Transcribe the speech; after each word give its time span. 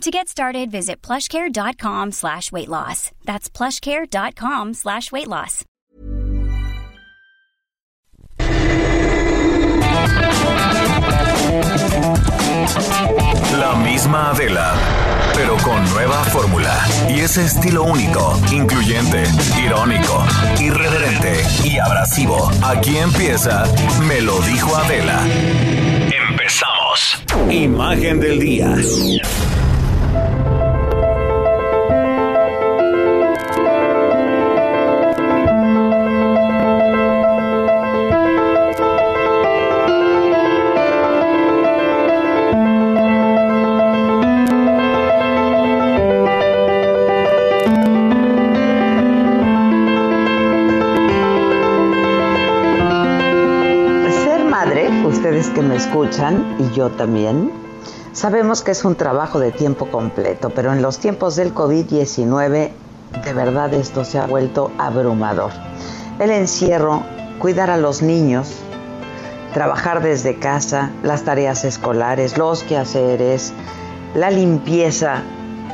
To 0.00 0.10
get 0.10 0.28
started, 0.28 0.70
visit 0.70 1.00
plushcare.com 1.00 2.12
slash 2.12 2.52
weight 2.52 2.68
loss. 2.68 3.10
That's 3.24 3.48
plushcare.com 3.48 4.74
slash 4.74 5.10
weight 5.12 5.28
loss. 5.28 5.64
La 13.58 13.74
misma 13.76 14.30
Adela, 14.30 14.74
pero 15.34 15.56
con 15.58 15.82
nueva 15.90 16.22
fórmula 16.24 16.86
y 17.08 17.20
ese 17.20 17.44
estilo 17.44 17.84
único, 17.84 18.38
incluyente, 18.52 19.24
irónico, 19.64 20.24
irreverente 20.60 21.42
y 21.64 21.78
abrasivo. 21.78 22.50
Aquí 22.62 22.96
empieza 22.98 23.64
Me 24.06 24.20
lo 24.20 24.38
dijo 24.42 24.76
Adela. 24.76 25.22
Empezamos. 26.30 27.22
Imagen 27.50 28.20
del 28.20 28.40
día. 28.40 28.74
Que 55.54 55.62
me 55.62 55.76
escuchan, 55.76 56.56
y 56.58 56.74
yo 56.74 56.90
también, 56.90 57.52
sabemos 58.12 58.62
que 58.62 58.72
es 58.72 58.84
un 58.84 58.96
trabajo 58.96 59.38
de 59.38 59.52
tiempo 59.52 59.86
completo, 59.86 60.50
pero 60.50 60.72
en 60.72 60.82
los 60.82 60.98
tiempos 60.98 61.36
del 61.36 61.54
COVID-19, 61.54 62.70
de 63.24 63.32
verdad 63.32 63.72
esto 63.72 64.04
se 64.04 64.18
ha 64.18 64.26
vuelto 64.26 64.72
abrumador. 64.78 65.52
El 66.18 66.32
encierro, 66.32 67.04
cuidar 67.38 67.70
a 67.70 67.76
los 67.76 68.02
niños, 68.02 68.52
trabajar 69.52 70.02
desde 70.02 70.40
casa, 70.40 70.90
las 71.04 71.22
tareas 71.22 71.64
escolares, 71.64 72.36
los 72.36 72.64
quehaceres, 72.64 73.52
la 74.16 74.30
limpieza, 74.30 75.22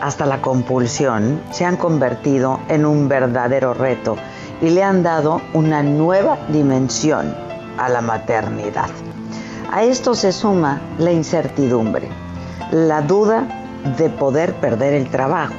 hasta 0.03 0.27
la 0.27 0.43
compulsión, 0.43 1.41
se 1.53 1.65
han 1.65 1.79
convertido 1.79 2.61
en 2.69 2.85
un 2.85 3.09
verdadero 3.09 3.73
reto 3.73 4.17
y 4.61 4.69
le 4.69 4.83
han 4.83 5.03
dado 5.03 5.41
una 5.55 5.83
nueva 5.83 6.39
dimensión 6.49 7.35
a 7.79 7.89
la 7.89 8.03
maternidad. 8.03 8.91
A 9.73 9.85
esto 9.85 10.17
se 10.17 10.33
suma 10.33 10.81
la 10.99 11.13
incertidumbre, 11.13 12.09
la 12.73 13.03
duda 13.03 13.47
de 13.99 14.11
poder 14.11 14.55
perder 14.55 14.95
el 14.95 15.09
trabajo, 15.09 15.55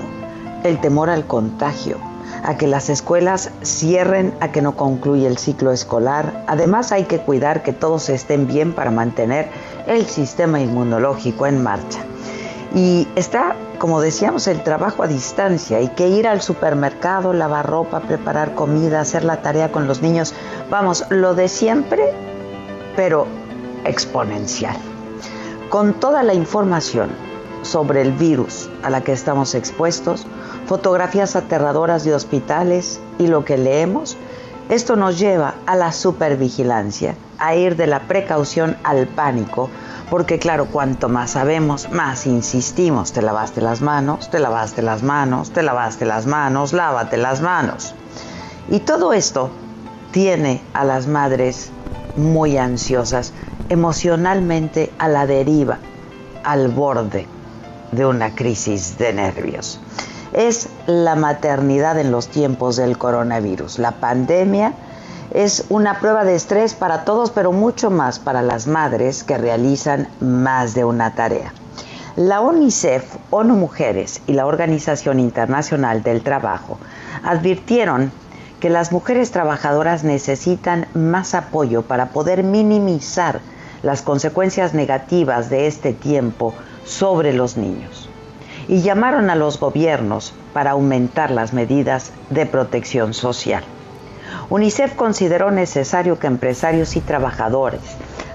el 0.65 0.81
temor 0.81 1.09
al 1.09 1.25
contagio, 1.25 1.97
a 2.43 2.57
que 2.57 2.67
las 2.67 2.89
escuelas 2.89 3.51
cierren, 3.63 4.33
a 4.41 4.51
que 4.51 4.61
no 4.61 4.75
concluya 4.75 5.29
el 5.29 5.37
ciclo 5.37 5.71
escolar. 5.71 6.43
Además 6.47 6.91
hay 6.91 7.05
que 7.05 7.19
cuidar 7.19 7.63
que 7.63 7.71
todos 7.71 8.09
estén 8.09 8.47
bien 8.47 8.73
para 8.73 8.91
mantener 8.91 9.47
el 9.87 10.05
sistema 10.05 10.59
inmunológico 10.59 11.47
en 11.47 11.63
marcha. 11.63 11.99
Y 12.75 13.07
está, 13.15 13.55
como 13.79 14.01
decíamos, 14.01 14.45
el 14.47 14.61
trabajo 14.61 15.03
a 15.03 15.07
distancia. 15.07 15.77
Hay 15.77 15.87
que 15.87 16.09
ir 16.09 16.27
al 16.27 16.41
supermercado, 16.41 17.31
lavar 17.31 17.65
ropa, 17.65 18.01
preparar 18.01 18.55
comida, 18.55 18.99
hacer 18.99 19.23
la 19.23 19.41
tarea 19.41 19.71
con 19.71 19.87
los 19.87 20.01
niños. 20.01 20.33
Vamos, 20.69 21.05
lo 21.09 21.33
de 21.33 21.47
siempre, 21.47 22.03
pero 22.97 23.25
exponencial. 23.85 24.77
Con 25.69 25.93
toda 25.93 26.23
la 26.23 26.33
información 26.33 27.09
sobre 27.61 28.01
el 28.01 28.11
virus 28.11 28.69
a 28.83 28.89
la 28.89 29.01
que 29.01 29.13
estamos 29.13 29.55
expuestos, 29.55 30.25
fotografías 30.65 31.35
aterradoras 31.35 32.03
de 32.03 32.13
hospitales 32.15 32.99
y 33.19 33.27
lo 33.27 33.45
que 33.45 33.57
leemos, 33.57 34.17
esto 34.69 34.95
nos 34.95 35.19
lleva 35.19 35.55
a 35.65 35.75
la 35.75 35.91
supervigilancia, 35.91 37.15
a 37.39 37.55
ir 37.55 37.75
de 37.75 37.87
la 37.87 38.07
precaución 38.07 38.77
al 38.83 39.07
pánico, 39.07 39.69
porque 40.09 40.39
claro, 40.39 40.67
cuanto 40.67 41.09
más 41.09 41.31
sabemos, 41.31 41.89
más 41.91 42.25
insistimos, 42.25 43.11
te 43.11 43.21
lavaste 43.21 43.61
las 43.61 43.81
manos, 43.81 44.29
te 44.29 44.39
lavaste 44.39 44.81
las 44.81 45.03
manos, 45.03 45.51
te 45.51 45.61
lavaste 45.61 46.05
las 46.05 46.25
manos, 46.25 46.73
lávate 46.73 47.17
las 47.17 47.41
manos. 47.41 47.95
Y 48.69 48.79
todo 48.79 49.13
esto 49.13 49.49
tiene 50.11 50.61
a 50.73 50.85
las 50.85 51.07
madres 51.07 51.69
muy 52.15 52.57
ansiosas, 52.57 53.33
emocionalmente 53.71 54.91
a 54.99 55.07
la 55.07 55.25
deriva, 55.25 55.79
al 56.43 56.67
borde 56.67 57.25
de 57.93 58.05
una 58.05 58.35
crisis 58.35 58.97
de 58.97 59.13
nervios. 59.13 59.79
Es 60.33 60.67
la 60.87 61.15
maternidad 61.15 61.97
en 61.97 62.11
los 62.11 62.27
tiempos 62.27 62.75
del 62.75 62.97
coronavirus. 62.97 63.79
La 63.79 63.91
pandemia 63.91 64.73
es 65.33 65.63
una 65.69 66.01
prueba 66.01 66.25
de 66.25 66.35
estrés 66.35 66.73
para 66.73 67.05
todos, 67.05 67.31
pero 67.31 67.53
mucho 67.53 67.89
más 67.89 68.19
para 68.19 68.41
las 68.41 68.67
madres 68.67 69.23
que 69.23 69.37
realizan 69.37 70.09
más 70.19 70.73
de 70.73 70.83
una 70.83 71.15
tarea. 71.15 71.53
La 72.17 72.41
UNICEF, 72.41 73.05
ONU 73.29 73.55
Mujeres 73.55 74.21
y 74.27 74.33
la 74.33 74.47
Organización 74.47 75.17
Internacional 75.17 76.03
del 76.03 76.23
Trabajo 76.23 76.77
advirtieron 77.23 78.11
que 78.59 78.69
las 78.69 78.91
mujeres 78.91 79.31
trabajadoras 79.31 80.03
necesitan 80.03 80.87
más 80.93 81.33
apoyo 81.35 81.83
para 81.83 82.09
poder 82.09 82.43
minimizar 82.43 83.39
las 83.83 84.01
consecuencias 84.01 84.73
negativas 84.73 85.49
de 85.49 85.67
este 85.67 85.93
tiempo 85.93 86.53
sobre 86.85 87.33
los 87.33 87.57
niños 87.57 88.09
y 88.67 88.81
llamaron 88.81 89.29
a 89.29 89.35
los 89.35 89.59
gobiernos 89.59 90.33
para 90.53 90.71
aumentar 90.71 91.31
las 91.31 91.53
medidas 91.53 92.11
de 92.29 92.45
protección 92.45 93.13
social. 93.13 93.63
UNICEF 94.49 94.95
consideró 94.95 95.51
necesario 95.51 96.19
que 96.19 96.27
empresarios 96.27 96.95
y 96.95 97.01
trabajadores 97.01 97.81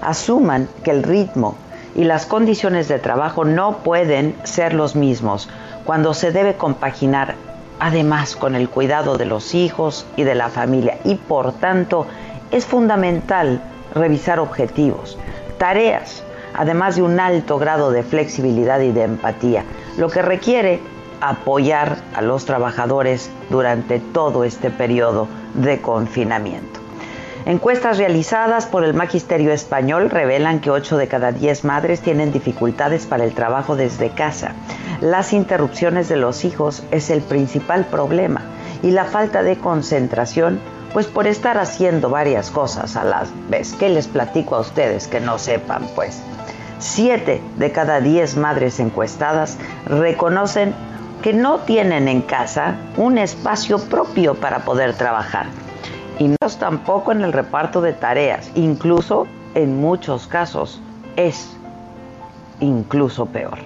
asuman 0.01 0.67
que 0.83 0.91
el 0.91 1.03
ritmo 1.03 1.55
y 1.95 2.03
las 2.03 2.25
condiciones 2.25 2.87
de 2.87 2.99
trabajo 2.99 3.45
no 3.45 3.79
pueden 3.79 4.35
ser 4.43 4.73
los 4.73 4.95
mismos 4.95 5.49
cuando 5.85 6.13
se 6.13 6.31
debe 6.31 6.55
compaginar 6.55 7.35
además 7.79 8.35
con 8.35 8.55
el 8.55 8.69
cuidado 8.69 9.17
de 9.17 9.25
los 9.25 9.53
hijos 9.53 10.05
y 10.15 10.23
de 10.23 10.35
la 10.35 10.49
familia 10.49 10.97
y 11.03 11.15
por 11.15 11.53
tanto 11.53 12.07
es 12.51 12.65
fundamental 12.65 13.61
revisar 13.93 14.39
objetivos, 14.39 15.17
tareas, 15.57 16.23
además 16.53 16.95
de 16.95 17.03
un 17.03 17.19
alto 17.19 17.57
grado 17.59 17.91
de 17.91 18.03
flexibilidad 18.03 18.79
y 18.81 18.91
de 18.91 19.03
empatía, 19.03 19.63
lo 19.97 20.09
que 20.09 20.21
requiere 20.21 20.79
apoyar 21.21 21.97
a 22.13 22.21
los 22.21 22.45
trabajadores 22.45 23.29
durante 23.49 23.99
todo 23.99 24.43
este 24.43 24.69
periodo 24.69 25.27
de 25.53 25.81
confinamiento. 25.81 26.79
Encuestas 27.45 27.97
realizadas 27.97 28.65
por 28.65 28.83
el 28.83 28.93
Magisterio 28.93 29.53
Español 29.53 30.09
revelan 30.09 30.59
que 30.59 30.69
8 30.69 30.97
de 30.97 31.07
cada 31.07 31.31
10 31.31 31.63
madres 31.63 32.01
tienen 32.01 32.33
dificultades 32.33 33.05
para 33.05 33.23
el 33.23 33.33
trabajo 33.33 33.77
desde 33.77 34.09
casa. 34.09 34.53
Las 34.99 35.31
interrupciones 35.31 36.09
de 36.09 36.17
los 36.17 36.43
hijos 36.43 36.83
es 36.91 37.09
el 37.09 37.21
principal 37.21 37.85
problema 37.85 38.41
y 38.83 38.91
la 38.91 39.05
falta 39.05 39.43
de 39.43 39.57
concentración 39.57 40.59
pues 40.93 41.07
por 41.07 41.27
estar 41.27 41.57
haciendo 41.57 42.09
varias 42.09 42.49
cosas 42.51 42.95
a 42.95 43.03
la 43.03 43.25
vez. 43.49 43.73
¿Qué 43.73 43.89
les 43.89 44.07
platico 44.07 44.55
a 44.55 44.61
ustedes 44.61 45.07
que 45.07 45.19
no 45.19 45.37
sepan? 45.37 45.87
Pues 45.95 46.21
siete 46.79 47.41
de 47.57 47.71
cada 47.71 47.99
diez 48.01 48.37
madres 48.37 48.79
encuestadas 48.79 49.57
reconocen 49.85 50.73
que 51.21 51.33
no 51.33 51.59
tienen 51.59 52.07
en 52.07 52.21
casa 52.21 52.75
un 52.95 53.17
espacio 53.17 53.79
propio 53.79 54.35
para 54.35 54.59
poder 54.59 54.93
trabajar. 54.93 55.47
Y 56.19 56.29
no 56.29 56.37
tampoco 56.59 57.11
en 57.11 57.21
el 57.21 57.33
reparto 57.33 57.81
de 57.81 57.93
tareas. 57.93 58.49
Incluso 58.55 59.27
en 59.53 59.79
muchos 59.79 60.27
casos 60.27 60.81
es 61.15 61.49
incluso 62.59 63.27
peor. 63.27 63.57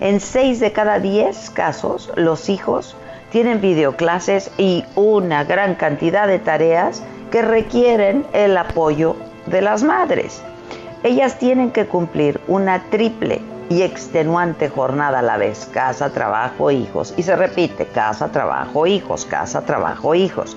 En 0.00 0.20
seis 0.20 0.60
de 0.60 0.72
cada 0.72 0.98
diez 0.98 1.50
casos, 1.50 2.10
los 2.16 2.48
hijos 2.48 2.96
tienen 3.30 3.60
videoclases 3.60 4.50
y 4.58 4.84
una 4.94 5.44
gran 5.44 5.74
cantidad 5.74 6.26
de 6.26 6.38
tareas 6.38 7.02
que 7.30 7.42
requieren 7.42 8.26
el 8.32 8.56
apoyo 8.56 9.16
de 9.46 9.62
las 9.62 9.82
madres. 9.82 10.42
Ellas 11.02 11.38
tienen 11.38 11.70
que 11.70 11.86
cumplir 11.86 12.40
una 12.48 12.82
triple 12.90 13.42
y 13.68 13.82
extenuante 13.82 14.68
jornada 14.68 15.18
a 15.18 15.22
la 15.22 15.36
vez, 15.36 15.68
casa, 15.72 16.10
trabajo, 16.10 16.70
hijos. 16.70 17.14
Y 17.16 17.22
se 17.22 17.36
repite, 17.36 17.86
casa, 17.86 18.28
trabajo, 18.28 18.86
hijos, 18.86 19.24
casa, 19.24 19.62
trabajo, 19.62 20.14
hijos. 20.14 20.56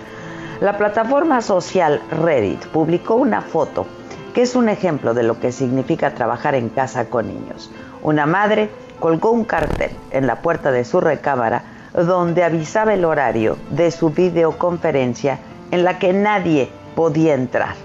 La 0.62 0.78
plataforma 0.78 1.42
social 1.42 2.02
Reddit 2.12 2.66
publicó 2.68 3.16
una 3.16 3.42
foto 3.42 3.88
que 4.34 4.44
es 4.44 4.56
un 4.56 4.70
ejemplo 4.70 5.14
de 5.14 5.24
lo 5.24 5.40
que 5.40 5.52
significa 5.52 6.14
trabajar 6.14 6.54
en 6.54 6.70
casa 6.70 7.06
con 7.06 7.28
niños. 7.28 7.72
Una 8.04 8.26
madre 8.26 8.70
colgó 9.00 9.32
un 9.32 9.44
cartel 9.44 9.92
en 10.12 10.28
la 10.28 10.42
puerta 10.42 10.72
de 10.72 10.86
su 10.86 11.00
recámara 11.02 11.64
donde 12.06 12.44
avisaba 12.44 12.94
el 12.94 13.06
horario 13.06 13.58
de 13.72 13.92
su 13.92 14.10
videoconferencia 14.10 15.40
en 15.72 15.84
la 15.84 16.00
que 16.00 16.14
nadie 16.14 16.70
podía 16.96 17.34
entrar. 17.34 17.76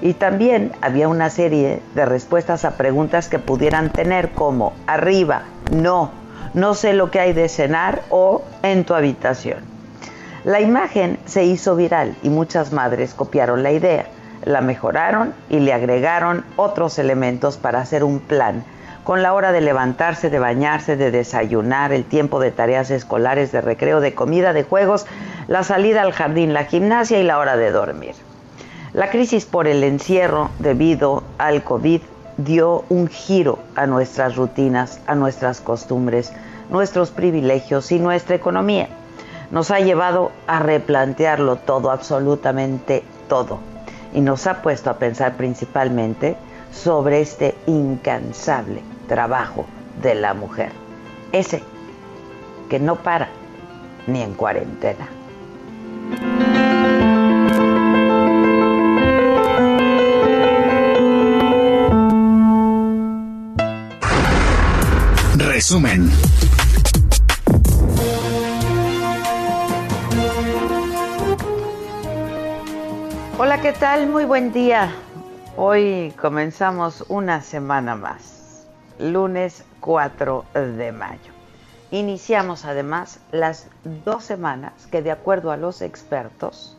Y 0.00 0.14
también 0.14 0.72
había 0.80 1.08
una 1.08 1.28
serie 1.30 1.82
de 1.94 2.06
respuestas 2.06 2.64
a 2.64 2.76
preguntas 2.76 3.28
que 3.28 3.38
pudieran 3.38 3.90
tener 3.90 4.30
como 4.30 4.72
arriba, 4.86 5.42
no, 5.72 6.10
no 6.54 6.74
sé 6.74 6.92
lo 6.92 7.10
que 7.10 7.20
hay 7.20 7.32
de 7.32 7.48
cenar 7.48 8.02
o 8.10 8.42
en 8.62 8.84
tu 8.84 8.94
habitación. 8.94 9.58
La 10.44 10.60
imagen 10.60 11.18
se 11.26 11.44
hizo 11.44 11.74
viral 11.74 12.16
y 12.22 12.30
muchas 12.30 12.72
madres 12.72 13.12
copiaron 13.12 13.62
la 13.62 13.72
idea, 13.72 14.06
la 14.44 14.60
mejoraron 14.60 15.34
y 15.50 15.58
le 15.58 15.72
agregaron 15.72 16.44
otros 16.56 16.98
elementos 16.98 17.56
para 17.56 17.80
hacer 17.80 18.04
un 18.04 18.20
plan 18.20 18.64
con 19.08 19.22
la 19.22 19.32
hora 19.32 19.52
de 19.52 19.62
levantarse, 19.62 20.28
de 20.28 20.38
bañarse, 20.38 20.94
de 20.98 21.10
desayunar, 21.10 21.94
el 21.94 22.04
tiempo 22.04 22.40
de 22.40 22.50
tareas 22.50 22.90
escolares, 22.90 23.50
de 23.52 23.62
recreo, 23.62 24.00
de 24.00 24.14
comida, 24.14 24.52
de 24.52 24.64
juegos, 24.64 25.06
la 25.46 25.64
salida 25.64 26.02
al 26.02 26.12
jardín, 26.12 26.52
la 26.52 26.64
gimnasia 26.64 27.18
y 27.18 27.22
la 27.22 27.38
hora 27.38 27.56
de 27.56 27.70
dormir. 27.70 28.14
La 28.92 29.08
crisis 29.08 29.46
por 29.46 29.66
el 29.66 29.82
encierro 29.82 30.50
debido 30.58 31.22
al 31.38 31.64
COVID 31.64 32.02
dio 32.36 32.84
un 32.90 33.08
giro 33.08 33.58
a 33.76 33.86
nuestras 33.86 34.36
rutinas, 34.36 35.00
a 35.06 35.14
nuestras 35.14 35.62
costumbres, 35.62 36.30
nuestros 36.68 37.10
privilegios 37.10 37.90
y 37.92 38.00
nuestra 38.00 38.36
economía. 38.36 38.90
Nos 39.50 39.70
ha 39.70 39.80
llevado 39.80 40.32
a 40.46 40.58
replantearlo 40.58 41.56
todo, 41.56 41.92
absolutamente 41.92 43.02
todo. 43.26 43.58
Y 44.12 44.20
nos 44.20 44.46
ha 44.46 44.60
puesto 44.60 44.90
a 44.90 44.98
pensar 44.98 45.38
principalmente 45.38 46.36
sobre 46.70 47.22
este 47.22 47.54
incansable 47.66 48.82
trabajo 49.08 49.66
de 50.00 50.14
la 50.14 50.34
mujer. 50.34 50.70
Ese 51.32 51.62
que 52.68 52.78
no 52.78 52.96
para 52.96 53.28
ni 54.06 54.22
en 54.22 54.34
cuarentena. 54.34 55.08
Resumen. 65.36 66.08
Hola, 73.40 73.60
¿qué 73.60 73.72
tal? 73.72 74.08
Muy 74.08 74.24
buen 74.24 74.52
día. 74.52 74.92
Hoy 75.56 76.12
comenzamos 76.20 77.04
una 77.08 77.40
semana 77.40 77.96
más, 77.96 78.37
lunes 78.98 79.64
4 79.80 80.44
de 80.54 80.92
mayo. 80.92 81.32
Iniciamos 81.90 82.64
además 82.64 83.20
las 83.32 83.66
dos 84.04 84.24
semanas 84.24 84.86
que 84.90 85.02
de 85.02 85.10
acuerdo 85.10 85.50
a 85.50 85.56
los 85.56 85.80
expertos 85.80 86.76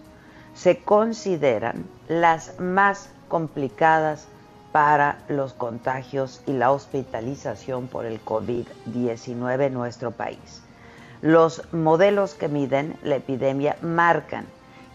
se 0.54 0.80
consideran 0.80 1.86
las 2.08 2.60
más 2.60 3.10
complicadas 3.28 4.28
para 4.72 5.20
los 5.28 5.54
contagios 5.54 6.44
y 6.46 6.54
la 6.54 6.72
hospitalización 6.72 7.88
por 7.88 8.06
el 8.06 8.24
COVID-19 8.24 9.68
en 9.68 9.74
nuestro 9.74 10.12
país. 10.12 10.62
Los 11.22 11.64
modelos 11.74 12.36
que 12.36 12.48
miden 12.48 12.98
la 13.04 13.16
epidemia 13.16 13.78
marcan 13.82 14.46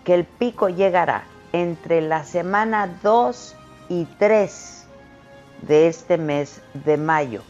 que 0.04 0.14
el 0.14 0.24
pico 0.24 0.68
llegará 0.68 1.24
entre 1.52 2.00
la 2.00 2.24
semana 2.24 2.98
2 3.02 3.56
y 3.88 4.04
3 4.18 4.73
de 5.62 5.88
este 5.88 6.18
mes 6.18 6.60
de 6.84 6.96
mayo. 6.96 7.42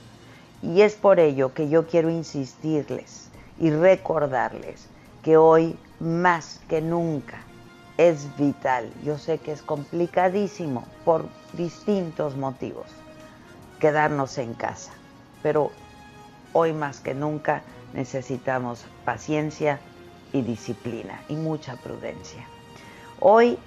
Y 0.62 0.83
es 0.83 0.95
por 0.95 1.21
ello 1.21 1.53
que 1.53 1.69
yo 1.69 1.87
quiero 1.87 2.11
insistirles 2.11 3.29
y 3.59 3.71
recordarles 3.71 4.89
que 5.23 5.37
hoy 5.37 5.77
más 6.01 6.61
que 6.69 6.81
nunca 6.81 7.39
es 7.99 8.37
vital. 8.37 8.91
Yo 9.05 9.19
sé 9.19 9.39
que 9.39 9.53
es 9.53 9.62
complicadísimo 9.62 10.85
por 11.05 11.27
distintos 11.53 12.37
motivos 12.37 12.87
quedarnos 13.79 14.39
en 14.39 14.55
casa, 14.55 14.93
pero 15.43 15.71
hoy 16.53 16.73
más 16.73 17.01
que 17.01 17.15
nunca 17.15 17.62
necesitamos 17.93 18.85
paciencia 19.05 19.79
y 20.33 20.43
disciplina 20.43 21.21
y 21.29 21.37
mucha 21.37 21.77
prudencia. 21.77 22.47
Hoy 23.21 23.59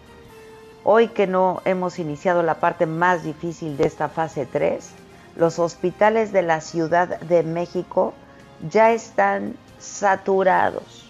Hoy 0.90 1.10
que 1.10 1.28
no 1.28 1.62
hemos 1.66 2.00
iniciado 2.00 2.44
la 2.44 2.62
parte 2.62 2.86
más 2.86 3.22
difícil 3.22 3.76
de 3.76 3.86
esta 3.86 4.08
fase 4.08 4.46
3, 4.46 4.90
los 5.36 5.60
hospitales 5.60 6.32
de 6.32 6.44
la 6.44 6.62
Ciudad 6.62 7.20
de 7.20 7.44
México 7.44 8.14
ya 8.70 8.94
están 8.94 9.56
saturados. 9.80 11.06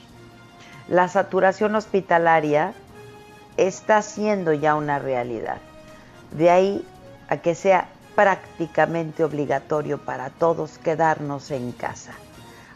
La 0.87 1.07
saturación 1.07 1.75
hospitalaria 1.75 2.73
está 3.55 4.01
siendo 4.01 4.51
ya 4.51 4.73
una 4.73 4.97
realidad. 4.97 5.59
De 6.31 6.49
ahí 6.49 6.83
a 7.29 7.37
que 7.37 7.53
sea 7.53 7.87
prácticamente 8.15 9.23
obligatorio 9.23 9.99
para 9.99 10.31
todos 10.31 10.79
quedarnos 10.79 11.51
en 11.51 11.71
casa. 11.71 12.13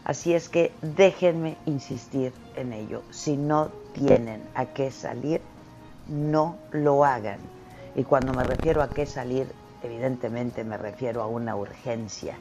Así 0.04 0.34
es 0.34 0.48
que 0.48 0.70
déjenme 0.82 1.56
insistir 1.66 2.32
en 2.54 2.72
ello. 2.72 3.02
Si 3.10 3.36
no 3.36 3.70
tienen 3.92 4.40
a 4.54 4.66
qué 4.66 4.92
salir, 4.92 5.40
no 6.08 6.56
lo 6.70 7.04
hagan. 7.04 7.38
Y 7.94 8.04
cuando 8.04 8.32
me 8.32 8.44
refiero 8.44 8.82
a 8.82 8.88
qué 8.88 9.06
salir, 9.06 9.46
evidentemente 9.82 10.64
me 10.64 10.78
refiero 10.78 11.22
a 11.22 11.26
una 11.26 11.56
urgencia. 11.56 12.36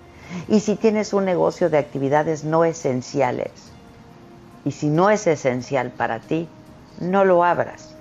Y 0.48 0.60
si 0.62 0.76
tienes 0.76 1.14
un 1.14 1.26
negocio 1.26 1.70
de 1.70 1.78
actividades 1.78 2.44
no 2.44 2.64
esenciales, 2.64 3.52
y 4.64 4.72
si 4.72 4.88
no 4.88 5.10
es 5.10 5.28
esencial 5.28 5.92
para 5.92 6.20
ti, 6.20 6.48
no 7.00 7.26
lo 7.26 7.44
abras. 7.44 7.96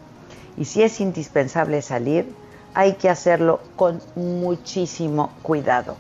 Y 0.57 0.67
si 0.67 0.83
es 0.83 1.01
indispensable 1.01 1.81
salir, 1.83 2.35
hay 2.75 2.95
que 2.95 3.09
hacerlo 3.09 3.61
con 3.77 4.01
muchísimo 4.15 5.31
cuidado. 5.43 5.97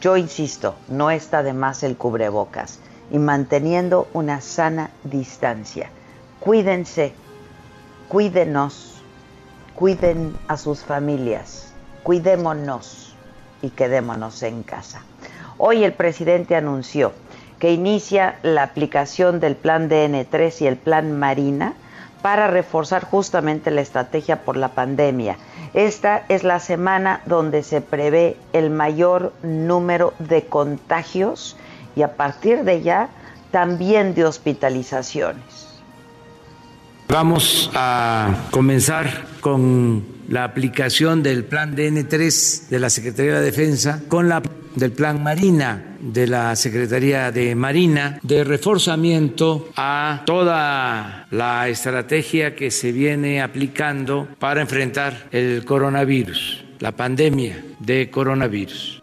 Yo 0.00 0.16
insisto, 0.16 0.74
no 0.88 1.10
está 1.10 1.42
de 1.42 1.52
más 1.52 1.82
el 1.82 1.96
cubrebocas 1.96 2.78
y 3.10 3.18
manteniendo 3.18 4.08
una 4.12 4.40
sana 4.40 4.90
distancia. 5.04 5.90
Cuídense, 6.40 7.12
cuídenos, 8.08 8.94
cuiden 9.74 10.36
a 10.48 10.56
sus 10.56 10.80
familias, 10.80 11.72
cuidémonos 12.02 13.14
y 13.60 13.70
quedémonos 13.70 14.42
en 14.42 14.62
casa. 14.62 15.02
Hoy 15.58 15.84
el 15.84 15.92
presidente 15.92 16.56
anunció 16.56 17.12
que 17.58 17.72
inicia 17.72 18.38
la 18.42 18.62
aplicación 18.62 19.40
del 19.40 19.56
plan 19.56 19.90
DN3 19.90 20.62
y 20.62 20.66
el 20.66 20.76
plan 20.76 21.18
Marina 21.18 21.74
para 22.22 22.48
reforzar 22.48 23.04
justamente 23.04 23.70
la 23.70 23.82
estrategia 23.82 24.42
por 24.42 24.56
la 24.56 24.68
pandemia. 24.68 25.36
Esta 25.74 26.24
es 26.28 26.44
la 26.44 26.60
semana 26.60 27.20
donde 27.26 27.62
se 27.62 27.80
prevé 27.80 28.36
el 28.52 28.70
mayor 28.70 29.32
número 29.42 30.14
de 30.18 30.46
contagios 30.46 31.56
y 31.94 32.02
a 32.02 32.16
partir 32.16 32.64
de 32.64 32.80
ya 32.80 33.10
también 33.50 34.14
de 34.14 34.24
hospitalizaciones. 34.24 35.67
Vamos 37.08 37.70
a 37.74 38.48
comenzar 38.50 39.26
con 39.40 40.04
la 40.28 40.44
aplicación 40.44 41.22
del 41.22 41.44
plan 41.44 41.74
DN3 41.74 42.68
de 42.68 42.78
la 42.78 42.90
Secretaría 42.90 43.40
de 43.40 43.46
Defensa, 43.46 44.02
con 44.08 44.28
la 44.28 44.42
del 44.74 44.92
plan 44.92 45.22
Marina 45.22 45.96
de 46.00 46.26
la 46.26 46.54
Secretaría 46.54 47.32
de 47.32 47.54
Marina, 47.54 48.18
de 48.22 48.44
reforzamiento 48.44 49.70
a 49.74 50.22
toda 50.26 51.26
la 51.30 51.68
estrategia 51.68 52.54
que 52.54 52.70
se 52.70 52.92
viene 52.92 53.42
aplicando 53.42 54.28
para 54.38 54.60
enfrentar 54.60 55.28
el 55.32 55.64
coronavirus, 55.64 56.64
la 56.78 56.92
pandemia 56.92 57.64
de 57.80 58.10
coronavirus. 58.10 58.97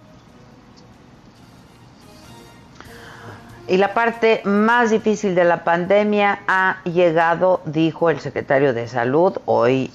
Y 3.68 3.78
la 3.78 3.96
parte 3.96 4.42
más 4.46 4.92
difícil 4.92 5.34
de 5.34 5.44
la 5.44 5.64
pandemia 5.64 6.40
ha 6.48 6.84
llegado, 6.84 7.62
dijo 7.66 8.12
el 8.12 8.20
secretario 8.20 8.74
de 8.74 8.88
Salud. 8.88 9.34
Hoy, 9.46 9.90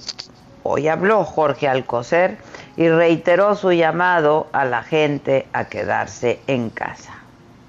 hoy 0.63 0.89
habló 0.89 1.23
Jorge 1.23 1.69
Alcocer 1.69 2.37
y 2.75 2.89
reiteró 2.89 3.55
su 3.55 3.71
llamado 3.71 4.47
a 4.51 4.65
la 4.65 4.83
gente 4.83 5.47
a 5.53 5.69
quedarse 5.69 6.41
en 6.47 6.69
casa. 6.69 7.13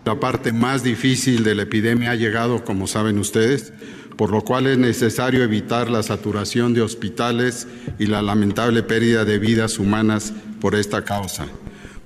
La 0.04 0.18
parte 0.18 0.52
más 0.52 0.82
difícil 0.82 1.44
de 1.44 1.54
la 1.54 1.62
epidemia 1.62 2.11
ha 2.11 2.16
llegado, 2.16 2.64
como 2.64 2.88
saben 2.88 3.18
ustedes, 3.18 3.73
por 4.16 4.30
lo 4.32 4.42
cual 4.42 4.66
es 4.66 4.78
necesario 4.78 5.44
evitar 5.44 5.88
la 5.88 6.02
saturación 6.02 6.75
de 6.75 6.82
hospitales 6.82 7.68
y 8.00 8.06
la 8.06 8.23
lamentable 8.23 8.82
pérdida 8.82 9.25
de 9.25 9.38
vidas 9.38 9.78
humanas 9.78 10.32
por 10.61 10.75
esta 10.75 11.04
causa. 11.04 11.47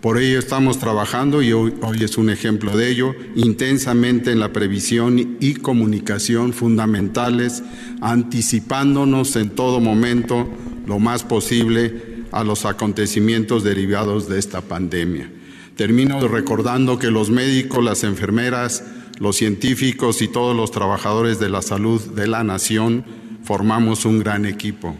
Por 0.00 0.18
ello 0.18 0.38
estamos 0.38 0.78
trabajando, 0.78 1.42
y 1.42 1.52
hoy, 1.52 1.72
es 2.00 2.18
un 2.18 2.30
ejemplo 2.30 2.76
de 2.76 2.90
ello, 2.90 3.14
intensamente 3.34 4.30
en 4.30 4.40
la 4.40 4.52
previsión 4.52 5.36
y 5.40 5.54
comunicación 5.54 6.52
fundamentales, 6.52 7.62
anticipándonos 8.00 9.34
en 9.36 9.50
todo 9.50 9.80
momento 9.80 10.48
lo 10.86 10.98
más 10.98 11.24
posible 11.24 12.24
a 12.30 12.44
los 12.44 12.66
acontecimientos 12.66 13.64
derivados 13.64 14.28
de 14.28 14.38
esta 14.38 14.60
pandemia. 14.60 15.30
Termino 15.76 16.26
recordando 16.28 16.98
que 16.98 17.10
los 17.10 17.30
médicos, 17.30 17.82
las 17.82 18.04
enfermeras, 18.04 18.84
los 19.18 19.36
científicos 19.36 20.20
y 20.22 20.28
todos 20.28 20.54
los 20.54 20.70
trabajadores 20.70 21.38
de 21.38 21.48
la 21.48 21.62
salud 21.62 22.00
de 22.00 22.26
la 22.26 22.44
nación 22.44 23.04
formamos 23.42 24.04
un 24.04 24.18
gran 24.18 24.44
equipo. 24.44 24.94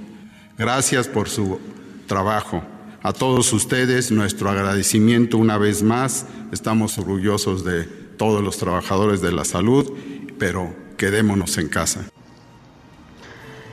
Gracias 0.58 1.06
por 1.06 1.28
su 1.28 1.58
trabajo. 2.06 2.62
A 3.06 3.12
todos 3.12 3.52
ustedes 3.52 4.10
nuestro 4.10 4.50
agradecimiento 4.50 5.38
una 5.38 5.58
vez 5.58 5.84
más. 5.84 6.26
Estamos 6.50 6.98
orgullosos 6.98 7.64
de 7.64 7.84
todos 7.84 8.42
los 8.42 8.58
trabajadores 8.58 9.20
de 9.20 9.30
la 9.30 9.44
salud, 9.44 9.96
pero 10.40 10.74
quedémonos 10.96 11.56
en 11.58 11.68
casa. 11.68 12.10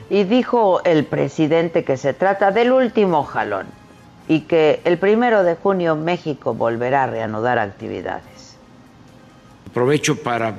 Y 0.08 0.22
dijo 0.22 0.84
el 0.84 1.04
presidente 1.04 1.82
que 1.82 1.96
se 1.96 2.14
trata 2.14 2.52
del 2.52 2.70
último 2.70 3.24
jalón 3.24 3.66
y 4.28 4.42
que 4.42 4.80
el 4.84 4.98
primero 4.98 5.42
de 5.42 5.56
junio 5.56 5.96
México 5.96 6.54
volverá 6.54 7.02
a 7.02 7.06
reanudar 7.08 7.58
actividades. 7.58 8.56
Aprovecho 9.68 10.14
para 10.14 10.54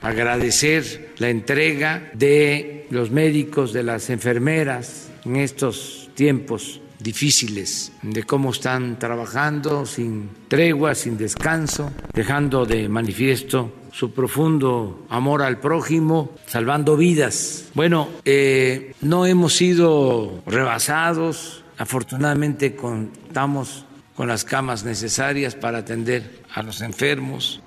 agradecer 0.00 1.12
la 1.18 1.28
entrega 1.28 2.08
de 2.14 2.86
los 2.88 3.10
médicos, 3.10 3.74
de 3.74 3.82
las 3.82 4.08
enfermeras 4.08 5.10
en 5.26 5.36
estos 5.36 6.08
tiempos 6.14 6.80
difíciles, 6.98 7.92
de 8.02 8.22
cómo 8.22 8.50
están 8.50 8.98
trabajando 8.98 9.86
sin 9.86 10.30
tregua, 10.48 10.94
sin 10.94 11.16
descanso, 11.16 11.90
dejando 12.12 12.64
de 12.64 12.88
manifiesto 12.88 13.72
su 13.92 14.12
profundo 14.12 15.06
amor 15.08 15.42
al 15.42 15.58
prójimo, 15.58 16.32
salvando 16.46 16.96
vidas. 16.96 17.66
Bueno, 17.74 18.08
eh, 18.24 18.94
no 19.00 19.26
hemos 19.26 19.54
sido 19.54 20.42
rebasados, 20.46 21.64
afortunadamente 21.78 22.76
contamos 22.76 23.86
con 24.14 24.28
las 24.28 24.44
camas 24.44 24.84
necesarias 24.84 25.54
para 25.54 25.78
atender 25.78 26.42
a 26.52 26.62
los 26.62 26.80
enfermos. 26.80 27.62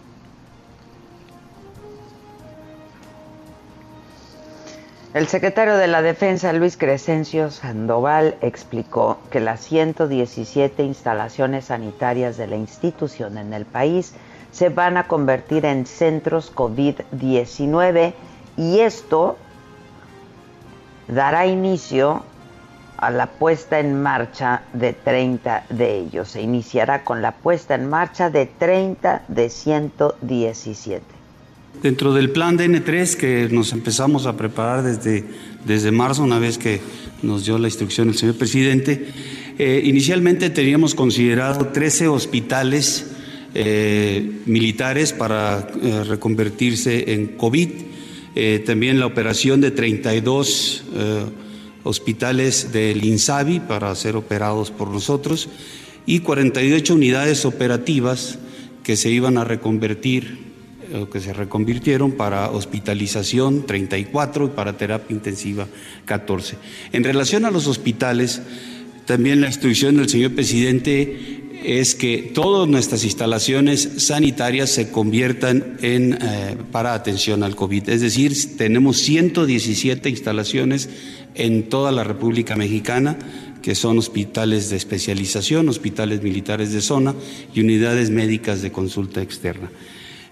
El 5.11 5.27
secretario 5.27 5.75
de 5.75 5.87
la 5.87 6.03
Defensa, 6.03 6.53
Luis 6.53 6.77
Crescencio 6.77 7.49
Sandoval, 7.49 8.35
explicó 8.41 9.17
que 9.31 9.39
las 9.39 9.61
117 9.61 10.83
instalaciones 10.83 11.65
sanitarias 11.65 12.37
de 12.37 12.45
la 12.45 12.57
institución 12.57 13.39
en 13.39 13.51
el 13.53 13.65
país 13.65 14.13
se 14.51 14.69
van 14.69 14.97
a 14.97 15.07
convertir 15.07 15.65
en 15.65 15.87
centros 15.87 16.53
COVID-19 16.55 18.13
y 18.55 18.81
esto 18.81 19.37
dará 21.07 21.47
inicio 21.47 22.23
a 22.97 23.09
la 23.09 23.25
puesta 23.25 23.79
en 23.79 23.99
marcha 23.99 24.61
de 24.73 24.93
30 24.93 25.63
de 25.69 25.97
ellos. 25.97 26.29
Se 26.29 26.41
iniciará 26.43 27.03
con 27.03 27.23
la 27.23 27.31
puesta 27.31 27.73
en 27.73 27.89
marcha 27.89 28.29
de 28.29 28.45
30 28.45 29.23
de 29.27 29.49
117. 29.49 31.18
Dentro 31.81 32.13
del 32.13 32.29
plan 32.31 32.57
DN3 32.57 33.15
que 33.15 33.47
nos 33.49 33.71
empezamos 33.71 34.25
a 34.25 34.35
preparar 34.35 34.83
desde, 34.83 35.23
desde 35.65 35.91
marzo, 35.91 36.23
una 36.23 36.37
vez 36.37 36.57
que 36.57 36.81
nos 37.21 37.45
dio 37.45 37.57
la 37.57 37.69
instrucción 37.69 38.09
el 38.09 38.17
señor 38.17 38.35
presidente, 38.35 39.07
eh, 39.57 39.81
inicialmente 39.85 40.49
teníamos 40.49 40.93
considerado 40.93 41.67
13 41.67 42.09
hospitales 42.09 43.11
eh, 43.53 44.39
militares 44.45 45.13
para 45.13 45.69
eh, 45.81 46.03
reconvertirse 46.03 47.13
en 47.13 47.27
COVID, 47.27 47.69
también 48.65 49.01
la 49.01 49.05
operación 49.05 49.59
de 49.59 49.71
32 49.71 50.85
hospitales 51.83 52.71
del 52.71 53.03
INSABI 53.03 53.59
para 53.59 53.93
ser 53.95 54.15
operados 54.15 54.71
por 54.71 54.89
nosotros 54.89 55.49
y 56.05 56.19
48 56.19 56.93
unidades 56.93 57.43
operativas 57.43 58.39
que 58.83 58.95
se 58.95 59.09
iban 59.09 59.37
a 59.37 59.43
reconvertir 59.43 60.48
que 61.11 61.19
se 61.19 61.33
reconvirtieron 61.33 62.13
para 62.13 62.49
hospitalización 62.49 63.65
34 63.65 64.45
y 64.45 64.49
para 64.49 64.77
terapia 64.77 65.15
intensiva 65.15 65.67
14. 66.05 66.55
En 66.91 67.03
relación 67.03 67.45
a 67.45 67.51
los 67.51 67.67
hospitales, 67.67 68.41
también 69.05 69.41
la 69.41 69.47
instrucción 69.47 69.97
del 69.97 70.09
señor 70.09 70.33
presidente 70.33 71.39
es 71.63 71.95
que 71.95 72.31
todas 72.33 72.67
nuestras 72.67 73.03
instalaciones 73.03 73.89
sanitarias 73.97 74.69
se 74.69 74.91
conviertan 74.91 75.77
en 75.81 76.13
eh, 76.13 76.55
para 76.71 76.93
atención 76.93 77.43
al 77.43 77.55
COVID. 77.55 77.89
Es 77.89 78.01
decir, 78.01 78.33
tenemos 78.57 78.97
117 78.97 80.09
instalaciones 80.09 80.89
en 81.35 81.69
toda 81.69 81.91
la 81.91 82.03
República 82.03 82.55
Mexicana 82.55 83.17
que 83.61 83.75
son 83.75 83.97
hospitales 83.97 84.69
de 84.69 84.77
especialización, 84.77 85.67
hospitales 85.67 86.23
militares 86.23 86.71
de 86.71 86.81
zona 86.81 87.13
y 87.53 87.59
unidades 87.59 88.09
médicas 88.09 88.61
de 88.61 88.71
consulta 88.71 89.21
externa. 89.21 89.69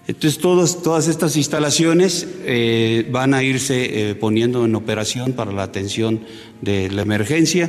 Entonces, 0.08 0.38
todas 0.82 1.06
estas 1.06 1.36
instalaciones 1.36 2.26
eh, 2.40 3.06
van 3.10 3.34
a 3.34 3.42
irse 3.42 4.10
eh, 4.10 4.14
poniendo 4.14 4.64
en 4.64 4.74
operación 4.74 5.34
para 5.34 5.52
la 5.52 5.64
atención 5.64 6.22
de 6.62 6.90
la 6.90 7.02
emergencia. 7.02 7.68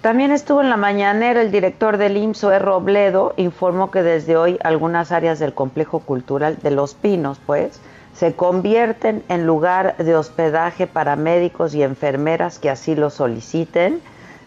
También 0.00 0.32
estuvo 0.32 0.60
en 0.60 0.70
la 0.70 0.76
mañanera 0.76 1.40
el 1.40 1.52
director 1.52 1.98
del 1.98 2.16
IMSO, 2.16 2.52
e. 2.52 2.58
Robledo, 2.58 3.32
informó 3.36 3.92
que 3.92 4.02
desde 4.02 4.36
hoy 4.36 4.58
algunas 4.64 5.12
áreas 5.12 5.38
del 5.38 5.54
complejo 5.54 6.00
cultural 6.00 6.58
de 6.60 6.72
Los 6.72 6.94
Pinos, 6.94 7.38
pues, 7.46 7.80
se 8.12 8.34
convierten 8.34 9.22
en 9.28 9.46
lugar 9.46 9.96
de 9.98 10.16
hospedaje 10.16 10.88
para 10.88 11.14
médicos 11.14 11.76
y 11.76 11.84
enfermeras 11.84 12.58
que 12.58 12.70
así 12.70 12.96
lo 12.96 13.08
soliciten 13.08 14.02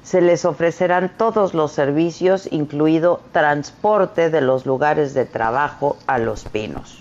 se 0.07 0.21
les 0.21 0.45
ofrecerán 0.45 1.11
todos 1.17 1.53
los 1.53 1.73
servicios, 1.73 2.47
incluido 2.49 3.21
transporte 3.33 4.29
de 4.29 4.39
los 4.39 4.65
lugares 4.65 5.13
de 5.13 5.25
trabajo 5.25 5.97
a 6.07 6.17
Los 6.17 6.45
Pinos. 6.45 6.99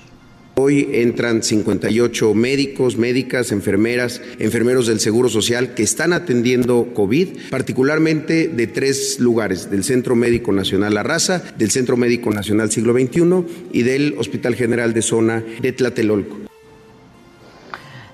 Hoy 0.56 0.88
entran 0.90 1.42
58 1.42 2.34
médicos, 2.34 2.96
médicas, 2.96 3.52
enfermeras, 3.52 4.20
enfermeros 4.40 4.88
del 4.88 4.98
Seguro 4.98 5.28
Social 5.28 5.74
que 5.74 5.84
están 5.84 6.14
atendiendo 6.14 6.94
COVID, 6.94 7.50
particularmente 7.50 8.48
de 8.48 8.66
tres 8.66 9.20
lugares, 9.20 9.70
del 9.70 9.84
Centro 9.84 10.16
Médico 10.16 10.50
Nacional 10.52 10.94
La 10.94 11.04
Raza, 11.04 11.42
del 11.58 11.70
Centro 11.70 11.96
Médico 11.96 12.30
Nacional 12.30 12.72
Siglo 12.72 12.92
XXI 12.94 13.44
y 13.72 13.82
del 13.82 14.16
Hospital 14.18 14.56
General 14.56 14.92
de 14.92 15.02
Zona 15.02 15.44
de 15.60 15.72
Tlatelolco. 15.72 16.46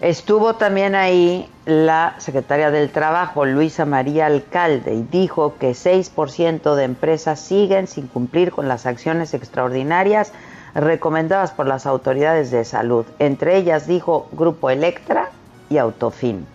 Estuvo 0.02 0.56
también 0.56 0.96
ahí 0.96 1.48
la 1.64 2.16
secretaria 2.18 2.72
del 2.72 2.90
Trabajo, 2.90 3.46
Luisa 3.46 3.84
María 3.84 4.26
Alcalde, 4.26 4.94
y 4.94 5.02
dijo 5.04 5.54
que 5.60 5.70
6% 5.70 6.74
de 6.74 6.82
empresas 6.82 7.38
siguen 7.38 7.86
sin 7.86 8.08
cumplir 8.08 8.50
con 8.50 8.66
las 8.66 8.84
acciones 8.84 9.32
extraordinarias 9.32 10.32
recomendadas 10.74 11.52
por 11.52 11.68
las 11.68 11.86
autoridades 11.86 12.50
de 12.50 12.64
salud. 12.64 13.06
Entre 13.20 13.56
ellas 13.56 13.86
dijo 13.86 14.28
Grupo 14.32 14.70
Electra 14.70 15.30
y 15.70 15.78
Autofin. 15.78 16.46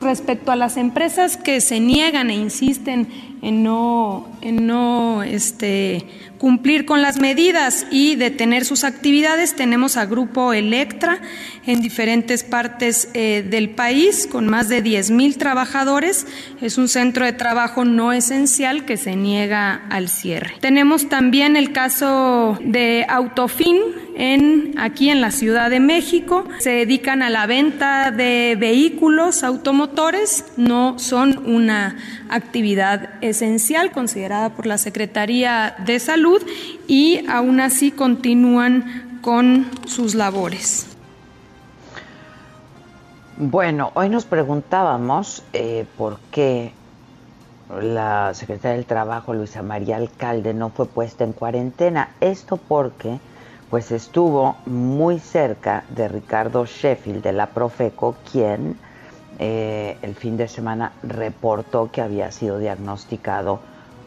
Respecto 0.00 0.52
a 0.52 0.56
las 0.56 0.76
empresas 0.76 1.36
que 1.36 1.60
se 1.60 1.80
niegan 1.80 2.30
e 2.30 2.34
insisten 2.34 3.08
en 3.42 3.64
no, 3.64 4.28
en 4.42 4.64
no 4.64 5.24
este, 5.24 6.06
cumplir 6.38 6.84
con 6.84 7.02
las 7.02 7.18
medidas 7.18 7.86
y 7.90 8.16
detener 8.16 8.64
sus 8.64 8.84
actividades. 8.84 9.54
Tenemos 9.54 9.96
a 9.96 10.06
Grupo 10.06 10.52
Electra 10.52 11.20
en 11.66 11.80
diferentes 11.80 12.44
partes 12.44 13.08
eh, 13.14 13.44
del 13.48 13.70
país 13.70 14.28
con 14.30 14.46
más 14.46 14.68
de 14.68 14.82
10 14.82 15.10
mil 15.10 15.38
trabajadores. 15.38 16.26
Es 16.60 16.78
un 16.78 16.88
centro 16.88 17.24
de 17.24 17.32
trabajo 17.32 17.84
no 17.84 18.12
esencial 18.12 18.84
que 18.84 18.96
se 18.96 19.16
niega 19.16 19.86
al 19.90 20.08
cierre. 20.08 20.54
Tenemos 20.60 21.08
también 21.08 21.56
el 21.56 21.72
caso 21.72 22.58
de 22.60 23.06
Autofin 23.08 23.78
en, 24.16 24.74
aquí 24.78 25.10
en 25.10 25.20
la 25.20 25.30
Ciudad 25.30 25.70
de 25.70 25.80
México. 25.80 26.46
Se 26.58 26.70
dedican 26.70 27.22
a 27.22 27.30
la 27.30 27.46
venta 27.46 28.10
de 28.10 28.56
vehículos 28.58 29.42
automotores, 29.42 30.44
no 30.56 30.98
son 30.98 31.46
una 31.46 31.96
actividad 32.28 33.10
esencial 33.20 33.92
considerada 33.92 34.50
por 34.50 34.66
la 34.66 34.78
Secretaría 34.78 35.76
de 35.84 35.98
Salud 35.98 36.25
y 36.86 37.24
aún 37.28 37.60
así 37.60 37.90
continúan 37.90 39.18
con 39.22 39.66
sus 39.86 40.14
labores. 40.14 40.86
Bueno, 43.38 43.90
hoy 43.94 44.08
nos 44.08 44.24
preguntábamos 44.24 45.42
eh, 45.52 45.84
por 45.98 46.18
qué 46.30 46.72
la 47.80 48.32
secretaria 48.32 48.76
del 48.76 48.86
Trabajo, 48.86 49.34
Luisa 49.34 49.62
María 49.62 49.96
Alcalde, 49.96 50.54
no 50.54 50.70
fue 50.70 50.86
puesta 50.86 51.24
en 51.24 51.32
cuarentena. 51.32 52.10
Esto 52.20 52.56
porque 52.56 53.18
pues 53.68 53.90
estuvo 53.90 54.56
muy 54.64 55.18
cerca 55.18 55.84
de 55.90 56.08
Ricardo 56.08 56.64
Sheffield 56.64 57.22
de 57.22 57.32
la 57.32 57.48
Profeco, 57.48 58.14
quien 58.30 58.78
eh, 59.38 59.98
el 60.02 60.14
fin 60.14 60.36
de 60.36 60.48
semana 60.48 60.92
reportó 61.02 61.90
que 61.90 62.00
había 62.00 62.30
sido 62.30 62.58
diagnosticado 62.58 63.60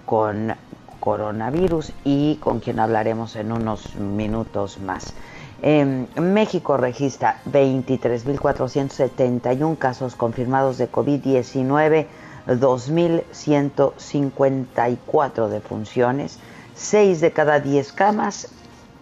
con 0.06 0.56
coronavirus 1.00 1.94
y 2.04 2.38
con 2.38 2.60
quien 2.60 2.80
hablaremos 2.80 3.36
en 3.36 3.52
unos 3.52 3.96
minutos 3.96 4.80
más. 4.80 5.14
México 5.62 6.78
registra 6.78 7.42
23.471 7.52 9.78
casos 9.78 10.16
confirmados 10.16 10.78
de 10.78 10.90
COVID-19, 10.90 12.06
2.154 12.48 15.48
defunciones, 15.50 16.40
6 16.76 17.20
de 17.20 17.32
cada 17.32 17.60
10 17.60 17.92
camas, 17.92 18.48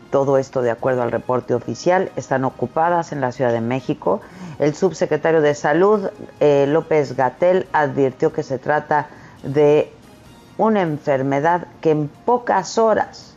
todo 0.09 0.37
esto 0.37 0.61
de 0.61 0.71
acuerdo 0.71 1.03
al 1.03 1.11
reporte 1.11 1.53
oficial, 1.53 2.11
están 2.15 2.45
ocupadas 2.45 3.11
en 3.11 3.19
la 3.21 3.31
Ciudad 3.31 3.51
de 3.51 3.61
México. 3.61 4.21
El 4.57 4.73
subsecretario 4.73 5.41
de 5.41 5.53
Salud, 5.53 6.09
eh, 6.39 6.65
López 6.67 7.15
Gatel, 7.15 7.67
advirtió 7.73 8.33
que 8.33 8.41
se 8.41 8.57
trata 8.57 9.09
de 9.43 9.93
una 10.57 10.81
enfermedad 10.81 11.67
que 11.81 11.91
en 11.91 12.07
pocas 12.25 12.77
horas 12.77 13.35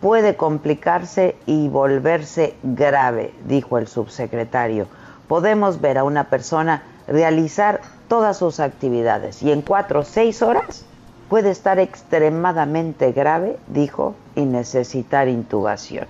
puede 0.00 0.36
complicarse 0.36 1.36
y 1.46 1.68
volverse 1.68 2.56
grave, 2.62 3.32
dijo 3.46 3.78
el 3.78 3.86
subsecretario. 3.86 4.88
Podemos 5.28 5.80
ver 5.80 5.98
a 5.98 6.04
una 6.04 6.24
persona 6.24 6.82
realizar 7.06 7.80
todas 8.08 8.36
sus 8.36 8.60
actividades 8.60 9.42
y 9.42 9.52
en 9.52 9.62
cuatro 9.62 10.00
o 10.00 10.04
seis 10.04 10.42
horas 10.42 10.84
puede 11.28 11.50
estar 11.50 11.78
extremadamente 11.78 13.12
grave, 13.12 13.58
dijo, 13.68 14.14
y 14.34 14.44
necesitar 14.44 15.28
intubación. 15.28 16.06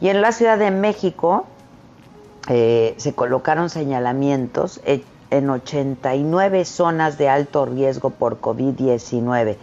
Y 0.00 0.08
en 0.08 0.20
la 0.20 0.32
Ciudad 0.32 0.58
de 0.58 0.70
México 0.70 1.46
eh, 2.48 2.94
se 2.96 3.14
colocaron 3.14 3.70
señalamientos 3.70 4.80
en 5.36 5.50
89 5.50 6.64
zonas 6.64 7.18
de 7.18 7.28
alto 7.28 7.66
riesgo 7.66 8.10
por 8.10 8.40
COVID-19. 8.40 9.56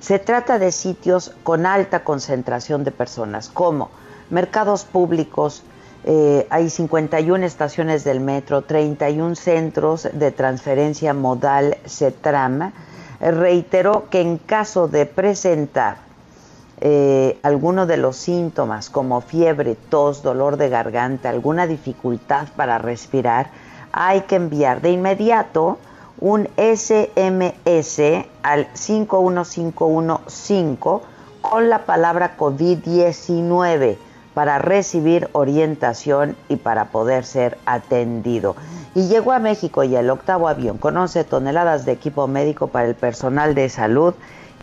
Se 0.00 0.18
trata 0.18 0.58
de 0.58 0.70
sitios 0.70 1.32
con 1.42 1.66
alta 1.66 2.04
concentración 2.04 2.84
de 2.84 2.90
personas, 2.90 3.48
como 3.48 3.90
mercados 4.30 4.84
públicos, 4.84 5.62
eh, 6.06 6.46
hay 6.50 6.68
51 6.68 7.46
estaciones 7.46 8.04
del 8.04 8.20
metro, 8.20 8.62
31 8.62 9.34
centros 9.36 10.06
de 10.12 10.30
transferencia 10.32 11.14
modal 11.14 11.78
CETRAM. 11.86 12.72
Reiteró 13.20 14.10
que 14.10 14.20
en 14.20 14.36
caso 14.36 14.86
de 14.86 15.06
presentar 15.06 15.96
eh, 16.80 17.38
alguno 17.42 17.86
de 17.86 17.96
los 17.96 18.16
síntomas 18.16 18.90
como 18.90 19.22
fiebre, 19.22 19.76
tos, 19.88 20.22
dolor 20.22 20.58
de 20.58 20.68
garganta, 20.68 21.30
alguna 21.30 21.66
dificultad 21.66 22.48
para 22.54 22.76
respirar, 22.76 23.50
hay 23.96 24.22
que 24.22 24.34
enviar 24.34 24.80
de 24.80 24.90
inmediato 24.90 25.78
un 26.18 26.48
SMS 26.56 28.24
al 28.42 28.66
51515 28.72 31.06
con 31.40 31.68
la 31.68 31.86
palabra 31.86 32.36
COVID-19 32.36 33.96
para 34.34 34.58
recibir 34.58 35.28
orientación 35.32 36.34
y 36.48 36.56
para 36.56 36.86
poder 36.86 37.24
ser 37.24 37.56
atendido. 37.66 38.56
Y 38.96 39.06
llegó 39.06 39.30
a 39.30 39.38
México 39.38 39.84
y 39.84 39.94
el 39.94 40.10
octavo 40.10 40.48
avión 40.48 40.78
con 40.78 40.96
11 40.96 41.22
toneladas 41.24 41.84
de 41.84 41.92
equipo 41.92 42.26
médico 42.26 42.66
para 42.66 42.88
el 42.88 42.96
personal 42.96 43.54
de 43.54 43.68
salud 43.68 44.14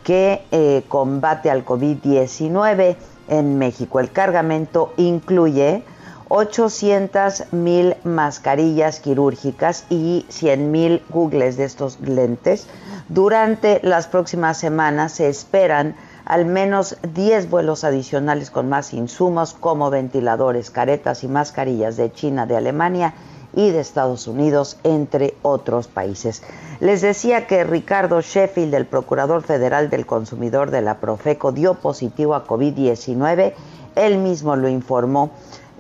que 0.03 0.43
eh, 0.51 0.83
combate 0.89 1.49
al 1.49 1.63
COVID-19 1.63 2.97
en 3.29 3.57
México. 3.57 4.01
El 4.01 4.11
cargamento 4.11 4.91
incluye 4.97 5.85
800 6.33 7.51
mil 7.51 7.97
mascarillas 8.05 9.01
quirúrgicas 9.01 9.83
y 9.89 10.25
100 10.29 10.71
mil 10.71 11.03
googles 11.09 11.57
de 11.57 11.65
estos 11.65 11.99
lentes. 11.99 12.67
Durante 13.09 13.81
las 13.83 14.07
próximas 14.07 14.57
semanas 14.57 15.11
se 15.11 15.27
esperan 15.27 15.93
al 16.23 16.45
menos 16.45 16.95
10 17.13 17.49
vuelos 17.49 17.83
adicionales 17.83 18.49
con 18.49 18.69
más 18.69 18.93
insumos 18.93 19.53
como 19.53 19.89
ventiladores, 19.89 20.71
caretas 20.71 21.25
y 21.25 21.27
mascarillas 21.27 21.97
de 21.97 22.13
China, 22.13 22.45
de 22.45 22.55
Alemania 22.55 23.13
y 23.53 23.71
de 23.71 23.81
Estados 23.81 24.25
Unidos, 24.25 24.77
entre 24.85 25.35
otros 25.41 25.89
países. 25.89 26.43
Les 26.79 27.01
decía 27.01 27.45
que 27.45 27.65
Ricardo 27.65 28.21
Sheffield, 28.21 28.73
el 28.73 28.85
Procurador 28.85 29.43
Federal 29.43 29.89
del 29.89 30.05
Consumidor 30.05 30.71
de 30.71 30.81
la 30.81 31.01
Profeco, 31.01 31.51
dio 31.51 31.73
positivo 31.73 32.35
a 32.35 32.47
COVID-19. 32.47 33.51
Él 33.95 34.19
mismo 34.19 34.55
lo 34.55 34.69
informó 34.69 35.31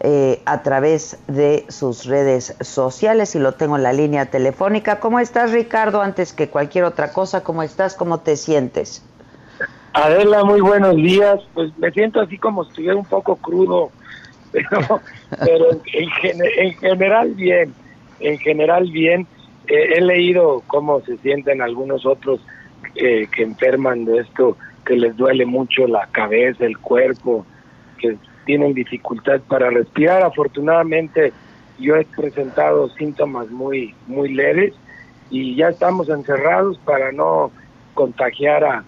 eh, 0.03 0.41
a 0.45 0.63
través 0.63 1.19
de 1.27 1.63
sus 1.69 2.05
redes 2.05 2.55
sociales 2.59 3.35
y 3.35 3.39
lo 3.39 3.53
tengo 3.53 3.77
en 3.77 3.83
la 3.83 3.93
línea 3.93 4.25
telefónica. 4.25 4.99
¿Cómo 4.99 5.19
estás, 5.19 5.51
Ricardo? 5.51 6.01
Antes 6.01 6.33
que 6.33 6.49
cualquier 6.49 6.85
otra 6.85 7.13
cosa, 7.13 7.43
¿cómo 7.43 7.61
estás? 7.61 7.93
¿Cómo 7.93 8.19
te 8.19 8.35
sientes? 8.35 9.05
Adela, 9.93 10.43
muy 10.43 10.59
buenos 10.59 10.95
días. 10.95 11.39
Pues 11.53 11.77
me 11.77 11.91
siento 11.91 12.19
así 12.19 12.39
como 12.39 12.63
si 12.63 12.69
estuviera 12.71 12.95
un 12.95 13.05
poco 13.05 13.35
crudo, 13.35 13.91
pero, 14.51 15.01
pero 15.39 15.65
en, 15.93 16.73
general 16.79 17.35
bien, 17.35 17.71
en 18.21 18.39
general 18.39 18.89
bien. 18.89 19.27
Eh, 19.67 19.97
he 19.97 20.01
leído 20.01 20.63
cómo 20.65 21.01
se 21.01 21.17
sienten 21.17 21.61
algunos 21.61 22.07
otros 22.07 22.39
eh, 22.95 23.27
que 23.31 23.43
enferman 23.43 24.05
de 24.05 24.21
esto, 24.21 24.57
que 24.83 24.95
les 24.95 25.15
duele 25.15 25.45
mucho 25.45 25.85
la 25.85 26.07
cabeza, 26.07 26.65
el 26.65 26.79
cuerpo, 26.79 27.45
que 27.99 28.17
tienen 28.45 28.73
dificultad 28.73 29.41
para 29.47 29.69
respirar. 29.69 30.23
Afortunadamente 30.23 31.33
yo 31.79 31.95
he 31.95 32.05
presentado 32.05 32.89
síntomas 32.89 33.49
muy, 33.49 33.95
muy 34.07 34.33
leves 34.33 34.73
y 35.29 35.55
ya 35.55 35.69
estamos 35.69 36.09
encerrados 36.09 36.77
para 36.79 37.11
no 37.11 37.51
contagiar 37.93 38.63
a, 38.63 38.83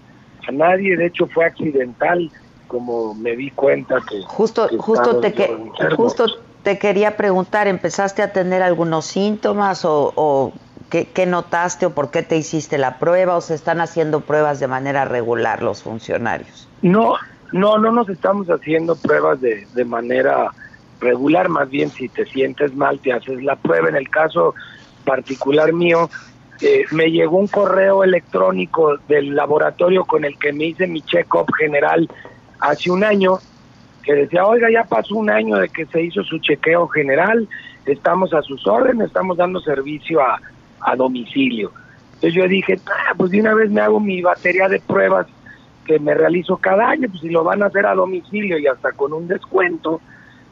a 0.48 0.52
nadie. 0.52 0.98
De 0.98 1.08
hecho 1.08 1.28
fue 1.28 1.46
accidental 1.46 2.32
como 2.68 3.14
me 3.14 3.36
di 3.36 3.52
cuenta 3.52 4.02
que... 4.10 4.22
Justo, 4.24 4.68
justo, 4.80 5.20
te, 5.20 5.34
que, 5.34 5.48
justo 5.96 6.26
te 6.64 6.80
quería 6.80 7.18
preguntar, 7.18 7.68
¿empezaste 7.68 8.22
a 8.24 8.34
tener 8.34 8.64
algunos 8.64 9.06
síntomas 9.06 9.86
o, 9.86 10.12
o 10.16 10.54
qué, 10.90 11.06
qué, 11.06 11.26
notaste 11.26 11.86
o 11.86 11.92
por 11.92 12.10
qué 12.10 12.24
te 12.24 12.36
hiciste 12.36 12.78
la 12.78 12.98
prueba 12.98 13.36
o 13.36 13.42
se 13.42 13.54
están 13.54 13.80
haciendo 13.80 14.22
pruebas 14.22 14.60
de 14.60 14.68
manera 14.68 15.06
regular 15.06 15.62
los 15.62 15.84
funcionarios? 15.84 16.68
No, 16.82 17.16
no, 17.54 17.78
no 17.78 17.92
nos 17.92 18.10
estamos 18.10 18.48
haciendo 18.50 18.96
pruebas 18.96 19.40
de, 19.40 19.66
de 19.74 19.86
manera 19.86 20.52
regular, 21.00 21.50
más 21.50 21.70
bien 21.70 21.90
si 21.90 22.10
te 22.10 22.26
sientes 22.26 22.76
mal 22.76 23.00
te 23.00 23.14
haces 23.14 23.44
la 23.44 23.56
prueba. 23.56 23.90
En 23.90 23.96
el 23.96 24.10
caso 24.10 24.56
particular 25.06 25.72
mío, 25.72 26.10
eh, 26.62 26.86
me 26.92 27.12
llegó 27.12 27.38
un 27.38 27.48
correo 27.48 28.04
electrónico 28.04 28.98
del 29.08 29.36
laboratorio 29.36 30.06
con 30.06 30.26
el 30.26 30.38
que 30.38 30.54
me 30.54 30.66
hice 30.66 30.88
mi 30.88 31.02
check-up 31.02 31.48
general 31.58 32.10
hace 32.60 32.90
un 32.90 33.04
año, 33.04 33.40
que 34.04 34.14
decía, 34.14 34.46
oiga, 34.46 34.70
ya 34.72 34.84
pasó 34.84 35.16
un 35.16 35.30
año 35.30 35.58
de 35.58 35.70
que 35.70 35.86
se 35.86 36.02
hizo 36.02 36.24
su 36.24 36.40
chequeo 36.40 36.88
general, 36.88 37.48
estamos 37.86 38.34
a 38.34 38.42
sus 38.42 38.66
órdenes, 38.66 39.08
estamos 39.08 39.38
dando 39.38 39.60
servicio 39.60 40.22
a, 40.22 40.40
a 40.80 40.96
domicilio. 40.96 41.72
Entonces 42.16 42.34
yo 42.34 42.48
dije, 42.48 42.80
ah, 42.88 43.14
pues 43.18 43.32
de 43.32 43.42
una 43.42 43.54
vez 43.54 43.70
me 43.70 43.82
hago 43.82 44.00
mi 44.00 44.22
batería 44.22 44.70
de 44.70 44.80
pruebas 44.80 45.28
que 45.86 46.00
me 46.00 46.14
realizo 46.14 46.58
cada 46.58 46.90
año, 46.90 47.08
pues 47.10 47.22
si 47.22 47.30
lo 47.30 47.44
van 47.44 47.62
a 47.64 47.68
hacer 47.68 47.86
a 47.86 47.96
domicilio 47.96 48.58
y 48.58 48.68
hasta 48.68 48.92
con 48.92 49.14
un 49.14 49.28
descuento, 49.28 50.02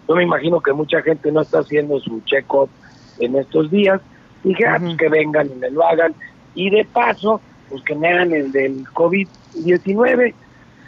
yo 0.08 0.15
me 0.15 0.24
imagino 0.24 0.60
que 0.62 0.74
mucha 0.74 1.02
gente 1.02 1.32
no 1.32 1.41
está 1.41 1.60
haciendo 1.60 2.00
su 2.00 2.22
check-up 2.26 2.70
en 3.20 3.36
estos 3.36 3.72
días, 3.72 4.02
dije, 4.44 4.65
ah, 4.65 4.78
pues 4.80 4.98
que 4.98 5.10
vengan 5.10 5.48
y 5.48 5.56
me 5.56 5.70
lo 5.70 5.86
hagan, 5.86 6.13
y 6.56 6.70
de 6.70 6.86
paso, 6.86 7.41
pues 7.70 7.82
que 7.84 7.96
me 7.96 8.10
hagan 8.10 8.34
el 8.34 8.52
del 8.52 8.84
COVID-19, 8.86 10.34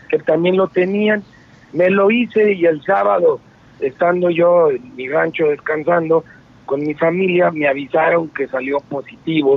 que 0.10 0.20
también 0.20 0.58
lo 0.58 0.68
tenían, 0.68 1.24
me 1.72 1.90
lo 1.90 2.12
hice 2.12 2.54
y 2.54 2.66
el 2.66 2.84
sábado, 2.84 3.40
estando 3.80 4.30
yo 4.30 4.70
en 4.70 4.96
mi 4.96 5.08
rancho 5.08 5.48
descansando 5.48 6.24
con 6.66 6.82
mi 6.82 6.94
familia, 6.94 7.52
me 7.52 7.68
avisaron 7.68 8.30
que 8.30 8.48
salió 8.48 8.80
positivo, 8.80 9.56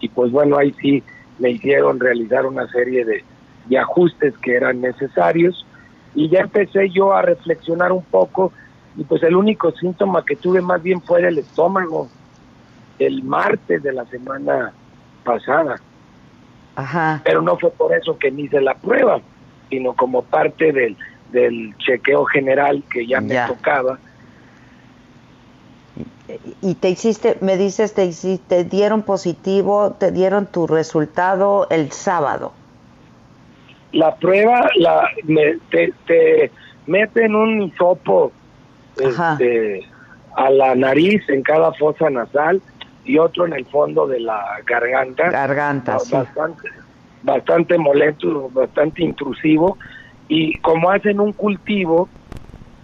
y 0.00 0.08
pues 0.08 0.30
bueno, 0.30 0.56
ahí 0.56 0.74
sí 0.80 1.02
me 1.38 1.50
hicieron 1.50 1.98
realizar 1.98 2.46
una 2.46 2.68
serie 2.68 3.04
de 3.04 3.24
y 3.70 3.76
ajustes 3.76 4.36
que 4.38 4.56
eran 4.56 4.82
necesarios 4.82 5.64
y 6.14 6.28
ya 6.28 6.40
empecé 6.40 6.90
yo 6.90 7.14
a 7.14 7.22
reflexionar 7.22 7.92
un 7.92 8.02
poco 8.02 8.52
y 8.96 9.04
pues 9.04 9.22
el 9.22 9.36
único 9.36 9.70
síntoma 9.70 10.24
que 10.24 10.36
tuve 10.36 10.60
más 10.60 10.82
bien 10.82 11.00
fue 11.00 11.26
el 11.26 11.38
estómago 11.38 12.08
el 12.98 13.22
martes 13.22 13.82
de 13.82 13.92
la 13.92 14.04
semana 14.06 14.72
pasada. 15.24 15.80
Ajá. 16.74 17.22
Pero 17.24 17.40
no 17.40 17.56
fue 17.56 17.70
por 17.70 17.94
eso 17.94 18.18
que 18.18 18.30
me 18.30 18.42
hice 18.42 18.60
la 18.60 18.74
prueba, 18.74 19.20
sino 19.70 19.94
como 19.94 20.22
parte 20.22 20.72
del, 20.72 20.96
del 21.30 21.74
chequeo 21.78 22.24
general 22.26 22.82
que 22.92 23.06
ya 23.06 23.20
me 23.20 23.36
tocaba. 23.46 23.98
Y 26.60 26.74
te 26.74 26.90
hiciste, 26.90 27.38
me 27.40 27.56
dices, 27.56 27.94
te, 27.94 28.04
hiciste, 28.04 28.64
te 28.64 28.64
dieron 28.64 29.02
positivo, 29.02 29.92
te 29.98 30.12
dieron 30.12 30.46
tu 30.46 30.66
resultado 30.66 31.68
el 31.70 31.92
sábado 31.92 32.52
la 33.92 34.14
prueba 34.16 34.70
la 34.76 35.08
me, 35.24 35.56
te, 35.70 35.92
te 36.06 36.50
meten 36.86 37.34
un 37.34 37.62
hisopo 37.62 38.32
este, 38.96 39.86
a 40.36 40.50
la 40.50 40.74
nariz 40.74 41.22
en 41.28 41.42
cada 41.42 41.72
fosa 41.72 42.10
nasal 42.10 42.60
y 43.04 43.18
otro 43.18 43.46
en 43.46 43.54
el 43.54 43.66
fondo 43.66 44.06
de 44.06 44.20
la 44.20 44.42
garganta. 44.66 45.30
Garganta, 45.30 45.98
Bastante, 46.10 46.68
bastante 47.22 47.78
molesto, 47.78 48.48
bastante 48.52 49.02
intrusivo, 49.02 49.78
y 50.28 50.58
como 50.60 50.90
hacen 50.90 51.20
un 51.20 51.32
cultivo, 51.32 52.08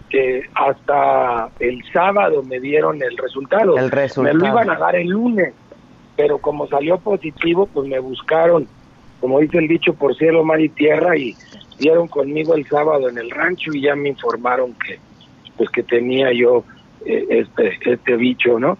que 0.08 0.42
hasta 0.54 1.50
el 1.58 1.82
sábado 1.92 2.42
me 2.42 2.60
dieron 2.60 3.02
el 3.02 3.16
resultado. 3.16 3.76
El 3.76 3.90
resultado. 3.90 4.36
Me 4.36 4.40
lo 4.40 4.52
iban 4.52 4.70
a 4.70 4.78
dar 4.78 4.96
el 4.96 5.08
lunes, 5.08 5.52
pero 6.16 6.38
como 6.38 6.66
salió 6.68 6.98
positivo, 6.98 7.66
pues 7.66 7.88
me 7.88 7.98
buscaron, 7.98 8.68
como 9.20 9.40
dice 9.40 9.58
el 9.58 9.68
dicho, 9.68 9.94
por 9.94 10.16
cielo, 10.16 10.44
mar 10.44 10.60
y 10.60 10.68
tierra, 10.68 11.16
y 11.16 11.36
dieron 11.78 12.08
conmigo 12.08 12.54
el 12.54 12.66
sábado 12.66 13.08
en 13.08 13.18
el 13.18 13.30
rancho 13.30 13.72
y 13.72 13.82
ya 13.82 13.94
me 13.94 14.08
informaron 14.08 14.74
que, 14.74 14.98
pues 15.56 15.70
que 15.70 15.82
tenía 15.82 16.32
yo 16.32 16.64
eh, 17.04 17.26
este, 17.28 17.78
este 17.84 18.16
bicho, 18.16 18.58
¿no? 18.58 18.78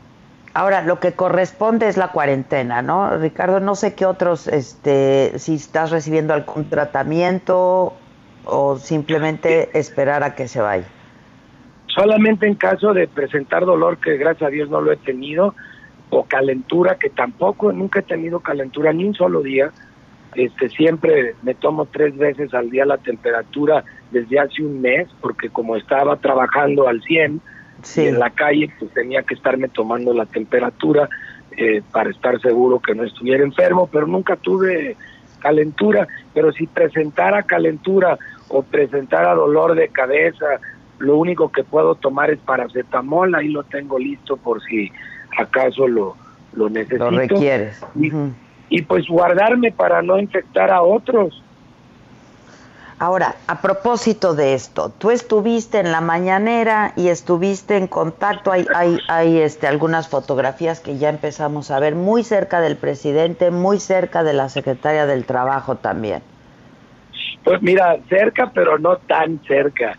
Ahora, 0.55 0.83
lo 0.83 1.01
que 1.01 1.13
corresponde 1.13 1.87
es 1.87 1.99
la 1.99 2.09
cuarentena, 2.09 2.81
¿no? 2.81 3.19
Ricardo, 3.19 3.61
no 3.61 3.75
sé 3.75 3.95
qué 3.95 4.07
otros, 4.07 4.49
este, 4.49 5.39
si 5.39 5.57
estás 5.57 5.91
recibiendo 5.91 6.33
algún 6.33 6.71
tratamiento 6.71 7.93
o 8.47 8.79
simplemente 8.79 9.79
esperar 9.79 10.23
a 10.23 10.35
que 10.35 10.49
se 10.49 10.63
vaya. 10.63 10.87
Solamente 11.89 12.47
en 12.47 12.55
caso 12.55 12.95
de 12.95 13.07
presentar 13.07 13.67
dolor, 13.67 13.99
que 13.99 14.17
gracias 14.17 14.49
a 14.49 14.51
Dios 14.51 14.71
no 14.71 14.81
lo 14.81 14.93
he 14.93 14.97
tenido, 14.97 15.55
o 16.11 16.25
calentura, 16.25 16.97
que 16.97 17.11
tampoco, 17.11 17.73
nunca 17.73 18.01
he 18.01 18.03
tenido 18.03 18.41
calentura 18.41 18.93
ni 18.93 19.05
un 19.05 19.15
solo 19.15 19.43
día. 19.43 19.71
Este, 20.37 20.69
siempre 20.69 21.35
me 21.43 21.55
tomo 21.55 21.87
tres 21.87 22.17
veces 22.17 22.53
al 22.53 22.69
día 22.69 22.85
la 22.85 22.99
temperatura 22.99 23.85
desde 24.11 24.39
hace 24.39 24.63
un 24.63 24.83
mes, 24.83 25.09
porque 25.23 25.49
como 25.49 25.77
estaba 25.77 26.17
trabajando 26.17 26.87
al 26.89 27.03
100, 27.03 27.41
en 27.97 28.19
la 28.19 28.31
calle, 28.31 28.71
pues 28.79 28.93
tenía 28.93 29.23
que 29.23 29.35
estarme 29.35 29.69
tomando 29.69 30.13
la 30.13 30.27
temperatura 30.27 31.09
eh, 31.57 31.83
para 31.91 32.11
estar 32.11 32.41
seguro 32.41 32.81
que 32.81 32.95
no 32.95 33.05
estuviera 33.05 33.43
enfermo, 33.43 33.89
pero 33.91 34.07
nunca 34.07 34.37
tuve 34.37 34.97
calentura, 35.39 36.07
pero 36.35 36.53
si 36.53 36.67
presentara 36.67 37.43
calentura 37.43 38.19
o 38.49 38.63
presentara 38.63 39.35
dolor 39.35 39.75
de 39.75 39.89
cabeza, 39.89 40.61
lo 40.99 41.17
único 41.17 41.51
que 41.51 41.65
puedo 41.65 41.95
tomar 41.95 42.31
es 42.31 42.39
paracetamol, 42.41 43.35
ahí 43.35 43.49
lo 43.49 43.63
tengo 43.63 43.99
listo 43.99 44.37
por 44.37 44.63
si 44.65 44.91
acaso 45.39 45.89
lo, 45.89 46.17
lo 46.53 46.69
necesito. 46.69 47.11
Lo 47.11 47.19
requieres. 47.19 47.85
y 47.95 48.11
pues 48.83 49.07
guardarme 49.07 49.73
para 49.73 50.03
no 50.03 50.19
infectar 50.19 50.71
a 50.71 50.83
otros. 50.83 51.43
Ahora, 52.99 53.35
a 53.47 53.61
propósito 53.61 54.35
de 54.35 54.55
esto, 54.55 54.91
tú 54.99 55.11
estuviste 55.11 55.81
en 55.81 55.93
la 55.93 56.01
mañanera 56.01 56.95
y 56.97 57.09
estuviste 57.09 57.77
en 57.77 57.89
contacto, 57.89 58.51
hay, 58.51 58.67
hay, 58.75 58.99
hay 59.09 59.39
este, 59.39 59.67
algunas 59.67 60.09
fotografías 60.09 60.81
que 60.81 60.97
ya 60.97 61.11
empezamos 61.11 61.71
a 61.71 61.79
ver 61.79 61.95
muy 61.95 62.25
cerca 62.25 62.63
del 62.63 62.77
presidente, 62.77 63.51
muy 63.51 63.81
cerca 63.81 64.25
de 64.25 64.33
la 64.33 64.49
secretaria 64.49 65.05
del 65.05 65.27
Trabajo 65.27 65.77
también. 65.77 66.23
Pues 67.45 67.61
mira, 67.61 67.99
cerca, 68.09 68.51
pero 68.55 68.79
no 68.79 68.97
tan 68.97 69.41
cerca. 69.47 69.99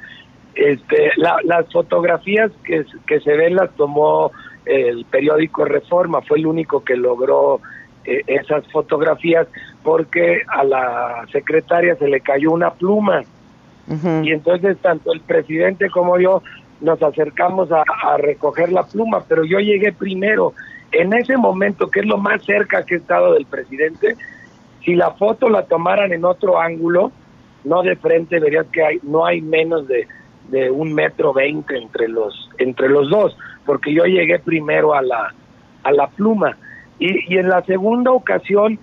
Este, 0.56 1.12
las 1.16 1.72
fotografías 1.72 2.52
que, 2.64 2.84
que 3.06 3.20
se 3.20 3.38
ven 3.38 3.56
las 3.56 3.70
tomó 3.76 4.32
el 4.66 5.06
periódico 5.06 5.66
Reforma, 5.66 6.24
fue 6.24 6.40
el 6.40 6.48
único 6.48 6.84
que 6.84 6.96
logró 6.96 7.62
eh, 8.08 8.24
esas 8.26 8.66
fotografías 8.72 9.48
porque 9.84 10.42
a 10.48 10.64
la 10.64 11.26
secretaria 11.32 11.96
se 11.98 12.08
le 12.08 12.22
cayó 12.22 12.52
una 12.52 12.72
pluma. 12.72 13.24
Y 14.24 14.32
entonces 14.32 14.78
tanto 14.80 15.14
el 15.14 15.22
presidente 15.22 15.90
como 15.90 16.20
yo 16.20 16.42
nos 16.82 17.02
acercamos 17.02 17.70
a, 17.72 18.18
recoger 18.18 18.72
la 18.72 18.84
pluma, 18.84 19.24
pero 19.28 19.44
yo 19.44 19.60
llegué 19.60 19.92
primero. 19.92 20.54
En 20.92 21.14
ese 21.14 21.38
momento, 21.38 21.90
que 21.90 22.02
es 22.02 22.06
lo 22.06 22.18
más 22.18 22.44
cerca 22.44 22.84
que 22.84 22.96
he 22.96 22.98
estado 22.98 23.34
del 23.34 23.46
presidente, 23.46 24.16
si 24.84 24.96
la 24.96 25.12
foto 25.12 25.50
la 25.50 25.64
tomaran 25.66 26.14
en 26.14 26.26
otro 26.26 26.60
ángulo, 26.60 27.12
no 27.64 27.82
de 27.82 27.96
frente, 27.96 28.40
verías 28.40 28.68
que 28.68 28.84
hay, 28.84 29.00
no 29.04 29.26
hay 29.26 29.42
menos 29.42 29.88
de, 29.88 30.08
de 30.50 30.72
un 30.72 30.94
metro 30.94 31.34
veinte 31.34 31.78
entre 31.78 32.08
los, 32.08 32.50
entre 32.58 32.90
los 32.90 33.10
dos, 33.10 33.38
porque 33.66 33.94
yo 33.94 34.06
llegué 34.06 34.40
primero 34.40 34.94
a 34.94 35.02
la, 35.02 35.34
a 35.84 35.92
la 35.92 36.08
pluma. 36.08 36.58
Y, 37.00 37.34
y 37.34 37.38
en 37.38 37.50
la 37.50 37.64
segunda 37.64 38.12
ocasión, 38.12 38.80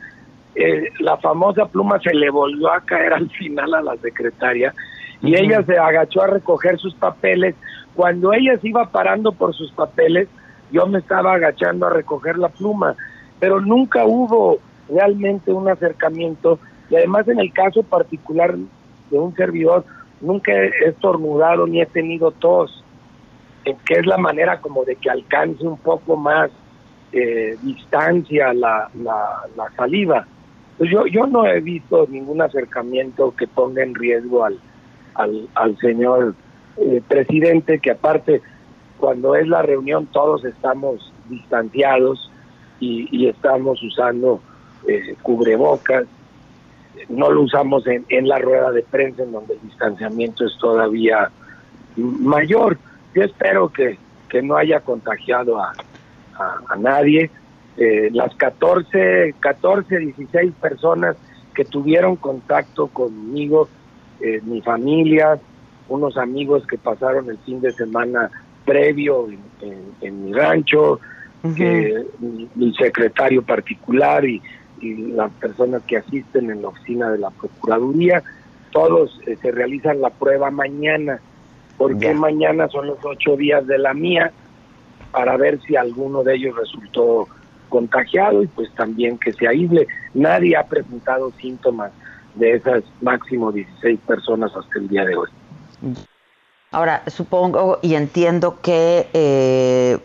eh, 0.57 0.91
la 1.01 1.17
famosa 1.17 1.67
pluma 1.67 1.99
se 1.99 2.15
le 2.15 2.31
volvió 2.31 2.73
a 2.73 2.81
caer 2.81 3.13
al 3.13 3.29
final 3.31 3.75
a 3.75 3.83
la 3.83 3.97
secretaria 3.97 4.73
y 5.21 5.35
ella 5.35 5.65
se 5.65 5.77
agachó 5.77 6.23
a 6.23 6.29
recoger 6.29 6.79
sus 6.79 6.95
papeles. 6.95 7.57
Cuando 7.95 8.33
ella 8.33 8.57
se 8.59 8.69
iba 8.69 8.89
parando 8.91 9.33
por 9.33 9.55
sus 9.55 9.73
papeles, 9.73 10.29
yo 10.71 10.87
me 10.87 10.99
estaba 10.99 11.35
agachando 11.35 11.87
a 11.87 11.91
recoger 11.91 12.39
la 12.39 12.49
pluma, 12.51 12.95
pero 13.41 13.61
nunca 13.61 14.05
hubo 14.05 14.59
realmente 14.89 15.53
un 15.53 15.69
acercamiento 15.69 16.59
y 16.91 16.97
además 16.97 17.27
en 17.27 17.41
el 17.41 17.53
caso 17.53 17.83
particular 17.83 18.55
de 19.11 19.19
un 19.19 19.35
servidor, 19.35 19.85
nunca 20.21 20.53
he 20.53 20.71
estornudado 20.87 21.67
ni 21.67 21.81
he 21.81 21.87
tenido 21.87 22.31
tos, 22.31 22.85
que 23.65 23.95
es 23.95 24.07
la 24.07 24.19
manera 24.19 24.61
como 24.61 24.85
de 24.85 24.97
que 24.97 25.11
alcance 25.11 25.67
un 25.67 25.79
poco 25.79 26.17
más 26.17 26.51
eh, 27.15 27.57
distancia 27.63 28.53
la, 28.53 28.91
la, 29.03 29.19
la 29.57 29.71
saliva. 29.77 30.27
Yo, 30.81 31.07
yo 31.07 31.27
no 31.27 31.47
he 31.47 31.61
visto 31.61 32.07
ningún 32.11 32.43
acercamiento 32.43 33.33
que 33.37 33.47
ponga 33.47 33.83
en 33.83 33.95
riesgo 33.95 34.45
al, 34.45 34.59
al, 35.15 35.49
al 35.55 35.79
señor 35.79 36.35
eh, 36.77 37.01
presidente, 37.07 37.79
que 37.79 37.93
aparte, 37.93 38.43
cuando 38.99 39.37
es 39.37 39.47
la 39.47 39.63
reunión 39.63 40.07
todos 40.07 40.45
estamos 40.45 41.13
distanciados 41.29 42.31
y, 42.81 43.09
y 43.17 43.29
estamos 43.29 43.81
usando 43.83 44.41
eh, 44.89 45.15
cubrebocas, 45.23 46.07
no 47.09 47.31
lo 47.31 47.43
usamos 47.43 47.87
en, 47.87 48.05
en 48.09 48.27
la 48.27 48.39
rueda 48.39 48.71
de 48.73 48.83
prensa, 48.83 49.23
en 49.23 49.33
donde 49.33 49.55
el 49.55 49.61
distanciamiento 49.63 50.45
es 50.45 50.59
todavía 50.59 51.31
mayor. 51.97 52.79
Yo 53.15 53.23
espero 53.23 53.69
que, 53.69 53.99
que 54.29 54.43
no 54.43 54.57
haya 54.57 54.81
contagiado 54.81 55.61
a, 55.61 55.73
a 56.39 56.77
nadie. 56.77 57.31
Eh, 57.77 58.09
las 58.13 58.33
14, 58.37 59.35
14, 59.41 59.99
16 59.99 60.53
personas 60.61 61.17
que 61.55 61.65
tuvieron 61.65 62.15
contacto 62.15 62.87
conmigo, 62.87 63.69
eh, 64.21 64.41
mi 64.45 64.61
familia, 64.63 65.41
unos 65.89 66.17
amigos 66.17 66.65
que 66.69 66.79
pasaron 66.79 67.29
el 67.31 67.39
fin 67.39 67.61
de 67.61 67.73
semana 67.73 68.31
previo 68.65 69.27
en, 70.01 70.25
mi 70.25 70.33
rancho, 70.33 71.01
mi, 71.43 72.75
secretario 72.75 73.43
particular 73.43 74.25
y, 74.25 74.41
las 74.83 75.31
personas 75.33 75.83
que 75.85 75.97
asisten 75.97 76.51
en 76.51 76.61
la 76.61 76.69
oficina 76.69 77.11
de 77.11 77.17
la 77.17 77.31
Procuraduría, 77.31 78.23
todos 78.71 79.19
eh, 79.27 79.35
se 79.41 79.51
realizan 79.51 80.03
la 80.03 80.11
prueba 80.11 80.51
mañana, 80.51 81.21
porque 81.79 82.13
mañana 82.13 82.69
son 82.69 82.89
los 82.89 82.99
ocho 83.03 83.35
días 83.35 83.67
de 83.67 83.79
la 83.79 83.95
mía, 83.95 84.31
para 85.15 85.37
ver 85.37 85.61
si 85.63 85.77
alguno 85.77 86.25
de 86.25 86.35
ellos 86.35 86.57
resultó 86.57 87.29
contagiado 87.69 88.43
y 88.43 88.49
pues 88.49 88.69
también 88.75 89.17
que 89.17 89.33
se 89.33 89.47
aísle. 89.47 89.87
Nadie 90.13 90.57
ha 90.57 90.65
presentado 90.65 91.31
síntomas 91.41 91.93
de 92.35 92.55
esas 92.55 92.83
máximo 93.01 93.53
16 93.53 94.01
personas 94.01 94.51
hasta 94.57 94.79
el 94.81 94.89
día 94.89 95.05
de 95.05 95.15
hoy. 95.15 95.29
Ahora, 96.73 97.05
supongo 97.07 97.79
y 97.81 97.95
entiendo 97.95 98.59
que 98.61 99.07
eh, 99.13 99.99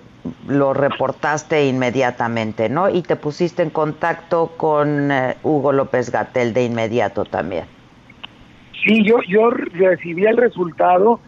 lo 0.48 0.76
reportaste 0.76 1.66
inmediatamente, 1.66 2.70
¿no? 2.70 2.88
Y 2.88 3.02
te 3.02 3.16
pusiste 3.16 3.64
en 3.64 3.72
contacto 3.72 4.52
con 4.58 5.12
eh, 5.12 5.38
Hugo 5.42 5.72
López 5.72 6.12
Gatel 6.12 6.54
de 6.54 6.66
inmediato 6.66 7.26
también. 7.26 7.66
Sí, 8.86 9.04
yo, 9.04 9.18
yo 9.28 9.50
recibí 9.50 10.28
el 10.28 10.38
resultado, 10.38 11.20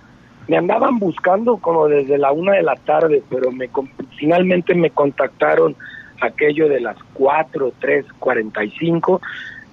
me 0.47 0.57
andaban 0.57 0.99
buscando 0.99 1.57
como 1.57 1.87
desde 1.87 2.17
la 2.17 2.31
una 2.31 2.53
de 2.53 2.63
la 2.63 2.75
tarde, 2.75 3.23
pero 3.29 3.51
me 3.51 3.69
finalmente 4.17 4.73
me 4.75 4.89
contactaron 4.89 5.75
aquello 6.21 6.67
de 6.69 6.81
las 6.81 6.97
4, 7.13 7.73
3, 7.79 8.05
45. 8.19 9.21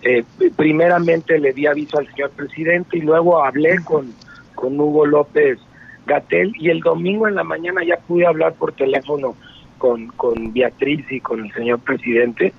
Eh, 0.02 0.24
primeramente 0.57 1.38
le 1.38 1.52
di 1.52 1.66
aviso 1.66 1.98
al 1.98 2.07
señor 2.09 2.31
presidente 2.31 2.98
y 2.98 3.00
luego 3.00 3.44
hablé 3.44 3.83
con, 3.85 4.12
con 4.54 4.78
Hugo 4.78 5.07
López 5.07 5.59
Gatel 6.07 6.52
y 6.57 6.70
el 6.70 6.81
domingo 6.81 7.26
en 7.28 7.35
la 7.35 7.44
mañana 7.44 7.83
ya 7.85 7.96
pude 7.96 8.26
hablar 8.26 8.54
por 8.54 8.72
teléfono 8.72 9.35
con, 9.78 10.09
con 10.09 10.52
Beatriz 10.52 11.04
y 11.11 11.20
con 11.20 11.44
el 11.44 11.52
señor 11.52 11.81
presidente, 11.81 12.52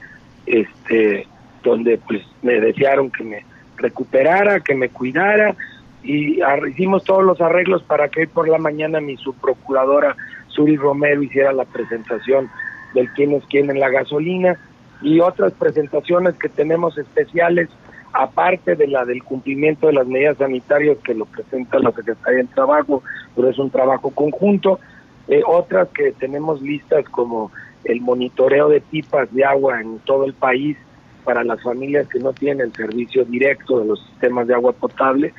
este, 0.45 1.27
donde 1.63 1.97
pues 1.97 2.21
me 2.41 2.59
desearon 2.59 3.09
que 3.11 3.23
me 3.23 3.45
recuperara, 3.77 4.59
que 4.59 4.75
me 4.75 4.89
cuidara 4.89 5.55
y 6.03 6.39
hicimos 6.69 7.03
todos 7.03 7.23
los 7.23 7.41
arreglos 7.41 7.83
para 7.83 8.07
que 8.09 8.21
hoy 8.21 8.27
por 8.27 8.47
la 8.47 8.57
mañana 8.57 9.01
mi 9.01 9.17
subprocuradora 9.17 10.15
Suri 10.47 10.77
Romero 10.77 11.21
hiciera 11.21 11.51
la 11.51 11.65
presentación 11.65 12.49
del 12.93 13.09
quién 13.13 13.33
es 13.33 13.43
quién 13.49 13.69
en 13.69 13.79
la 13.79 13.89
gasolina 13.89 14.57
y 15.01 15.19
otras 15.19 15.53
presentaciones 15.53 16.35
que 16.35 16.49
tenemos 16.49 16.97
especiales, 16.97 17.69
aparte 18.13 18.75
de 18.75 18.87
la 18.87 19.05
del 19.05 19.23
cumplimiento 19.23 19.87
de 19.87 19.93
las 19.93 20.07
medidas 20.07 20.37
sanitarias 20.37 20.97
que 21.03 21.13
lo 21.13 21.25
presenta 21.25 21.79
la 21.79 21.91
Secretaría 21.91 22.39
del 22.39 22.47
Trabajo, 22.49 23.03
pero 23.35 23.49
es 23.49 23.57
un 23.57 23.69
trabajo 23.69 24.09
conjunto, 24.11 24.79
eh, 25.27 25.41
otras 25.45 25.89
que 25.89 26.11
tenemos 26.13 26.61
listas 26.61 27.05
como 27.09 27.51
el 27.83 28.01
monitoreo 28.01 28.67
de 28.67 28.81
pipas 28.81 29.33
de 29.33 29.45
agua 29.45 29.79
en 29.79 29.99
todo 29.99 30.25
el 30.25 30.33
país 30.33 30.77
para 31.23 31.43
las 31.43 31.61
familias 31.61 32.07
que 32.07 32.19
no 32.19 32.33
tienen 32.33 32.73
servicio 32.73 33.23
directo 33.23 33.79
de 33.79 33.85
los 33.85 34.03
sistemas 34.07 34.47
de 34.47 34.55
agua 34.55 34.73
potable. 34.73 35.33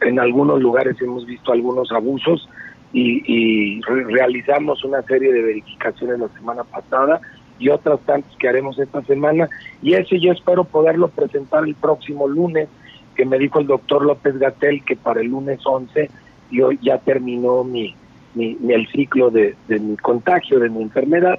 En 0.00 0.18
algunos 0.18 0.60
lugares 0.60 1.00
hemos 1.00 1.26
visto 1.26 1.52
algunos 1.52 1.90
abusos 1.92 2.48
y, 2.92 3.80
realizamos 3.82 4.84
una 4.84 5.02
serie 5.02 5.32
de 5.32 5.42
verificaciones 5.42 6.20
la 6.20 6.28
semana 6.28 6.62
pasada 6.64 7.20
y 7.58 7.68
otras 7.68 8.00
tantas 8.00 8.34
que 8.36 8.48
haremos 8.48 8.78
esta 8.78 9.02
semana 9.02 9.48
y 9.82 9.94
ese 9.94 10.20
yo 10.20 10.32
espero 10.32 10.64
poderlo 10.64 11.08
presentar 11.08 11.64
el 11.64 11.74
próximo 11.74 12.28
lunes 12.28 12.68
que 13.16 13.24
me 13.24 13.38
dijo 13.38 13.60
el 13.60 13.66
doctor 13.66 14.04
López 14.04 14.38
Gatel 14.38 14.84
que 14.84 14.96
para 14.96 15.20
el 15.20 15.28
lunes 15.28 15.60
11 15.64 16.10
yo 16.50 16.70
ya 16.72 16.98
terminó 16.98 17.64
mi, 17.64 17.94
mi, 18.34 18.56
el 18.68 18.88
ciclo 18.88 19.30
de, 19.30 19.56
de, 19.68 19.78
mi 19.78 19.96
contagio, 19.96 20.58
de 20.60 20.68
mi 20.68 20.82
enfermedad, 20.82 21.38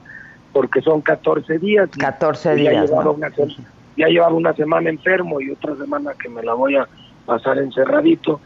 porque 0.53 0.81
son 0.81 1.01
14 1.01 1.59
días. 1.59 1.89
14 1.97 2.55
días. 2.55 2.73
Ya 2.73 2.81
llevaba, 2.85 3.11
una, 3.11 3.31
ya 3.97 4.07
llevaba 4.07 4.33
una 4.33 4.53
semana 4.53 4.89
enfermo 4.89 5.41
y 5.41 5.51
otra 5.51 5.75
semana 5.75 6.13
que 6.21 6.29
me 6.29 6.43
la 6.43 6.53
voy 6.53 6.75
a 6.75 6.87
pasar 7.25 7.57
encerradito. 7.57 8.39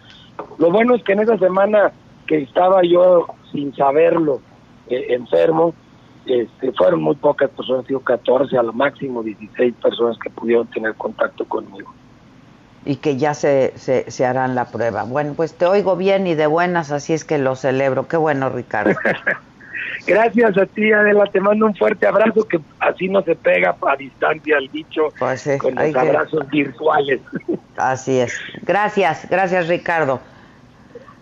Lo 0.58 0.72
bueno 0.72 0.96
es 0.96 1.04
que 1.04 1.14
en 1.14 1.20
esa 1.20 1.38
semana 1.38 1.92
que 2.28 2.44
estaba 2.44 2.82
yo 2.84 3.28
sin 3.52 3.76
saberlo 3.76 4.42
eh, 4.88 5.08
enfermo, 5.10 5.74
este, 6.26 6.72
fueron 6.74 7.02
muy 7.02 7.16
pocas 7.16 7.50
personas, 7.50 7.88
digo 7.88 8.02
14, 8.02 8.58
a 8.58 8.64
lo 8.64 8.74
máximo 8.74 9.24
16 9.24 9.74
personas 9.82 10.18
que 10.20 10.30
pudieron 10.30 10.68
tener 10.68 10.94
contacto 10.96 11.46
conmigo. 11.46 11.92
Y 12.86 12.98
que 12.98 13.18
ya 13.18 13.34
se, 13.34 13.74
se, 13.76 14.10
se, 14.10 14.26
harán 14.26 14.56
la 14.56 14.66
prueba. 14.66 15.04
Bueno, 15.04 15.34
pues 15.36 15.54
te 15.54 15.66
oigo 15.66 15.96
bien 15.96 16.28
y 16.28 16.36
de 16.36 16.48
buenas, 16.48 16.92
así 16.92 17.14
es 17.14 17.26
que 17.26 17.38
lo 17.38 17.56
celebro. 17.56 18.08
Qué 18.08 18.18
bueno, 18.18 18.50
Ricardo. 18.50 18.96
Gracias 20.06 20.58
a 20.58 20.66
ti, 20.66 20.92
Adela. 20.92 21.26
Te 21.26 21.40
mando 21.40 21.66
un 21.66 21.76
fuerte 21.76 22.08
abrazo 22.08 22.48
que 22.48 22.60
así 22.80 23.08
no 23.08 23.22
se 23.22 23.36
pega 23.36 23.76
a 23.82 23.96
distancia 23.96 24.58
el 24.58 24.70
dicho 24.72 25.10
pues 25.18 25.48
con 25.60 25.76
los 25.76 25.96
abrazos 25.96 26.50
virtuales. 26.50 27.22
Así 27.78 28.20
es. 28.20 28.34
Gracias, 28.64 29.28
gracias, 29.30 29.68
Ricardo. 29.68 30.20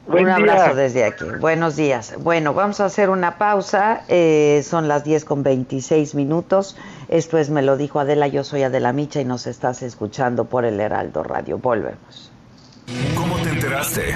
un 0.08 0.30
abrazo 0.30 0.75
desde 0.75 1.03
aquí. 1.03 1.25
Buenos 1.39 1.75
días. 1.75 2.15
Bueno, 2.19 2.53
vamos 2.53 2.80
a 2.80 2.86
hacer 2.86 3.10
una 3.10 3.38
pausa. 3.38 4.01
Eh, 4.08 4.62
son 4.63 4.88
las 4.88 5.03
10 5.03 5.25
con 5.25 5.43
26 5.43 6.15
minutos. 6.15 6.77
Esto 7.10 7.38
es 7.38 7.49
Me 7.49 7.62
lo 7.62 7.77
dijo 7.77 7.99
Adela. 7.99 8.27
Yo 8.27 8.43
soy 8.43 8.63
Adela 8.63 8.93
Micha 8.93 9.21
y 9.21 9.25
nos 9.25 9.47
estás 9.47 9.84
escuchando 9.84 10.45
por 10.45 10.65
el 10.65 10.80
Heraldo 10.80 11.23
Radio. 11.23 11.58
Volvemos. 11.58 12.32
¿Cómo 13.15 13.36
te 13.38 13.49
enteraste? 13.49 14.15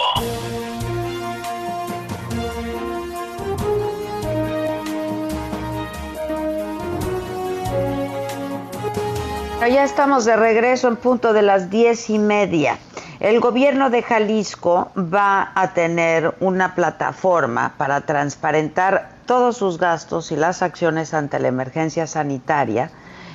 Ya 9.69 9.83
estamos 9.83 10.25
de 10.25 10.35
regreso 10.35 10.87
en 10.87 10.95
punto 10.95 11.33
de 11.33 11.43
las 11.43 11.69
diez 11.69 12.09
y 12.09 12.17
media. 12.17 12.79
El 13.19 13.39
gobierno 13.39 13.91
de 13.91 14.01
Jalisco 14.01 14.91
va 14.97 15.51
a 15.53 15.73
tener 15.73 16.35
una 16.39 16.73
plataforma 16.73 17.75
para 17.77 18.01
transparentar 18.01 19.11
todos 19.27 19.57
sus 19.57 19.77
gastos 19.77 20.31
y 20.31 20.35
las 20.35 20.63
acciones 20.63 21.13
ante 21.13 21.39
la 21.39 21.47
emergencia 21.47 22.07
sanitaria. 22.07 22.89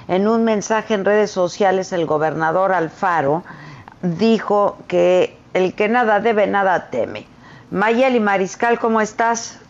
En 0.08 0.26
un 0.26 0.42
mensaje 0.42 0.94
en 0.94 1.04
redes 1.04 1.30
sociales, 1.30 1.92
el 1.92 2.06
gobernador 2.06 2.72
Alfaro 2.72 3.44
dijo 4.02 4.78
que 4.88 5.38
el 5.54 5.74
que 5.74 5.88
nada 5.88 6.18
debe, 6.18 6.48
nada 6.48 6.90
teme. 6.90 7.24
Mayeli 7.70 8.18
Mariscal, 8.18 8.80
¿cómo 8.80 9.00
estás? 9.00 9.60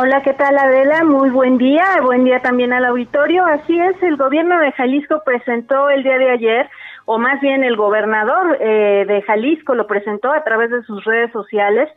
Hola, 0.00 0.22
¿qué 0.22 0.32
tal 0.32 0.56
Adela? 0.56 1.02
Muy 1.02 1.28
buen 1.30 1.58
día, 1.58 1.82
buen 2.00 2.22
día 2.22 2.38
también 2.38 2.72
al 2.72 2.84
auditorio. 2.84 3.44
Así 3.44 3.76
es, 3.80 4.00
el 4.00 4.16
gobierno 4.16 4.60
de 4.60 4.70
Jalisco 4.70 5.22
presentó 5.24 5.90
el 5.90 6.04
día 6.04 6.18
de 6.18 6.30
ayer, 6.30 6.70
o 7.04 7.18
más 7.18 7.40
bien 7.40 7.64
el 7.64 7.74
gobernador 7.76 8.58
eh, 8.60 9.04
de 9.08 9.22
Jalisco 9.22 9.74
lo 9.74 9.88
presentó 9.88 10.30
a 10.30 10.44
través 10.44 10.70
de 10.70 10.84
sus 10.84 11.04
redes 11.04 11.32
sociales, 11.32 11.88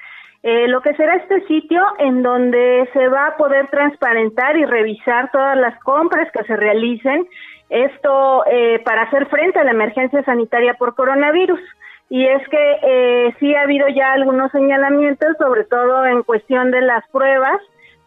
eh, 0.41 0.67
lo 0.67 0.81
que 0.81 0.95
será 0.95 1.13
este 1.13 1.45
sitio 1.45 1.85
en 1.99 2.23
donde 2.23 2.89
se 2.91 3.07
va 3.07 3.27
a 3.27 3.37
poder 3.37 3.67
transparentar 3.67 4.57
y 4.57 4.65
revisar 4.65 5.29
todas 5.29 5.55
las 5.55 5.77
compras 5.83 6.27
que 6.31 6.43
se 6.45 6.55
realicen, 6.55 7.27
esto 7.69 8.43
eh, 8.49 8.81
para 8.83 9.03
hacer 9.03 9.27
frente 9.27 9.59
a 9.59 9.63
la 9.63 9.71
emergencia 9.73 10.23
sanitaria 10.23 10.73
por 10.73 10.95
coronavirus. 10.95 11.59
Y 12.09 12.25
es 12.25 12.41
que 12.49 12.77
eh, 12.81 13.35
sí 13.39 13.53
ha 13.53 13.61
habido 13.61 13.87
ya 13.89 14.13
algunos 14.13 14.51
señalamientos, 14.51 15.37
sobre 15.37 15.65
todo 15.65 16.03
en 16.07 16.23
cuestión 16.23 16.71
de 16.71 16.81
las 16.81 17.07
pruebas, 17.09 17.61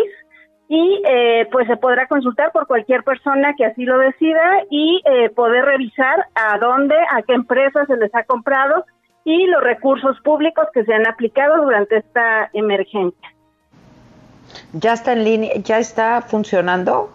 y 0.67 1.03
eh, 1.07 1.47
pues 1.49 1.67
se 1.67 1.77
podrá 1.77 2.07
consultar 2.07 2.51
por 2.51 2.67
cualquier 2.67 3.03
persona 3.03 3.53
que 3.55 3.63
así 3.63 3.85
lo 3.85 3.97
decida 3.99 4.63
y 4.69 5.01
eh, 5.05 5.29
poder 5.29 5.63
revisar 5.63 6.27
a 6.35 6.57
dónde, 6.57 6.95
a 6.95 7.21
qué 7.21 7.35
empresas 7.35 7.87
se 7.87 7.95
les 7.95 8.13
ha 8.15 8.23
comprado 8.23 8.83
y 9.23 9.47
los 9.47 9.63
recursos 9.63 10.19
públicos 10.25 10.67
que 10.73 10.83
se 10.83 10.93
han 10.93 11.07
aplicado 11.07 11.63
durante 11.63 11.95
esta 11.97 12.49
emergencia. 12.51 13.29
¿Ya 14.73 14.91
está 14.91 15.13
en 15.13 15.23
línea? 15.23 15.51
¿Ya 15.63 15.79
está 15.79 16.21
funcionando? 16.21 17.13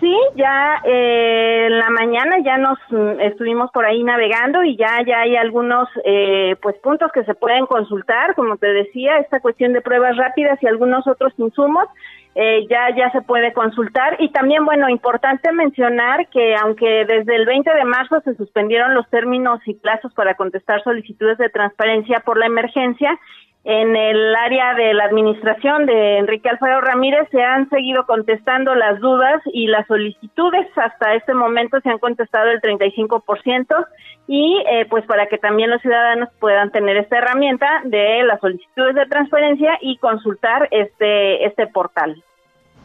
Sí, 0.00 0.16
ya 0.34 0.82
eh, 0.84 1.66
en 1.66 1.78
la 1.78 1.88
mañana 1.90 2.36
ya 2.44 2.58
nos 2.58 2.78
mm, 2.90 3.20
estuvimos 3.20 3.70
por 3.70 3.84
ahí 3.86 4.02
navegando 4.02 4.62
y 4.62 4.76
ya 4.76 5.02
ya 5.06 5.20
hay 5.20 5.36
algunos 5.36 5.88
eh, 6.04 6.56
pues 6.60 6.76
puntos 6.78 7.12
que 7.12 7.24
se 7.24 7.34
pueden 7.34 7.66
consultar, 7.66 8.34
como 8.34 8.56
te 8.56 8.66
decía, 8.66 9.18
esta 9.18 9.40
cuestión 9.40 9.72
de 9.72 9.80
pruebas 9.80 10.16
rápidas 10.16 10.60
y 10.62 10.66
algunos 10.66 11.06
otros 11.06 11.32
insumos 11.38 11.86
eh, 12.34 12.66
ya 12.68 12.94
ya 12.96 13.10
se 13.12 13.22
puede 13.22 13.52
consultar. 13.52 14.16
Y 14.18 14.30
también 14.30 14.64
bueno 14.64 14.88
importante 14.88 15.52
mencionar 15.52 16.28
que 16.28 16.56
aunque 16.56 17.04
desde 17.04 17.36
el 17.36 17.46
20 17.46 17.72
de 17.72 17.84
marzo 17.84 18.20
se 18.22 18.34
suspendieron 18.34 18.94
los 18.94 19.08
términos 19.10 19.60
y 19.66 19.74
plazos 19.74 20.12
para 20.14 20.34
contestar 20.34 20.82
solicitudes 20.82 21.38
de 21.38 21.50
transparencia 21.50 22.20
por 22.20 22.36
la 22.36 22.46
emergencia 22.46 23.16
en 23.64 23.96
el 23.96 24.36
área 24.36 24.74
de 24.74 24.92
la 24.92 25.04
administración 25.04 25.86
de 25.86 26.18
Enrique 26.18 26.50
Alfredo 26.50 26.82
Ramírez 26.82 27.26
se 27.30 27.42
han 27.42 27.68
seguido 27.70 28.04
contestando 28.04 28.74
las 28.74 29.00
dudas 29.00 29.40
y 29.46 29.68
las 29.68 29.86
solicitudes. 29.86 30.66
Hasta 30.76 31.14
este 31.14 31.32
momento 31.32 31.80
se 31.80 31.88
han 31.88 31.98
contestado 31.98 32.50
el 32.50 32.60
35% 32.60 33.86
y 34.26 34.62
eh, 34.70 34.86
pues 34.90 35.06
para 35.06 35.28
que 35.28 35.38
también 35.38 35.70
los 35.70 35.80
ciudadanos 35.80 36.28
puedan 36.40 36.70
tener 36.72 36.98
esta 36.98 37.16
herramienta 37.16 37.66
de 37.84 38.22
las 38.24 38.38
solicitudes 38.40 38.94
de 38.96 39.06
transferencia 39.06 39.78
y 39.80 39.96
consultar 39.96 40.68
este, 40.70 41.46
este 41.46 41.66
portal. 41.66 42.22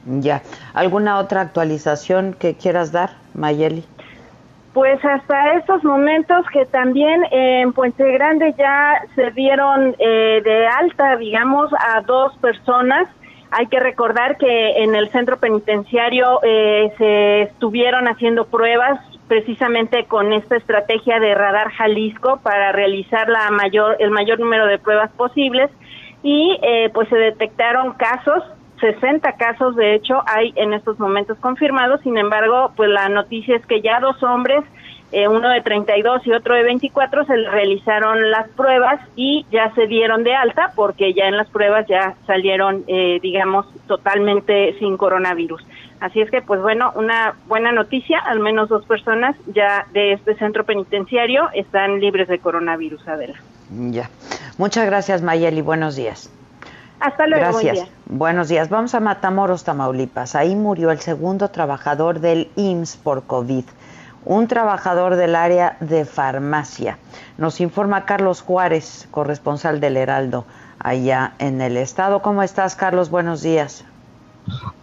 Ya. 0.05 0.41
¿Alguna 0.73 1.19
otra 1.19 1.41
actualización 1.41 2.33
que 2.33 2.55
quieras 2.55 2.93
dar, 2.93 3.11
Mayeli? 3.33 3.83
Pues 4.73 5.03
hasta 5.03 5.53
estos 5.53 5.83
momentos 5.83 6.45
que 6.53 6.65
también 6.65 7.23
en 7.31 7.73
Puente 7.73 8.09
Grande 8.11 8.53
ya 8.57 9.01
se 9.15 9.31
dieron 9.31 9.95
eh, 9.97 10.41
de 10.43 10.67
alta, 10.67 11.15
digamos, 11.17 11.71
a 11.73 12.01
dos 12.01 12.37
personas. 12.37 13.07
Hay 13.51 13.65
que 13.65 13.79
recordar 13.79 14.37
que 14.37 14.83
en 14.83 14.93
el 14.93 15.09
centro 15.09 15.37
penitenciario 15.37 16.39
eh, 16.43 16.93
se 16.99 17.41
estuvieron 17.43 18.07
haciendo 18.07 18.45
pruebas 18.45 18.99
precisamente 19.27 20.05
con 20.05 20.33
esta 20.33 20.57
estrategia 20.57 21.19
de 21.19 21.33
Radar 21.33 21.71
Jalisco 21.71 22.39
para 22.43 22.71
realizar 22.71 23.27
la 23.27 23.49
mayor, 23.49 23.97
el 23.99 24.11
mayor 24.11 24.39
número 24.39 24.67
de 24.67 24.77
pruebas 24.77 25.11
posibles 25.11 25.71
y 26.21 26.59
eh, 26.61 26.89
pues 26.93 27.09
se 27.09 27.15
detectaron 27.15 27.93
casos 27.93 28.43
60 28.79 29.31
casos, 29.33 29.75
de 29.75 29.95
hecho, 29.95 30.21
hay 30.25 30.53
en 30.55 30.73
estos 30.73 30.99
momentos 30.99 31.37
confirmados. 31.39 32.01
Sin 32.01 32.17
embargo, 32.17 32.71
pues 32.75 32.89
la 32.89 33.09
noticia 33.09 33.55
es 33.55 33.65
que 33.65 33.81
ya 33.81 33.99
dos 33.99 34.21
hombres 34.23 34.63
eh, 35.11 35.27
uno 35.27 35.49
de 35.49 35.61
32 35.61 36.27
y 36.27 36.33
otro 36.33 36.53
de 36.53 36.63
24, 36.63 37.25
se 37.25 37.35
realizaron 37.35 38.29
las 38.29 38.47
pruebas 38.49 39.01
y 39.15 39.43
ya 39.51 39.73
se 39.73 39.87
dieron 39.87 40.23
de 40.23 40.35
alta 40.35 40.71
porque 40.75 41.15
ya 41.15 41.25
en 41.25 41.35
las 41.35 41.49
pruebas 41.49 41.87
ya 41.87 42.15
salieron, 42.27 42.83
eh, 42.87 43.19
digamos, 43.21 43.65
totalmente 43.87 44.77
sin 44.77 44.97
coronavirus. 44.97 45.65
Así 45.99 46.21
es 46.21 46.29
que, 46.29 46.43
pues 46.43 46.61
bueno, 46.61 46.93
una 46.95 47.33
buena 47.47 47.71
noticia, 47.71 48.19
al 48.19 48.39
menos 48.39 48.69
dos 48.69 48.85
personas 48.85 49.35
ya 49.47 49.87
de 49.93 50.13
este 50.13 50.35
centro 50.35 50.63
penitenciario 50.63 51.49
están 51.53 51.99
libres 51.99 52.27
de 52.27 52.37
coronavirus, 52.37 53.07
Adela. 53.07 53.39
Ya. 53.71 54.09
Muchas 54.59 54.85
gracias, 54.85 55.23
Mayeli. 55.23 55.61
Buenos 55.61 55.95
días. 55.95 56.31
Hasta 56.99 57.27
luego. 57.27 57.59
Gracias. 57.59 57.87
Buenos 58.05 58.49
días. 58.49 58.69
Vamos 58.69 58.93
a 58.95 58.99
Matamoros, 58.99 59.63
Tamaulipas. 59.63 60.35
Ahí 60.35 60.55
murió 60.55 60.91
el 60.91 60.99
segundo 60.99 61.49
trabajador 61.49 62.19
del 62.19 62.49
IMSS 62.55 62.97
por 62.97 63.23
COVID 63.23 63.65
un 64.25 64.47
trabajador 64.47 65.15
del 65.15 65.35
área 65.35 65.77
de 65.79 66.05
farmacia. 66.05 66.97
Nos 67.37 67.61
informa 67.61 68.05
Carlos 68.05 68.41
Juárez, 68.41 69.07
corresponsal 69.11 69.79
del 69.79 69.97
Heraldo, 69.97 70.45
allá 70.77 71.33
en 71.39 71.61
el 71.61 71.77
estado. 71.77 72.21
¿Cómo 72.21 72.43
estás, 72.43 72.75
Carlos? 72.75 73.09
Buenos 73.09 73.41
días. 73.41 73.85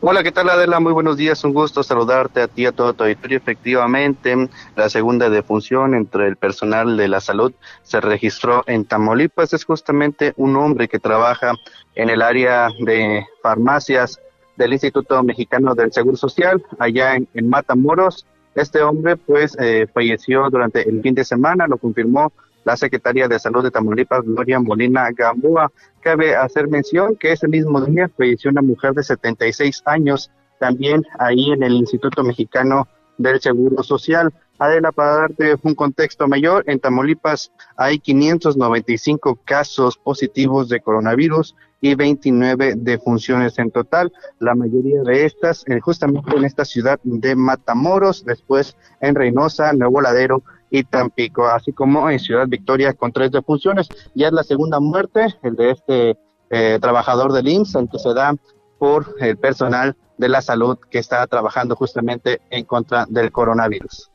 Hola, 0.00 0.22
¿qué 0.22 0.33
tal 0.33 0.48
Adela? 0.48 0.81
Muy 0.81 0.92
buenos 0.92 1.16
días, 1.16 1.42
un 1.44 1.52
gusto 1.52 1.83
saludarte 1.83 2.40
a 2.40 2.48
ti 2.48 2.66
a 2.66 2.72
todo 2.72 2.94
tu 2.94 3.05
auditorio. 3.05 3.38
Efectivamente, 3.38 4.48
la 4.76 4.88
segunda 4.88 5.29
defunción 5.31 5.94
entre 5.94 6.29
el 6.29 6.37
personal 6.37 6.96
de 6.96 7.09
la 7.09 7.20
salud 7.20 7.52
se 7.83 8.00
registró 8.00 8.62
en 8.66 8.85
Tamaulipas. 8.85 9.52
Es 9.52 9.64
justamente 9.64 10.33
un 10.37 10.57
hombre 10.57 10.88
que 10.88 10.98
trabaja 10.98 11.55
en 11.94 12.11
el 12.11 12.22
área 12.22 12.68
de 12.85 13.26
farmacias 13.42 14.20
del 14.57 14.72
Instituto 14.72 15.22
Mexicano 15.22 15.74
del 15.74 15.92
Seguro 15.92 16.16
Social, 16.16 16.62
allá 16.79 17.16
en 17.16 17.48
Matamoros. 17.48 18.26
Este 18.55 18.83
hombre 18.83 19.16
pues 19.16 19.57
eh, 19.61 19.87
falleció 19.92 20.48
durante 20.48 20.88
el 20.88 21.02
fin 21.02 21.14
de 21.14 21.24
semana, 21.24 21.66
lo 21.66 21.76
confirmó 21.76 22.33
la 22.66 22.76
secretaria 22.76 23.29
de 23.29 23.38
Salud 23.38 23.62
de 23.62 23.70
Tamaulipas, 23.70 24.24
Gloria 24.24 24.59
Molina 24.59 25.09
Gamboa. 25.12 25.70
Cabe 26.00 26.35
hacer 26.35 26.66
mención 26.66 27.14
que 27.14 27.31
ese 27.31 27.46
mismo 27.46 27.81
día 27.81 28.11
falleció 28.18 28.50
una 28.50 28.61
mujer 28.61 28.92
de 28.92 29.05
76 29.05 29.83
años, 29.87 30.33
también 30.59 31.05
ahí 31.20 31.52
en 31.52 31.62
el 31.62 31.74
Instituto 31.74 32.24
Mexicano 32.24 32.88
del 33.18 33.40
Seguro 33.40 33.85
Social. 33.85 34.35
Adela, 34.59 34.90
para 34.90 35.16
darte 35.16 35.55
un 35.62 35.76
contexto 35.76 36.26
mayor, 36.26 36.64
en 36.66 36.81
Tamaulipas 36.81 37.52
hay 37.76 38.00
595 38.00 39.38
casos 39.44 39.96
positivos 39.96 40.68
de 40.68 40.81
coronavirus 40.81 41.55
y 41.81 41.94
29 41.94 42.74
defunciones 42.79 43.61
en 43.61 43.70
total. 43.70 44.12
La 44.40 44.57
mayoría 44.57 45.02
de 45.02 45.24
estas 45.24 45.62
eh, 45.68 45.79
justamente 45.79 46.37
en 46.37 46.44
esta 46.44 46.64
ciudad 46.64 46.98
de 47.05 47.37
Matamoros, 47.37 48.24
después 48.24 48.76
en 49.00 49.14
Reynosa, 49.14 49.72
Nuevo 49.72 50.00
Ladero 50.00 50.42
y 50.70 50.85
Tampico, 50.85 51.46
así 51.46 51.72
como 51.72 52.11
en 52.11 52.18
Ciudad 52.18 52.46
Victoria 52.48 52.92
con 52.92 53.12
tres 53.12 53.31
defunciones. 53.31 53.88
Ya 54.14 54.29
es 54.29 54.33
la 54.33 54.42
segunda 54.42 54.81
muerte, 54.81 55.26
el 55.42 55.57
de 55.57 55.70
este 55.70 56.16
eh, 56.50 56.79
trabajador 56.81 57.33
del 57.33 57.48
IMSS, 57.48 57.74
el 57.76 57.88
que 57.88 57.98
se 57.98 58.14
da 58.14 58.35
por 58.79 59.14
el 59.20 59.37
personal 59.37 59.96
de 60.18 60.29
la 60.29 60.40
salud 60.40 60.79
que 60.90 60.98
está 60.98 61.26
trabajando 61.26 61.76
justamente 61.76 62.40
en 62.50 62.64
contra 62.64 63.07
del 63.09 63.33
coronavirus. 63.33 64.11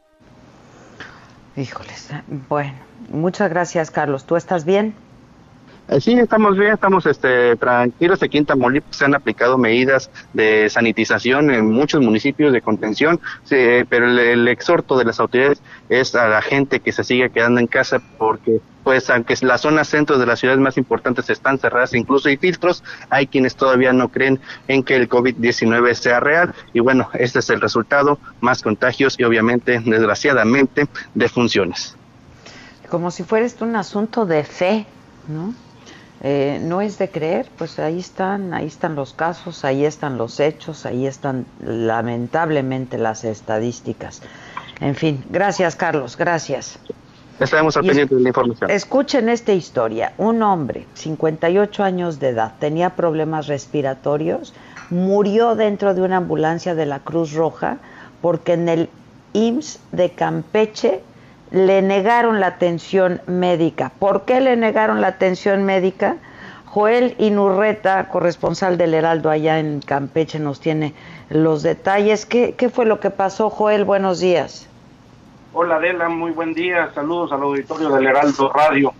Híjoles, 1.55 2.09
bueno, 2.47 2.73
muchas 3.09 3.49
gracias 3.49 3.91
Carlos. 3.91 4.25
¿Tú 4.25 4.35
estás 4.35 4.65
bien? 4.65 4.95
Eh, 5.91 5.99
sí, 5.99 6.13
estamos 6.13 6.57
bien, 6.57 6.71
estamos 6.71 7.05
este, 7.05 7.57
tranquilos. 7.57 8.23
Aquí 8.23 8.37
en 8.37 8.45
Tamaulipas 8.45 8.95
se 8.95 9.03
han 9.03 9.13
aplicado 9.13 9.57
medidas 9.57 10.09
de 10.31 10.69
sanitización 10.69 11.51
en 11.51 11.69
muchos 11.69 12.01
municipios 12.01 12.53
de 12.53 12.61
contención, 12.61 13.19
pero 13.49 14.07
el, 14.07 14.47
exhorto 14.47 14.97
de 14.97 15.03
las 15.03 15.19
autoridades 15.19 15.61
es 15.89 16.15
a 16.15 16.29
la 16.29 16.41
gente 16.41 16.79
que 16.79 16.93
se 16.93 17.03
siga 17.03 17.27
quedando 17.27 17.59
en 17.59 17.67
casa 17.67 18.01
porque 18.17 18.61
pues 18.85 19.09
aunque 19.09 19.35
las 19.41 19.61
zonas 19.61 19.89
centros 19.89 20.17
de 20.17 20.25
las 20.25 20.39
ciudades 20.39 20.61
más 20.61 20.77
importantes 20.77 21.29
están 21.29 21.59
cerradas, 21.59 21.93
incluso 21.93 22.29
hay 22.29 22.37
filtros, 22.37 22.85
hay 23.09 23.27
quienes 23.27 23.57
todavía 23.57 23.91
no 23.91 24.07
creen 24.07 24.39
en 24.69 24.83
que 24.83 24.95
el 24.95 25.09
COVID-19 25.09 25.93
sea 25.93 26.21
real 26.21 26.55
y 26.73 26.79
bueno, 26.79 27.09
este 27.15 27.39
es 27.39 27.49
el 27.49 27.59
resultado, 27.59 28.17
más 28.39 28.61
contagios 28.61 29.19
y 29.19 29.25
obviamente, 29.25 29.81
desgraciadamente, 29.85 30.87
defunciones. 31.15 31.97
Como 32.89 33.11
si 33.11 33.23
fuera 33.23 33.45
esto 33.45 33.65
un 33.65 33.75
asunto 33.75 34.25
de 34.25 34.45
fe, 34.45 34.85
¿no? 35.27 35.53
Eh, 36.23 36.59
no 36.61 36.81
es 36.81 36.99
de 36.99 37.09
creer, 37.09 37.47
pues 37.57 37.79
ahí 37.79 37.99
están, 37.99 38.53
ahí 38.53 38.67
están 38.67 38.95
los 38.95 39.13
casos, 39.13 39.65
ahí 39.65 39.85
están 39.85 40.17
los 40.17 40.39
hechos, 40.39 40.85
ahí 40.85 41.07
están 41.07 41.47
lamentablemente 41.65 42.99
las 42.99 43.23
estadísticas. 43.23 44.21
En 44.79 44.95
fin, 44.95 45.23
gracias 45.31 45.75
Carlos, 45.75 46.15
gracias. 46.17 46.77
Estaremos 47.39 47.75
al 47.75 47.85
pendiente 47.87 48.13
de 48.13 48.21
la 48.21 48.29
información. 48.29 48.69
Escuchen 48.69 49.29
esta 49.29 49.51
historia. 49.51 50.13
Un 50.19 50.43
hombre, 50.43 50.85
58 50.93 51.83
años 51.83 52.19
de 52.19 52.29
edad, 52.29 52.53
tenía 52.59 52.91
problemas 52.91 53.47
respiratorios, 53.47 54.53
murió 54.91 55.55
dentro 55.55 55.95
de 55.95 56.03
una 56.03 56.17
ambulancia 56.17 56.75
de 56.75 56.85
la 56.85 56.99
Cruz 56.99 57.33
Roja 57.33 57.79
porque 58.21 58.53
en 58.53 58.69
el 58.69 58.89
IMSS 59.33 59.79
de 59.91 60.11
Campeche 60.11 61.01
le 61.51 61.81
negaron 61.81 62.39
la 62.39 62.47
atención 62.47 63.21
médica. 63.27 63.91
¿Por 63.99 64.23
qué 64.23 64.39
le 64.41 64.55
negaron 64.55 65.01
la 65.01 65.07
atención 65.07 65.63
médica? 65.63 66.17
Joel 66.65 67.15
Inurreta, 67.17 68.07
corresponsal 68.07 68.77
del 68.77 68.93
Heraldo 68.93 69.29
allá 69.29 69.59
en 69.59 69.81
Campeche, 69.81 70.39
nos 70.39 70.61
tiene 70.61 70.93
los 71.29 71.63
detalles. 71.63 72.25
¿Qué, 72.25 72.55
qué 72.57 72.69
fue 72.69 72.85
lo 72.85 73.01
que 73.01 73.09
pasó, 73.09 73.49
Joel? 73.49 73.83
Buenos 73.83 74.21
días. 74.21 74.69
Hola 75.53 75.75
Adela, 75.75 76.07
muy 76.07 76.31
buen 76.31 76.53
día. 76.53 76.89
Saludos 76.95 77.33
al 77.33 77.41
auditorio 77.41 77.89
del 77.89 78.07
Heraldo 78.07 78.49
Radio. 78.53 78.93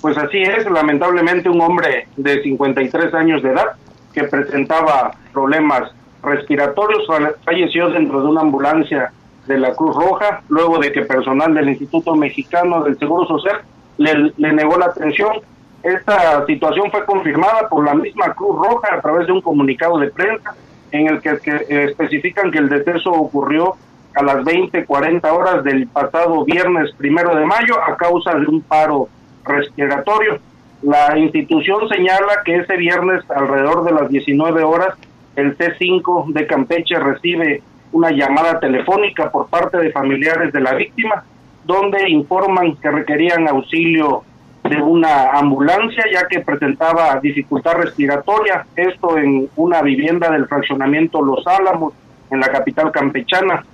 Pues 0.00 0.16
así 0.16 0.40
es, 0.40 0.70
lamentablemente 0.70 1.48
un 1.48 1.60
hombre 1.60 2.06
de 2.16 2.40
53 2.40 3.12
años 3.14 3.42
de 3.42 3.50
edad 3.50 3.72
que 4.12 4.22
presentaba 4.24 5.10
problemas 5.32 5.90
respiratorios 6.22 7.04
falleció 7.44 7.90
dentro 7.90 8.20
de 8.20 8.28
una 8.28 8.42
ambulancia 8.42 9.12
de 9.48 9.58
la 9.58 9.74
Cruz 9.74 9.96
Roja, 9.96 10.42
luego 10.48 10.78
de 10.78 10.92
que 10.92 11.02
personal 11.02 11.54
del 11.54 11.70
Instituto 11.70 12.14
Mexicano 12.14 12.84
del 12.84 12.98
Seguro 12.98 13.26
Social 13.26 13.62
le, 13.96 14.32
negó 14.36 14.78
la 14.78 14.86
atención. 14.86 15.40
Esta 15.82 16.44
situación 16.46 16.90
fue 16.90 17.04
confirmada 17.06 17.68
por 17.68 17.84
la 17.84 17.94
misma 17.94 18.34
Cruz 18.34 18.56
Roja 18.56 18.94
a 18.94 19.00
través 19.00 19.26
de 19.26 19.32
un 19.32 19.40
comunicado 19.40 19.98
de 19.98 20.10
prensa 20.10 20.54
en 20.92 21.08
el 21.08 21.20
que, 21.20 21.38
especifican 21.68 22.50
que 22.50 22.58
el 22.58 22.68
deceso 22.68 23.10
ocurrió 23.10 23.74
a 24.14 24.22
las 24.22 24.44
20, 24.44 24.84
40 24.84 25.32
horas 25.32 25.64
del 25.64 25.86
pasado 25.86 26.44
viernes 26.44 26.92
primero 26.96 27.34
de 27.34 27.44
mayo 27.44 27.74
a 27.82 27.96
causa 27.96 28.34
de 28.34 28.46
un 28.46 28.60
paro 28.60 29.08
respiratorio. 29.44 30.38
La 30.82 31.18
institución 31.18 31.88
señala 31.88 32.42
que 32.44 32.56
ese 32.56 32.76
viernes 32.76 33.28
alrededor 33.30 33.84
de 33.84 33.92
las 33.92 34.08
19 34.08 34.62
horas 34.62 34.94
el 35.36 35.56
C5 35.56 36.32
de 36.32 36.46
Campeche 36.46 36.98
recibe 36.98 37.62
una 37.92 38.10
llamada 38.10 38.60
telefónica 38.60 39.30
por 39.30 39.48
parte 39.48 39.78
de 39.78 39.92
familiares 39.92 40.52
de 40.52 40.60
la 40.60 40.74
víctima, 40.74 41.24
donde 41.64 42.08
informan 42.08 42.76
que 42.76 42.90
requerían 42.90 43.48
auxilio 43.48 44.22
de 44.64 44.80
una 44.82 45.30
ambulancia 45.30 46.04
ya 46.12 46.26
que 46.26 46.40
presentaba 46.40 47.18
dificultad 47.20 47.74
respiratoria, 47.74 48.66
esto 48.76 49.16
en 49.16 49.48
una 49.56 49.82
vivienda 49.82 50.30
del 50.30 50.46
fraccionamiento 50.46 51.22
Los 51.22 51.46
Álamos, 51.46 51.94
en 52.30 52.40
la 52.40 52.48
capital 52.48 52.92
campechana. 52.92 53.64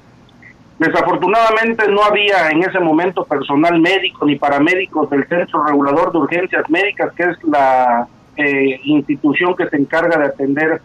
Desafortunadamente 0.79 1.89
no 1.89 2.03
había 2.03 2.51
en 2.51 2.63
ese 2.63 2.81
momento 2.81 3.25
personal 3.25 3.81
médico 3.81 4.27
ni 4.27 4.37
paramédicos 4.37 5.09
del 5.11 5.27
Centro 5.29 5.65
Regulador 5.65 6.13
de 6.13 6.19
Urgencias 6.19 6.69
Médicas, 6.69 7.13
que 7.15 7.23
es 7.25 7.45
la 7.45 8.07
eh, 8.37 8.81
institución 8.85 9.55
que 9.57 9.69
se 9.69 9.77
encarga 9.77 10.19
de 10.19 10.27
atender 10.27 10.81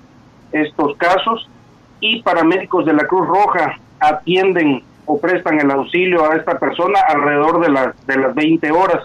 estos 0.51 0.95
casos 0.97 1.49
y 1.99 2.21
paramédicos 2.21 2.85
de 2.85 2.93
la 2.93 3.05
Cruz 3.05 3.27
Roja 3.27 3.77
atienden 3.99 4.83
o 5.05 5.19
prestan 5.19 5.59
el 5.59 5.71
auxilio 5.71 6.29
a 6.29 6.35
esta 6.35 6.59
persona 6.59 6.99
alrededor 7.07 7.61
de 7.61 7.69
las 7.69 8.07
de 8.07 8.17
las 8.17 8.35
20 8.35 8.71
horas. 8.71 9.03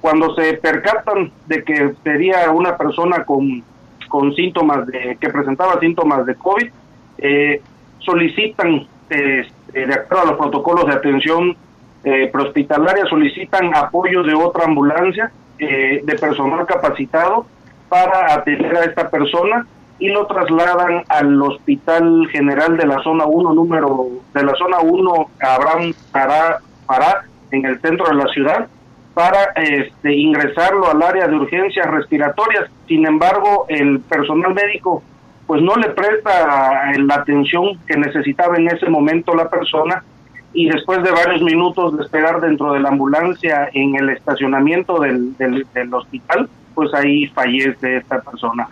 Cuando 0.00 0.34
se 0.34 0.54
percatan 0.54 1.30
de 1.46 1.62
que 1.62 1.94
sería 2.02 2.50
una 2.50 2.76
persona 2.76 3.24
con, 3.24 3.62
con 4.08 4.34
síntomas 4.34 4.86
de 4.86 5.18
que 5.20 5.28
presentaba 5.28 5.78
síntomas 5.78 6.24
de 6.24 6.34
COVID, 6.36 6.70
eh, 7.18 7.60
solicitan 7.98 8.86
este, 9.10 9.46
de 9.72 9.94
acuerdo 9.94 10.22
a 10.22 10.26
los 10.30 10.38
protocolos 10.38 10.86
de 10.86 10.92
atención 10.92 11.56
eh, 12.04 12.30
prehospitalaria 12.32 13.04
solicitan 13.06 13.74
apoyo 13.74 14.22
de 14.22 14.34
otra 14.34 14.64
ambulancia 14.64 15.30
eh, 15.58 16.00
de 16.02 16.14
personal 16.16 16.64
capacitado 16.64 17.44
para 17.88 18.34
atender 18.34 18.74
a 18.76 18.84
esta 18.84 19.10
persona 19.10 19.66
y 20.00 20.08
lo 20.08 20.26
trasladan 20.26 21.04
al 21.08 21.40
Hospital 21.40 22.26
General 22.32 22.76
de 22.76 22.86
la 22.86 23.02
Zona 23.02 23.26
1, 23.26 23.52
número 23.52 24.08
de 24.34 24.42
la 24.42 24.54
Zona 24.54 24.80
1, 24.80 25.30
Abraham 25.40 25.92
Pará, 26.10 26.58
Pará, 26.86 27.24
en 27.52 27.66
el 27.66 27.80
centro 27.80 28.08
de 28.08 28.14
la 28.14 28.26
ciudad, 28.32 28.66
para 29.14 29.52
este, 29.56 30.14
ingresarlo 30.14 30.90
al 30.90 31.02
área 31.02 31.28
de 31.28 31.36
urgencias 31.36 31.86
respiratorias. 31.86 32.70
Sin 32.88 33.06
embargo, 33.06 33.66
el 33.68 34.00
personal 34.00 34.54
médico 34.54 35.02
pues 35.46 35.62
no 35.62 35.74
le 35.74 35.90
presta 35.90 36.92
la 36.96 37.14
atención 37.16 37.76
que 37.86 37.96
necesitaba 37.96 38.56
en 38.56 38.68
ese 38.68 38.88
momento 38.88 39.34
la 39.34 39.50
persona 39.50 40.04
y 40.52 40.68
después 40.68 41.02
de 41.02 41.10
varios 41.10 41.42
minutos 41.42 41.96
de 41.96 42.04
esperar 42.04 42.40
dentro 42.40 42.72
de 42.72 42.80
la 42.80 42.88
ambulancia 42.88 43.68
en 43.72 43.96
el 43.96 44.10
estacionamiento 44.10 45.00
del, 45.00 45.36
del, 45.36 45.92
hospital, 45.92 46.48
pues 46.74 46.94
ahí 46.94 47.26
fallece 47.26 47.96
esta 47.96 48.20
persona. 48.20 48.68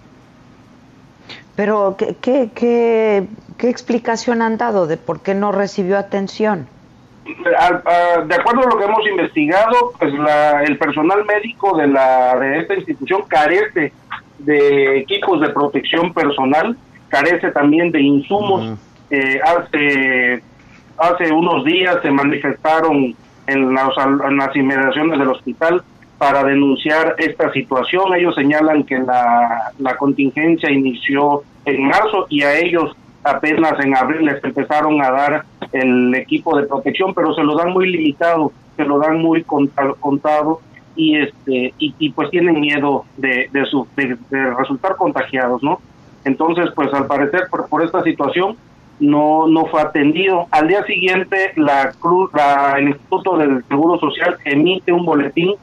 Pero, 1.59 1.97
¿qué, 1.99 2.15
qué, 2.21 2.51
qué, 2.55 3.27
qué 3.59 3.69
explicación 3.69 4.43
han 4.43 4.59
dado 4.59 4.87
de 4.87 4.97
por 4.97 5.23
qué 5.23 5.35
no 5.35 5.51
recibió 5.51 5.99
atención? 5.99 6.69
de 7.27 8.35
acuerdo 8.37 8.63
a 8.63 8.71
lo 8.71 8.79
que 8.79 8.85
hemos 8.85 9.05
investigado, 9.09 9.93
pues 9.99 10.15
la, 10.15 10.63
el 10.63 10.79
personal 10.79 11.25
médico 11.25 11.77
de, 11.77 11.89
la, 11.89 12.39
de 12.39 12.61
esta 12.61 12.75
institución 12.75 13.23
carece 13.27 13.93
de 14.39 14.99
equipos 14.99 15.41
de 15.41 15.49
protección 15.49 16.15
personal, 16.15 16.77
carece 17.09 17.51
también 17.51 17.91
de 17.91 18.03
insumos. 18.03 18.79
Eh, 19.11 19.41
hace, 19.45 20.41
hace 20.97 21.33
unos 21.33 21.65
días 21.65 21.99
se 22.03 22.11
manifestaron 22.13 23.17
en 23.49 23.75
las, 23.75 23.91
en 23.99 24.37
las 24.37 24.55
inmediaciones 24.55 25.19
del 25.19 25.29
hospital 25.29 25.83
para 26.19 26.45
denunciar 26.45 27.15
esta 27.19 27.51
situación. 27.53 28.15
Ellos 28.15 28.35
señalan 28.35 28.85
que 28.85 28.99
la, 28.99 29.73
la 29.79 29.97
contingencia 29.97 30.71
inició 30.71 31.43
en 31.65 31.87
marzo 31.87 32.27
y 32.29 32.43
a 32.43 32.59
ellos 32.59 32.95
apenas 33.23 33.75
en 33.85 33.97
abril 33.97 34.27
les 34.27 34.43
empezaron 34.43 35.01
a 35.03 35.11
dar 35.11 35.45
el 35.73 36.15
equipo 36.15 36.59
de 36.59 36.67
protección, 36.67 37.15
pero 37.15 37.35
se 37.35 37.43
lo 37.43 37.57
dan 37.57 37.71
muy 37.73 37.91
limitado, 37.91 38.53
se 38.77 38.85
lo 38.85 38.99
dan 38.99 39.19
muy 39.19 39.45
contado, 39.45 40.61
y 40.99 41.17
este 41.17 41.73
y, 41.79 42.11
pues 42.11 42.29
tienen 42.31 42.61
miedo 42.61 43.05
de, 43.17 43.49
de, 43.53 44.51
resultar 44.55 44.97
contagiados, 44.97 45.63
¿no? 45.63 45.81
Entonces, 46.25 46.71
pues 46.75 46.93
al 46.93 47.07
parecer 47.07 47.43
por, 47.51 47.69
por 47.69 47.85
esta 47.85 48.03
situación 48.03 48.57
no 48.99 49.47
no 49.47 49.67
fue 49.67 49.81
atendido. 49.81 50.47
Al 50.51 50.67
día 50.67 50.85
siguiente, 50.85 51.53
la 51.55 51.93
Cruz, 52.01 52.31
la, 52.35 52.75
el 52.79 52.89
Instituto 52.89 53.39
del 53.39 53.65
Seguro 53.69 54.01
Social 54.01 54.39
emite 54.45 54.93
un 54.93 55.05
boletín 55.05 55.55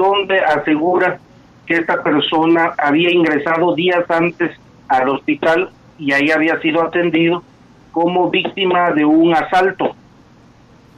donde 0.00 0.40
asegura 0.40 1.18
que 1.66 1.74
esta 1.74 2.02
persona 2.02 2.72
había 2.78 3.10
ingresado 3.10 3.74
días 3.74 4.10
antes 4.10 4.50
al 4.88 5.10
hospital 5.10 5.68
y 5.98 6.12
ahí 6.12 6.30
había 6.30 6.58
sido 6.60 6.82
atendido 6.82 7.42
como 7.92 8.30
víctima 8.30 8.92
de 8.92 9.04
un 9.04 9.34
asalto 9.34 9.94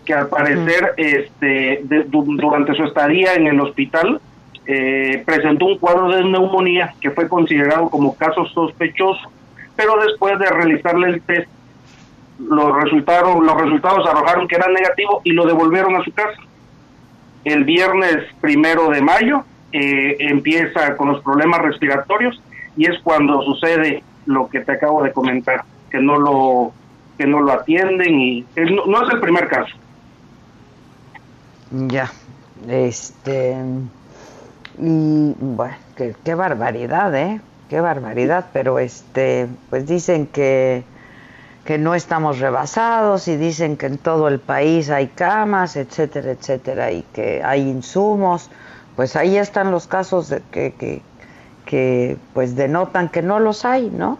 que 0.05 0.15
al 0.15 0.29
parecer 0.29 0.95
este 0.97 1.83
durante 1.85 2.75
su 2.75 2.85
estadía 2.85 3.35
en 3.35 3.49
el 3.49 3.61
hospital 3.61 4.21
eh, 4.67 5.25
presentó 5.27 5.67
un 5.67 5.79
cuadro 5.79 6.09
de 6.09 6.23
neumonía 6.23 6.95
que 7.01 7.11
fue 7.11 7.29
considerado 7.29 7.91
como 7.91 8.17
caso 8.17 8.47
sospechoso 8.47 9.33
pero 9.75 9.97
después 9.97 10.39
de 10.39 10.47
realizarle 10.47 11.09
el 11.09 11.23
test 11.23 11.49
los 12.39 12.83
resultaron 12.85 13.45
los 13.45 13.61
resultados 13.61 14.09
arrojaron 14.09 14.47
que 14.47 14.55
era 14.55 14.69
negativo 14.69 15.23
y 15.25 15.33
lo 15.33 15.45
devolvieron 15.45 15.97
a 15.97 16.05
su 16.05 16.13
casa 16.13 16.41
el 17.45 17.65
viernes 17.65 18.19
primero 18.41 18.89
de 18.91 19.03
mayo 19.03 19.45
eh, 19.73 20.17
empieza 20.21 20.97
con 20.97 21.13
los 21.13 21.23
problemas 21.23 21.61
respiratorios 21.61 22.41
y 22.77 22.91
es 22.91 23.01
cuando 23.03 23.43
sucede 23.43 24.03
lo 24.27 24.49
que 24.49 24.61
te 24.61 24.73
acabo 24.73 25.03
de 25.03 25.13
comentar, 25.13 25.65
que 25.91 25.99
no 25.99 26.19
lo 26.19 26.73
que 27.19 27.27
no 27.27 27.41
lo 27.41 27.53
atienden 27.53 28.19
y 28.19 28.47
no, 28.57 29.03
es 29.03 29.13
el 29.13 29.21
primer 29.21 29.49
caso. 29.49 29.75
Ya, 31.71 32.11
este 32.69 33.57
y 34.79 35.35
bueno, 35.39 35.75
qué, 35.97 36.15
qué 36.25 36.35
barbaridad, 36.35 37.15
¿eh? 37.15 37.41
Qué 37.69 37.81
barbaridad, 37.81 38.47
pero 38.53 38.79
este, 38.79 39.49
pues 39.71 39.87
dicen 39.87 40.27
que 40.27 40.85
que 41.65 41.79
no 41.79 41.95
estamos 41.95 42.41
rebasados 42.41 43.29
y 43.29 43.37
dicen 43.37 43.77
que 43.77 43.87
en 43.87 43.99
todo 43.99 44.29
el 44.29 44.41
país 44.41 44.91
hay 44.91 45.09
camas, 45.09 45.77
etcétera, 45.77 46.33
etcétera, 46.33 46.91
y 46.91 47.03
que 47.15 47.43
hay 47.45 47.61
insumos, 47.61 48.51
pues 48.97 49.15
ahí 49.15 49.37
están 49.37 49.71
los 49.71 49.87
casos 49.87 50.29
de 50.29 50.43
que, 50.51 50.73
que, 50.73 51.03
que 51.65 52.17
pues 52.35 52.57
denotan 52.57 53.09
que 53.09 53.23
no 53.23 53.39
los 53.39 53.65
hay, 53.65 53.91
¿no? 53.91 54.19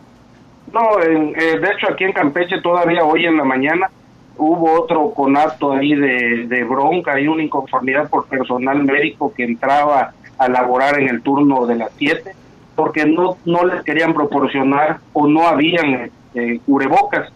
No, 0.73 1.01
eh, 1.01 1.59
de 1.59 1.69
hecho 1.69 1.89
aquí 1.93 2.05
en 2.05 2.13
Campeche 2.13 2.61
todavía 2.63 3.05
hoy 3.05 3.27
en 3.27 3.37
la 3.37 3.45
mañana 3.45 3.91
hubo 4.39 4.81
otro 4.81 5.11
conato 5.11 5.73
ahí 5.73 5.95
de, 5.95 6.47
de 6.47 6.65
bronca 6.65 7.19
y 7.21 7.27
una 7.27 7.43
inconformidad 7.43 8.09
por 8.09 8.27
personal 8.27 8.83
médico 8.85 9.33
que 9.35 9.45
entraba 9.45 10.15
a 10.39 10.49
laborar 10.49 10.99
en 11.01 11.09
el 11.09 11.23
turno 11.23 11.67
de 11.67 11.77
las 11.77 11.91
7 11.99 12.35
porque 12.77 13.05
no, 13.05 13.37
no 13.45 13.65
les 13.65 13.83
querían 13.83 14.15
proporcionar 14.15 14.99
o 15.13 15.27
no 15.27 15.47
habían 15.47 16.11
eh, 16.35 16.61
cubrebocas 16.67 17.33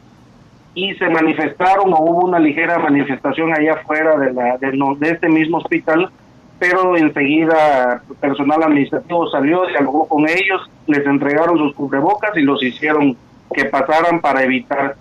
y 0.75 0.95
se 0.95 1.09
manifestaron 1.09 1.93
o 1.93 2.01
hubo 2.01 2.27
una 2.27 2.39
ligera 2.39 2.79
manifestación 2.79 3.53
allá 3.53 3.75
afuera 3.75 4.17
de, 4.19 4.33
la, 4.33 4.59
de, 4.59 5.11
este 5.11 5.29
mismo 5.29 5.59
hospital 5.59 6.11
pero 6.59 6.97
enseguida 6.97 8.03
personal 8.21 8.63
administrativo 8.63 9.29
salió, 9.31 9.67
dialogó 9.67 10.09
con 10.09 10.27
ellos, 10.29 10.71
les 10.87 11.05
entregaron 11.07 11.59
sus 11.59 11.75
cubrebocas 11.75 12.35
y 12.37 12.41
los 12.41 12.63
hicieron 12.63 13.17
que 13.55 13.67
pasaran 13.67 14.21
para 14.21 14.43
evitar 14.43 14.97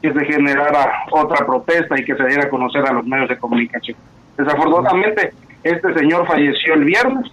que 0.00 0.12
se 0.12 0.24
generara 0.24 1.04
otra 1.10 1.44
protesta 1.46 1.98
y 1.98 2.04
que 2.04 2.14
se 2.14 2.24
diera 2.26 2.44
a 2.44 2.50
conocer 2.50 2.86
a 2.86 2.92
los 2.92 3.04
medios 3.06 3.28
de 3.28 3.38
comunicación. 3.38 3.96
Desafortunadamente, 4.36 5.32
este 5.62 5.94
señor 5.94 6.26
falleció 6.26 6.74
el 6.74 6.84
viernes 6.84 7.32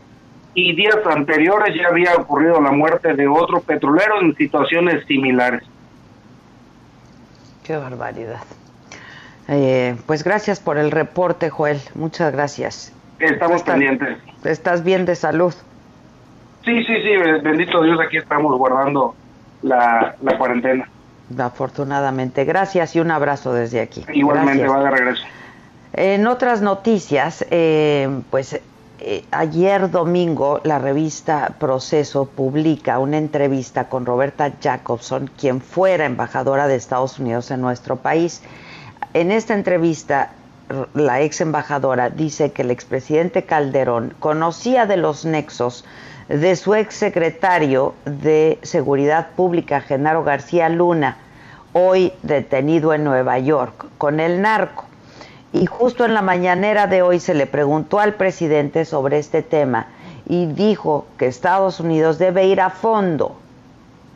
y 0.53 0.75
días 0.75 0.97
anteriores 1.05 1.75
ya 1.75 1.87
había 1.87 2.15
ocurrido 2.15 2.59
la 2.61 2.71
muerte 2.71 3.13
de 3.13 3.27
otro 3.27 3.61
petrolero 3.61 4.21
en 4.21 4.35
situaciones 4.35 5.05
similares. 5.05 5.63
Qué 7.63 7.77
barbaridad. 7.77 8.41
Eh, 9.47 9.95
pues 10.05 10.23
gracias 10.23 10.59
por 10.59 10.77
el 10.77 10.91
reporte, 10.91 11.49
Joel. 11.49 11.79
Muchas 11.95 12.31
gracias. 12.31 12.93
Estamos 13.19 13.63
pendientes. 13.63 14.17
¿Estás 14.43 14.83
bien 14.83 15.05
de 15.05 15.15
salud? 15.15 15.53
Sí, 16.65 16.83
sí, 16.83 16.93
sí, 17.01 17.41
bendito 17.43 17.81
Dios, 17.83 17.99
aquí 17.99 18.17
estamos 18.17 18.55
guardando 18.57 19.15
la, 19.61 20.15
cuarentena. 20.37 20.87
Afortunadamente. 21.37 22.45
Gracias 22.45 22.95
y 22.95 22.99
un 22.99 23.11
abrazo 23.11 23.53
desde 23.53 23.81
aquí. 23.81 24.05
Igualmente, 24.13 24.67
va 24.67 24.83
de 24.83 24.91
regreso. 24.91 25.23
En 25.93 26.27
otras 26.27 26.61
noticias, 26.61 27.45
eh, 27.51 28.09
pues 28.29 28.61
eh, 29.01 29.25
ayer 29.31 29.89
domingo 29.89 30.61
la 30.63 30.79
revista 30.79 31.55
Proceso 31.59 32.25
publica 32.25 32.99
una 32.99 33.17
entrevista 33.17 33.89
con 33.89 34.05
Roberta 34.05 34.53
Jacobson, 34.61 35.29
quien 35.37 35.61
fuera 35.61 36.05
embajadora 36.05 36.67
de 36.67 36.75
Estados 36.75 37.19
Unidos 37.19 37.51
en 37.51 37.61
nuestro 37.61 37.95
país. 37.95 38.41
En 39.13 39.31
esta 39.31 39.55
entrevista 39.55 40.31
la 40.93 41.21
ex 41.21 41.41
embajadora 41.41 42.09
dice 42.09 42.51
que 42.51 42.61
el 42.61 42.71
expresidente 42.71 43.43
Calderón 43.43 44.13
conocía 44.19 44.85
de 44.85 44.97
los 44.97 45.25
nexos 45.25 45.83
de 46.27 46.55
su 46.55 46.75
ex 46.75 46.95
secretario 46.95 47.93
de 48.05 48.57
Seguridad 48.61 49.29
Pública, 49.35 49.81
Genaro 49.81 50.23
García 50.23 50.69
Luna, 50.69 51.17
hoy 51.73 52.13
detenido 52.21 52.93
en 52.93 53.03
Nueva 53.03 53.39
York 53.39 53.85
con 53.97 54.19
el 54.19 54.41
narco. 54.41 54.85
Y 55.53 55.65
justo 55.65 56.05
en 56.05 56.13
la 56.13 56.21
mañanera 56.21 56.87
de 56.87 57.01
hoy 57.01 57.19
se 57.19 57.33
le 57.33 57.45
preguntó 57.45 57.99
al 57.99 58.13
presidente 58.13 58.85
sobre 58.85 59.19
este 59.19 59.41
tema 59.41 59.87
y 60.27 60.45
dijo 60.45 61.05
que 61.17 61.27
Estados 61.27 61.79
Unidos 61.79 62.17
debe 62.17 62.47
ir 62.47 62.61
a 62.61 62.69
fondo 62.69 63.35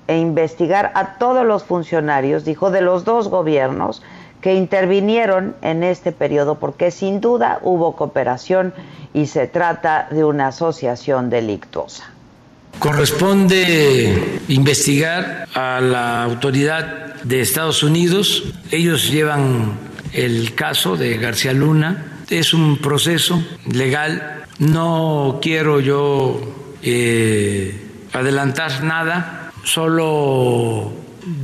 e 0.07 0.17
investigar 0.17 0.91
a 0.95 1.17
todos 1.17 1.45
los 1.45 1.63
funcionarios, 1.63 2.45
dijo, 2.45 2.71
de 2.71 2.81
los 2.81 3.03
dos 3.03 3.27
gobiernos 3.27 4.01
que 4.39 4.53
intervinieron 4.53 5.55
en 5.61 5.83
este 5.83 6.11
periodo 6.11 6.59
porque 6.59 6.91
sin 6.91 7.19
duda 7.19 7.59
hubo 7.63 7.95
cooperación 7.95 8.73
y 9.13 9.25
se 9.25 9.47
trata 9.47 10.07
de 10.11 10.23
una 10.23 10.47
asociación 10.47 11.29
delictuosa. 11.29 12.03
Corresponde 12.79 14.41
investigar 14.49 15.47
a 15.53 15.81
la 15.81 16.23
autoridad 16.23 17.15
de 17.23 17.41
Estados 17.41 17.81
Unidos. 17.81 18.43
Ellos 18.71 19.09
llevan 19.09 19.79
el 20.13 20.53
caso 20.53 20.97
de 20.97 21.17
García 21.17 21.53
Luna. 21.53 22.23
Es 22.29 22.53
un 22.53 22.77
proceso 22.77 23.43
legal. 23.71 24.45
No 24.59 25.39
quiero 25.41 25.79
yo 25.79 26.77
eh, 26.81 27.73
adelantar 28.13 28.83
nada. 28.83 29.51
Solo 29.63 30.93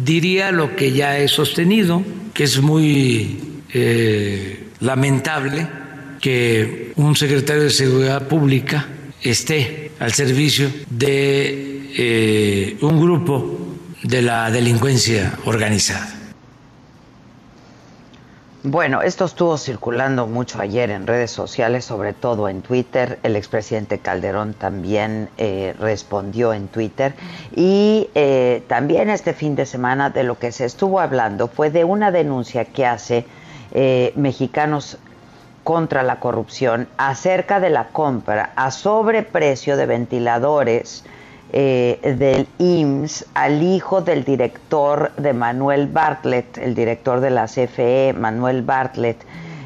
diría 0.04 0.52
lo 0.52 0.76
que 0.76 0.92
ya 0.92 1.18
he 1.18 1.28
sostenido 1.28 2.04
que 2.34 2.44
es 2.44 2.62
muy 2.62 3.64
eh, 3.74 4.68
lamentable 4.80 5.68
que 6.20 6.94
un 6.96 7.16
secretario 7.16 7.64
de 7.64 7.70
Seguridad 7.72 8.28
Pública 8.28 8.88
esté 9.22 9.92
al 10.00 10.14
servicio 10.14 10.72
de 10.90 11.90
eh, 11.98 12.78
un 12.82 13.00
grupo 13.00 13.78
de 14.04 14.22
la 14.22 14.50
delincuencia 14.52 15.38
organizada. 15.46 16.21
Bueno, 18.64 19.02
esto 19.02 19.26
estuvo 19.26 19.58
circulando 19.58 20.28
mucho 20.28 20.62
ayer 20.62 20.92
en 20.92 21.08
redes 21.08 21.32
sociales, 21.32 21.84
sobre 21.84 22.14
todo 22.14 22.48
en 22.48 22.62
Twitter. 22.62 23.18
El 23.24 23.36
expresidente 23.36 23.98
Calderón 23.98 24.54
también 24.54 25.30
eh, 25.40 25.74
respondió 25.80 26.54
en 26.54 26.68
Twitter. 26.68 27.16
Y 27.56 28.08
eh, 28.14 28.64
también 28.68 29.10
este 29.10 29.34
fin 29.34 29.56
de 29.56 29.66
semana 29.66 30.12
de 30.12 30.24
lo 30.24 30.38
que 30.38 30.52
se 30.52 30.66
estuvo 30.66 31.00
hablando 31.00 31.48
fue 31.48 31.72
de 31.72 31.86
una 31.86 32.12
denuncia 32.12 32.66
que 32.66 32.86
hace 32.86 33.26
eh, 33.72 34.14
mexicanos 34.16 35.00
contra 35.64 36.04
la 36.04 36.20
corrupción 36.20 36.88
acerca 36.98 37.60
de 37.60 37.72
la 37.72 37.88
compra 37.88 38.52
a 38.56 38.70
sobreprecio 38.70 39.76
de 39.76 39.88
ventiladores 39.88 41.04
eh, 41.54 42.16
del 42.18 42.48
IMSS 42.60 43.26
al 43.34 43.62
hijo 43.62 44.02
del 44.02 44.24
director 44.24 45.12
de 45.18 45.34
Manuel 45.34 45.88
Bartlett, 45.88 46.58
el 46.58 46.76
director 46.76 47.20
de 47.20 47.30
la 47.30 47.46
CFE, 47.46 48.14
Manuel 48.18 48.62
Bartlett. 48.62 49.18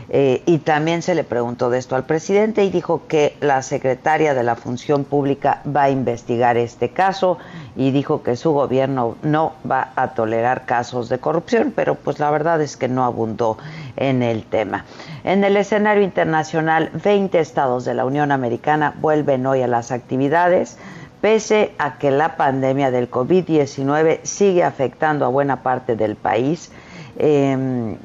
Eh, 0.10 0.44
y 0.46 0.60
también 0.60 1.02
se 1.02 1.16
le 1.16 1.24
preguntó 1.24 1.70
de 1.70 1.80
esto 1.80 1.96
al 1.96 2.06
presidente 2.06 2.64
y 2.64 2.70
dijo 2.70 3.08
que 3.08 3.36
la 3.42 3.62
secretaria 3.64 4.34
de 4.34 4.44
la 4.44 4.56
Función 4.56 5.04
Pública 5.04 5.62
va 5.66 5.84
a 5.84 5.90
investigar 5.90 6.58
este 6.58 6.90
caso 6.90 7.40
y 7.76 7.92
dijo 7.92 8.22
que 8.22 8.36
su 8.36 8.52
gobierno 8.52 9.16
no 9.24 9.54
va 9.70 9.92
a 9.96 10.14
tolerar 10.14 10.66
casos 10.66 11.10
de 11.10 11.18
corrupción, 11.18 11.74
pero 11.76 11.96
pues 11.96 12.20
la 12.20 12.30
verdad 12.30 12.62
es 12.62 12.78
que 12.78 12.88
no 12.88 13.04
abundó 13.04 13.58
en 13.98 14.22
el 14.22 14.44
tema. 14.44 14.86
En 15.24 15.44
el 15.44 15.58
escenario 15.58 16.04
internacional, 16.04 16.92
20 17.04 17.40
estados 17.40 17.84
de 17.84 17.96
la 17.96 18.06
Unión 18.06 18.32
Americana 18.32 18.94
vuelven 19.02 19.46
hoy 19.48 19.64
a 19.64 19.68
las 19.68 19.92
actividades, 19.92 20.78
pese 21.26 21.74
a 21.80 21.98
que 21.98 22.12
la 22.12 22.38
pandemia 22.38 22.92
del 22.92 23.10
COVID-19 23.10 24.20
sigue 24.22 24.64
afectando 24.64 25.26
a 25.26 25.30
buena 25.30 25.64
parte 25.64 25.96
del 25.96 26.16
país. 26.16 26.72
Em, 27.18 27.98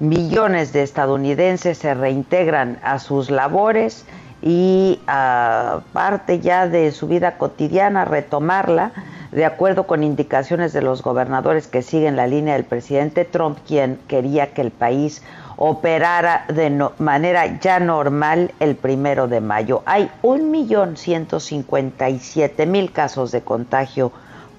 millones 0.00 0.72
de 0.72 0.82
estadounidenses 0.82 1.76
se 1.76 1.92
reintegran 1.92 2.78
a 2.82 3.00
sus 3.00 3.28
labores 3.28 4.06
y 4.40 4.98
aparte 5.06 6.40
ya 6.40 6.66
de 6.66 6.90
su 6.92 7.06
vida 7.06 7.36
cotidiana, 7.36 8.06
retomarla, 8.06 8.92
de 9.30 9.44
acuerdo 9.44 9.86
con 9.86 10.02
indicaciones 10.02 10.72
de 10.72 10.80
los 10.80 11.02
gobernadores 11.02 11.66
que 11.66 11.82
siguen 11.82 12.16
la 12.16 12.26
línea 12.26 12.54
del 12.54 12.64
presidente 12.64 13.26
Trump, 13.26 13.58
quien 13.66 13.98
quería 14.08 14.54
que 14.54 14.62
el 14.62 14.70
país 14.70 15.22
operara 15.56 16.44
de 16.48 16.70
manera 16.98 17.60
ya 17.60 17.80
normal 17.80 18.52
el 18.60 18.76
primero 18.76 19.26
de 19.28 19.40
mayo. 19.40 19.82
Hay 19.86 20.10
1.157.000 20.22 22.92
casos 22.92 23.32
de 23.32 23.40
contagio 23.42 24.12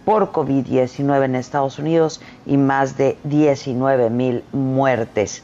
por 0.05 0.31
COVID-19 0.31 1.25
en 1.25 1.35
Estados 1.35 1.77
Unidos 1.79 2.21
y 2.45 2.57
más 2.57 2.97
de 2.97 3.17
19 3.23 4.09
mil 4.09 4.43
muertes. 4.53 5.43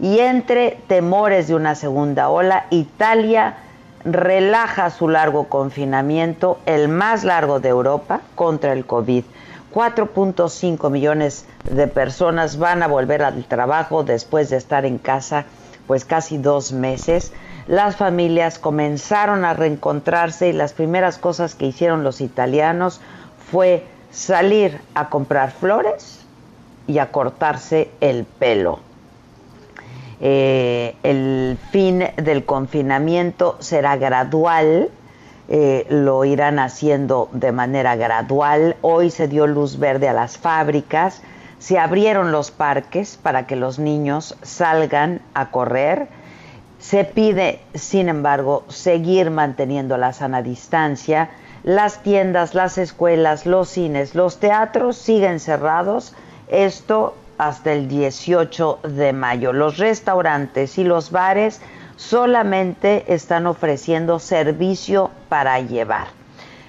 Y 0.00 0.20
entre 0.20 0.78
temores 0.86 1.48
de 1.48 1.54
una 1.54 1.74
segunda 1.74 2.28
ola, 2.28 2.66
Italia 2.70 3.56
relaja 4.04 4.90
su 4.90 5.08
largo 5.08 5.48
confinamiento, 5.48 6.58
el 6.66 6.88
más 6.88 7.24
largo 7.24 7.60
de 7.60 7.70
Europa, 7.70 8.20
contra 8.34 8.72
el 8.72 8.86
COVID. 8.86 9.24
4.5 9.76 10.88
millones 10.88 11.44
de 11.70 11.86
personas 11.86 12.56
van 12.56 12.82
a 12.82 12.86
volver 12.86 13.22
al 13.22 13.44
trabajo 13.44 14.04
después 14.04 14.48
de 14.48 14.56
estar 14.56 14.86
en 14.86 14.96
casa 14.96 15.44
pues 15.86 16.06
casi 16.06 16.38
dos 16.38 16.72
meses. 16.72 17.34
Las 17.66 17.96
familias 17.96 18.58
comenzaron 18.58 19.44
a 19.44 19.52
reencontrarse 19.52 20.48
y 20.48 20.54
las 20.54 20.72
primeras 20.72 21.18
cosas 21.18 21.54
que 21.54 21.66
hicieron 21.66 22.04
los 22.04 22.22
italianos 22.22 23.02
fue 23.50 23.84
salir 24.10 24.80
a 24.94 25.10
comprar 25.10 25.50
flores 25.50 26.24
y 26.86 26.96
a 26.98 27.12
cortarse 27.12 27.90
el 28.00 28.24
pelo. 28.24 28.80
Eh, 30.22 30.96
el 31.02 31.58
fin 31.70 32.02
del 32.16 32.46
confinamiento 32.46 33.58
será 33.60 33.98
gradual, 33.98 34.88
eh, 35.48 35.86
lo 35.90 36.24
irán 36.24 36.58
haciendo 36.58 37.28
de 37.32 37.52
manera 37.52 37.96
gradual. 37.96 38.76
Hoy 38.82 39.10
se 39.10 39.28
dio 39.28 39.46
luz 39.46 39.78
verde 39.78 40.08
a 40.08 40.12
las 40.12 40.38
fábricas, 40.38 41.22
se 41.58 41.78
abrieron 41.78 42.32
los 42.32 42.50
parques 42.50 43.18
para 43.20 43.46
que 43.46 43.56
los 43.56 43.78
niños 43.78 44.36
salgan 44.42 45.20
a 45.34 45.50
correr. 45.50 46.08
Se 46.78 47.04
pide, 47.04 47.60
sin 47.74 48.08
embargo, 48.08 48.64
seguir 48.68 49.30
manteniendo 49.30 49.96
la 49.96 50.12
sana 50.12 50.42
distancia 50.42 51.30
las 51.66 52.00
tiendas, 52.04 52.54
las 52.54 52.78
escuelas, 52.78 53.44
los 53.44 53.70
cines, 53.70 54.14
los 54.14 54.38
teatros 54.38 54.96
siguen 54.96 55.40
cerrados. 55.40 56.14
Esto 56.46 57.16
hasta 57.38 57.72
el 57.72 57.88
18 57.88 58.78
de 58.84 59.12
mayo. 59.12 59.52
Los 59.52 59.76
restaurantes 59.76 60.78
y 60.78 60.84
los 60.84 61.10
bares 61.10 61.60
solamente 61.96 63.12
están 63.12 63.46
ofreciendo 63.46 64.18
servicio 64.18 65.10
para 65.28 65.58
llevar. 65.60 66.08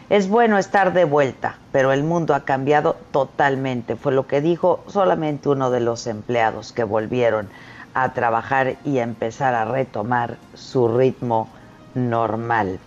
Es 0.10 0.30
bueno 0.30 0.58
estar 0.58 0.94
de 0.94 1.04
vuelta, 1.04 1.58
pero 1.74 1.92
el 1.92 2.04
mundo 2.04 2.34
ha 2.34 2.46
cambiado 2.46 2.96
totalmente. 3.12 3.98
Fue 3.98 4.14
lo 4.14 4.26
que 4.26 4.40
dijo 4.40 4.84
solamente 4.88 5.50
uno 5.50 5.70
de 5.70 5.82
los 5.82 6.08
empleados 6.08 6.72
que 6.72 6.86
volvieron 6.86 7.50
a 7.94 8.14
trabajar 8.14 8.78
y 8.86 9.00
a 9.00 9.04
empezar 9.04 9.54
a 9.54 9.66
retomar 9.66 10.38
su 10.54 10.88
ritmo 10.88 11.50
normal. 11.94 12.80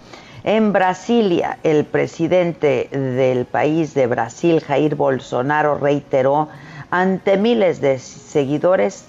En 0.45 0.72
Brasilia, 0.72 1.59
el 1.62 1.84
presidente 1.84 2.88
del 2.91 3.45
país 3.45 3.93
de 3.93 4.07
Brasil, 4.07 4.61
Jair 4.61 4.95
Bolsonaro, 4.95 5.76
reiteró 5.76 6.49
ante 6.91 7.36
miles 7.36 7.82
de 7.82 7.99
seguidores 7.99 9.05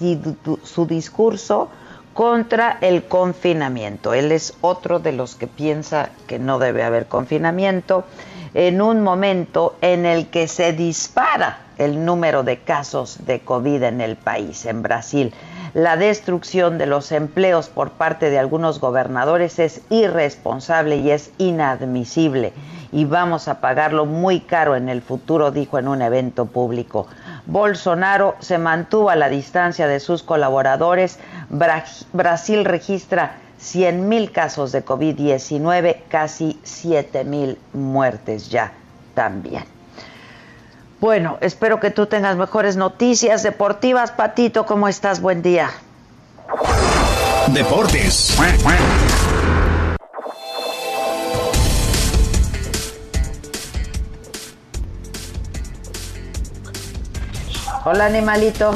su 0.64 0.86
discurso 0.86 1.70
contra 2.14 2.78
el 2.80 3.04
confinamiento. 3.04 4.14
Él 4.14 4.32
es 4.32 4.54
otro 4.60 4.98
de 4.98 5.12
los 5.12 5.34
que 5.34 5.46
piensa 5.46 6.10
que 6.26 6.38
no 6.38 6.58
debe 6.58 6.82
haber 6.82 7.06
confinamiento 7.06 8.04
en 8.54 8.82
un 8.82 9.02
momento 9.02 9.76
en 9.80 10.04
el 10.04 10.28
que 10.28 10.48
se 10.48 10.72
dispara 10.72 11.58
el 11.78 12.04
número 12.04 12.42
de 12.42 12.58
casos 12.58 13.24
de 13.24 13.40
COVID 13.40 13.82
en 13.82 14.00
el 14.00 14.16
país, 14.16 14.66
en 14.66 14.82
Brasil 14.82 15.32
la 15.74 15.96
destrucción 15.96 16.76
de 16.76 16.84
los 16.84 17.12
empleos 17.12 17.68
por 17.68 17.92
parte 17.92 18.28
de 18.28 18.38
algunos 18.38 18.78
gobernadores 18.78 19.58
es 19.58 19.80
irresponsable 19.88 20.96
y 20.96 21.10
es 21.10 21.30
inadmisible 21.38 22.52
y 22.92 23.06
vamos 23.06 23.48
a 23.48 23.60
pagarlo 23.60 24.04
muy 24.04 24.40
caro 24.40 24.76
en 24.76 24.90
el 24.90 25.00
futuro, 25.00 25.50
dijo 25.50 25.78
en 25.78 25.88
un 25.88 26.02
evento 26.02 26.44
público. 26.44 27.06
Bolsonaro 27.46 28.36
se 28.40 28.58
mantuvo 28.58 29.10
a 29.10 29.16
la 29.16 29.28
distancia 29.28 29.86
de 29.88 30.00
sus 30.00 30.22
colaboradores. 30.22 31.18
Brasil 32.12 32.64
registra 32.64 33.36
100.000 33.60 34.32
casos 34.32 34.72
de 34.72 34.84
COVID-19, 34.84 36.02
casi 36.08 36.60
7.000 36.64 37.56
muertes 37.72 38.50
ya 38.50 38.72
también. 39.14 39.64
Bueno, 41.00 41.38
espero 41.40 41.80
que 41.80 41.90
tú 41.90 42.06
tengas 42.06 42.36
mejores 42.36 42.76
noticias 42.76 43.42
deportivas. 43.42 44.12
Patito, 44.12 44.66
¿cómo 44.66 44.86
estás? 44.86 45.20
Buen 45.20 45.42
día. 45.42 45.70
Deportes. 47.48 48.36
Hola, 57.84 58.06
animalito. 58.06 58.70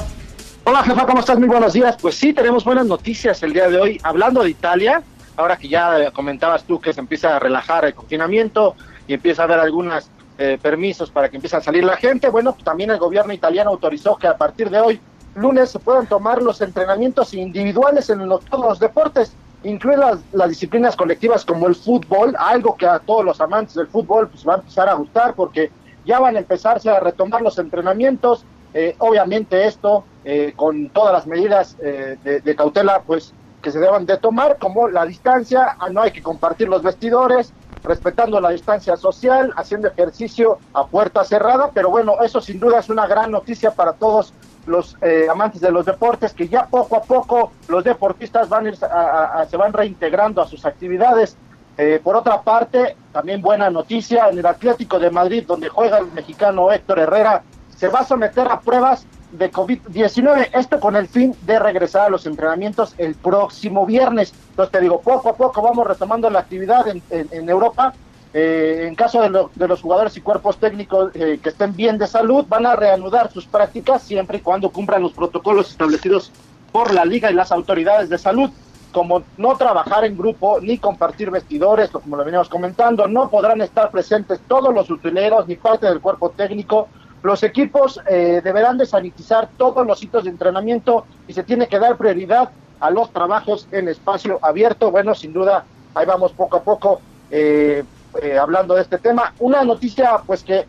Hola, 0.65 0.83
jefa, 0.83 1.07
¿cómo 1.07 1.21
estás? 1.21 1.39
Muy 1.39 1.47
buenos 1.47 1.75
días. 1.75 1.97
Pues 2.03 2.17
sí, 2.17 2.33
tenemos 2.33 2.65
buenas 2.65 2.87
noticias 2.87 3.41
el 3.45 3.53
día 3.53 3.69
de 3.69 3.81
hoy. 3.81 4.01
Hablando 4.03 4.43
de 4.43 4.51
Italia, 4.51 5.01
ahora 5.37 5.57
que 5.57 5.69
ya 5.69 6.11
comentabas 6.11 6.65
tú 6.65 6.81
que 6.81 6.93
se 6.93 6.99
empieza 6.99 7.37
a 7.37 7.39
relajar 7.39 7.85
el 7.85 7.95
confinamiento 7.95 8.75
y 9.07 9.15
empieza 9.15 9.43
a 9.43 9.45
haber 9.45 9.61
algunas 9.61 10.11
eh, 10.39 10.59
permisos 10.61 11.13
para 11.13 11.29
que 11.29 11.37
empiece 11.37 11.57
a 11.57 11.61
salir 11.61 11.85
la 11.85 11.97
gente. 11.97 12.29
Bueno, 12.31 12.57
también 12.65 12.91
el 12.91 12.99
gobierno 12.99 13.33
italiano 13.33 13.71
autorizó 13.71 14.17
que 14.17 14.27
a 14.27 14.37
partir 14.37 14.71
de 14.71 14.81
hoy, 14.81 15.01
lunes, 15.37 15.71
se 15.71 15.79
puedan 15.79 16.09
tomar 16.09 16.43
los 16.43 16.61
entrenamientos 16.61 17.33
individuales 17.33 18.11
en 18.11 18.29
todos 18.51 18.65
los 18.69 18.81
deportes, 18.81 19.37
incluir 19.63 20.01
las, 20.01 20.49
disciplinas 20.49 20.97
colectivas 20.97 21.45
como 21.45 21.69
el 21.69 21.77
fútbol, 21.77 22.35
algo 22.37 22.77
que 22.77 22.89
a 22.89 22.99
todos 22.99 23.25
los 23.25 23.41
amantes 23.41 23.77
del 23.77 23.87
fútbol 23.87 24.29
pues 24.29 24.45
va 24.45 24.55
a 24.55 24.57
empezar 24.57 24.89
a 24.89 24.95
gustar 24.95 25.35
porque 25.35 25.71
ya 26.05 26.19
van 26.19 26.35
a 26.35 26.41
empezarse 26.41 26.91
a 26.91 26.99
retomar 26.99 27.41
los 27.41 27.57
entrenamientos. 27.61 28.45
Eh, 28.79 28.95
obviamente 28.99 29.67
esto 29.67 30.05
eh, 30.23 30.53
con 30.55 30.91
todas 30.91 31.11
las 31.15 31.27
medidas 31.27 31.79
de, 31.79 32.41
de 32.45 32.57
cautela 32.57 33.01
pues 33.07 33.33
que 33.63 33.71
se 33.71 33.79
deban 33.79 34.05
de 34.05 34.19
tomar, 34.19 34.59
como 34.59 34.87
la 34.87 35.07
distancia, 35.07 35.77
ah, 35.81 35.89
no 35.89 36.03
hay 36.03 36.13
que 36.13 36.23
compartir 36.23 36.69
los 36.69 36.83
vestidores, 36.83 37.53
respetando 37.83 38.41
la 38.41 38.51
distancia 38.51 38.97
social, 38.97 39.53
haciendo 39.57 39.89
ejercicio 39.89 40.59
a 40.75 40.87
puerta 40.87 41.25
cerrada, 41.25 41.71
pero 41.73 41.89
bueno, 41.89 42.17
eso 42.23 42.41
sin 42.41 42.61
duda 42.61 42.81
es 42.81 42.91
una 42.91 43.07
gran 43.07 43.31
noticia 43.31 43.71
para 43.71 43.95
todos 43.95 44.35
los 44.67 44.97
eh, 45.01 45.27
amantes 45.31 45.61
de 45.61 45.71
los 45.71 45.87
deportes, 45.87 46.35
que 46.35 46.49
ya 46.49 46.67
poco 46.67 46.97
a 46.97 47.03
poco 47.03 47.53
los 47.69 47.83
deportistas 47.83 48.49
van 48.49 48.69
a 48.69 49.47
se 49.49 49.57
van 49.57 49.73
reintegrando 49.73 50.43
a 50.43 50.47
sus 50.47 50.67
actividades. 50.67 51.37
Eh, 51.79 52.01
por 52.03 52.17
otra 52.17 52.43
parte, 52.43 52.97
también 53.13 53.41
buena 53.43 53.71
noticia, 53.71 54.29
en 54.29 54.39
el 54.39 54.47
Atlético 54.47 54.99
de 54.99 55.11
Madrid, 55.11 55.45
donde 55.47 55.69
juega 55.69 55.99
el 55.99 56.11
mexicano 56.13 56.73
Héctor 56.73 57.01
Herrera, 57.01 57.43
se 57.77 57.89
va 57.89 58.01
a 58.01 58.05
someter 58.05 58.49
a 58.49 58.61
pruebas 58.61 59.07
de 59.33 59.53
COVID-19, 59.53 60.51
esto 60.53 60.81
con 60.81 60.97
el 60.97 61.09
fin 61.09 61.35
de 61.43 61.59
regresar 61.59 62.07
a 62.07 62.11
los 62.11 62.27
entrenamientos 62.27 62.95
el 62.99 63.15
próximo 63.15 63.85
viernes. 63.85 64.33
Entonces 64.51 64.73
te 64.73 64.81
digo, 64.81 65.01
poco 65.01 65.31
a 65.31 65.37
poco 65.37 65.63
vamos 65.63 65.87
retomando 65.87 66.31
la 66.31 66.41
actividad 66.41 66.87
en, 66.89 67.49
Europa. 67.49 67.93
Eh, 68.33 68.85
en 68.87 68.95
caso 68.95 69.23
de, 69.23 69.69
los 69.69 69.81
jugadores 69.81 70.17
y 70.17 70.21
cuerpos 70.21 70.59
técnicos 70.59 71.11
eh, 71.15 71.39
que 71.43 71.49
estén 71.49 71.75
bien 71.75 71.99
de 71.99 72.07
salud, 72.07 72.45
van 72.49 72.67
a 72.67 72.77
reanudar 72.77 73.31
sus 73.31 73.47
prácticas 73.47 74.03
siempre 74.03 74.39
y 74.39 74.41
cuando 74.41 74.71
cumplan 74.71 75.03
los 75.03 75.13
protocolos 75.13 75.71
establecidos 75.71 76.33
por 76.73 76.93
la 76.93 77.05
liga 77.05 77.31
y 77.31 77.35
las 77.35 77.53
autoridades 77.53 78.09
de 78.09 78.19
salud 78.19 78.51
como 78.97 79.23
no 79.37 79.57
trabajar 79.59 80.07
en 80.07 80.17
grupo 80.17 80.59
ni 80.59 80.79
compartir 80.79 81.31
vestidores, 81.31 81.91
como 81.91 82.17
lo 82.17 82.25
veníamos 82.25 82.49
comentando, 82.49 83.07
no 83.07 83.29
podrán 83.29 83.61
estar 83.61 83.91
presentes 83.91 84.41
todos 84.49 84.73
los 84.73 84.89
utileros 84.89 85.47
ni 85.47 85.57
parte 85.57 85.85
del 85.85 86.01
cuerpo 86.01 86.31
técnico. 86.31 86.89
Los 87.27 87.43
equipos 87.43 88.01
eh, 88.09 88.41
deberán 88.45 88.79
de 88.79 88.87
sanitizar 88.87 89.49
todos 89.57 89.85
los 89.85 89.99
sitios 89.99 90.23
de 90.23 90.31
entrenamiento 90.31 91.07
y 91.27 91.33
se 91.33 91.43
tiene 91.43 91.67
que 91.67 91.81
dar 91.81 91.97
prioridad 91.97 92.51
a 92.79 92.89
los 92.89 93.13
trabajos 93.13 93.67
en 93.73 93.89
espacio 93.89 94.39
abierto. 94.43 94.93
Bueno, 94.93 95.13
sin 95.13 95.33
duda, 95.33 95.65
ahí 95.97 96.07
vamos 96.07 96.31
poco 96.31 96.59
a 96.59 96.63
poco 96.63 97.01
eh, 97.33 97.83
eh, 98.23 98.39
hablando 98.39 98.77
de 98.77 98.83
este 98.83 98.99
tema. 98.99 99.35
Una 99.41 99.65
noticia 99.65 100.19
pues 100.25 100.45
que 100.45 100.65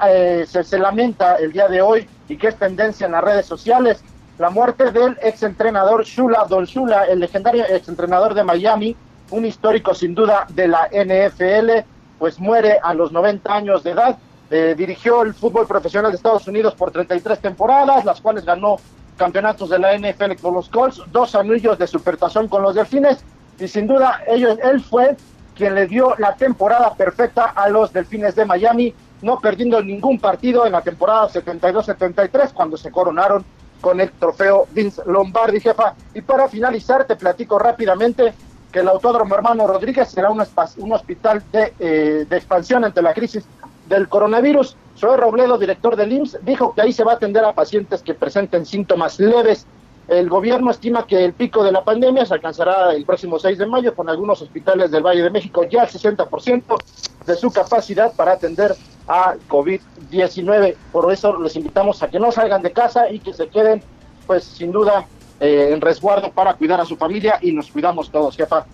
se, 0.47 0.63
se 0.63 0.79
lamenta 0.79 1.35
el 1.35 1.51
día 1.51 1.67
de 1.67 1.83
hoy 1.83 2.09
y 2.27 2.37
que 2.37 2.47
es 2.47 2.55
tendencia 2.55 3.05
en 3.05 3.11
las 3.11 3.23
redes 3.23 3.45
sociales 3.45 4.03
la 4.39 4.49
muerte 4.49 4.91
del 4.91 5.15
exentrenador 5.21 6.05
Shula 6.05 6.47
Don 6.49 6.65
Shula, 6.65 7.03
el 7.03 7.19
legendario 7.19 7.65
exentrenador 7.65 8.33
de 8.33 8.43
Miami, 8.43 8.95
un 9.29 9.45
histórico 9.45 9.93
sin 9.93 10.15
duda 10.15 10.47
de 10.49 10.67
la 10.67 10.89
NFL, 10.91 11.85
pues 12.17 12.39
muere 12.39 12.79
a 12.81 12.95
los 12.95 13.11
90 13.11 13.53
años 13.53 13.83
de 13.83 13.91
edad. 13.91 14.17
Eh, 14.49 14.75
dirigió 14.77 15.23
el 15.23 15.33
fútbol 15.33 15.67
profesional 15.67 16.11
de 16.11 16.17
Estados 16.17 16.47
Unidos 16.47 16.73
por 16.75 16.91
33 16.91 17.39
temporadas, 17.39 18.05
las 18.05 18.21
cuales 18.21 18.45
ganó 18.45 18.77
campeonatos 19.17 19.69
de 19.69 19.79
la 19.79 19.97
NFL 19.97 20.35
con 20.41 20.53
los 20.53 20.69
Colts, 20.69 21.01
dos 21.11 21.35
anillos 21.35 21.77
de 21.77 21.87
supertazón 21.87 22.47
con 22.47 22.61
los 22.61 22.75
Delfines, 22.75 23.23
y 23.59 23.67
sin 23.67 23.87
duda 23.87 24.21
ellos, 24.27 24.57
él 24.63 24.79
fue 24.79 25.17
quien 25.55 25.75
le 25.75 25.87
dio 25.87 26.13
la 26.17 26.35
temporada 26.35 26.93
perfecta 26.93 27.45
a 27.45 27.67
los 27.67 27.91
Delfines 27.91 28.35
de 28.35 28.45
Miami, 28.45 28.93
no 29.21 29.39
perdiendo 29.39 29.81
ningún 29.81 30.19
partido 30.19 30.65
en 30.65 30.73
la 30.73 30.81
temporada 30.81 31.27
72-73 31.29 32.53
cuando 32.53 32.77
se 32.77 32.91
coronaron 32.91 33.43
con 33.81 33.99
el 33.99 34.11
trofeo 34.11 34.67
Vince 34.71 35.01
Lombardi, 35.07 35.59
jefa. 35.59 35.95
Y 36.13 36.21
para 36.21 36.47
finalizar, 36.47 37.05
te 37.05 37.15
platico 37.15 37.57
rápidamente 37.57 38.33
que 38.71 38.79
el 38.79 38.87
Autódromo 38.87 39.33
Hermano 39.33 39.65
Rodríguez 39.65 40.09
será 40.09 40.29
un, 40.29 40.43
un 40.77 40.93
hospital 40.93 41.43
de, 41.51 41.73
eh, 41.79 42.25
de, 42.29 42.37
expansión 42.37 42.83
ante 42.85 43.01
la 43.01 43.13
crisis 43.13 43.45
del 43.87 44.07
coronavirus. 44.07 44.75
Soy 44.95 45.17
Robledo, 45.17 45.57
director 45.57 45.95
del 45.95 46.11
IMSS, 46.11 46.39
dijo 46.43 46.73
que 46.73 46.81
ahí 46.81 46.93
se 46.93 47.03
va 47.03 47.13
a 47.13 47.15
atender 47.15 47.45
a 47.45 47.53
pacientes 47.53 48.01
que 48.01 48.13
presenten 48.13 48.65
síntomas 48.65 49.19
leves. 49.19 49.65
El 50.07 50.29
gobierno 50.29 50.71
estima 50.71 51.05
que 51.05 51.23
el 51.23 51.33
pico 51.33 51.63
de 51.63 51.71
la 51.71 51.83
pandemia 51.83 52.25
se 52.25 52.33
alcanzará 52.33 52.93
el 52.93 53.05
próximo 53.05 53.37
6 53.37 53.57
de 53.57 53.65
mayo 53.65 53.93
con 53.93 54.09
algunos 54.09 54.41
hospitales 54.41 54.89
del 54.89 55.03
Valle 55.03 55.21
de 55.21 55.29
México 55.29 55.63
ya 55.69 55.81
al 55.81 55.89
60% 55.89 56.77
de 57.25 57.35
su 57.35 57.51
capacidad 57.51 58.13
para 58.13 58.33
atender 58.33 58.73
a 59.07 59.35
COVID-19. 59.49 60.75
Por 60.91 61.11
eso 61.11 61.37
les 61.39 61.55
invitamos 61.57 62.01
a 62.01 62.07
que 62.07 62.19
no 62.19 62.31
salgan 62.31 62.61
de 62.61 62.71
casa 62.71 63.09
y 63.09 63.19
que 63.19 63.33
se 63.33 63.49
queden, 63.49 63.83
pues 64.25 64.45
sin 64.45 64.71
duda, 64.71 65.05
eh, 65.39 65.69
en 65.71 65.81
resguardo 65.81 66.31
para 66.31 66.53
cuidar 66.55 66.79
a 66.79 66.85
su 66.85 66.95
familia 66.95 67.37
y 67.41 67.51
nos 67.51 67.69
cuidamos 67.69 68.09
todos, 68.09 68.35
jefa. 68.35 68.65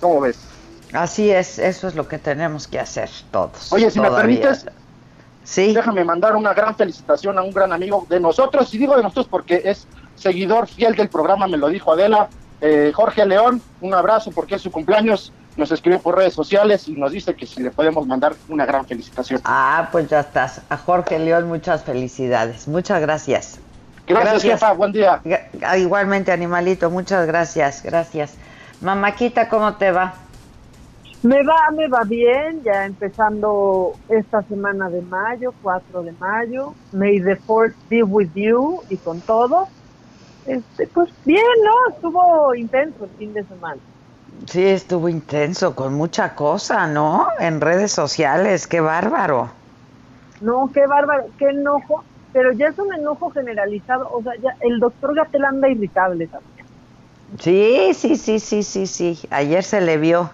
¿Cómo 0.00 0.22
ves? 0.22 0.57
Así 0.92 1.30
es, 1.30 1.58
eso 1.58 1.88
es 1.88 1.94
lo 1.94 2.08
que 2.08 2.18
tenemos 2.18 2.66
que 2.66 2.78
hacer 2.78 3.10
todos. 3.30 3.72
Oye, 3.72 3.90
si 3.90 4.00
me 4.00 4.10
permites, 4.10 4.66
sí. 5.44 5.74
déjame 5.74 6.04
mandar 6.04 6.34
una 6.36 6.54
gran 6.54 6.74
felicitación 6.76 7.38
a 7.38 7.42
un 7.42 7.52
gran 7.52 7.72
amigo 7.72 8.06
de 8.08 8.20
nosotros, 8.20 8.72
y 8.72 8.78
digo 8.78 8.96
de 8.96 9.02
nosotros 9.02 9.28
porque 9.30 9.62
es 9.64 9.86
seguidor 10.16 10.66
fiel 10.66 10.94
del 10.94 11.08
programa, 11.08 11.46
me 11.46 11.56
lo 11.56 11.68
dijo 11.68 11.92
Adela, 11.92 12.28
eh, 12.60 12.90
Jorge 12.94 13.26
León, 13.26 13.62
un 13.80 13.94
abrazo 13.94 14.30
porque 14.32 14.56
es 14.56 14.62
su 14.62 14.70
cumpleaños 14.70 15.32
nos 15.58 15.72
escribe 15.72 15.98
por 15.98 16.16
redes 16.16 16.32
sociales 16.32 16.88
y 16.88 16.92
nos 16.92 17.12
dice 17.12 17.34
que 17.34 17.44
si 17.44 17.62
le 17.62 17.70
podemos 17.70 18.06
mandar 18.06 18.34
una 18.48 18.64
gran 18.64 18.86
felicitación. 18.86 19.40
Ah, 19.44 19.88
pues 19.90 20.08
ya 20.08 20.20
estás. 20.20 20.62
A 20.70 20.76
Jorge 20.76 21.18
León, 21.18 21.48
muchas 21.48 21.82
felicidades. 21.82 22.68
Muchas 22.68 23.00
gracias. 23.00 23.58
Gracias, 24.06 24.42
jefa. 24.42 24.72
Buen 24.72 24.92
día. 24.92 25.20
Igualmente, 25.76 26.32
animalito. 26.32 26.90
Muchas 26.90 27.26
gracias. 27.26 27.82
Gracias. 27.82 28.34
Mamáquita, 28.80 29.48
¿cómo 29.48 29.74
te 29.74 29.90
va? 29.90 30.14
Me 31.22 31.42
va, 31.42 31.70
me 31.76 31.88
va 31.88 32.04
bien, 32.04 32.62
ya 32.64 32.86
empezando 32.86 33.96
esta 34.08 34.42
semana 34.44 34.88
de 34.88 35.02
mayo, 35.02 35.52
4 35.60 36.02
de 36.02 36.12
mayo. 36.12 36.74
May 36.92 37.20
the 37.20 37.36
Fourth 37.36 37.74
be 37.88 38.02
with 38.02 38.30
you 38.34 38.82
y 38.88 38.96
con 38.98 39.20
todo. 39.22 39.68
Este, 40.46 40.86
pues 40.86 41.10
bien, 41.24 41.42
¿no? 41.64 41.94
Estuvo 41.94 42.54
intenso 42.54 43.04
el 43.04 43.10
fin 43.18 43.32
de 43.34 43.44
semana. 43.44 43.80
Sí, 44.46 44.64
estuvo 44.64 45.08
intenso, 45.08 45.74
con 45.74 45.94
mucha 45.94 46.34
cosa, 46.34 46.86
¿no? 46.86 47.26
En 47.40 47.60
redes 47.60 47.92
sociales, 47.92 48.66
qué 48.66 48.80
bárbaro. 48.80 49.50
No, 50.40 50.70
qué 50.72 50.86
bárbaro, 50.86 51.24
qué 51.36 51.46
enojo, 51.46 52.04
pero 52.32 52.52
ya 52.52 52.68
es 52.68 52.78
un 52.78 52.94
enojo 52.94 53.30
generalizado, 53.30 54.08
o 54.12 54.22
sea, 54.22 54.32
ya 54.40 54.56
el 54.60 54.78
doctor 54.78 55.14
Gatel 55.14 55.44
anda 55.44 55.68
irritable 55.68 56.28
también. 56.28 56.66
Sí, 57.38 57.92
sí, 57.94 58.16
sí, 58.16 58.38
sí, 58.38 58.62
sí, 58.62 58.86
sí, 58.86 59.18
ayer 59.30 59.64
se 59.64 59.80
le 59.80 59.98
vio 59.98 60.30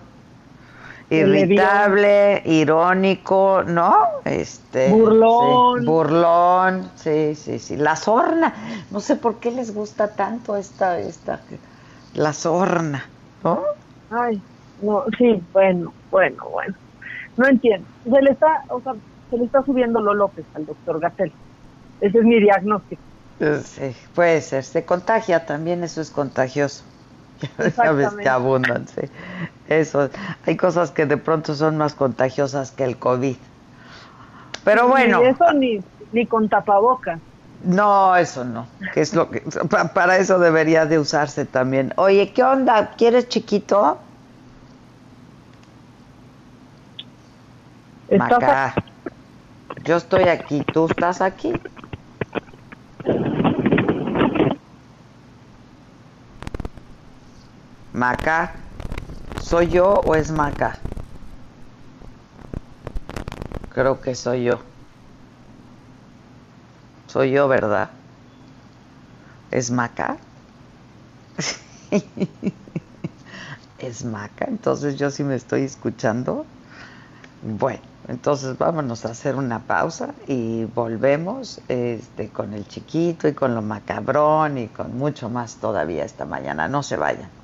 irritable, 1.14 2.42
irónico, 2.44 3.62
¿no? 3.66 3.94
Este, 4.24 4.90
burlón. 4.90 5.84
burlón, 5.84 6.90
sí, 6.96 7.34
sí, 7.34 7.58
sí. 7.58 7.76
La 7.76 7.96
sorna, 7.96 8.54
no 8.90 9.00
sé 9.00 9.16
por 9.16 9.40
qué 9.40 9.50
les 9.50 9.74
gusta 9.74 10.08
tanto 10.14 10.56
esta, 10.56 10.98
esta, 10.98 11.40
la 12.14 12.32
sorna, 12.32 13.04
¿no? 13.42 13.62
Ay, 14.10 14.40
no, 14.82 15.04
sí, 15.18 15.42
bueno, 15.52 15.92
bueno, 16.10 16.48
bueno. 16.50 16.74
No 17.36 17.48
entiendo. 17.48 17.86
Se 18.04 18.22
le 18.22 18.30
está, 18.30 18.62
o 18.68 18.80
sea, 18.80 18.94
se 19.30 19.36
le 19.36 19.44
está 19.44 19.62
subiendo 19.64 20.00
lo 20.00 20.14
López 20.14 20.44
al 20.54 20.66
doctor 20.66 21.00
Gatel. 21.00 21.32
Ese 22.00 22.18
es 22.18 22.24
mi 22.24 22.40
diagnóstico. 22.40 23.02
Sí, 23.38 23.96
puede 24.14 24.40
ser. 24.40 24.62
Se 24.62 24.84
contagia 24.84 25.44
también, 25.44 25.82
eso 25.82 26.00
es 26.00 26.10
contagioso. 26.10 26.84
Sabes 27.74 28.14
que 28.14 28.28
abundan, 28.28 28.86
sí. 28.88 29.08
Eso. 29.68 30.10
Hay 30.46 30.56
cosas 30.56 30.90
que 30.90 31.06
de 31.06 31.16
pronto 31.16 31.54
son 31.54 31.76
más 31.76 31.94
contagiosas 31.94 32.70
que 32.70 32.84
el 32.84 32.96
COVID. 32.96 33.36
Pero 34.64 34.88
bueno. 34.88 35.20
Ni 35.20 35.26
eso 35.26 35.52
ni, 35.52 35.80
ni 36.12 36.26
con 36.26 36.48
tapabocas. 36.48 37.20
No, 37.64 38.14
eso 38.16 38.44
no. 38.44 38.66
Que 38.92 39.00
es 39.00 39.14
lo 39.14 39.30
que 39.30 39.42
para 39.94 40.18
eso 40.18 40.38
debería 40.38 40.84
de 40.84 40.98
usarse 40.98 41.46
también. 41.46 41.94
Oye, 41.96 42.32
¿qué 42.32 42.42
onda? 42.42 42.90
¿Quieres 42.96 43.28
chiquito? 43.28 43.98
Maca. 48.10 48.74
Yo 49.84 49.96
estoy 49.96 50.24
aquí, 50.24 50.62
¿tú 50.72 50.86
estás 50.86 51.20
aquí? 51.20 51.52
Maca, 57.94 58.50
¿soy 59.38 59.68
yo 59.68 60.00
o 60.04 60.16
es 60.16 60.32
Maca? 60.32 60.76
Creo 63.72 64.00
que 64.00 64.16
soy 64.16 64.42
yo. 64.42 64.58
Soy 67.06 67.30
yo, 67.30 67.46
¿verdad? 67.46 67.90
¿Es 69.52 69.70
Maca? 69.70 70.16
¿Es 73.78 74.04
Maca? 74.04 74.46
Entonces 74.48 74.96
yo 74.96 75.12
sí 75.12 75.22
me 75.22 75.36
estoy 75.36 75.62
escuchando. 75.62 76.44
Bueno, 77.42 77.82
entonces 78.08 78.58
vámonos 78.58 79.04
a 79.04 79.10
hacer 79.12 79.36
una 79.36 79.60
pausa 79.60 80.14
y 80.26 80.64
volvemos 80.64 81.60
este, 81.68 82.28
con 82.30 82.54
el 82.54 82.66
chiquito 82.66 83.28
y 83.28 83.34
con 83.34 83.54
lo 83.54 83.62
macabrón 83.62 84.58
y 84.58 84.66
con 84.66 84.98
mucho 84.98 85.28
más 85.28 85.54
todavía 85.56 86.04
esta 86.04 86.24
mañana. 86.24 86.66
No 86.66 86.82
se 86.82 86.96
vayan. 86.96 87.43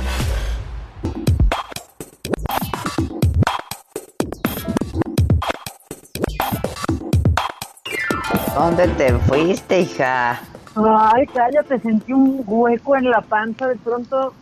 ¿Dónde 8.53 8.87
te 8.89 9.13
fuiste, 9.13 9.81
hija? 9.81 10.39
Ay, 10.75 11.25
cállate, 11.27 11.79
sentí 11.79 12.11
un 12.11 12.43
hueco 12.45 12.95
en 12.97 13.09
la 13.09 13.21
panza, 13.21 13.67
de 13.67 13.77
pronto 13.77 14.33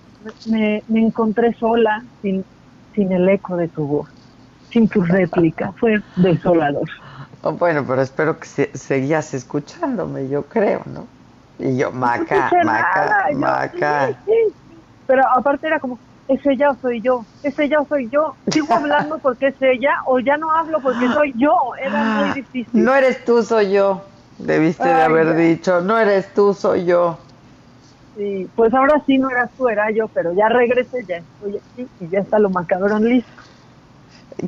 me, 0.46 0.84
encontré 0.94 1.54
sola, 1.54 2.04
sin, 2.22 2.44
sin 2.94 3.12
el 3.12 3.30
eco 3.30 3.56
de 3.56 3.68
tu 3.68 3.86
voz, 3.86 4.10
sin 4.72 4.88
tu 4.90 5.02
réplica, 5.04 5.74
fue 5.80 6.02
desolador. 6.16 6.90
Oh, 7.42 7.54
bueno, 7.54 7.86
pero 7.88 8.02
espero 8.02 8.40
que 8.40 8.46
seguías 8.46 9.34
escuchándome, 9.34 10.28
yo 10.28 10.44
creo, 10.44 10.82
¿no? 10.94 11.08
Y 11.60 11.78
yo, 11.78 11.92
Maca, 11.92 12.52
Maca, 12.64 13.28
Maca. 13.34 14.10
Pero 15.08 15.24
aparte 15.36 15.68
era 15.68 15.80
como, 15.80 16.00
es 16.30 16.46
ella 16.46 16.70
o 16.70 16.76
soy 16.80 17.02
yo, 17.02 17.26
es 17.44 17.58
ella 17.58 17.82
o 17.82 17.88
soy 17.88 18.08
yo. 18.10 18.36
Sigo 18.52 18.72
hablando 18.74 19.18
porque 19.22 19.48
es 19.48 19.56
ella 19.62 19.92
o 20.06 20.20
ya 20.20 20.38
no 20.38 20.52
hablo 20.52 20.80
porque 20.82 21.08
soy 21.08 21.34
yo. 21.36 21.54
Era 21.82 22.04
muy 22.04 22.34
difícil. 22.34 22.84
No 22.84 22.94
eres 22.94 23.26
tú, 23.26 23.42
soy 23.44 23.74
yo. 23.74 24.04
Debiste 24.38 24.88
de 24.88 25.02
haber 25.02 25.28
ya. 25.28 25.34
dicho, 25.34 25.82
no 25.82 25.98
eres 25.98 26.34
tú, 26.34 26.54
soy 26.54 26.86
yo. 26.86 27.18
Sí, 28.16 28.48
pues 28.56 28.74
ahora 28.74 29.02
sí 29.06 29.18
no 29.18 29.30
eras 29.30 29.50
tú, 29.58 29.68
era 29.68 29.92
yo, 29.92 30.08
pero 30.10 30.34
ya 30.34 30.50
regresé, 30.50 31.06
ya 31.08 31.18
estoy 31.18 31.58
aquí 31.58 31.88
y 32.00 32.10
ya 32.10 32.20
está 32.20 32.38
lo 32.38 32.50
macabrón 32.50 33.04
listo. 33.06 33.32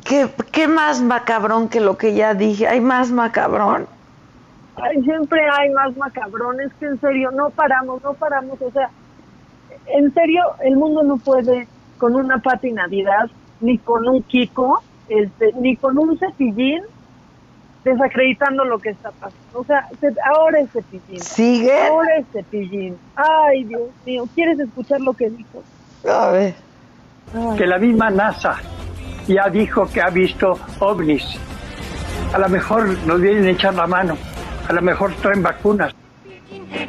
¿Qué, 0.04 0.28
¿Qué 0.52 0.68
más 0.68 1.02
macabrón 1.02 1.68
que 1.68 1.80
lo 1.80 1.98
que 1.98 2.14
ya 2.14 2.34
dije? 2.34 2.68
¿Hay 2.68 2.80
más 2.80 3.10
macabrón? 3.10 3.86
Ay, 4.76 5.02
siempre 5.02 5.40
hay 5.58 5.70
más 5.70 5.94
macabrones 5.96 6.72
que 6.78 6.86
en 6.86 6.98
serio 7.00 7.30
no 7.32 7.50
paramos, 7.50 8.02
no 8.02 8.14
paramos, 8.14 8.60
o 8.60 8.70
sea, 8.70 8.90
en 9.86 10.12
serio 10.14 10.42
el 10.64 10.76
mundo 10.76 11.02
no 11.02 11.16
puede 11.18 11.66
con 11.98 12.14
una 12.14 12.38
Pati 12.38 12.72
Navidad, 12.72 13.30
ni 13.60 13.78
con 13.78 14.08
un 14.08 14.22
Kiko, 14.22 14.82
este, 15.08 15.52
ni 15.60 15.76
con 15.76 15.98
un 15.98 16.18
cepillín 16.18 16.82
desacreditando 17.84 18.64
lo 18.64 18.78
que 18.78 18.90
está 18.90 19.10
pasando. 19.10 19.38
O 19.54 19.64
sea, 19.64 19.88
se- 20.00 20.14
ahora 20.34 20.60
es 20.60 20.70
cepillín. 20.70 21.20
¿Sigue? 21.20 21.82
Ahora 21.88 22.16
es 22.18 22.26
cepillín. 22.32 22.96
Ay, 23.16 23.64
Dios 23.64 23.82
mío, 24.06 24.24
¿quieres 24.34 24.58
escuchar 24.60 25.00
lo 25.00 25.12
que 25.12 25.30
dijo? 25.30 25.62
A 26.08 26.30
ver. 26.30 26.54
que 27.56 27.66
la 27.66 27.78
misma 27.78 28.10
NASA 28.10 28.56
ya 29.26 29.48
dijo 29.48 29.86
que 29.86 30.00
ha 30.02 30.10
visto 30.10 30.58
ovnis. 30.80 31.24
A 32.34 32.38
lo 32.38 32.48
mejor 32.48 32.88
nos 33.06 33.20
vienen 33.20 33.44
a 33.46 33.50
echar 33.50 33.74
la 33.74 33.86
mano, 33.86 34.16
a 34.68 34.72
lo 34.72 34.82
mejor 34.82 35.12
traen 35.22 35.42
vacunas. 35.42 35.94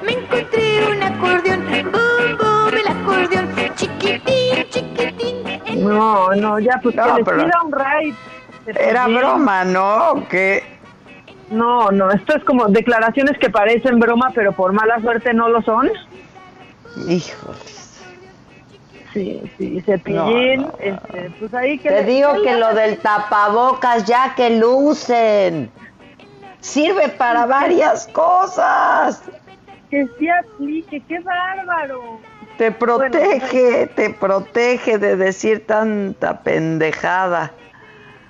Me 0.03 0.11
encontré 0.13 0.85
un 0.91 1.03
acordeón, 1.03 1.61
No, 5.83 6.35
no, 6.35 6.59
ya, 6.59 6.79
pues 6.81 6.95
No, 6.95 7.15
que 7.15 7.23
les 7.23 7.45
un 7.63 7.71
ride. 7.71 8.15
Era 8.65 9.07
broma, 9.07 9.65
¿no? 9.65 10.27
Que 10.29 10.63
No, 11.49 11.91
no, 11.91 12.11
esto 12.11 12.35
es 12.35 12.43
como 12.43 12.67
declaraciones 12.67 13.37
que 13.37 13.49
parecen 13.49 13.99
broma, 13.99 14.31
pero 14.33 14.53
por 14.53 14.73
mala 14.73 14.99
suerte 15.01 15.33
no 15.33 15.49
lo 15.49 15.61
son. 15.61 15.89
Híjole. 17.07 17.57
Sí, 19.13 19.43
sí, 19.57 19.81
cepillín, 19.85 20.61
No, 20.61 20.67
no, 20.67 20.73
este, 20.79 21.31
pues 21.39 21.53
ahí 21.53 21.77
que... 21.77 21.89
Te 21.89 22.03
digo 22.03 22.41
que 22.41 22.55
lo 22.55 22.73
del 22.73 22.97
tapabocas 22.97 24.05
ya 24.05 24.33
que 24.35 24.57
lucen. 24.57 25.69
Sirve 26.61 27.09
para 27.09 27.45
varias 27.45 28.07
cosas. 28.07 29.21
Que 29.91 30.07
sí 30.17 30.27
aplique, 30.29 30.99
qué 31.07 31.19
bárbaro. 31.19 32.19
Te 32.57 32.71
protege, 32.71 33.87
te 33.87 34.11
protege 34.11 34.97
de 34.97 35.15
decir 35.15 35.65
tanta 35.65 36.41
pendejada. 36.41 37.51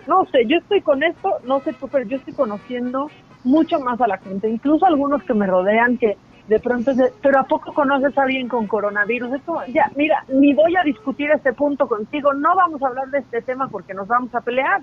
No 0.08 0.26
sé, 0.32 0.46
yo 0.48 0.58
estoy 0.58 0.82
con 0.82 1.04
esto, 1.04 1.40
no 1.44 1.62
sé 1.62 1.74
tú, 1.74 1.88
pero 1.88 2.06
yo 2.06 2.18
estoy 2.18 2.34
conociendo 2.34 3.10
mucho 3.44 3.80
más 3.80 4.00
a 4.02 4.08
la 4.08 4.18
gente, 4.18 4.50
incluso 4.50 4.86
algunos 4.86 5.24
que 5.24 5.34
me 5.34 5.48
rodean 5.48 5.98
que 5.98 6.18
de 6.48 6.60
pronto 6.60 6.92
es 6.92 6.98
de, 6.98 7.14
pero 7.22 7.40
¿a 7.40 7.44
poco 7.44 7.74
conoces 7.74 8.18
a 8.18 8.24
alguien 8.24 8.48
con 8.48 8.68
coronavirus? 8.68 9.34
Es 9.34 9.42
como, 9.44 9.66
ya, 9.68 9.90
mira, 9.96 10.26
ni 10.28 10.54
voy 10.54 10.76
a 10.76 10.84
discutir 10.84 11.32
este 11.32 11.54
punto 11.54 11.88
contigo, 11.88 12.34
no 12.34 12.56
vamos 12.56 12.82
a 12.82 12.88
hablar 12.88 13.10
de 13.10 13.20
este 13.20 13.42
tema 13.42 13.68
porque 13.70 13.94
nos 13.94 14.08
vamos 14.08 14.34
a 14.36 14.42
pelear. 14.42 14.82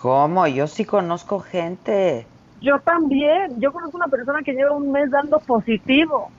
¿Cómo? 0.00 0.46
Yo 0.46 0.66
sí 0.66 0.84
conozco 0.84 1.40
gente. 1.40 2.26
Yo 2.60 2.78
también, 2.80 3.58
yo 3.58 3.72
conozco 3.72 3.96
una 3.96 4.08
persona 4.08 4.42
que 4.42 4.52
lleva 4.52 4.72
un 4.72 4.92
mes 4.92 5.10
dando 5.10 5.38
positivo, 5.40 6.30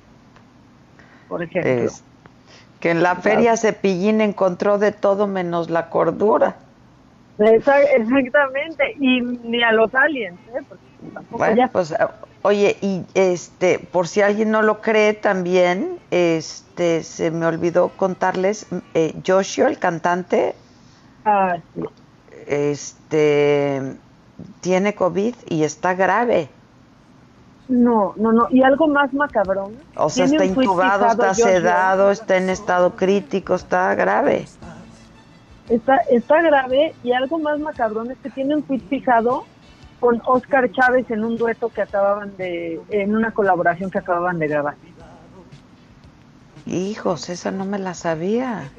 por 1.28 1.44
ejemplo. 1.44 1.72
es- 1.86 2.04
que 2.80 2.92
en 2.92 3.02
la 3.02 3.16
feria 3.16 3.58
Cepillín 3.58 4.22
encontró 4.22 4.78
de 4.78 4.92
todo 4.92 5.26
menos 5.26 5.70
la 5.72 5.90
cordura. 5.90 6.58
Exactamente, 7.40 8.94
y 9.00 9.22
ni 9.22 9.62
a 9.64 9.72
los 9.72 9.94
aliens, 9.94 10.40
¿eh? 10.48 10.76
Bueno, 11.30 11.56
ya- 11.56 11.68
pues, 11.68 11.94
oye, 12.44 12.78
y 12.82 13.04
este, 13.14 13.80
por 13.80 14.08
si 14.08 14.22
alguien 14.22 14.52
no 14.52 14.62
lo 14.62 14.82
cree 14.82 15.14
también, 15.14 16.00
este, 16.12 17.04
se 17.04 17.32
me 17.32 17.46
olvidó 17.46 17.90
contarles, 17.90 18.68
eh, 18.94 19.14
Joshua, 19.26 19.68
el 19.68 19.78
cantante, 19.78 20.56
Ah, 21.26 21.58
sí. 21.74 21.82
este, 22.48 23.82
tiene 24.62 24.96
COVID 24.96 25.36
y 25.50 25.64
está 25.64 25.94
grave. 25.94 26.50
No, 27.70 28.14
no, 28.16 28.32
no, 28.32 28.48
y 28.50 28.64
algo 28.64 28.88
más 28.88 29.14
macabrón. 29.14 29.76
O 29.96 30.10
sea, 30.10 30.26
está 30.26 30.46
intubado, 30.46 31.08
está 31.08 31.34
sedado, 31.34 32.12
está 32.12 32.38
en 32.38 32.50
estado 32.50 32.96
crítico, 32.96 33.56
está 33.56 33.94
grave. 33.96 34.46
Está, 35.68 35.98
está 36.10 36.42
grave 36.42 36.94
y 37.04 37.12
algo 37.12 37.40
más 37.40 37.60
macabrón 37.60 38.10
es 38.10 38.18
que 38.20 38.30
tiene 38.30 38.56
un 38.56 38.64
tweet 38.64 38.80
fijado 38.90 39.44
con 40.00 40.22
Oscar 40.26 40.72
Chávez 40.72 41.10
en 41.12 41.26
un 41.26 41.38
dueto 41.38 41.70
que 41.70 41.82
acababan 41.82 42.38
de, 42.38 42.80
en 42.90 43.16
una 43.16 43.32
colaboración 43.32 43.90
que 43.90 43.98
acababan 43.98 44.40
de 44.40 44.48
grabar. 44.48 44.76
Hijos, 46.66 47.30
esa 47.30 47.52
no 47.52 47.66
me 47.66 47.80
la 47.80 47.94
sabía. 47.94 48.70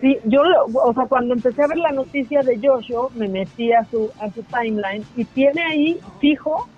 Sí, 0.00 0.18
yo, 0.24 0.42
o 0.72 0.94
sea, 0.94 1.06
cuando 1.06 1.34
empecé 1.34 1.62
a 1.62 1.66
ver 1.66 1.78
la 1.78 1.90
noticia 1.92 2.42
de 2.42 2.58
Joshua, 2.62 3.08
me 3.14 3.28
metí 3.28 3.72
a 3.72 3.84
su, 3.86 4.10
a 4.20 4.30
su 4.30 4.42
timeline 4.42 5.04
y 5.16 5.24
tiene 5.24 5.62
ahí 5.62 6.00
fijo, 6.20 6.68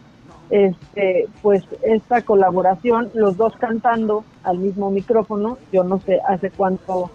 este, 0.51 1.27
pues 1.43 1.65
esta 1.83 2.23
colaboración, 2.23 3.11
los 3.15 3.37
dos 3.37 3.55
cantando 3.57 4.25
al 4.45 4.59
mismo 4.59 4.91
micrófono. 4.91 5.59
Yo 5.73 5.85
no 5.85 6.01
sé 6.01 6.21
hace 6.29 6.51
cuánto 6.51 7.11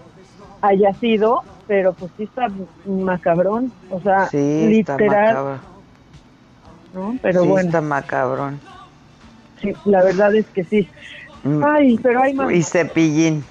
haya 0.62 0.94
sido, 0.96 1.42
pero 1.68 1.94
pues 1.94 2.12
sí 2.18 2.24
está 2.24 2.48
macabrón, 2.86 3.72
o 3.90 4.00
sea, 4.02 4.28
Sí, 4.28 4.68
literal. 4.68 5.60
¿no? 6.94 7.16
Pero 7.22 7.44
sí, 7.44 7.48
bueno, 7.48 7.68
está 7.68 7.82
macabrón. 7.82 8.60
sí, 9.62 9.74
la 9.86 10.04
verdad 10.04 10.36
es 10.36 10.46
que 10.48 10.64
sí. 10.64 10.90
Mm. 11.44 11.64
Ay, 11.64 11.98
pero 12.04 12.22
hay 12.22 12.34
más. 12.34 12.52
Y 12.52 12.62
cepillín. 12.64 13.44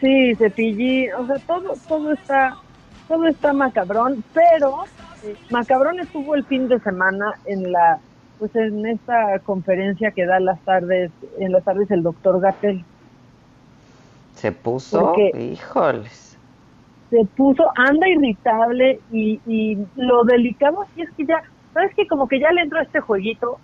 Sí, 0.00 0.34
cepillín, 0.36 1.12
o 1.14 1.26
sea, 1.26 1.36
todo, 1.46 1.74
todo 1.88 2.12
está, 2.12 2.56
todo 3.08 3.26
está 3.26 3.52
macabrón, 3.52 4.22
pero 4.32 4.84
eh, 5.24 5.34
macabrón 5.50 5.98
estuvo 5.98 6.36
el 6.36 6.44
fin 6.44 6.68
de 6.68 6.78
semana 6.80 7.32
en 7.46 7.72
la, 7.72 7.98
pues 8.38 8.54
en 8.56 8.86
esta 8.86 9.38
conferencia 9.40 10.10
que 10.12 10.26
da 10.26 10.40
las 10.40 10.60
tardes, 10.60 11.10
en 11.38 11.52
las 11.52 11.64
tardes 11.64 11.90
el 11.90 12.02
doctor 12.02 12.40
Gatel. 12.40 12.84
Se 14.34 14.52
puso, 14.52 15.00
Porque- 15.00 15.32
híjoles. 15.36 16.36
Se 17.10 17.24
puso, 17.36 17.64
anda 17.74 18.06
irritable 18.06 19.00
y, 19.10 19.40
y 19.46 19.78
lo 19.96 20.24
delicado 20.24 20.82
aquí 20.82 21.02
es 21.02 21.10
que 21.12 21.24
ya, 21.24 21.42
sabes 21.72 21.94
que 21.94 22.06
como 22.06 22.28
que 22.28 22.38
ya 22.38 22.52
le 22.52 22.60
entró 22.60 22.80
este 22.80 23.00
jueguito 23.00 23.58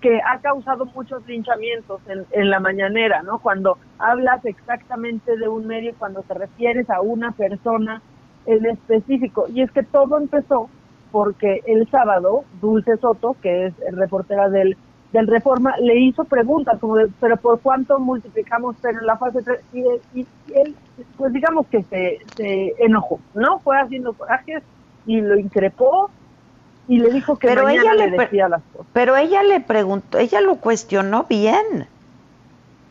que 0.00 0.20
ha 0.20 0.40
causado 0.40 0.84
muchos 0.86 1.24
linchamientos 1.28 2.00
en, 2.08 2.26
en 2.32 2.50
la 2.50 2.58
mañanera, 2.58 3.22
¿no? 3.22 3.38
Cuando 3.38 3.78
hablas 4.00 4.44
exactamente 4.44 5.36
de 5.36 5.46
un 5.46 5.68
medio, 5.68 5.94
cuando 5.96 6.22
te 6.22 6.34
refieres 6.34 6.90
a 6.90 7.00
una 7.00 7.30
persona 7.30 8.02
en 8.46 8.66
específico. 8.66 9.46
Y 9.54 9.62
es 9.62 9.70
que 9.70 9.84
todo 9.84 10.18
empezó 10.18 10.68
porque 11.12 11.60
el 11.66 11.88
sábado 11.90 12.42
Dulce 12.60 12.96
Soto, 12.96 13.36
que 13.40 13.66
es 13.66 13.74
reportera 13.92 14.48
del, 14.48 14.76
del 15.12 15.26
Reforma, 15.26 15.76
le 15.76 15.96
hizo 16.00 16.24
preguntas 16.24 16.78
como 16.80 16.96
de, 16.96 17.08
pero 17.20 17.36
¿por 17.36 17.60
cuánto 17.60 17.98
multiplicamos 18.00 18.74
pero 18.82 18.98
en 18.98 19.06
la 19.06 19.16
fase 19.18 19.42
3? 19.42 19.60
Y, 19.74 19.80
y- 20.20 20.26
y 20.48 20.54
él, 20.54 20.74
pues 21.18 21.32
digamos 21.32 21.66
que 21.68 21.82
se, 21.84 22.18
se 22.36 22.74
enojó, 22.78 23.20
¿no? 23.34 23.58
Fue 23.60 23.78
haciendo 23.78 24.14
corajes 24.14 24.62
y 25.06 25.20
lo 25.20 25.38
increpó 25.38 26.10
y 26.88 26.98
le 26.98 27.10
dijo 27.10 27.38
que 27.38 27.46
Pero 27.46 27.64
mañana 27.64 27.92
ella 27.92 28.06
le 28.06 28.16
decía 28.18 28.48
las 28.48 28.62
cosas. 28.72 28.86
Pero 28.92 29.16
ella 29.16 29.42
le 29.42 29.60
preguntó, 29.60 30.18
ella 30.18 30.40
lo 30.40 30.56
cuestionó 30.56 31.24
bien. 31.28 31.86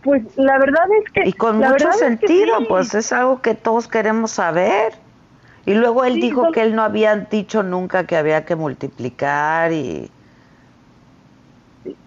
Pues 0.03 0.23
la 0.37 0.57
verdad 0.57 0.85
es 1.03 1.11
que... 1.11 1.27
Y 1.29 1.33
con 1.33 1.57
mucho 1.57 1.71
verdad 1.71 1.89
es 1.93 1.97
que 1.97 2.27
sentido, 2.27 2.57
sí. 2.59 2.65
pues 2.69 2.93
es 2.95 3.11
algo 3.11 3.41
que 3.41 3.53
todos 3.53 3.87
queremos 3.87 4.31
saber. 4.31 4.93
Y 5.65 5.73
luego 5.73 6.03
él 6.03 6.15
Sí, 6.15 6.21
dijo 6.21 6.51
que 6.51 6.61
él 6.61 6.75
no 6.75 6.81
había 6.81 7.15
dicho 7.15 7.63
nunca 7.63 8.05
que 8.05 8.17
había 8.17 8.45
que 8.45 8.55
multiplicar 8.55 9.71
y... 9.71 10.09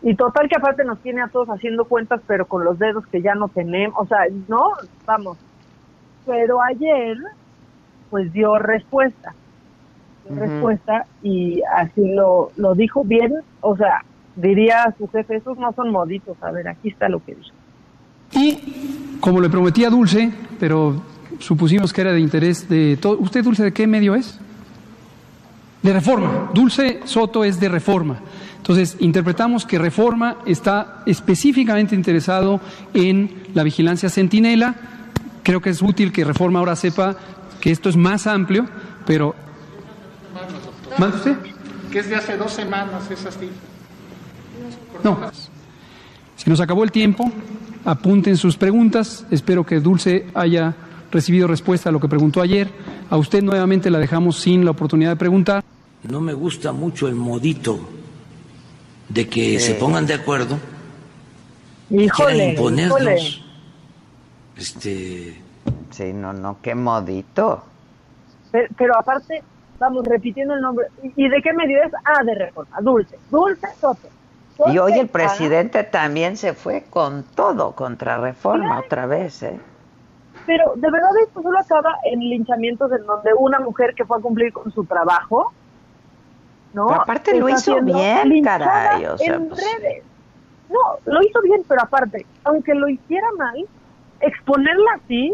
Y 0.02 0.14
total 0.14 0.48
que 0.48 0.57
aparte 0.57 0.84
nos 0.84 1.00
tiene 1.00 1.20
a 1.20 1.28
todos 1.28 1.48
haciendo 1.48 1.86
cuentas, 1.86 2.20
pero 2.26 2.46
con 2.46 2.64
los 2.64 2.78
dedos 2.78 3.05
que 3.09 3.22
ya 3.22 3.34
no 3.34 3.48
tenemos, 3.48 3.98
o 3.98 4.07
sea, 4.07 4.18
no, 4.46 4.72
vamos. 5.05 5.36
Pero 6.26 6.62
ayer, 6.62 7.16
pues 8.09 8.32
dio 8.32 8.57
respuesta, 8.59 9.34
dio 10.28 10.38
respuesta 10.38 11.07
y 11.24 11.61
así 11.76 12.14
lo, 12.14 12.52
lo 12.57 12.74
dijo 12.74 13.02
bien, 13.02 13.34
o 13.61 13.76
sea, 13.76 14.05
diría 14.36 14.94
su 14.96 15.09
jefe, 15.09 15.36
esos 15.36 15.59
no 15.59 15.72
son 15.72 15.90
moditos, 15.90 16.40
a 16.40 16.52
ver, 16.52 16.68
aquí 16.68 16.90
está 16.90 17.09
lo 17.09 17.24
que 17.24 17.34
dijo. 17.34 17.57
Y 18.32 19.18
como 19.20 19.40
le 19.40 19.48
prometí 19.48 19.84
a 19.84 19.90
Dulce, 19.90 20.32
pero 20.61 21.02
supusimos 21.39 21.93
que 21.93 22.01
era 22.01 22.12
de 22.12 22.20
interés 22.20 22.68
de 22.68 22.97
todo. 23.01 23.18
¿Usted, 23.18 23.43
Dulce, 23.45 23.62
de 23.62 23.72
qué 23.72 23.87
medio 23.87 24.14
es? 24.14 24.39
De 25.82 25.93
Reforma. 25.93 26.51
Dulce 26.55 27.01
Soto 27.05 27.45
es 27.45 27.61
de 27.61 27.68
Reforma. 27.68 28.18
Entonces, 28.57 28.97
interpretamos 29.01 29.66
que 29.66 29.78
Reforma 29.78 30.39
está 30.47 31.03
específicamente 31.05 31.95
interesado 31.95 32.61
en 32.95 33.43
la 33.53 33.62
vigilancia 33.62 34.09
centinela. 34.09 34.74
Creo 35.43 35.61
que 35.61 35.70
es 35.70 35.82
útil 35.82 36.12
que 36.12 36.24
Reforma 36.24 36.61
ahora 36.61 36.74
sepa 36.74 37.16
que 37.61 37.70
esto 37.70 37.91
es 37.91 37.97
más 37.97 38.26
amplio, 38.26 38.66
pero... 39.07 39.35
¿Manda 40.99 41.16
usted? 41.16 41.37
Que 41.93 41.99
es 41.99 42.09
de 42.09 42.16
hace 42.16 42.37
dos 42.39 42.53
semanas 42.53 43.11
esa 43.11 43.30
cifra. 43.30 43.49
No. 45.03 45.18
Se 46.37 46.49
nos 46.49 46.61
acabó 46.61 46.85
el 46.85 46.93
tiempo. 46.93 47.30
Apunten 47.85 48.39
sus 48.39 48.57
preguntas. 48.57 49.26
Espero 49.30 49.64
que 49.66 49.80
Dulce 49.80 50.26
haya 50.35 50.74
recibido 51.14 51.46
respuesta 51.46 51.88
a 51.88 51.92
lo 51.92 52.00
que 52.00 52.08
preguntó 52.08 52.42
ayer. 52.42 52.68
A 53.08 53.16
usted 53.16 53.42
nuevamente 53.42 53.88
la 53.90 53.98
dejamos 53.98 54.36
sin 54.36 54.64
la 54.64 54.72
oportunidad 54.72 55.10
de 55.10 55.16
preguntar. 55.16 55.64
No 56.02 56.20
me 56.20 56.34
gusta 56.34 56.72
mucho 56.72 57.08
el 57.08 57.14
modito 57.14 57.80
de 59.08 59.26
que 59.26 59.58
se 59.58 59.74
pongan 59.74 60.06
de 60.06 60.14
acuerdo 60.14 60.58
y 61.88 62.08
quieran 62.08 62.50
imponernos. 62.50 63.00
híjole. 63.00 63.18
Este, 64.56 65.44
Sí, 65.90 66.12
no, 66.12 66.32
no, 66.32 66.58
qué 66.60 66.74
modito. 66.74 67.62
Pero, 68.50 68.68
pero 68.76 68.98
aparte, 68.98 69.42
vamos 69.78 70.04
repitiendo 70.04 70.54
el 70.54 70.60
nombre. 70.60 70.88
¿Y 71.16 71.28
de 71.28 71.40
qué 71.40 71.52
medio 71.52 71.78
es? 71.84 71.92
Ah, 72.04 72.24
de 72.24 72.34
Reforma. 72.34 72.78
Dulce. 72.80 73.16
Dulce 73.30 73.68
Soto. 73.80 74.08
Y 74.72 74.78
hoy 74.78 74.92
el 74.98 75.08
presidente 75.08 75.84
también 75.84 76.36
se 76.36 76.52
fue 76.54 76.84
con 76.90 77.24
todo 77.34 77.72
contra 77.72 78.18
reforma 78.18 78.80
otra 78.80 79.06
vez, 79.06 79.42
¿eh? 79.42 79.58
Pero 80.47 80.72
de 80.76 80.90
verdad 80.90 81.11
esto 81.26 81.42
solo 81.42 81.59
acaba 81.59 81.97
en 82.05 82.20
linchamientos 82.20 82.92
en 82.92 83.05
donde 83.07 83.32
una 83.38 83.61
mujer 83.61 83.95
que 83.95 84.05
fue 84.05 84.18
a 84.18 84.20
cumplir 84.20 84.53
con 84.53 84.70
su 84.72 84.84
trabajo, 84.84 85.53
¿no? 86.72 86.86
Pero 86.86 87.01
aparte 87.01 87.38
lo 87.38 87.49
hizo 87.49 87.80
bien, 87.80 88.45
caray, 88.45 89.07
o 89.07 89.18
sea, 89.18 89.34
en 89.34 89.49
pues- 89.49 89.61
redes. 89.61 90.05
No, 90.68 90.80
lo 91.05 91.22
hizo 91.22 91.40
bien, 91.42 91.62
pero 91.68 91.82
aparte, 91.82 92.26
aunque 92.42 92.74
lo 92.74 92.88
hiciera 92.88 93.26
mal, 93.38 93.66
exponerla 94.20 94.92
así 94.95 95.32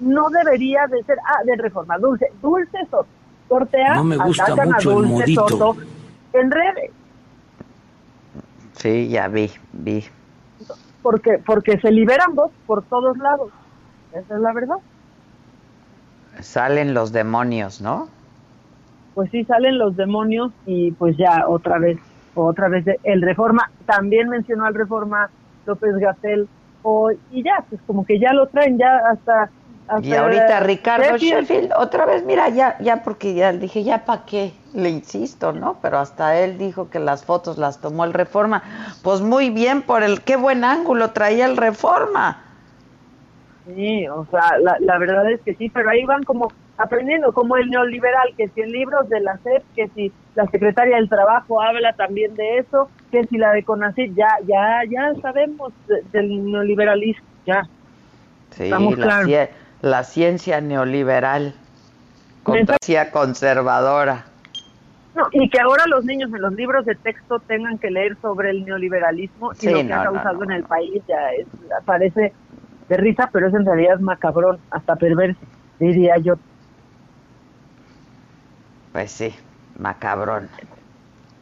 no 0.00 0.30
debería 0.30 0.86
de 0.86 1.02
ser, 1.04 1.18
ah, 1.26 1.44
de 1.44 1.56
reforma, 1.56 1.98
dulce, 1.98 2.32
dulce 2.40 2.78
Soto, 2.90 3.06
cortea, 3.48 3.94
No 3.94 4.04
me 4.04 4.16
gusta 4.16 4.44
atacan 4.44 4.74
a 4.74 4.78
el 4.78 4.84
Dulce. 4.84 5.34
Soto 5.34 5.76
en 6.32 6.50
redes, 6.50 6.90
Sí, 8.82 9.08
ya 9.08 9.28
vi, 9.28 9.50
vi. 9.72 10.04
Porque, 11.02 11.38
porque 11.44 11.78
se 11.80 11.90
liberan 11.90 12.34
voz 12.34 12.50
por 12.66 12.82
todos 12.82 13.16
lados, 13.18 13.50
esa 14.12 14.34
es 14.34 14.40
la 14.40 14.52
verdad. 14.52 14.76
Salen 16.40 16.94
los 16.94 17.12
demonios, 17.12 17.80
¿no? 17.80 18.08
pues 19.14 19.30
sí 19.30 19.44
salen 19.44 19.78
los 19.78 19.96
demonios 19.96 20.52
y 20.66 20.92
pues 20.92 21.16
ya 21.16 21.46
otra 21.48 21.78
vez, 21.78 21.98
otra 22.34 22.68
vez 22.68 22.84
el 23.04 23.22
Reforma, 23.22 23.70
también 23.86 24.28
mencionó 24.28 24.64
al 24.64 24.74
Reforma 24.74 25.30
López 25.66 25.96
Gatel 25.96 26.48
hoy 26.82 27.18
y 27.30 27.42
ya, 27.42 27.64
pues 27.68 27.80
como 27.86 28.04
que 28.04 28.18
ya 28.18 28.32
lo 28.32 28.46
traen 28.46 28.78
ya 28.78 28.98
hasta... 29.10 29.50
Y 30.00 30.14
ahorita 30.14 30.60
Ricardo 30.60 31.16
Sheffield. 31.16 31.48
Sheffield, 31.48 31.72
otra 31.76 32.06
vez, 32.06 32.24
mira, 32.24 32.48
ya, 32.48 32.76
ya 32.80 33.02
porque 33.02 33.34
ya 33.34 33.52
dije, 33.52 33.84
ya 33.84 34.04
para 34.04 34.24
qué, 34.24 34.52
le 34.74 34.88
insisto, 34.90 35.52
¿no? 35.52 35.78
Pero 35.82 35.98
hasta 35.98 36.38
él 36.40 36.58
dijo 36.58 36.88
que 36.90 36.98
las 36.98 37.24
fotos 37.24 37.58
las 37.58 37.80
tomó 37.80 38.04
el 38.04 38.12
Reforma. 38.14 38.62
Pues 39.02 39.20
muy 39.20 39.50
bien 39.50 39.82
por 39.82 40.02
el, 40.02 40.22
qué 40.22 40.36
buen 40.36 40.64
ángulo 40.64 41.10
traía 41.12 41.46
el 41.46 41.56
Reforma. 41.56 42.42
Sí, 43.64 44.08
o 44.08 44.26
sea, 44.26 44.58
la, 44.60 44.76
la 44.80 44.98
verdad 44.98 45.30
es 45.30 45.40
que 45.44 45.54
sí, 45.54 45.70
pero 45.70 45.90
ahí 45.90 46.04
van 46.04 46.24
como 46.24 46.56
aprendiendo, 46.76 47.32
como 47.32 47.56
el 47.56 47.68
neoliberal, 47.70 48.28
que 48.36 48.48
si 48.48 48.60
en 48.60 48.72
libros 48.72 49.08
de 49.08 49.20
la 49.20 49.34
SEP, 49.38 49.62
que 49.74 49.88
si 49.90 50.16
la 50.34 50.46
secretaria 50.46 50.96
del 50.96 51.08
Trabajo 51.08 51.62
habla 51.62 51.92
también 51.94 52.34
de 52.34 52.58
eso, 52.58 52.92
que 53.10 53.24
si 53.28 53.38
la 53.38 53.52
de 53.52 53.62
CONACYT, 53.64 54.16
ya, 54.16 54.28
ya, 54.44 54.80
ya 54.90 55.12
sabemos 55.20 55.74
de- 55.86 56.02
del 56.06 56.44
neoliberalismo, 56.44 57.28
ya. 57.46 57.62
Sí, 58.50 58.64
Estamos 58.64 58.94
la, 58.96 59.06
claros. 59.06 59.30
La 59.82 60.04
ciencia 60.04 60.60
neoliberal, 60.60 61.54
fantasía 62.44 63.10
conservadora. 63.10 64.24
No, 65.14 65.26
y 65.32 65.50
que 65.50 65.60
ahora 65.60 65.84
los 65.88 66.04
niños 66.04 66.32
en 66.32 66.40
los 66.40 66.54
libros 66.54 66.86
de 66.86 66.94
texto 66.94 67.40
tengan 67.40 67.76
que 67.78 67.90
leer 67.90 68.16
sobre 68.22 68.50
el 68.50 68.64
neoliberalismo 68.64 69.52
y 69.60 69.68
lo 69.68 69.76
que 69.78 69.84
no, 69.84 70.00
ha 70.00 70.04
causado 70.04 70.38
no, 70.38 70.44
en 70.44 70.52
el 70.52 70.62
país 70.62 71.02
ya 71.06 71.32
es, 71.32 71.46
parece 71.84 72.32
de 72.88 72.96
risa, 72.96 73.28
pero 73.30 73.48
es 73.48 73.54
en 73.54 73.66
realidad 73.66 73.98
macabrón, 73.98 74.58
hasta 74.70 74.96
perverso, 74.96 75.40
diría 75.78 76.16
yo. 76.16 76.36
Pues 78.92 79.10
sí, 79.10 79.34
macabrón. 79.78 80.48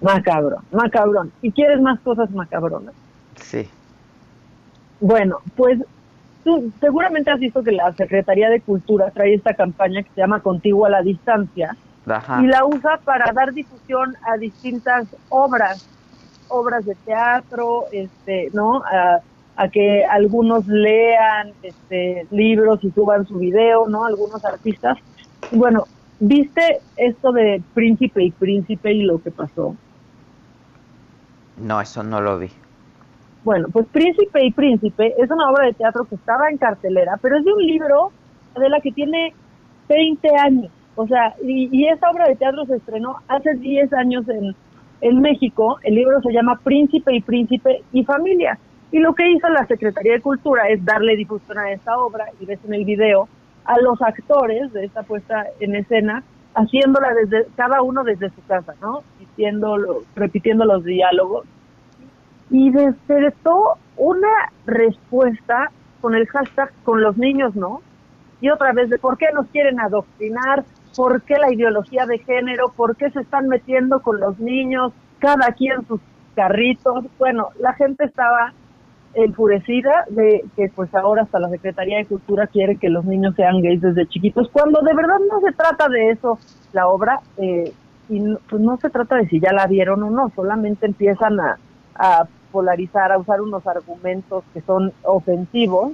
Macabrón, 0.01 0.65
macabrón. 0.73 1.33
¿Y 1.43 1.53
quieres 1.53 1.81
más 1.81 2.01
cosas 2.01 2.31
macabronas? 2.31 2.95
Sí. 3.37 3.69
Bueno, 5.01 5.41
pues 5.57 5.79
tú 6.45 6.73
seguramente 6.81 7.31
has 7.31 7.41
visto 7.41 7.63
que 7.63 7.73
la 7.73 7.93
Secretaría 7.93 8.51
de 8.51 8.61
Cultura 8.61 9.11
trae 9.11 9.35
esta 9.35 9.55
campaña 9.55 10.03
que 10.03 10.11
se 10.15 10.21
llama 10.21 10.41
Contigo 10.41 10.87
a 10.87 10.91
la 10.91 11.03
Distancia 11.03 11.77
Ajá. 12.07 12.43
y 12.43 12.47
la 12.47 12.65
usa 12.65 12.99
para 13.05 13.33
dar 13.33 13.53
difusión 13.53 14.15
a 14.27 14.37
distintas 14.37 15.07
obras, 15.29 15.87
obras 16.49 16.85
de 16.87 16.95
teatro, 16.95 17.85
este, 17.93 18.51
¿no? 18.53 18.83
A, 18.85 19.21
a 19.57 19.69
que 19.69 20.05
algunos 20.05 20.67
lean 20.67 21.53
este, 21.63 22.27
libros 22.31 22.83
y 22.83 22.91
suban 22.93 23.27
su 23.27 23.39
video, 23.39 23.89
¿no? 23.89 24.07
Algunos 24.07 24.43
artistas. 24.45 24.97
Bueno, 25.53 25.85
¿viste 26.19 26.81
esto 26.97 27.33
de 27.33 27.63
Príncipe 27.75 28.23
y 28.25 28.31
Príncipe 28.31 28.93
y 28.93 29.03
lo 29.03 29.23
que 29.23 29.31
pasó? 29.31 29.77
No, 31.59 31.81
eso 31.81 32.03
no 32.03 32.21
lo 32.23 32.39
vi. 32.39 32.51
Bueno, 33.45 33.69
pues 33.73 33.87
Príncipe 33.87 34.45
y 34.45 34.53
Príncipe 34.53 35.15
es 35.19 35.31
una 35.31 35.51
obra 35.51 35.67
de 35.67 35.73
teatro 35.73 36.05
que 36.05 36.15
estaba 36.15 36.51
en 36.51 36.59
cartelera, 36.59 37.19
pero 37.23 37.39
es 37.39 37.45
de 37.45 37.53
un 37.53 37.65
libro 37.65 38.13
de 38.55 38.69
la 38.69 38.81
que 38.81 38.93
tiene 38.93 39.33
20 39.89 40.29
años. 40.37 40.71
O 40.97 41.07
sea, 41.07 41.35
y, 41.43 41.69
y 41.73 41.87
esa 41.89 42.11
obra 42.11 42.29
de 42.29 42.37
teatro 42.37 42.67
se 42.67 42.77
estrenó 42.77 43.17
hace 43.29 43.55
10 43.55 43.93
años 43.95 44.29
en, 44.29 44.55
en 45.01 45.21
México. 45.21 45.79
El 45.83 45.95
libro 45.95 46.21
se 46.21 46.33
llama 46.33 46.61
Príncipe 46.63 47.15
y 47.15 47.21
Príncipe 47.23 47.83
y 47.93 48.05
Familia. 48.05 48.59
Y 48.93 48.99
lo 48.99 49.15
que 49.15 49.31
hizo 49.31 49.49
la 49.49 49.67
Secretaría 49.67 50.15
de 50.15 50.21
Cultura 50.21 50.69
es 50.69 50.85
darle 50.85 51.17
difusión 51.17 51.59
a 51.59 51.71
esta 51.71 51.97
obra, 51.99 52.27
y 52.41 52.45
ves 52.45 52.59
en 52.67 52.75
el 52.75 52.85
video, 52.85 53.29
a 53.65 53.79
los 53.81 54.03
actores 54.03 54.73
de 54.73 54.85
esta 54.85 55.03
puesta 55.03 55.47
en 55.61 55.77
escena, 55.77 56.25
haciéndola 56.55 57.15
desde, 57.15 57.47
cada 57.57 57.83
uno 57.83 58.03
desde 58.03 58.31
su 58.31 58.45
casa, 58.47 58.75
¿no? 58.81 59.03
Repitiendo 60.17 60.65
los 60.65 60.85
diálogos 60.85 61.47
y 62.51 62.71
despertó 62.71 63.79
una 63.97 64.29
respuesta 64.67 65.71
con 66.01 66.15
el 66.15 66.27
hashtag 66.29 66.73
con 66.85 67.03
los 67.03 67.17
niños, 67.17 67.55
¿no? 67.55 67.81
Y 68.41 68.49
otra 68.51 68.73
vez 68.73 68.89
de 68.91 68.99
por 68.99 69.19
qué 69.19 69.27
nos 69.35 69.47
quieren 69.49 69.81
adoctrinar, 69.81 70.65
por 70.97 71.23
qué 71.23 71.37
la 71.39 71.53
ideología 71.53 72.07
de 72.07 72.19
género, 72.19 72.73
por 72.75 72.97
qué 72.97 73.11
se 73.11 73.21
están 73.21 73.49
metiendo 73.49 74.01
con 74.01 74.19
los 74.19 74.39
niños, 74.39 74.93
cada 75.19 75.53
quien 75.53 75.87
sus 75.87 76.01
carritos. 76.35 77.05
Bueno, 77.19 77.49
la 77.61 77.75
gente 77.75 78.05
estaba 78.05 78.53
enfurecida 79.15 80.05
de 80.09 80.45
que 80.57 80.71
pues 80.75 80.95
ahora 80.95 81.23
hasta 81.23 81.41
la 81.41 81.51
Secretaría 81.51 81.99
de 81.99 82.07
Cultura 82.07 82.47
quiere 82.47 82.77
que 82.77 82.89
los 82.89 83.05
niños 83.05 83.35
sean 83.35 83.61
gays 83.61 83.81
desde 83.81 84.07
chiquitos, 84.07 84.49
cuando 84.51 84.81
de 84.83 84.95
verdad 84.95 85.19
no 85.31 85.41
se 85.41 85.53
trata 85.53 85.89
de 85.89 86.11
eso 86.11 86.39
la 86.73 86.89
obra, 86.89 87.21
eh, 87.37 87.73
y 88.09 88.35
pues 88.49 88.63
no 88.63 88.77
se 88.79 88.91
trata 88.91 89.17
de 89.17 89.27
si 89.27 89.41
ya 89.41 89.53
la 89.53 89.67
vieron 89.67 90.03
o 90.03 90.11
no, 90.11 90.33
solamente 90.35 90.87
empiezan 90.87 91.39
a, 91.41 91.59
a 91.95 92.29
polarizar, 92.51 93.13
a 93.13 93.19
usar 93.19 93.41
unos 93.41 93.67
argumentos 93.67 94.45
que 94.53 94.61
son 94.61 94.93
ofensivos. 95.03 95.93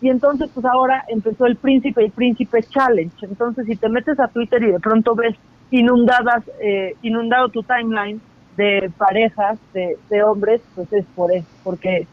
Y 0.00 0.10
entonces, 0.10 0.50
pues 0.54 0.64
ahora 0.64 1.04
empezó 1.08 1.46
el 1.46 1.56
Príncipe 1.56 2.04
y 2.04 2.10
Príncipe 2.10 2.62
Challenge. 2.62 3.14
Entonces, 3.22 3.66
si 3.66 3.76
te 3.76 3.88
metes 3.88 4.18
a 4.20 4.28
Twitter 4.28 4.62
y 4.62 4.72
de 4.72 4.80
pronto 4.80 5.14
ves 5.14 5.36
inundadas, 5.70 6.44
eh, 6.60 6.94
inundado 7.02 7.48
tu 7.48 7.62
timeline 7.62 8.20
de 8.56 8.90
parejas, 8.96 9.58
de, 9.72 9.96
de 10.08 10.22
hombres, 10.22 10.60
pues 10.74 10.92
es 10.92 11.04
por 11.14 11.32
eso, 11.32 11.48
porque 11.62 12.06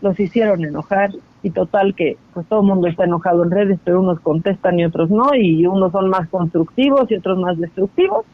los 0.00 0.18
hicieron 0.20 0.64
enojar 0.64 1.10
y 1.42 1.50
total 1.50 1.94
que 1.94 2.16
pues 2.34 2.46
todo 2.48 2.60
el 2.60 2.66
mundo 2.66 2.88
está 2.88 3.04
enojado 3.04 3.44
en 3.44 3.50
redes, 3.50 3.78
pero 3.84 4.00
unos 4.00 4.20
contestan 4.20 4.78
y 4.78 4.84
otros 4.84 5.10
no, 5.10 5.34
y 5.34 5.66
unos 5.66 5.92
son 5.92 6.08
más 6.10 6.28
constructivos 6.28 7.10
y 7.10 7.14
otros 7.14 7.38
más 7.38 7.58
destructivos. 7.58 8.26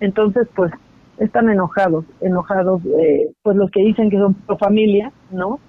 Entonces, 0.00 0.48
pues 0.54 0.72
están 1.20 1.50
enojados, 1.50 2.04
enojados, 2.20 2.82
eh, 2.98 3.30
pues 3.42 3.56
los 3.56 3.70
que 3.70 3.82
dicen 3.82 4.10
que 4.10 4.18
son 4.18 4.34
pro 4.34 4.56
familia, 4.56 5.12
¿no? 5.30 5.60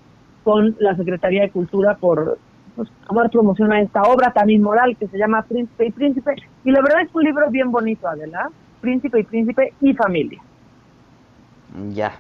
Con 0.44 0.76
la 0.80 0.96
Secretaría 0.96 1.44
de 1.44 1.52
Cultura 1.52 1.98
por 1.98 2.40
pues, 2.76 2.90
dar 3.14 3.30
promoción 3.30 3.72
a 3.74 3.82
esta 3.82 4.02
obra 4.04 4.32
tan 4.32 4.50
inmoral 4.50 4.96
que 4.98 5.08
se 5.08 5.18
llama 5.18 5.44
Príncipe 5.44 5.88
y 5.88 5.92
Príncipe. 5.92 6.36
Y 6.64 6.72
la 6.72 6.82
verdad 6.82 7.02
es 7.02 7.14
un 7.14 7.24
libro 7.24 7.50
bien 7.52 7.70
bonito, 7.70 8.08
Adela. 8.08 8.50
Príncipe 8.80 9.20
y 9.20 9.24
Príncipe 9.24 9.74
y 9.82 9.94
familia. 9.94 10.42
Ya. 11.94 12.14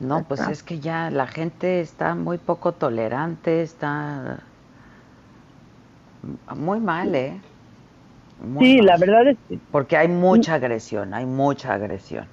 No, 0.00 0.24
pues 0.24 0.40
es 0.48 0.62
que 0.62 0.80
ya 0.80 1.08
la 1.10 1.26
gente 1.26 1.80
está 1.80 2.14
muy 2.14 2.36
poco 2.36 2.72
tolerante, 2.72 3.62
está 3.62 4.40
muy 6.54 6.80
mal, 6.80 7.14
¿eh? 7.14 7.40
Muy 8.38 8.66
sí, 8.66 8.76
mal. 8.76 8.86
la 8.86 8.96
verdad 8.98 9.28
es 9.28 9.38
que 9.48 9.58
Porque 9.70 9.96
hay 9.96 10.08
mucha 10.08 10.54
agresión, 10.54 11.14
hay 11.14 11.26
mucha 11.26 11.74
agresión. 11.74 12.26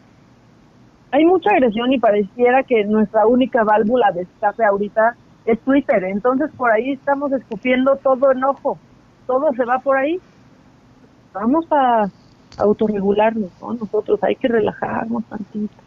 hay 1.12 1.26
mucha 1.26 1.51
agresión 1.51 1.91
y 1.93 1.99
pareciera 1.99 2.64
que 2.64 2.86
nuestra 2.86 3.26
única 3.28 3.64
válvula 3.64 4.12
de 4.12 4.24
escape 4.24 4.66
ahorita 4.66 5.16
es 5.45 5.62
Twitter. 5.64 6.04
Entonces 6.06 6.51
por 6.58 6.72
ahí 6.72 6.93
estamos 6.93 7.32
escupiendo 7.32 7.97
todo 7.97 8.32
enojo, 8.32 8.80
todo 9.28 9.54
se 9.54 9.64
va 9.66 9.80
por 9.80 9.97
ahí. 9.97 10.20
Vamos 11.34 11.66
a 11.72 12.12
autorregularnos, 12.58 13.51
¿no? 13.62 13.74
Nosotros 13.74 14.20
hay 14.24 14.36
que 14.36 14.47
relajarnos 14.47 15.24
tantito. 15.30 15.84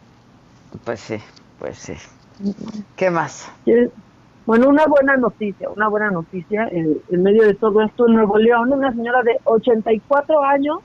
Pues 0.83 0.99
sí, 0.99 1.17
pues 1.59 1.77
sí. 1.77 1.93
¿Qué 2.95 3.09
más? 3.09 3.49
Bueno, 4.47 4.69
una 4.69 4.85
buena 4.87 5.17
noticia, 5.17 5.69
una 5.69 5.89
buena 5.89 6.09
noticia 6.09 6.69
en, 6.71 7.01
en 7.11 7.21
medio 7.21 7.43
de 7.43 7.53
todo 7.53 7.81
esto 7.81 8.07
en 8.07 8.13
Nuevo 8.13 8.37
León, 8.37 8.71
una 8.71 8.93
señora 8.93 9.21
de 9.21 9.37
84 9.43 10.41
años, 10.41 10.77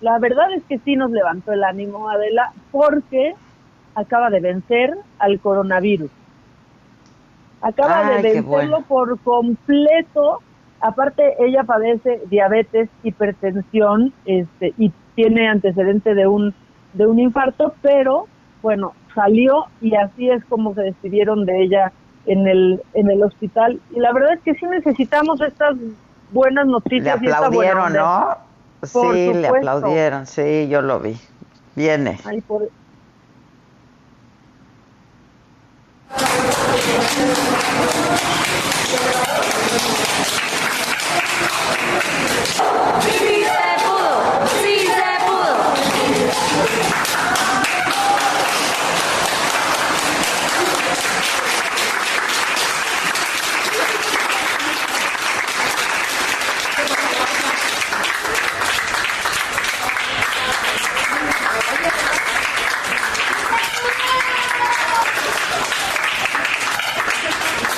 la 0.00 0.18
verdad 0.18 0.50
es 0.54 0.64
que 0.64 0.78
sí 0.78 0.96
nos 0.96 1.10
levantó 1.10 1.52
el 1.52 1.64
ánimo, 1.64 2.08
Adela, 2.08 2.50
porque 2.70 3.34
acaba 3.94 4.30
de 4.30 4.40
vencer 4.40 4.96
al 5.18 5.38
coronavirus. 5.38 6.10
Acaba 7.60 8.08
Ay, 8.08 8.22
de 8.22 8.22
vencerlo 8.22 8.48
bueno. 8.48 8.84
por 8.88 9.18
completo. 9.20 10.38
Aparte, 10.80 11.34
ella 11.40 11.64
padece 11.64 12.22
diabetes, 12.30 12.88
hipertensión, 13.02 14.14
este, 14.24 14.72
y 14.78 14.92
tiene 15.14 15.46
antecedente 15.46 16.14
de 16.14 16.26
un 16.26 16.54
de 16.94 17.06
un 17.06 17.18
infarto, 17.18 17.74
pero 17.82 18.28
bueno, 18.62 18.94
salió 19.14 19.66
y 19.82 19.94
así 19.94 20.30
es 20.30 20.42
como 20.46 20.72
se 20.74 20.80
despidieron 20.80 21.44
de 21.44 21.64
ella 21.64 21.92
en 22.28 22.46
el 22.46 22.82
en 22.94 23.10
el 23.10 23.22
hospital. 23.22 23.80
Y 23.94 24.00
la 24.00 24.12
verdad 24.12 24.34
es 24.34 24.40
que 24.40 24.54
sí 24.54 24.66
necesitamos 24.66 25.40
estas 25.40 25.76
buenas 26.30 26.66
Le 26.66 26.72
noticias 26.72 27.22
y 27.22 27.26
esta 27.26 27.48
buena 27.48 27.86
aplaudieron. 27.86 27.92
¿no? 27.92 28.36
Por 28.92 29.14
Sí, 29.14 29.34
le 29.34 29.48
aplaudieron, 29.48 30.26
sí, 30.26 30.68
yo 30.68 30.82
lo 30.82 31.00
vi. 31.00 31.16
Viene. 31.74 32.18
Ay, 32.24 32.40
por- 32.40 32.68
Sí 43.00 43.44
se 43.44 43.84
pudo, 43.84 44.46
sí 44.62 44.78
se 44.86 45.26
pudo. 45.26 46.58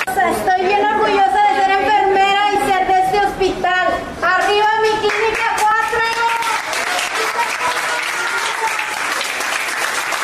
Estoy 0.07 0.65
bien 0.65 0.85
orgullosa 0.85 1.41
de 1.49 1.61
ser 1.61 1.71
enfermera 1.71 2.41
y 2.53 2.69
ser 2.69 2.87
de 2.87 2.99
este 3.01 3.19
hospital. 3.25 3.87
¡Arriba 4.21 4.67
mi 4.81 4.89
clínica 4.99 5.55
4! 5.59 6.01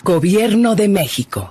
Gobierno 0.08 0.74
de 0.74 0.88
México. 0.88 1.50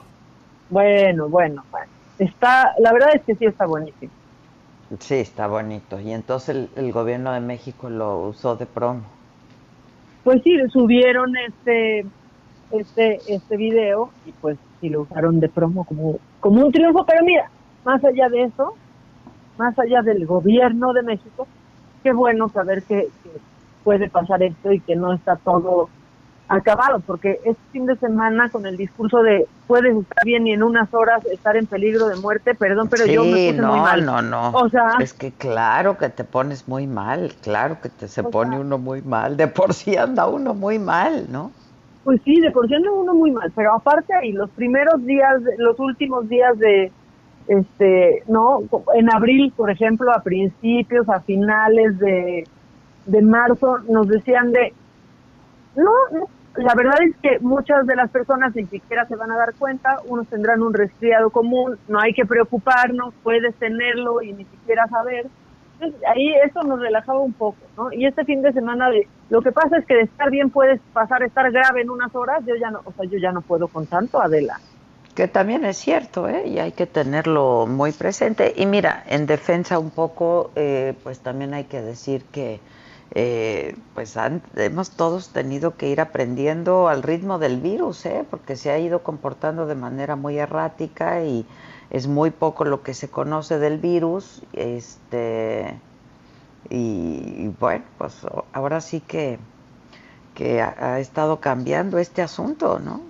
Bueno, 0.71 1.29
bueno, 1.29 1.63
bueno. 1.71 1.93
Está, 2.19 2.73
la 2.79 2.91
verdad 2.91 3.11
es 3.15 3.23
que 3.25 3.35
sí 3.35 3.45
está 3.45 3.67
buenísimo. 3.67 4.11
Sí, 4.99 5.17
está 5.17 5.47
bonito. 5.47 6.01
Y 6.01 6.11
entonces 6.11 6.49
el, 6.57 6.71
el 6.75 6.91
gobierno 6.91 7.33
de 7.35 7.41
México 7.41 7.91
lo 7.91 8.29
usó 8.29 8.57
de 8.57 8.65
promo. 8.65 9.03
Pues 10.25 10.43
sí, 10.43 10.57
subieron 10.73 11.37
este 11.37 12.07
este 12.71 13.21
este 13.29 13.57
video 13.59 14.09
y 14.25 14.33
pues 14.33 14.57
sí 14.81 14.89
lo 14.89 15.03
usaron 15.03 15.39
de 15.39 15.51
promo 15.51 15.85
como 15.85 16.19
como 16.41 16.65
un 16.65 16.73
triunfo, 16.73 17.05
pero 17.05 17.23
mira, 17.27 17.51
más 17.85 18.03
allá 18.07 18.31
de 18.31 18.45
eso, 18.45 18.73
más 19.59 19.79
allá 19.79 20.01
del 20.01 20.25
gobierno 20.25 20.95
de 20.95 21.03
México, 21.03 21.47
qué 22.03 22.15
bueno 22.15 22.49
saber 22.49 22.85
que, 22.85 23.09
que 23.23 23.31
puede 23.85 24.09
pasar 24.09 24.43
esto 24.43 24.73
y 24.73 24.81
que 24.81 24.97
no 24.97 25.13
está 25.13 25.37
todo 25.37 25.91
acabado, 26.49 27.01
porque 27.01 27.41
este 27.45 27.61
fin 27.73 27.87
de 27.87 27.97
semana 27.97 28.49
con 28.51 28.67
el 28.67 28.77
discurso 28.77 29.23
de 29.23 29.47
puedes 29.67 29.97
estar 29.97 30.25
bien 30.25 30.47
y 30.47 30.53
en 30.53 30.63
unas 30.63 30.93
horas 30.95 31.25
estar 31.27 31.57
en 31.57 31.67
peligro 31.67 32.07
de 32.07 32.17
muerte, 32.17 32.55
perdón, 32.55 32.89
pero 32.89 33.05
sí, 33.05 33.13
yo 33.13 33.25
me 33.25 33.31
puse 33.31 33.53
no, 33.55 33.73
muy 33.73 33.81
mal. 33.81 34.05
no, 34.05 34.23
no. 34.23 34.51
O 34.51 34.69
sea, 34.69 34.97
es 35.01 35.13
que 35.13 35.33
claro 35.33 35.99
que 35.99 36.09
te 36.09 36.25
pones 36.25 36.69
muy 36.69 36.87
mal, 36.87 37.33
claro 37.43 37.81
que 37.81 37.89
te 37.89 38.07
se 38.07 38.23
pone 38.23 38.59
uno 38.59 38.79
muy 38.79 39.03
mal. 39.03 39.37
De 39.37 39.49
por 39.49 39.75
sí 39.75 39.97
anda 39.97 40.27
uno 40.27 40.55
muy 40.55 40.79
mal, 40.79 41.27
¿no? 41.31 41.51
Pues 42.05 42.21
sí, 42.25 42.41
de 42.41 42.53
por 42.53 42.69
sí 42.69 42.75
anda 42.75 42.93
uno 42.93 43.15
muy 43.15 43.33
mal, 43.33 43.53
pero 43.57 43.75
aparte 43.75 44.15
ahí, 44.15 44.31
los 44.31 44.51
primeros 44.51 45.05
días, 45.05 45.43
los 45.59 45.79
últimos 45.81 46.29
días 46.29 46.57
de, 46.59 46.93
este, 47.49 48.23
no, 48.29 48.63
en 48.95 49.13
abril, 49.13 49.53
por 49.57 49.71
ejemplo, 49.71 50.13
a 50.13 50.23
principios, 50.23 51.09
a 51.09 51.21
finales 51.21 51.99
de, 51.99 52.47
de 53.07 53.23
marzo, 53.23 53.79
nos 53.89 54.07
decían 54.07 54.53
de, 54.53 54.73
no, 55.75 55.91
no, 56.13 56.29
la 56.57 56.75
verdad 56.75 56.97
es 57.03 57.17
que 57.23 57.39
muchas 57.41 57.87
de 57.87 57.97
las 57.97 58.11
personas 58.11 58.55
ni 58.55 58.67
siquiera 58.67 59.07
se 59.07 59.17
van 59.17 59.31
a 59.31 59.37
dar 59.37 59.55
cuenta, 59.55 60.01
unos 60.07 60.27
tendrán 60.29 60.63
un 60.63 60.73
resfriado 60.73 61.31
común, 61.31 61.79
no 61.89 62.01
hay 62.01 62.13
que 62.13 62.25
preocuparnos, 62.25 63.15
puedes 63.23 63.55
tenerlo 63.57 64.23
y 64.23 64.33
ni 64.33 64.45
siquiera 64.45 64.87
saber. 64.89 65.27
Entonces, 65.75 66.01
ahí 66.09 66.33
eso 66.45 66.63
nos 66.63 66.81
relajaba 66.81 67.21
un 67.21 67.35
poco, 67.35 67.59
¿no? 67.77 67.93
Y 67.93 68.07
este 68.07 68.25
fin 68.25 68.41
de 68.41 68.53
semana 68.53 68.89
de, 68.89 69.07
lo 69.29 69.43
que 69.43 69.53
pasa 69.53 69.77
es 69.77 69.85
que 69.85 69.95
de 69.95 70.03
estar 70.03 70.31
bien 70.31 70.51
puedes 70.51 70.81
pasar 70.93 71.23
a 71.23 71.27
estar 71.27 71.51
grave 71.53 71.83
en 71.83 71.91
unas 71.91 72.15
horas, 72.15 72.43
yo 72.47 72.55
ya 72.57 72.71
no, 72.71 72.81
o 72.85 72.93
sea, 72.93 73.05
yo 73.05 73.19
ya 73.19 73.33
no 73.33 73.43
puedo 73.43 73.69
con 73.69 73.87
tanto, 73.87 74.21
Adela. 74.21 74.59
Que 75.15 75.29
también 75.29 75.65
es 75.65 75.79
cierto, 75.79 76.29
¿eh? 76.29 76.47
Y 76.47 76.59
hay 76.59 76.73
que 76.73 76.87
tenerlo 76.87 77.67
muy 77.67 77.93
presente. 77.93 78.53
Y 78.57 78.67
mira, 78.67 79.03
en 79.09 79.27
defensa 79.27 79.79
un 79.79 79.91
poco, 79.91 80.51
eh, 80.57 80.95
pues 81.03 81.21
también 81.21 81.55
hay 81.55 81.65
que 81.65 81.81
decir 81.81 82.25
que 82.25 82.61
eh, 83.13 83.77
pues 83.95 84.17
han- 84.17 84.43
hemos 84.57 84.91
todos 84.91 85.31
tenido 85.31 85.77
que 85.77 85.89
ir 85.89 86.01
aprendiendo 86.01 86.89
al 86.89 87.03
ritmo 87.03 87.39
del 87.39 87.61
virus, 87.61 88.05
¿eh? 88.07 88.25
Porque 88.31 88.57
se 88.57 88.71
ha 88.71 88.79
ido 88.79 89.03
comportando 89.03 89.67
de 89.67 89.75
manera 89.75 90.17
muy 90.17 90.39
errática 90.39 91.23
y 91.25 91.47
es 91.91 92.07
muy 92.09 92.31
poco 92.31 92.65
lo 92.65 92.83
que 92.83 92.95
se 92.95 93.09
conoce 93.11 93.59
del 93.59 93.79
virus, 93.79 94.43
este 94.53 95.81
y, 96.71 97.47
y 97.47 97.49
bueno, 97.61 97.85
pues 97.99 98.15
ahora 98.53 98.81
sí 98.81 99.01
que 99.01 99.39
que 100.35 100.61
ha, 100.63 100.75
ha 100.95 101.01
estado 101.01 101.41
cambiando 101.41 101.99
este 101.99 102.23
asunto, 102.23 102.79
¿no? 102.79 103.01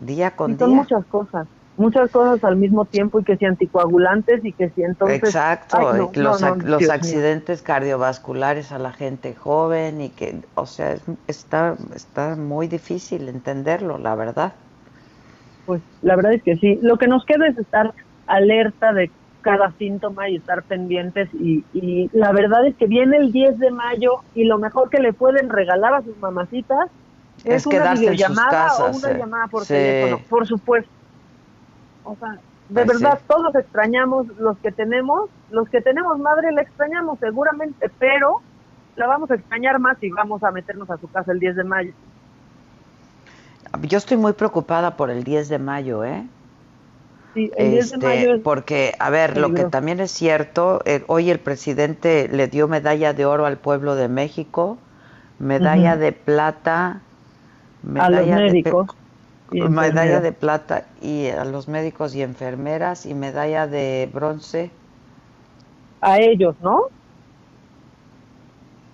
Día 0.00 0.36
con 0.36 0.50
Y 0.50 0.54
son 0.54 0.70
día. 0.70 0.76
muchas 0.76 1.04
cosas, 1.06 1.48
muchas 1.82 2.10
cosas 2.10 2.42
al 2.44 2.56
mismo 2.56 2.86
tiempo 2.86 3.20
y 3.20 3.24
que 3.24 3.36
si 3.38 3.44
anticoagulantes 3.46 4.44
y 4.44 4.54
que 4.54 4.70
si 4.70 4.82
entonces... 4.82 5.34
Exacto, 5.34 5.76
Ay, 5.76 5.88
no, 5.92 6.12
y 6.14 6.18
los, 6.18 6.38
no, 6.38 6.38
no, 6.38 6.56
ac- 6.56 6.62
los 6.64 6.88
mío. 7.00 7.24
accidentes 7.28 7.62
cardiovasculares 7.62 8.72
a 8.72 8.78
la 8.80 8.92
gente 8.92 9.34
joven 9.36 10.00
y 10.00 10.10
que, 10.10 10.48
o 10.54 10.66
sea, 10.66 10.92
es- 10.94 11.04
está, 11.28 11.76
está 11.94 12.34
muy 12.36 12.66
difícil 12.68 13.28
entenderlo, 13.28 13.98
la 13.98 14.14
verdad. 14.16 14.56
Pues 15.64 15.82
la 16.00 16.16
verdad 16.16 16.34
es 16.34 16.42
que 16.44 16.56
sí. 16.56 16.78
Lo 16.82 16.96
que 16.98 17.06
nos 17.08 17.24
queda 17.24 17.46
es 17.48 17.56
estar 17.58 17.92
alerta 18.26 18.92
de 18.92 19.12
cada 19.40 19.72
síntoma 19.76 20.28
y 20.28 20.36
estar 20.36 20.64
pendientes 20.66 21.28
y, 21.32 21.66
y 21.72 22.08
la 22.12 22.32
verdad 22.32 22.66
es 22.66 22.76
que 22.76 22.86
viene 22.86 23.16
el 23.16 23.32
10 23.32 23.58
de 23.58 23.70
mayo 23.72 24.24
y 24.32 24.44
lo 24.44 24.58
mejor 24.58 24.88
que 24.90 25.00
le 25.00 25.12
pueden 25.12 25.50
regalar 25.50 25.94
a 25.94 26.02
sus 26.02 26.16
mamacitas 26.18 26.78
es, 27.44 27.62
Es 27.62 27.66
una 27.66 27.94
en 28.04 28.18
sus 28.18 28.44
videollamada 28.46 28.76
o 28.78 28.88
casas, 28.88 28.96
una 28.96 29.12
eh. 29.14 29.14
llamada 29.14 29.48
por 29.48 29.66
Sí. 29.66 29.68
teléfono, 29.68 30.24
por 30.28 30.46
supuesto. 30.46 30.92
O 32.02 32.16
sea, 32.16 32.28
de 32.68 32.84
Pues 32.84 32.92
verdad 32.92 33.18
sí. 33.18 33.24
todos 33.28 33.54
extrañamos 33.54 34.26
los 34.36 34.58
que 34.60 34.72
tenemos, 34.72 35.30
los 35.48 35.68
que 35.68 35.80
tenemos 35.82 36.18
madre 36.18 36.52
la 36.52 36.62
extrañamos 36.62 37.18
seguramente, 37.20 37.90
pero 37.98 38.44
la 38.94 39.06
vamos 39.06 39.30
a 39.30 39.34
extrañar 39.36 39.78
más 39.80 39.96
y 40.02 40.10
vamos 40.10 40.42
a 40.42 40.52
meternos 40.52 40.90
a 40.90 40.98
su 40.98 41.08
casa 41.08 41.32
el 41.32 41.40
10 41.40 41.56
de 41.56 41.64
mayo. 41.64 41.92
Yo 43.82 43.98
estoy 43.98 44.16
muy 44.16 44.32
preocupada 44.34 44.96
por 44.96 45.10
el 45.10 45.24
10 45.24 45.48
de 45.48 45.58
mayo, 45.58 46.04
¿eh? 46.04 46.24
Sí, 47.34 47.50
el 47.56 47.70
10 47.70 47.90
de 47.90 47.98
Este, 47.98 47.98
mayo 47.98 48.34
es 48.34 48.42
porque, 48.42 48.94
a 48.98 49.10
ver, 49.10 49.36
lo 49.36 49.52
que 49.54 49.64
también 49.64 50.00
es 50.00 50.10
cierto, 50.10 50.80
eh, 50.84 51.04
hoy 51.06 51.30
el 51.30 51.38
presidente 51.38 52.28
le 52.28 52.48
dio 52.48 52.66
medalla 52.68 53.12
de 53.12 53.26
oro 53.26 53.46
al 53.46 53.58
pueblo 53.58 53.94
de 53.94 54.08
México, 54.08 54.78
medalla 55.38 55.96
de 55.96 56.12
plata, 56.12 57.00
a 57.96 58.10
los 58.10 58.28
medalla 58.28 58.40
de 58.40 58.54
pe- 58.56 58.74
médicos. 58.74 58.90
Y 59.52 59.68
medalla 59.68 60.20
de 60.20 60.32
plata 60.32 60.88
y 61.00 61.28
a 61.28 61.44
los 61.44 61.68
médicos 61.68 62.14
y 62.14 62.22
enfermeras 62.22 63.06
y 63.06 63.14
medalla 63.14 63.66
de 63.66 64.10
bronce. 64.12 64.72
A 66.02 66.18
ellos, 66.20 66.54
¿no? 66.60 66.90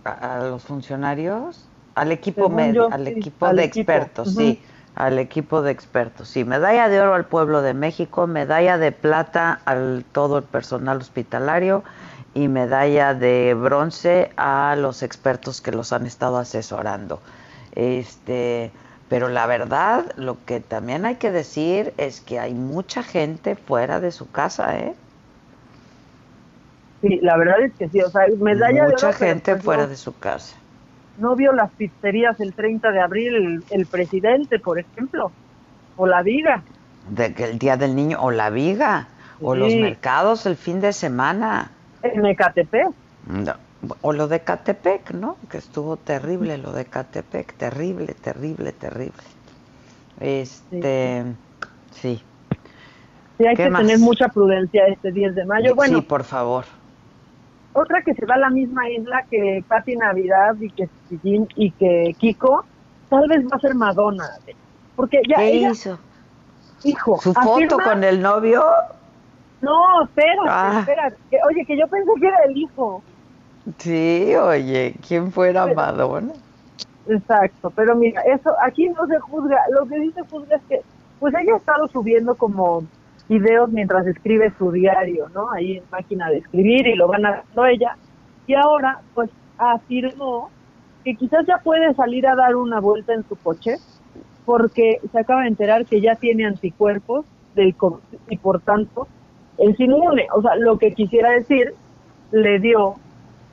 a, 0.04 0.36
a 0.36 0.44
los 0.44 0.62
funcionarios, 0.64 1.68
al 1.94 2.12
equipo 2.12 2.48
Según 2.48 2.50
med- 2.50 2.76
yo, 2.76 2.90
al 2.90 3.06
sí, 3.06 3.14
equipo 3.16 3.50
al 3.50 3.58
de 3.58 3.64
equipo, 3.66 4.10
expertos, 4.10 4.30
sí, 4.30 4.62
al 4.94 5.18
equipo 5.18 5.62
de 5.62 5.70
expertos, 5.70 6.28
sí, 6.28 6.44
medalla 6.44 6.88
de 6.88 7.00
oro 7.00 7.14
al 7.14 7.26
pueblo 7.26 7.62
de 7.62 7.74
México, 7.74 8.26
medalla 8.26 8.78
de 8.78 8.92
plata 8.92 9.60
al 9.64 10.04
todo 10.12 10.38
el 10.38 10.44
personal 10.44 10.98
hospitalario 10.98 11.84
y 12.34 12.48
medalla 12.48 13.14
de 13.14 13.54
bronce 13.54 14.30
a 14.36 14.76
los 14.78 15.02
expertos 15.02 15.60
que 15.60 15.72
los 15.72 15.92
han 15.92 16.06
estado 16.06 16.38
asesorando. 16.38 17.20
Este, 17.72 18.72
pero 19.08 19.28
la 19.28 19.46
verdad, 19.46 20.04
lo 20.16 20.44
que 20.44 20.60
también 20.60 21.04
hay 21.06 21.16
que 21.16 21.30
decir 21.30 21.92
es 21.96 22.20
que 22.20 22.38
hay 22.38 22.54
mucha 22.54 23.02
gente 23.02 23.56
fuera 23.56 24.00
de 24.00 24.10
su 24.10 24.30
casa, 24.30 24.78
¿eh? 24.78 24.94
Sí, 27.00 27.20
la 27.22 27.36
verdad 27.36 27.60
es 27.62 27.72
que 27.76 27.88
sí, 27.88 28.00
o 28.00 28.10
sea, 28.10 28.22
medalla 28.40 28.86
de 28.86 28.92
Mucha 28.92 29.08
oro, 29.08 29.16
pero 29.18 29.30
gente 29.32 29.52
pues 29.52 29.64
fuera 29.64 29.82
no- 29.84 29.88
de 29.88 29.96
su 29.96 30.18
casa. 30.18 30.56
no 31.16 31.36
vio 31.36 31.52
las 31.52 31.70
pizzerías 31.72 32.38
el 32.40 32.52
30 32.54 32.90
de 32.90 33.00
abril 33.00 33.34
el, 33.34 33.64
el 33.80 33.86
presidente, 33.86 34.58
por 34.58 34.78
ejemplo, 34.78 35.32
o 35.96 36.06
la 36.06 36.22
Viga. 36.22 36.62
De 37.10 37.32
que 37.34 37.44
el 37.44 37.58
Día 37.58 37.76
del 37.76 37.94
Niño, 37.96 38.18
o 38.20 38.30
la 38.30 38.50
Viga, 38.50 39.08
o 39.42 39.54
los 39.54 39.74
mercados 39.74 40.44
el 40.46 40.56
fin 40.56 40.80
de 40.80 40.92
semana. 40.92 41.70
En 42.02 42.24
Ecatepec. 42.26 42.88
No, 43.28 43.54
O 44.00 44.12
lo 44.12 44.26
de 44.26 44.40
Catepec, 44.40 45.12
¿no? 45.12 45.36
Que 45.50 45.58
estuvo 45.58 45.96
terrible 45.96 46.58
lo 46.58 46.72
de 46.72 46.84
Catepec, 46.84 47.54
terrible, 47.54 48.14
terrible, 48.14 48.72
terrible. 48.72 49.22
Este, 50.20 51.24
sí. 51.92 52.22
Sí, 53.38 53.46
hay 53.46 53.54
¿Qué 53.54 53.64
que 53.64 53.70
más? 53.70 53.82
tener 53.82 53.98
mucha 54.00 54.28
prudencia 54.28 54.84
este 54.88 55.12
10 55.12 55.34
de 55.36 55.44
mayo. 55.44 55.74
Bueno, 55.76 55.98
sí, 55.98 56.04
por 56.04 56.24
favor. 56.24 56.64
otra 57.72 58.02
que 58.02 58.12
se 58.14 58.26
va 58.26 58.34
a 58.34 58.38
la 58.38 58.50
misma 58.50 58.88
isla 58.90 59.24
que 59.30 59.62
Pati 59.68 59.94
Navidad 59.94 60.56
y 60.60 60.70
que 60.70 60.88
y 61.20 61.70
que 61.70 62.16
Kiko, 62.18 62.64
tal 63.08 63.28
vez 63.28 63.44
va 63.46 63.56
a 63.56 63.60
ser 63.60 63.76
Madonna. 63.76 64.28
Porque 64.96 65.20
ya 65.28 65.36
¿Qué 65.36 65.50
ella- 65.52 65.70
hizo? 65.70 65.98
hijo, 66.82 67.20
¿Su 67.20 67.32
foto 67.32 67.78
con 67.78 68.02
el 68.02 68.20
novio? 68.20 68.64
No, 69.60 70.02
espera, 70.04 70.42
Ah. 70.48 70.76
espera. 70.80 71.12
que- 71.30 71.38
oye, 71.48 71.64
que 71.64 71.78
yo 71.78 71.86
pensé 71.86 72.10
que 72.20 72.26
era 72.26 72.38
el 72.48 72.56
hijo. 72.56 73.02
Sí, 73.76 74.34
oye, 74.34 74.94
¿quién 75.06 75.30
fuera 75.30 75.64
Pero- 75.64 75.76
Madonna? 75.76 76.32
Exacto, 77.06 77.70
pero 77.74 77.94
mira, 77.96 78.20
eso 78.22 78.54
aquí 78.62 78.88
no 78.88 79.06
se 79.06 79.18
juzga. 79.18 79.58
Lo 79.70 79.86
que 79.86 79.96
sí 79.96 80.12
se 80.12 80.22
juzga 80.24 80.56
es 80.56 80.62
que, 80.68 80.80
pues 81.18 81.34
ella 81.34 81.54
ha 81.54 81.56
estado 81.56 81.88
subiendo 81.88 82.34
como 82.34 82.84
videos 83.28 83.70
mientras 83.70 84.06
escribe 84.06 84.52
su 84.58 84.70
diario, 84.72 85.28
¿no? 85.34 85.50
Ahí 85.50 85.78
en 85.78 85.84
máquina 85.90 86.28
de 86.30 86.38
escribir 86.38 86.86
y 86.86 86.94
lo 86.94 87.08
van 87.08 87.24
haciendo 87.26 87.66
ella. 87.66 87.96
Y 88.46 88.54
ahora, 88.54 89.00
pues 89.14 89.30
afirmó 89.56 90.50
que 91.04 91.14
quizás 91.14 91.46
ya 91.46 91.58
puede 91.58 91.94
salir 91.94 92.26
a 92.26 92.34
dar 92.36 92.56
una 92.56 92.80
vuelta 92.80 93.14
en 93.14 93.26
su 93.26 93.36
coche 93.36 93.76
porque 94.44 95.00
se 95.10 95.18
acaba 95.18 95.42
de 95.42 95.48
enterar 95.48 95.84
que 95.86 96.00
ya 96.00 96.14
tiene 96.14 96.46
anticuerpos 96.46 97.24
del 97.54 97.74
COVID 97.74 97.98
y 98.28 98.36
por 98.38 98.60
tanto 98.60 99.08
es 99.58 99.78
inmune. 99.80 100.26
O 100.34 100.42
sea, 100.42 100.56
lo 100.56 100.78
que 100.78 100.92
quisiera 100.92 101.30
decir, 101.32 101.74
le 102.32 102.58
dio 102.58 102.96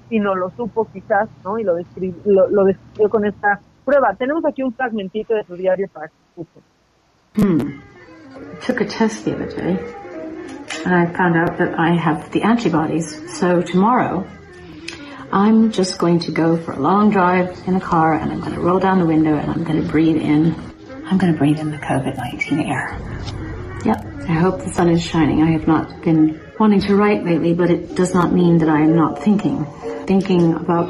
y 0.10 0.20
lo 0.20 0.49
supo 0.51 0.88
quizás, 0.91 1.30
¿no? 1.43 1.58
Y 1.58 1.64
lo, 1.64 1.78
descri- 1.78 2.16
lo, 2.26 2.47
lo 2.49 2.66
describió 2.66 3.10
con 3.10 3.26
esta 3.26 3.60
prueba. 3.84 4.14
Tenemos 4.16 4.43
aquí 4.45 4.64
un 4.64 4.74
fragmentito 4.74 5.34
de 5.34 5.43
su 5.43 5.56
diario 5.56 5.88
para 5.91 6.08
que 6.08 6.14
escuchen. 6.30 6.64
Hmm. 7.38 7.82
Took 8.66 8.82
a 8.82 8.86
test 8.86 9.26
the 9.26 9.34
other 9.34 9.47
day, 9.47 9.78
and 10.86 10.93
I 10.93 11.06
found 11.14 11.36
out 11.36 11.58
that 11.58 11.78
I 11.80 11.95
have 11.95 12.32
the 12.32 12.43
antibodies. 12.43 13.39
So 13.39 13.62
tomorrow, 13.62 14.26
I'm 15.32 15.72
just 15.72 15.97
going 15.99 16.20
to 16.20 16.32
go 16.32 16.58
for 16.58 16.74
a 16.74 16.80
long 16.80 17.10
drive 17.12 17.58
in 17.68 17.76
a 17.76 17.80
car, 17.80 18.14
and 18.14 18.32
I'm 18.32 18.39
going 18.39 18.53
to 18.53 18.62
roll 18.62 18.80
down 18.80 18.99
the 18.99 19.06
window, 19.06 19.36
and 19.38 19.49
I'm 19.51 19.64
going 19.64 19.82
to 19.82 19.88
breathe 19.88 20.18
in. 20.18 20.56
I'm 21.06 21.18
going 21.18 21.32
to 21.34 21.38
breathe 21.38 21.60
in 21.60 21.72
the 21.72 21.78
COVID-19 21.78 22.68
air. 22.70 22.97
Yep. 23.86 24.06
I 24.28 24.34
hope 24.34 24.64
the 24.64 24.72
sun 24.74 24.89
is 24.89 25.03
shining. 25.03 25.43
I 25.43 25.51
have 25.51 25.68
not 25.68 26.01
been 26.01 26.39
wanting 26.60 26.82
to 26.82 26.95
write 26.95 27.24
lately, 27.24 27.53
but 27.53 27.70
it 27.70 27.95
does 27.95 28.14
not 28.14 28.32
mean 28.32 28.58
that 28.60 28.70
I 28.70 28.82
am 28.82 28.95
not 28.95 29.22
thinking. 29.22 29.66
Thinking 30.06 30.53
about 30.53 30.88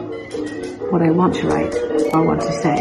what 0.91 1.01
I 1.01 1.11
want 1.11 1.35
to 1.35 1.47
write 1.47 1.73
or 2.13 2.23
want 2.23 2.41
to 2.41 2.51
say. 2.51 2.77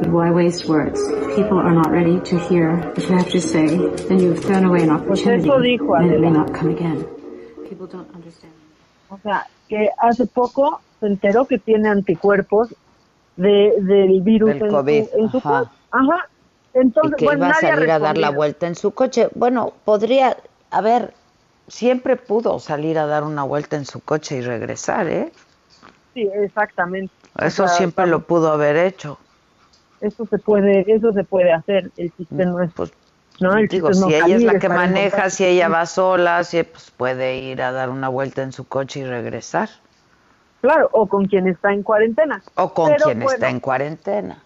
But 0.00 0.08
why 0.10 0.30
waste 0.30 0.66
words? 0.66 1.00
People 1.34 1.58
are 1.58 1.72
not 1.72 1.90
ready 1.90 2.20
to 2.20 2.38
hear 2.38 2.76
what 2.76 2.98
you 2.98 3.16
have 3.16 3.30
to 3.30 3.40
say, 3.40 3.66
then 4.08 4.20
you've 4.20 4.42
thrown 4.44 4.64
away 4.64 4.82
an 4.82 4.90
opportunity 4.90 5.48
eso 5.48 5.58
dijo, 5.58 5.98
and 5.98 6.12
it 6.12 6.20
may 6.20 6.30
not 6.30 6.52
come 6.52 6.70
again. 6.70 7.04
People 7.68 7.86
don't 7.86 8.08
understand. 8.14 8.52
O 9.10 9.18
sea, 9.22 9.46
que 9.68 9.88
hace 9.98 10.26
poco 10.26 10.80
se 11.00 11.06
enteró 11.06 11.46
que 11.46 11.58
tiene 11.58 11.88
anticuerpos 11.88 12.74
de, 13.36 13.74
del 13.80 14.20
virus 14.20 14.50
Del 14.50 14.62
en 14.62 14.70
COVID, 14.70 15.04
su, 15.04 15.18
en 15.18 15.30
su 15.30 15.38
ajá. 15.38 15.48
cuerpo. 15.48 15.70
Ajá. 15.90 16.28
Y 16.74 16.78
Entonces, 16.78 17.16
que 17.16 17.24
bueno, 17.24 17.46
iba 17.46 17.50
a 17.50 17.60
salir 17.60 17.90
a 17.90 17.98
dar 17.98 18.18
la 18.18 18.30
vuelta 18.30 18.66
en 18.66 18.74
su 18.74 18.90
coche. 18.92 19.28
Bueno, 19.34 19.72
podría, 19.84 20.36
a 20.70 20.80
ver, 20.82 21.14
siempre 21.68 22.16
pudo 22.16 22.58
salir 22.58 22.98
a 22.98 23.06
dar 23.06 23.24
una 23.24 23.42
vuelta 23.42 23.76
en 23.76 23.84
su 23.84 24.00
coche 24.00 24.36
y 24.36 24.40
regresar, 24.40 25.08
¿eh? 25.08 25.32
Sí, 26.14 26.28
exactamente. 26.34 27.12
O 27.38 27.44
Eso 27.44 27.66
sea, 27.68 27.76
siempre 27.76 28.06
lo 28.06 28.20
pudo 28.20 28.50
haber 28.50 28.76
hecho. 28.76 29.18
Eso 30.00 30.26
se 30.26 30.38
puede, 30.38 30.84
eso 30.92 31.12
se 31.12 31.24
puede 31.24 31.52
hacer. 31.52 31.90
El 31.96 32.12
chiste 32.16 32.46
no 32.46 32.62
es, 32.62 32.70
¿no? 33.40 33.56
El 33.56 33.68
Digo, 33.68 33.90
no 33.90 34.08
si 34.08 34.14
ella 34.14 34.36
es 34.36 34.42
la 34.42 34.58
que 34.58 34.66
en 34.66 34.74
maneja, 34.74 35.30
si 35.30 35.44
ella 35.44 35.68
va 35.68 35.86
sola, 35.86 36.44
si 36.44 36.62
pues 36.62 36.90
puede 36.90 37.36
ir 37.36 37.62
a 37.62 37.72
dar 37.72 37.90
una 37.90 38.08
vuelta 38.08 38.42
en 38.42 38.52
su 38.52 38.66
coche 38.66 39.00
y 39.00 39.04
regresar. 39.04 39.68
Claro, 40.60 40.88
o 40.92 41.06
con 41.06 41.26
quien 41.26 41.46
está 41.46 41.72
en 41.72 41.82
cuarentena. 41.82 42.42
O 42.54 42.72
con 42.72 42.90
Pero, 42.90 43.04
quien 43.04 43.20
bueno, 43.20 43.34
está 43.34 43.50
en 43.50 43.60
cuarentena. 43.60 44.42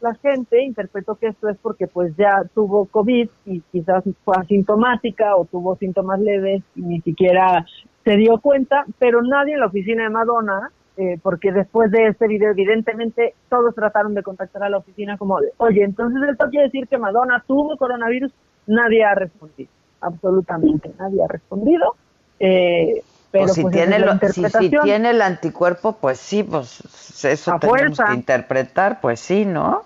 La 0.00 0.14
gente 0.14 0.62
interpretó 0.62 1.16
que 1.16 1.28
esto 1.28 1.48
es 1.48 1.56
porque 1.58 1.86
pues 1.86 2.14
ya 2.16 2.42
tuvo 2.54 2.86
COVID 2.86 3.28
y 3.46 3.60
quizás 3.72 4.04
fue 4.24 4.36
asintomática 4.36 5.36
o 5.36 5.44
tuvo 5.44 5.76
síntomas 5.76 6.20
leves 6.20 6.62
y 6.76 6.82
ni 6.82 7.00
siquiera 7.00 7.66
se 8.04 8.16
dio 8.16 8.38
cuenta, 8.38 8.84
pero 8.98 9.22
nadie 9.22 9.54
en 9.54 9.60
la 9.60 9.66
oficina 9.66 10.04
de 10.04 10.10
Madonna, 10.10 10.70
eh, 10.96 11.18
porque 11.22 11.52
después 11.52 11.90
de 11.90 12.08
este 12.08 12.26
video 12.26 12.50
evidentemente 12.50 13.34
todos 13.48 13.74
trataron 13.74 14.14
de 14.14 14.22
contactar 14.22 14.62
a 14.62 14.70
la 14.70 14.78
oficina 14.78 15.16
como 15.18 15.40
de, 15.40 15.52
oye, 15.58 15.84
entonces 15.84 16.20
esto 16.30 16.48
quiere 16.48 16.66
decir 16.66 16.88
que 16.88 16.98
Madonna 16.98 17.44
tuvo 17.46 17.76
coronavirus, 17.76 18.32
nadie 18.66 19.04
ha 19.04 19.14
respondido, 19.14 19.70
absolutamente 20.00 20.90
nadie 20.98 21.22
ha 21.22 21.28
respondido. 21.28 21.96
Eh, 22.40 23.02
pero 23.30 23.44
Pues 23.44 23.54
si, 23.54 23.62
pues, 23.62 23.74
tiene 23.74 23.98
lo- 23.98 24.18
si, 24.18 24.70
tiene 24.70 25.10
el 25.10 25.22
anticuerpo, 25.22 25.92
pues 26.00 26.18
sí, 26.18 26.42
pues 26.42 27.24
eso 27.24 27.52
A 27.52 27.58
tenemos 27.58 27.98
fuerza. 27.98 28.06
que 28.06 28.14
interpretar, 28.14 29.00
pues 29.00 29.20
sí, 29.20 29.44
¿no? 29.44 29.82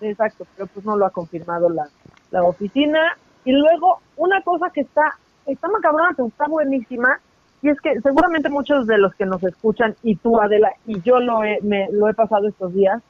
Exacto, 0.00 0.46
pero 0.54 0.66
pues 0.68 0.84
no 0.84 0.96
lo 0.96 1.06
ha 1.06 1.10
confirmado 1.10 1.68
la, 1.70 1.88
la 2.30 2.42
oficina. 2.44 3.00
Y 3.44 3.52
luego, 3.52 3.98
una 4.16 4.42
cosa 4.42 4.70
que 4.74 4.82
está, 4.82 5.14
está 5.46 5.68
macabrona, 5.68 6.10
pero 6.16 6.28
está 6.28 6.46
buenísima, 6.48 7.20
y 7.62 7.70
es 7.70 7.80
que 7.80 8.00
seguramente 8.00 8.50
muchos 8.50 8.86
de 8.86 8.98
los 8.98 9.14
que 9.14 9.24
nos 9.24 9.42
escuchan, 9.44 9.96
y 10.02 10.16
tú, 10.16 10.38
Adela, 10.40 10.72
y 10.84 11.00
yo 11.02 11.20
lo 11.20 11.44
he, 11.44 11.60
me, 11.62 11.88
lo 11.92 12.08
he 12.08 12.14
pasado 12.14 12.48
estos 12.48 12.74
días, 12.74 13.00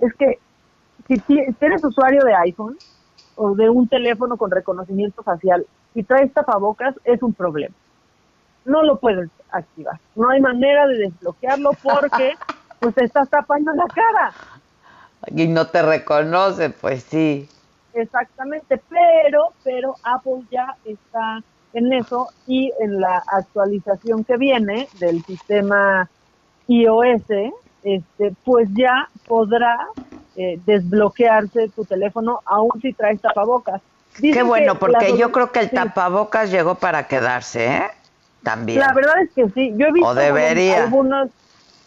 es 0.00 0.12
que 0.14 0.38
si 1.08 1.16
si 1.26 1.38
eres 1.60 1.84
usuario 1.84 2.22
de 2.24 2.34
iPhone 2.34 2.76
o 3.36 3.54
de 3.54 3.70
un 3.70 3.88
teléfono 3.88 4.36
con 4.36 4.50
reconocimiento 4.50 5.22
facial 5.22 5.66
y 5.94 6.04
traes 6.04 6.32
tapabocas, 6.32 6.94
es 7.04 7.22
un 7.22 7.34
problema. 7.34 7.74
No 8.64 8.82
lo 8.82 8.98
puedes 9.00 9.30
activar. 9.50 10.00
No 10.14 10.30
hay 10.30 10.40
manera 10.40 10.86
de 10.86 10.96
desbloquearlo 10.98 11.78
porque 11.82 12.34
pues 12.78 12.94
te 12.94 13.04
estás 13.04 13.28
tapando 13.30 13.72
la 13.74 13.84
cara. 13.92 14.36
Y 15.28 15.48
no 15.48 15.66
te 15.68 15.82
reconoce, 15.82 16.70
pues 16.70 17.04
sí. 17.04 17.50
Exactamente, 17.92 18.82
pero, 18.88 19.54
pero 19.62 19.98
Apple 20.02 20.46
ya 20.50 20.66
está 20.82 21.40
en 21.72 21.92
eso 21.92 22.28
y 22.44 22.72
en 22.80 23.00
la 23.00 23.22
actualización 23.26 24.24
que 24.24 24.36
viene 24.36 24.88
del 24.92 25.24
sistema 25.24 26.10
iOS, 26.66 27.22
este, 27.82 28.32
pues 28.44 28.68
ya 28.76 29.08
podrá 29.26 29.76
eh, 30.34 30.56
desbloquearse 30.64 31.70
tu 31.76 31.84
teléfono 31.86 32.40
aún 32.46 32.70
si 32.82 32.94
traes 32.94 33.20
tapabocas. 33.20 33.82
Dicen 34.16 34.42
Qué 34.42 34.42
bueno, 34.42 34.78
porque 34.78 35.06
la- 35.10 35.16
yo 35.18 35.32
creo 35.32 35.52
que 35.52 35.60
el 35.60 35.70
sí, 35.70 35.76
tapabocas 35.76 36.50
llegó 36.50 36.76
para 36.80 37.06
quedarse, 37.08 37.66
¿eh? 37.66 37.90
También. 38.44 38.78
La 38.78 38.92
verdad 38.92 39.14
es 39.22 39.32
que 39.32 39.48
sí, 39.50 39.72
yo 39.76 39.86
he 39.86 39.92
visto 39.92 40.08
O 40.08 40.14
debería. 40.14 40.84
algunos, 40.84 41.30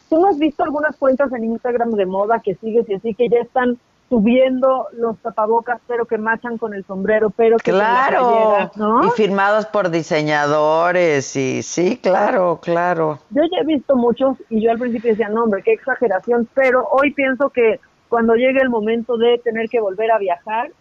tú 0.10 0.20
no 0.20 0.30
has 0.30 0.38
visto 0.38 0.64
algunas 0.64 0.96
cuentas 0.98 1.32
en 1.32 1.46
Instagram 1.46 1.92
de 1.92 2.06
moda 2.06 2.42
que 2.44 2.56
sigues 2.56 2.90
y 2.90 2.96
así 2.96 3.14
que 3.14 3.30
ya 3.30 3.40
están 3.40 3.78
subiendo 4.10 4.88
los 4.94 5.18
tapabocas 5.18 5.82
pero 5.86 6.06
que 6.06 6.18
machan 6.18 6.58
con 6.58 6.74
el 6.74 6.86
sombrero, 6.86 7.30
pero 7.30 7.58
que 7.58 7.72
Claro, 7.72 8.72
¿no? 8.76 9.06
y 9.06 9.10
firmados 9.12 9.66
por 9.66 9.90
diseñadores, 9.90 11.36
y 11.36 11.62
sí, 11.62 11.98
claro, 12.02 12.60
claro. 12.62 13.20
Yo 13.32 13.44
ya 13.44 13.62
he 13.62 13.66
visto 13.66 13.96
muchos 13.96 14.38
y 14.50 14.62
yo 14.62 14.72
al 14.72 14.80
principio 14.80 15.12
decía, 15.12 15.30
no, 15.30 15.44
hombre, 15.44 15.62
qué 15.64 15.74
exageración, 15.74 16.48
pero 16.54 16.88
hoy 16.92 17.14
pienso 17.14 17.50
que 17.50 17.80
cuando 18.08 18.36
llegue 18.36 18.62
el 18.62 18.70
momento 18.70 19.18
de 19.18 19.40
tener 19.44 19.68
que 19.70 19.82
volver 19.82 20.12
a 20.12 20.18
viajar, 20.18 20.72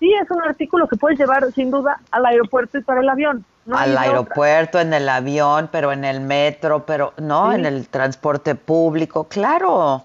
sí 0.00 0.12
es 0.12 0.30
un 0.30 0.42
artículo 0.42 0.88
que 0.88 0.96
puedes 0.96 1.18
llevar 1.18 1.50
sin 1.52 1.70
duda 1.70 2.00
al 2.10 2.26
aeropuerto 2.26 2.78
y 2.78 2.82
para 2.82 3.00
el 3.00 3.08
avión. 3.08 3.44
No 3.66 3.76
Al 3.76 3.90
otra. 3.90 4.02
aeropuerto, 4.02 4.78
en 4.80 4.94
el 4.94 5.08
avión, 5.08 5.68
pero 5.72 5.90
en 5.92 6.04
el 6.04 6.20
metro, 6.20 6.86
pero 6.86 7.12
no, 7.18 7.50
Sí. 7.50 7.58
en 7.58 7.66
el 7.66 7.88
transporte 7.88 8.54
público, 8.54 9.24
claro. 9.24 10.04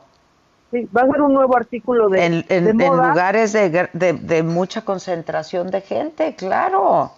Sí, 0.72 0.88
va 0.96 1.02
a 1.02 1.06
ser 1.08 1.22
un 1.22 1.34
nuevo 1.34 1.56
artículo 1.56 2.10
de, 2.10 2.26
En, 2.26 2.34
en- 2.50 2.64
de 2.66 2.70
en 2.72 2.78
moda. 2.78 3.10
lugares 3.10 3.54
de, 3.54 3.70
de, 3.94 4.14
de 4.14 4.44
mucha 4.44 4.84
concentración 4.84 5.70
de 5.70 5.82
gente, 5.82 6.34
claro. 6.36 7.12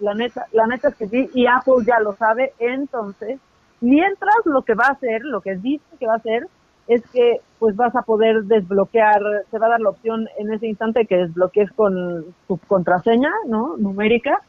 La 0.00 0.14
neta, 0.14 0.46
la 0.52 0.66
neta 0.66 0.88
es 0.88 0.94
que 0.96 1.08
sí, 1.08 1.30
y 1.34 1.46
Apple 1.46 1.84
ya 1.86 1.98
lo 2.00 2.14
sabe, 2.16 2.52
entonces, 2.58 3.38
mientras 3.80 4.34
lo 4.44 4.62
que 4.62 4.74
va 4.74 4.86
a 4.88 4.92
hacer, 4.92 5.22
lo 5.22 5.40
que 5.40 5.56
dice 5.56 5.84
que 5.98 6.06
va 6.06 6.14
a 6.14 6.16
hacer, 6.16 6.46
es 6.88 7.02
que 7.12 7.40
pues 7.58 7.76
vas 7.76 7.94
a 7.94 8.02
poder 8.02 8.42
desbloquear, 8.44 9.20
te 9.50 9.58
va 9.58 9.66
a 9.66 9.70
dar 9.70 9.80
la 9.80 9.90
opción 9.90 10.26
en 10.38 10.52
ese 10.52 10.66
instante 10.66 11.06
que 11.06 11.16
desbloquees 11.18 11.70
con 11.72 12.24
tu 12.48 12.56
contraseña, 12.66 13.30
¿no? 13.46 13.76
Numérica, 13.76 14.40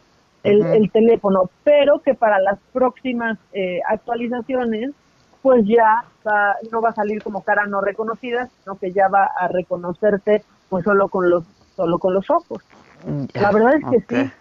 el, 0.44 0.92
teléfono, 0.92 1.50
pero 1.64 2.00
que 2.00 2.14
para 2.14 2.40
las 2.40 2.60
próximas 2.74 3.38
eh, 3.54 3.80
actualizaciones, 3.88 4.92
pues 5.42 5.66
ya 5.66 6.04
va- 6.28 6.56
no 6.72 6.82
va 6.82 6.90
a 6.90 6.94
salir 6.94 7.22
como 7.22 7.44
cara 7.44 7.66
no 7.66 7.82
reconocida, 7.82 8.50
sino 8.64 8.76
que 8.78 8.92
ya 8.92 9.08
va 9.08 9.30
a 9.38 9.48
reconocerte 9.48 10.44
pues 10.70 10.84
solo 10.84 11.10
con 11.10 11.30
los 11.30 11.44
solo 11.76 12.00
con 12.00 12.14
los 12.14 12.30
ojos. 12.30 12.64
Ya, 13.34 13.42
La 13.42 13.52
verdad 13.52 13.76
es 13.76 14.06
que 14.06 14.24
sí, 14.24 14.32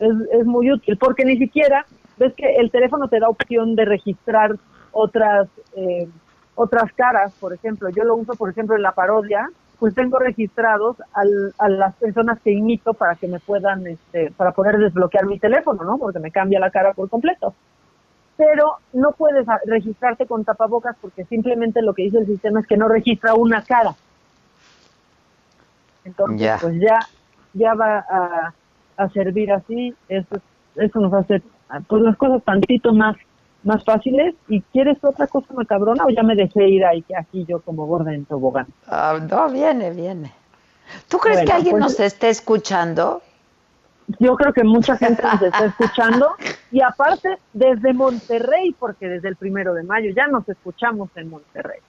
es, 0.00 0.14
es 0.32 0.46
muy 0.46 0.70
útil, 0.70 0.96
porque 0.98 1.24
ni 1.24 1.38
siquiera, 1.38 1.86
ves 2.18 2.34
que 2.34 2.56
el 2.56 2.70
teléfono 2.70 3.08
te 3.08 3.20
da 3.20 3.28
opción 3.28 3.74
de 3.74 3.84
registrar 3.84 4.56
otras 4.92 5.48
eh, 5.76 6.08
otras 6.54 6.92
caras, 6.94 7.32
por 7.38 7.52
ejemplo, 7.52 7.88
yo 7.90 8.02
lo 8.02 8.16
uso, 8.16 8.34
por 8.34 8.50
ejemplo, 8.50 8.74
en 8.74 8.82
la 8.82 8.90
parodia, 8.92 9.48
pues 9.78 9.94
tengo 9.94 10.18
registrados 10.18 10.96
al- 11.14 11.54
a 11.58 11.68
las 11.68 11.94
personas 11.96 12.40
que 12.42 12.50
imito 12.52 12.94
para 12.94 13.14
que 13.16 13.28
me 13.28 13.38
puedan, 13.40 13.86
este, 13.86 14.32
para 14.32 14.52
poder 14.52 14.78
desbloquear 14.78 15.26
mi 15.26 15.38
teléfono, 15.38 15.84
¿no? 15.84 15.98
Porque 15.98 16.18
me 16.18 16.32
cambia 16.32 16.58
la 16.60 16.70
cara 16.70 16.92
por 16.94 17.08
completo. 17.08 17.54
Pero 18.36 18.76
no 18.92 19.12
puedes 19.12 19.46
registrarte 19.66 20.26
con 20.26 20.44
tapabocas 20.44 20.96
porque 21.00 21.24
simplemente 21.26 21.82
lo 21.82 21.92
que 21.94 22.04
dice 22.04 22.18
el 22.18 22.26
sistema 22.26 22.60
es 22.60 22.66
que 22.66 22.76
no 22.76 22.88
registra 22.88 23.34
una 23.34 23.64
cara. 23.64 23.96
Entonces, 26.04 26.40
pues 26.60 26.74
ya, 26.80 27.08
ya 27.52 27.74
va 27.74 27.98
a, 28.08 28.54
a 28.96 29.08
servir 29.10 29.52
así. 29.52 29.94
Eso, 30.08 30.36
eso 30.76 31.00
nos 31.00 31.12
hace 31.14 31.42
pues 31.88 32.02
las 32.02 32.16
cosas 32.16 32.42
tantito 32.44 32.94
más 32.94 33.16
más 33.64 33.84
fáciles. 33.84 34.34
¿Y 34.48 34.60
quieres 34.62 34.98
otra 35.02 35.26
cosa 35.26 35.52
macabrona 35.54 36.04
o 36.04 36.10
ya 36.10 36.22
me 36.22 36.34
dejé 36.36 36.68
ir 36.68 36.84
ahí 36.84 37.04
aquí 37.18 37.44
yo 37.46 37.60
como 37.60 37.86
gorda 37.86 38.12
en 38.14 38.24
tobogán? 38.24 38.66
Ah, 38.86 39.18
no, 39.30 39.48
viene, 39.50 39.90
viene. 39.90 40.32
¿Tú 41.08 41.18
crees 41.18 41.38
Bueno, 41.38 41.46
que 41.50 41.52
alguien 41.56 41.72
pues- 41.72 41.82
nos 41.84 42.00
esté 42.00 42.28
escuchando? 42.30 43.22
Yo 44.18 44.36
creo 44.36 44.54
que 44.54 44.64
mucha 44.64 44.96
gente 44.96 45.22
nos 45.22 45.42
está 45.42 45.66
escuchando 45.66 46.30
y 46.70 46.80
aparte 46.80 47.36
desde 47.52 47.92
Monterrey, 47.92 48.74
porque 48.78 49.06
desde 49.06 49.28
el 49.28 49.36
primero 49.36 49.74
de 49.74 49.82
mayo 49.82 50.10
ya 50.16 50.26
nos 50.28 50.48
escuchamos 50.48 51.10
en 51.16 51.28
Monterrey. 51.28 51.80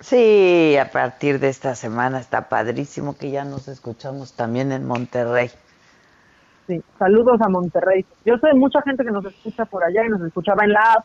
Sí, 0.00 0.76
a 0.76 0.90
partir 0.90 1.38
de 1.38 1.48
esta 1.48 1.74
semana 1.74 2.18
está 2.18 2.48
padrísimo 2.48 3.16
que 3.16 3.30
ya 3.30 3.44
nos 3.44 3.68
escuchamos 3.68 4.32
también 4.34 4.70
en 4.72 4.84
Monterrey. 4.84 5.50
Sí, 6.66 6.82
saludos 6.98 7.40
a 7.40 7.48
Monterrey. 7.48 8.04
Yo 8.24 8.38
sé 8.38 8.52
mucha 8.54 8.82
gente 8.82 9.04
que 9.04 9.10
nos 9.10 9.24
escucha 9.24 9.64
por 9.64 9.82
allá 9.84 10.04
y 10.04 10.08
nos 10.08 10.22
escuchaba 10.22 10.64
en 10.64 10.72
la 10.72 10.92
app, 10.94 11.04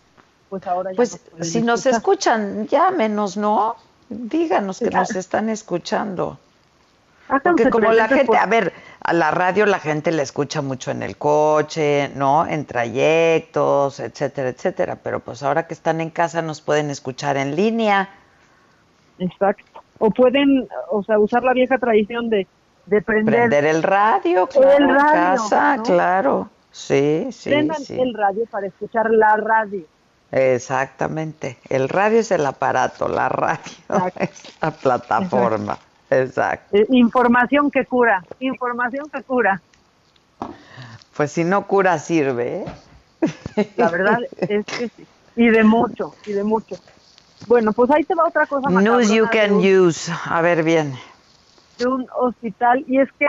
pues 0.49 0.65
ahora 0.67 0.91
ya 0.91 0.95
Pues 0.95 1.13
nos 1.13 1.21
pueden 1.21 1.45
si 1.45 1.61
nos 1.61 1.85
escuchan, 1.85 2.67
llámenos, 2.67 3.37
¿no? 3.37 3.75
Díganos 4.09 4.79
que 4.79 4.89
nos 4.89 5.15
ah. 5.15 5.19
están 5.19 5.49
escuchando. 5.49 6.37
Háganse 7.29 7.63
Porque 7.63 7.69
como 7.69 7.91
la 7.91 8.07
gente, 8.07 8.25
por- 8.25 8.37
a 8.37 8.45
ver, 8.45 8.71
a 9.03 9.11
la 9.13 9.31
radio 9.31 9.65
la 9.65 9.79
gente 9.79 10.11
la 10.11 10.21
escucha 10.21 10.61
mucho 10.61 10.91
en 10.91 11.03
el 11.03 11.17
coche, 11.17 12.09
¿no? 12.15 12.47
En 12.47 12.65
trayectos, 12.65 13.99
etcétera, 13.99 14.49
etcétera. 14.49 14.97
Pero 15.03 15.19
pues 15.19 15.43
ahora 15.43 15.67
que 15.67 15.73
están 15.73 15.99
en 15.99 16.09
casa 16.09 16.41
nos 16.41 16.61
pueden 16.61 16.89
escuchar 16.89 17.35
en 17.35 17.55
línea. 17.55 18.09
Exacto. 19.19 19.83
O 19.99 20.11
pueden, 20.11 20.67
o 20.91 21.03
sea, 21.03 21.19
usar 21.19 21.43
la 21.43 21.53
vieja 21.53 21.77
tradición 21.79 22.29
de, 22.29 22.47
de 22.87 23.01
prender, 23.01 23.35
Prender 23.35 23.65
el 23.65 23.83
radio, 23.83 24.47
claro, 24.47 24.71
el 24.71 24.83
en 24.83 24.89
radio, 24.89 25.11
casa, 25.11 25.77
¿no? 25.77 25.83
claro. 25.83 26.49
Sí, 26.71 27.27
sí, 27.31 27.49
Prendan 27.49 27.83
sí. 27.83 27.99
el 27.99 28.13
radio 28.13 28.45
para 28.49 28.67
escuchar 28.67 29.09
la 29.11 29.35
radio. 29.35 29.83
Exactamente. 30.31 31.57
El 31.69 31.89
radio 31.89 32.19
es 32.19 32.31
el 32.31 32.45
aparato, 32.45 33.07
la 33.07 33.29
radio 33.29 33.61
es 34.19 34.55
la 34.61 34.71
plataforma. 34.71 35.77
Exacto. 36.09 36.77
Eh, 36.77 36.85
información 36.91 37.69
que 37.71 37.85
cura, 37.85 38.23
información 38.39 39.09
que 39.09 39.23
cura. 39.23 39.61
Pues 41.15 41.31
si 41.31 41.43
no 41.43 41.67
cura 41.67 41.97
sirve, 41.99 42.63
¿eh? 42.63 43.71
La 43.75 43.89
verdad 43.89 44.19
es 44.37 44.65
que 44.65 44.89
sí. 44.89 45.07
Y 45.35 45.49
de 45.49 45.63
mucho, 45.63 46.15
y 46.25 46.33
de 46.33 46.43
mucho. 46.43 46.75
Bueno, 47.47 47.73
pues 47.73 47.91
ahí 47.91 48.03
te 48.03 48.15
va 48.15 48.27
otra 48.27 48.45
cosa 48.45 48.69
News 48.69 49.09
you 49.09 49.27
can 49.31 49.55
use. 49.55 50.11
A 50.25 50.41
ver, 50.41 50.63
bien. 50.63 50.93
De 51.77 51.87
un 51.87 52.07
hospital 52.19 52.83
y 52.87 52.99
es 52.99 53.11
que 53.13 53.27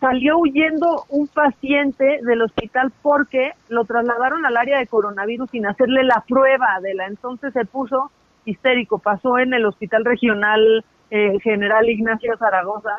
salió 0.00 0.38
huyendo 0.38 1.04
un 1.10 1.28
paciente 1.28 2.18
del 2.22 2.42
hospital 2.42 2.92
porque 3.02 3.52
lo 3.68 3.84
trasladaron 3.84 4.44
al 4.44 4.56
área 4.56 4.78
de 4.78 4.86
coronavirus 4.86 5.50
sin 5.50 5.66
hacerle 5.66 6.02
la 6.04 6.24
prueba 6.26 6.80
de 6.82 6.94
la 6.94 7.06
entonces 7.06 7.52
se 7.52 7.64
puso 7.64 8.10
histérico 8.44 8.98
pasó 8.98 9.38
en 9.38 9.54
el 9.54 9.64
hospital 9.64 10.04
regional 10.04 10.84
eh, 11.10 11.38
general 11.40 11.88
Ignacio 11.88 12.36
Zaragoza 12.36 12.96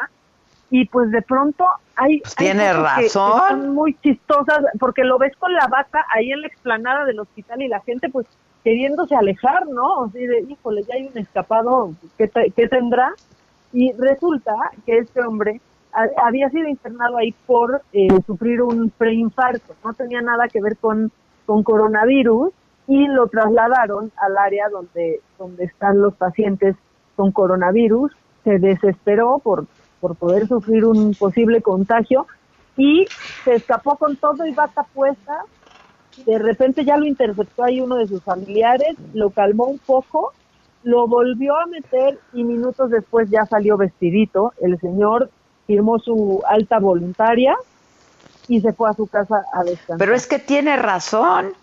y 0.70 0.86
pues 0.86 1.12
de 1.12 1.22
pronto 1.22 1.66
hay, 1.96 2.20
Pues 2.22 2.36
hay 2.38 2.46
tiene 2.48 2.72
cosas 2.72 2.96
que- 2.96 3.02
que 3.02 3.08
razón. 3.08 3.42
son 3.50 3.70
muy 3.76 3.94
chistosas 3.96 4.60
porque 4.80 5.04
lo 5.04 5.18
ves 5.18 5.36
con 5.38 5.54
la 5.54 5.68
bata 5.68 6.06
ahí 6.16 6.32
en 6.32 6.42
la 6.42 6.48
explanada 6.48 7.06
del 7.06 7.20
hospital 7.20 7.62
y 7.62 7.68
la 7.68 7.82
gente 7.82 8.10
pues 8.10 8.26
queriéndose 8.64 9.14
alejar, 9.14 9.68
¿no? 9.68 10.06
Así 10.06 10.26
de, 10.26 10.40
híjole, 10.50 10.84
ya 10.84 10.96
hay 10.96 11.08
un 11.08 11.18
escapado, 11.18 11.92
¿qué, 12.18 12.30
te- 12.30 12.50
qué 12.56 12.70
tendrá? 12.70 13.12
Y 13.74 13.92
resulta 13.98 14.54
que 14.86 15.00
este 15.00 15.22
hombre 15.26 15.62
ha- 15.94 16.28
había 16.28 16.50
sido 16.52 16.70
internado 16.70 17.18
ahí 17.18 17.34
por 17.46 17.84
eh, 17.92 18.08
sufrir 18.26 18.62
un 18.62 18.92
preinfarto, 18.98 19.76
no 19.84 19.94
tenía 19.96 20.22
nada 20.22 20.50
que 20.50 20.62
ver 20.62 20.78
con, 20.80 21.12
con 21.46 21.64
coronavirus 21.64 22.54
y 22.88 23.08
lo 23.08 23.28
trasladaron 23.30 24.12
al 24.18 24.38
área 24.38 24.70
donde, 24.70 25.24
donde 25.38 25.66
están 25.66 26.02
los 26.02 26.16
pacientes 26.18 26.78
con 27.16 27.32
coronavirus, 27.34 28.12
se 28.46 28.60
desesperó 28.60 29.40
por, 29.44 29.68
por 30.00 30.18
poder 30.18 30.48
sufrir 30.48 30.86
un 30.86 31.16
posible 31.16 31.62
contagio 31.62 32.28
y 32.78 33.10
se 33.44 33.56
escapó 33.56 33.98
con 33.98 34.18
todo 34.18 34.46
y 34.46 34.54
bata 34.54 34.88
puesta. 34.94 35.34
De 36.16 36.40
repente 36.40 36.86
ya 36.86 36.98
lo 36.98 37.06
interceptó 37.06 37.64
ahí 37.66 37.82
uno 37.82 37.98
de 37.98 38.08
sus 38.08 38.24
familiares, 38.24 38.98
lo 39.14 39.32
calmó 39.32 39.66
un 39.68 39.80
poco, 39.80 40.34
lo 40.84 41.08
volvió 41.08 41.56
a 41.56 41.66
meter 41.66 42.20
y 42.34 42.44
minutos 42.44 42.90
después 42.90 43.30
ya 43.30 43.46
salió 43.46 43.78
vestidito. 43.78 44.54
El 44.62 44.80
señor 44.80 45.30
firmó 45.66 46.00
su 46.00 46.42
alta 46.48 46.80
voluntaria 46.80 47.56
y 48.48 48.62
se 48.62 48.74
fue 48.74 48.90
a 48.90 48.94
su 48.94 49.08
casa 49.08 49.46
a 49.54 49.64
descansar. 49.64 49.98
Pero 49.98 50.14
es 50.14 50.28
que 50.28 50.40
tiene 50.40 50.76
razón. 50.78 51.54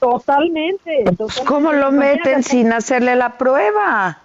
Totalmente. 0.00 1.04
totalmente. 1.04 1.44
¿Cómo 1.46 1.72
lo 1.72 1.92
meten 1.92 2.42
sin 2.42 2.72
hacerle 2.72 3.16
la 3.16 3.38
prueba? 3.38 4.18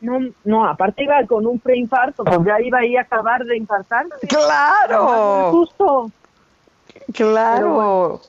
No, 0.00 0.18
no, 0.44 0.68
aparte 0.68 1.04
iba 1.04 1.24
con 1.26 1.46
un 1.46 1.58
preinfarto, 1.58 2.24
pues 2.24 2.38
ya 2.44 2.60
iba 2.60 2.78
ahí 2.78 2.96
a 2.96 3.02
acabar 3.02 3.44
de 3.44 3.56
infartar. 3.56 4.06
¡Claro! 4.28 5.50
Justo. 5.52 6.10
Claro. 7.12 8.20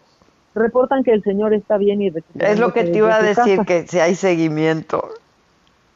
Reportan 0.56 1.04
que 1.04 1.12
el 1.12 1.24
señor 1.24 1.54
está 1.54 1.78
bien 1.78 2.02
y 2.02 2.12
Es 2.40 2.60
lo 2.60 2.74
que 2.74 2.84
te 2.84 2.98
iba 2.98 3.16
a 3.16 3.22
decir, 3.22 3.58
casa. 3.58 3.66
que 3.66 3.88
si 3.88 4.00
hay 4.00 4.16
seguimiento. 4.16 5.10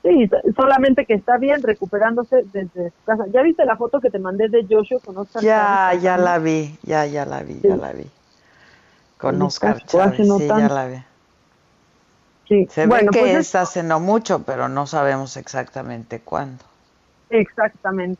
Sí, 0.03 0.29
solamente 0.55 1.05
que 1.05 1.13
está 1.13 1.37
bien 1.37 1.61
recuperándose 1.61 2.43
desde 2.51 2.89
su 2.89 3.03
casa. 3.05 3.25
¿Ya 3.31 3.43
viste 3.43 3.65
la 3.65 3.77
foto 3.77 3.99
que 4.01 4.09
te 4.09 4.17
mandé 4.19 4.49
de 4.49 4.65
Joshua 4.67 4.99
con 4.99 5.17
Oscar 5.17 5.43
Ya, 5.43 5.91
Chávez? 5.91 6.01
ya 6.01 6.17
la 6.17 6.39
vi, 6.39 6.77
ya, 6.83 7.05
ya 7.05 7.25
la 7.25 7.43
vi, 7.43 7.59
ya 7.61 7.75
la 7.75 7.93
vi. 7.93 8.09
Con 9.17 9.41
Oscar 9.41 9.83
Chávez, 9.85 10.19
no 10.21 10.39
sí, 10.39 10.47
ya 10.47 10.69
la 10.69 10.87
vi. 10.87 10.97
Sí. 12.47 12.67
Se 12.69 12.87
bueno, 12.87 13.11
ve 13.13 13.19
que 13.19 13.19
pues 13.19 13.35
es 13.35 13.55
hace 13.55 13.83
no 13.83 13.99
mucho, 13.99 14.43
pero 14.43 14.67
no 14.69 14.87
sabemos 14.87 15.37
exactamente 15.37 16.21
cuándo. 16.21 16.63
Exactamente. 17.29 18.19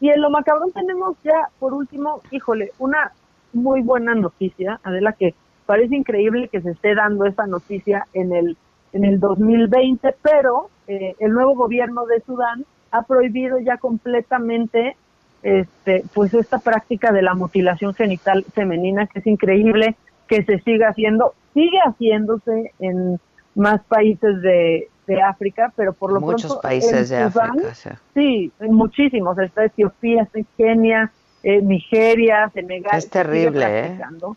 Y 0.00 0.10
en 0.10 0.20
lo 0.20 0.30
macabrón 0.30 0.72
tenemos 0.72 1.16
ya, 1.24 1.48
por 1.58 1.74
último, 1.74 2.22
híjole, 2.30 2.72
una 2.78 3.12
muy 3.52 3.82
buena 3.82 4.14
noticia, 4.14 4.80
Adela, 4.84 5.12
que 5.12 5.34
parece 5.66 5.96
increíble 5.96 6.48
que 6.48 6.60
se 6.60 6.70
esté 6.70 6.94
dando 6.94 7.26
esta 7.26 7.46
noticia 7.46 8.06
en 8.12 8.32
el, 8.32 8.56
en 8.92 9.04
el 9.04 9.20
2020, 9.20 10.14
pero 10.22 10.70
eh, 10.86 11.14
el 11.18 11.32
nuevo 11.32 11.54
gobierno 11.54 12.06
de 12.06 12.20
Sudán 12.20 12.64
ha 12.90 13.02
prohibido 13.02 13.58
ya 13.58 13.76
completamente 13.76 14.96
este, 15.42 16.02
pues 16.14 16.34
esta 16.34 16.58
práctica 16.58 17.12
de 17.12 17.22
la 17.22 17.34
mutilación 17.34 17.94
genital 17.94 18.44
femenina, 18.54 19.06
que 19.06 19.20
es 19.20 19.26
increíble 19.26 19.96
que 20.26 20.42
se 20.42 20.58
siga 20.60 20.88
haciendo, 20.88 21.34
sigue 21.54 21.78
haciéndose 21.84 22.72
en 22.80 23.20
más 23.54 23.80
países 23.84 24.42
de, 24.42 24.88
de 25.06 25.22
África, 25.22 25.72
pero 25.76 25.92
por 25.92 26.12
lo 26.12 26.20
Muchos 26.20 26.52
pronto 26.52 26.60
países 26.62 27.10
en 27.10 27.18
de 27.18 27.30
Sudán, 27.30 27.50
África, 27.50 27.74
sí. 27.74 27.90
Sí, 28.14 28.52
en 28.60 28.72
muchísimos. 28.72 29.38
Está 29.38 29.64
Etiopía, 29.64 30.22
está 30.22 30.40
Kenia, 30.56 31.12
eh, 31.42 31.62
Nigeria, 31.62 32.50
Senegal. 32.52 32.98
Es 32.98 33.08
terrible, 33.08 33.64
¿eh? 33.64 33.82
practicando. 33.82 34.36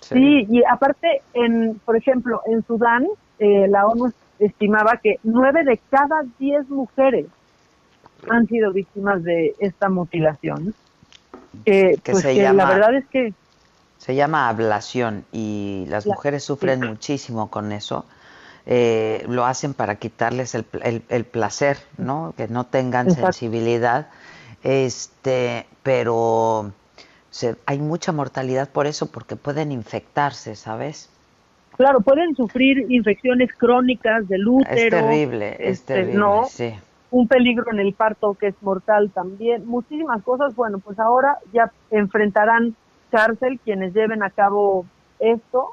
Sí. 0.00 0.46
y 0.48 0.64
aparte, 0.64 1.20
en, 1.34 1.78
por 1.84 1.94
ejemplo, 1.94 2.40
en 2.46 2.64
Sudán, 2.64 3.06
eh, 3.40 3.66
la 3.68 3.86
ONU 3.86 4.12
estimaba 4.38 4.98
que 5.02 5.16
nueve 5.24 5.64
de 5.64 5.78
cada 5.90 6.22
diez 6.38 6.68
mujeres 6.68 7.26
han 8.28 8.46
sido 8.46 8.72
víctimas 8.72 9.22
de 9.24 9.54
esta 9.58 9.88
mutilación. 9.88 10.74
Eh, 11.64 11.96
Que 12.02 12.12
pues 12.12 12.22
se 12.22 12.34
que 12.34 12.42
llama- 12.42 12.64
la 12.64 12.70
verdad 12.70 12.94
es 12.94 13.06
que 13.08 13.34
Se 13.98 14.14
llama 14.14 14.48
ablación 14.48 15.24
y 15.32 15.84
las 15.88 16.06
La- 16.06 16.14
mujeres 16.14 16.42
sufren 16.44 16.80
sí. 16.80 16.88
muchísimo 16.88 17.50
con 17.50 17.70
eso. 17.72 18.06
Eh, 18.64 19.24
lo 19.28 19.44
hacen 19.44 19.74
para 19.74 19.96
quitarles 19.96 20.54
el- 20.54 21.02
el 21.08 21.24
placer, 21.24 21.76
¿no? 21.98 22.32
Que 22.36 22.48
no 22.48 22.64
tengan 22.64 23.08
Exacto. 23.08 23.32
sensibilidad. 23.32 24.08
Este, 24.62 25.66
pero, 25.82 26.72
se, 27.30 27.56
hay 27.66 27.78
mucha 27.78 28.12
mortalidad 28.12 28.68
por 28.70 28.86
eso, 28.86 29.06
porque 29.10 29.36
pueden 29.36 29.70
infectarse, 29.72 30.56
¿sabes? 30.56 31.10
Claro, 31.80 32.02
pueden 32.02 32.36
sufrir 32.36 32.84
infecciones 32.90 33.48
crónicas 33.56 34.28
del 34.28 34.46
útero. 34.46 34.76
Es 34.76 34.90
terrible, 34.90 35.56
es 35.58 35.78
este, 35.78 35.94
terrible, 35.94 36.18
¿no? 36.18 36.44
sí. 36.44 36.74
Un 37.10 37.26
peligro 37.26 37.72
en 37.72 37.80
el 37.80 37.94
parto 37.94 38.34
que 38.34 38.48
es 38.48 38.54
mortal 38.62 39.10
también. 39.14 39.66
Muchísimas 39.66 40.22
cosas. 40.22 40.54
Bueno, 40.54 40.78
pues 40.78 40.98
ahora 40.98 41.38
ya 41.54 41.72
enfrentarán 41.90 42.76
cárcel 43.10 43.58
quienes 43.64 43.94
lleven 43.94 44.22
a 44.22 44.28
cabo 44.28 44.84
esto 45.20 45.68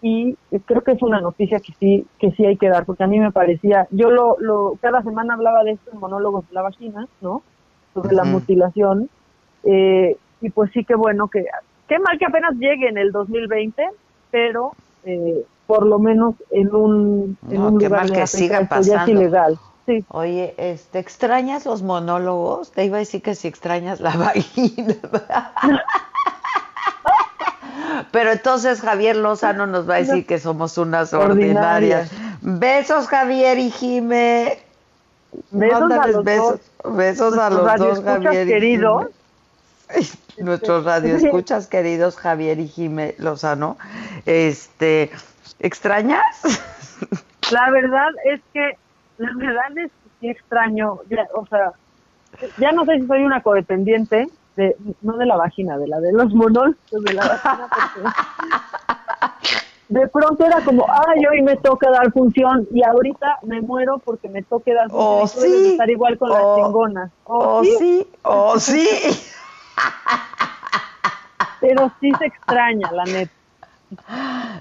y 0.00 0.34
creo 0.64 0.80
que 0.80 0.92
es 0.92 1.02
una 1.02 1.20
noticia 1.20 1.60
que 1.60 1.74
sí 1.78 2.06
que 2.18 2.30
sí 2.30 2.46
hay 2.46 2.56
que 2.56 2.70
dar 2.70 2.86
porque 2.86 3.04
a 3.04 3.06
mí 3.06 3.20
me 3.20 3.30
parecía 3.30 3.86
yo 3.90 4.10
lo, 4.10 4.36
lo 4.40 4.78
cada 4.80 5.02
semana 5.02 5.34
hablaba 5.34 5.62
de 5.62 5.72
esto 5.72 5.90
en 5.92 6.00
monólogos 6.00 6.48
de 6.48 6.54
la 6.54 6.62
vagina 6.62 7.06
no 7.20 7.42
sobre 7.94 8.14
la 8.14 8.24
mutilación 8.24 9.08
eh, 9.62 10.16
y 10.40 10.50
pues 10.50 10.72
sí 10.72 10.84
que 10.84 10.94
bueno 10.94 11.28
que 11.28 11.46
qué 11.86 11.98
mal 12.00 12.18
que 12.18 12.26
apenas 12.26 12.54
llegue 12.56 12.88
en 12.88 12.98
el 12.98 13.12
2020 13.12 13.82
pero 14.30 14.72
eh, 15.04 15.44
por 15.66 15.86
lo 15.86 15.98
menos 15.98 16.34
en 16.50 16.74
un 16.74 17.38
en 17.50 17.60
No, 17.60 17.68
un 17.68 17.78
qué 17.78 17.88
lugar 17.88 18.00
mal 18.02 18.12
que 18.12 18.22
África 18.22 18.26
siga 18.26 18.60
esto 18.60 18.80
ya 18.80 18.80
es 18.80 18.88
pasando. 18.90 19.12
ilegal 19.12 19.58
sí 19.86 20.04
Oye, 20.08 20.54
este, 20.58 20.98
¿extrañas 20.98 21.66
los 21.66 21.82
monólogos? 21.82 22.70
Te 22.72 22.84
iba 22.84 22.96
a 22.96 23.00
decir 23.00 23.22
que 23.22 23.34
si 23.34 23.48
extrañas 23.48 24.00
la 24.00 24.16
vagina. 24.16 24.94
Pero 28.10 28.32
entonces 28.32 28.80
Javier 28.80 29.16
Lozano 29.16 29.66
nos 29.66 29.88
va 29.88 29.96
a 29.96 29.98
decir 29.98 30.26
que 30.26 30.38
somos 30.38 30.78
unas 30.78 31.12
ordinarias. 31.12 32.10
Ordinarias. 32.10 32.10
Besos, 32.40 33.08
Javier 33.08 33.58
y 33.58 33.70
Jime. 33.70 34.58
Besos 35.50 35.92
a 35.92 36.06
los 36.06 36.24
besos, 36.24 36.60
dos. 36.82 36.96
besos 36.96 37.38
a 37.38 37.50
los 37.50 37.76
dos, 37.78 38.00
Javier. 38.04 38.48
y. 38.64 38.76
Jime. 38.78 39.08
Nuestros 40.38 40.84
radioescuchas 40.84 41.66
queridos, 41.66 42.16
Javier 42.16 42.58
y 42.58 42.68
Jime 42.68 43.14
Lozano. 43.18 43.76
Este, 44.26 45.10
¿extrañas? 45.60 46.24
La 47.52 47.70
verdad 47.70 48.08
es 48.24 48.40
que, 48.52 48.76
la 49.18 49.30
verdad 49.36 49.78
es 49.84 49.90
que 50.20 50.30
extraño, 50.30 51.00
ya, 51.10 51.26
o 51.34 51.46
sea, 51.46 51.72
ya 52.56 52.72
no 52.72 52.84
sé 52.86 53.00
si 53.00 53.06
soy 53.06 53.22
una 53.22 53.42
codependiente, 53.42 54.28
de, 54.56 54.74
no 55.02 55.16
de 55.18 55.26
la 55.26 55.36
vagina, 55.36 55.76
de 55.76 55.86
la 55.88 56.00
de 56.00 56.12
los 56.12 56.32
monólogos 56.32 56.76
de 56.90 57.12
la 57.12 57.26
vagina, 57.28 57.68
de 59.88 60.08
pronto 60.08 60.46
era 60.46 60.60
como, 60.64 60.86
ay, 60.88 61.20
hoy 61.30 61.42
me 61.42 61.56
toca 61.56 61.90
dar 61.90 62.10
función 62.12 62.66
y 62.72 62.82
ahorita 62.82 63.40
me 63.42 63.60
muero 63.60 63.98
porque 63.98 64.28
me 64.28 64.42
toque 64.42 64.72
dar 64.72 64.88
función. 64.90 65.44
Oh, 65.44 65.46
y 65.46 65.50
debes 65.50 65.66
sí. 65.66 65.72
estar 65.72 65.90
igual 65.90 66.18
con 66.18 66.30
las 66.30 66.40
Oh, 66.42 66.56
chingonas. 66.56 67.12
oh, 67.24 67.62
sí, 67.78 68.08
oh, 68.22 68.58
sí. 68.58 68.88
Pero 71.60 71.90
sí 72.00 72.12
se 72.18 72.26
extraña, 72.26 72.90
la 72.92 73.04
neta. 73.04 73.32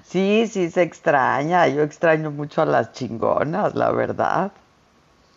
Sí, 0.06 0.48
sí 0.48 0.69
se 0.69 0.81
extraña. 0.84 1.68
Yo 1.68 1.81
extraño 1.84 2.31
mucho 2.31 2.61
a 2.61 2.65
las 2.65 2.94
chingonas, 2.94 3.76
la 3.76 3.91
verdad. 3.91 4.52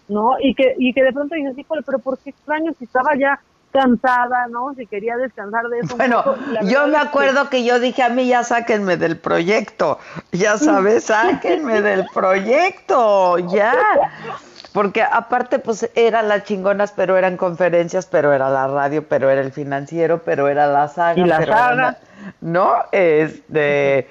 ¿no? 0.08 0.32
Y 0.40 0.54
que, 0.54 0.74
y 0.78 0.92
que 0.92 1.02
de 1.02 1.12
pronto 1.12 1.34
dices, 1.34 1.58
híjole, 1.58 1.82
pero 1.84 1.98
¿por 1.98 2.18
qué 2.20 2.30
extraño 2.30 2.72
si 2.78 2.84
estaba 2.84 3.10
ya 3.18 3.40
cansada, 3.72 4.46
¿no? 4.48 4.72
Si 4.74 4.86
quería 4.86 5.16
descansar 5.16 5.66
de 5.68 5.80
eso. 5.80 5.96
Bueno, 5.96 6.22
yo 6.62 6.86
me 6.86 6.96
es 6.96 7.02
que- 7.02 7.08
acuerdo 7.08 7.50
que 7.50 7.64
yo 7.64 7.80
dije 7.80 8.02
a 8.04 8.08
mí 8.08 8.28
ya 8.28 8.44
sáquenme 8.44 8.96
del 8.96 9.18
proyecto, 9.18 9.98
ya 10.30 10.56
sabes, 10.58 11.04
sáquenme 11.06 11.82
del 11.82 12.06
proyecto, 12.14 13.38
ya. 13.52 13.74
Porque 14.76 15.00
aparte 15.02 15.58
pues 15.58 15.88
era 15.94 16.20
las 16.20 16.44
chingonas, 16.44 16.92
pero 16.92 17.16
eran 17.16 17.38
conferencias, 17.38 18.04
pero 18.04 18.34
era 18.34 18.50
la 18.50 18.66
radio, 18.66 19.08
pero 19.08 19.30
era 19.30 19.40
el 19.40 19.50
financiero, 19.50 20.20
pero 20.22 20.48
era 20.48 20.66
la 20.66 20.86
saga. 20.88 21.18
Y 21.18 21.24
la 21.24 21.38
pero 21.38 21.52
saga. 21.54 21.96
¿No? 22.42 22.74
Este, 22.92 24.06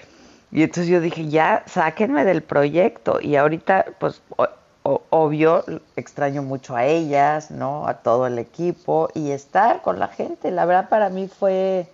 y 0.51 0.63
entonces 0.63 0.87
yo 0.87 1.01
dije, 1.01 1.27
ya, 1.27 1.61
sáquenme 1.67 2.25
del 2.25 2.41
proyecto. 2.41 3.19
Y 3.21 3.35
ahorita, 3.35 3.85
pues, 3.99 4.23
o- 4.37 4.47
o- 4.81 5.03
obvio, 5.11 5.63
extraño 5.95 6.41
mucho 6.41 6.75
a 6.75 6.85
ellas, 6.85 7.51
¿no? 7.51 7.87
A 7.87 7.93
todo 7.95 8.25
el 8.25 8.39
equipo 8.39 9.09
y 9.13 9.29
estar 9.29 9.83
con 9.83 9.99
la 9.99 10.07
gente. 10.07 10.49
La 10.49 10.65
verdad 10.65 10.89
para 10.89 11.09
mí 11.09 11.27
fue, 11.27 11.87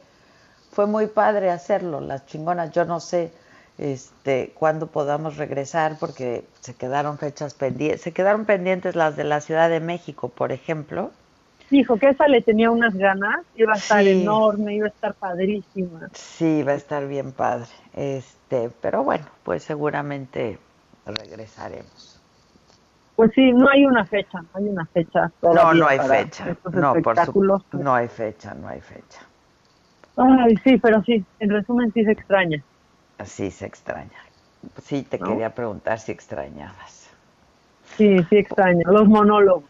fue 0.71 0.85
muy 0.85 1.07
padre 1.07 1.51
hacerlo, 1.51 1.99
las 1.99 2.25
chingonas. 2.25 2.71
Yo 2.71 2.85
no 2.85 3.01
sé 3.01 3.33
este, 3.81 4.51
cuándo 4.53 4.87
podamos 4.87 5.37
regresar 5.37 5.97
porque 5.99 6.43
se 6.59 6.75
quedaron 6.75 7.17
fechas 7.17 7.55
pendientes. 7.55 8.01
Se 8.01 8.11
quedaron 8.13 8.45
pendientes 8.45 8.95
las 8.95 9.17
de 9.17 9.23
la 9.23 9.41
Ciudad 9.41 9.69
de 9.69 9.79
México, 9.79 10.29
por 10.29 10.51
ejemplo. 10.51 11.09
Dijo 11.71 11.97
que 11.97 12.09
esa 12.09 12.27
le 12.27 12.41
tenía 12.41 12.69
unas 12.69 12.93
ganas, 12.93 13.39
iba 13.55 13.73
a 13.73 13.77
estar 13.77 14.03
Sí. 14.03 14.09
enorme, 14.09 14.75
iba 14.75 14.85
a 14.85 14.89
estar 14.89 15.13
padrísima. 15.15 16.09
Sí, 16.13 16.63
va 16.63 16.73
a 16.73 16.75
estar 16.75 17.07
bien 17.07 17.31
padre. 17.31 17.69
Este, 17.93 18.69
pero 18.81 19.03
bueno, 19.03 19.25
pues 19.43 19.63
seguramente 19.63 20.59
regresaremos. 21.05 22.19
Pues 23.15 23.31
sí, 23.33 23.51
no 23.51 23.67
hay 23.69 23.85
una 23.85 24.05
fecha, 24.05 24.41
no 24.41 24.49
hay 24.53 24.65
una 24.65 24.85
fecha. 24.85 25.31
No, 25.41 25.73
no 25.73 25.87
hay 25.87 25.99
fecha. 25.99 26.55
No, 26.71 26.93
por. 27.01 27.15
No 27.73 27.95
hay 27.95 28.07
fecha, 28.07 28.53
no 28.53 28.67
hay 28.67 28.81
fecha. 28.81 29.21
Ay, 30.17 30.55
sí, 30.63 30.77
pero 30.77 31.01
sí, 31.03 31.23
en 31.39 31.49
resumen 31.49 31.91
sí 31.93 32.03
se 32.03 32.11
extraña. 32.11 32.61
Sí, 33.25 33.51
se 33.51 33.65
extraña. 33.65 34.09
Sí, 34.83 35.03
te 35.03 35.17
¿No? 35.17 35.27
quería 35.27 35.53
preguntar 35.53 35.99
si 35.99 36.11
extrañabas. 36.11 37.07
Sí, 37.97 38.23
sí 38.29 38.37
extraña. 38.37 38.83
Los 38.85 39.07
monólogos. 39.07 39.63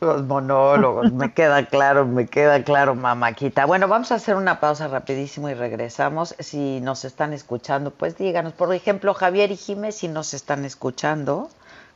Los 0.00 0.24
monólogos, 0.24 1.12
me 1.12 1.32
queda 1.34 1.66
claro, 1.66 2.06
me 2.06 2.26
queda 2.26 2.64
claro, 2.64 2.94
mamáquita. 2.94 3.66
Bueno, 3.66 3.86
vamos 3.86 4.10
a 4.10 4.16
hacer 4.16 4.34
una 4.34 4.58
pausa 4.58 4.88
rapidísimo 4.88 5.48
y 5.48 5.54
regresamos. 5.54 6.34
Si 6.38 6.80
nos 6.80 7.04
están 7.04 7.32
escuchando, 7.32 7.92
pues 7.92 8.16
díganos. 8.16 8.52
Por 8.52 8.74
ejemplo, 8.74 9.14
Javier 9.14 9.52
y 9.52 9.56
Jiménez, 9.56 9.96
si 9.96 10.08
nos 10.08 10.34
están 10.34 10.64
escuchando, 10.64 11.50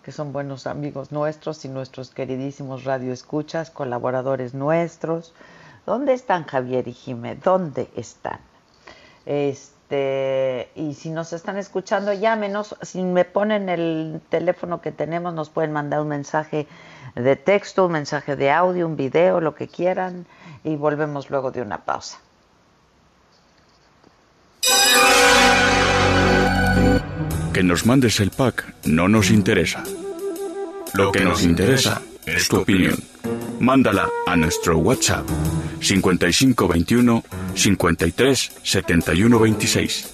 que 0.04 0.12
son 0.12 0.32
buenos 0.32 0.68
amigos 0.68 1.10
nuestros 1.10 1.64
y 1.64 1.68
nuestros 1.68 2.10
queridísimos 2.10 2.84
radioescuchas, 2.84 3.70
colaboradores 3.70 4.54
nuestros. 4.54 5.34
¿Dónde 5.84 6.12
están 6.12 6.44
Javier 6.44 6.86
y 6.86 6.92
Jiménez? 6.92 7.42
¿Dónde 7.42 7.88
están? 7.96 8.38
Este, 9.24 9.75
y 9.90 10.94
si 10.94 11.10
nos 11.10 11.32
están 11.32 11.58
escuchando, 11.58 12.12
llámenos. 12.12 12.76
Si 12.82 13.02
me 13.02 13.24
ponen 13.24 13.68
el 13.68 14.20
teléfono 14.28 14.80
que 14.80 14.92
tenemos, 14.92 15.32
nos 15.34 15.50
pueden 15.50 15.72
mandar 15.72 16.00
un 16.00 16.08
mensaje 16.08 16.66
de 17.14 17.36
texto, 17.36 17.86
un 17.86 17.92
mensaje 17.92 18.36
de 18.36 18.50
audio, 18.50 18.86
un 18.86 18.96
video, 18.96 19.40
lo 19.40 19.54
que 19.54 19.68
quieran. 19.68 20.26
Y 20.64 20.76
volvemos 20.76 21.30
luego 21.30 21.50
de 21.50 21.62
una 21.62 21.84
pausa. 21.84 22.18
Que 27.52 27.62
nos 27.62 27.86
mandes 27.86 28.20
el 28.20 28.30
pack 28.30 28.74
no 28.84 29.08
nos 29.08 29.30
interesa. 29.30 29.82
Lo 30.94 31.12
que 31.12 31.20
nos 31.20 31.42
interesa 31.42 32.02
es 32.26 32.48
tu 32.48 32.58
opinión. 32.58 32.96
Mándala 33.60 34.08
a 34.26 34.36
nuestro 34.36 34.78
WhatsApp 34.78 35.26
5521 35.80 37.24
53 37.54 38.52
71 38.62 39.38
26. 39.38 40.10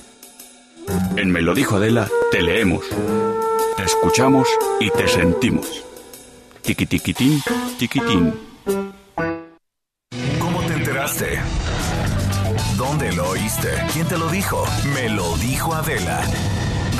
En 1.16 1.30
Me 1.30 1.42
lo 1.42 1.54
dijo 1.54 1.76
Adela, 1.76 2.08
te 2.30 2.42
leemos, 2.42 2.84
te 3.76 3.82
escuchamos 3.82 4.48
y 4.80 4.90
te 4.90 5.08
sentimos. 5.08 5.84
Tiquitiquitín, 6.62 7.42
tiquitín. 7.78 8.34
¿Cómo 10.38 10.62
te 10.62 10.74
enteraste? 10.74 11.40
¿Dónde 12.76 13.12
lo 13.12 13.28
oíste? 13.30 13.70
¿Quién 13.92 14.06
te 14.06 14.18
lo 14.18 14.28
dijo? 14.28 14.64
Me 14.94 15.08
lo 15.08 15.36
dijo 15.38 15.74
Adela. 15.74 16.22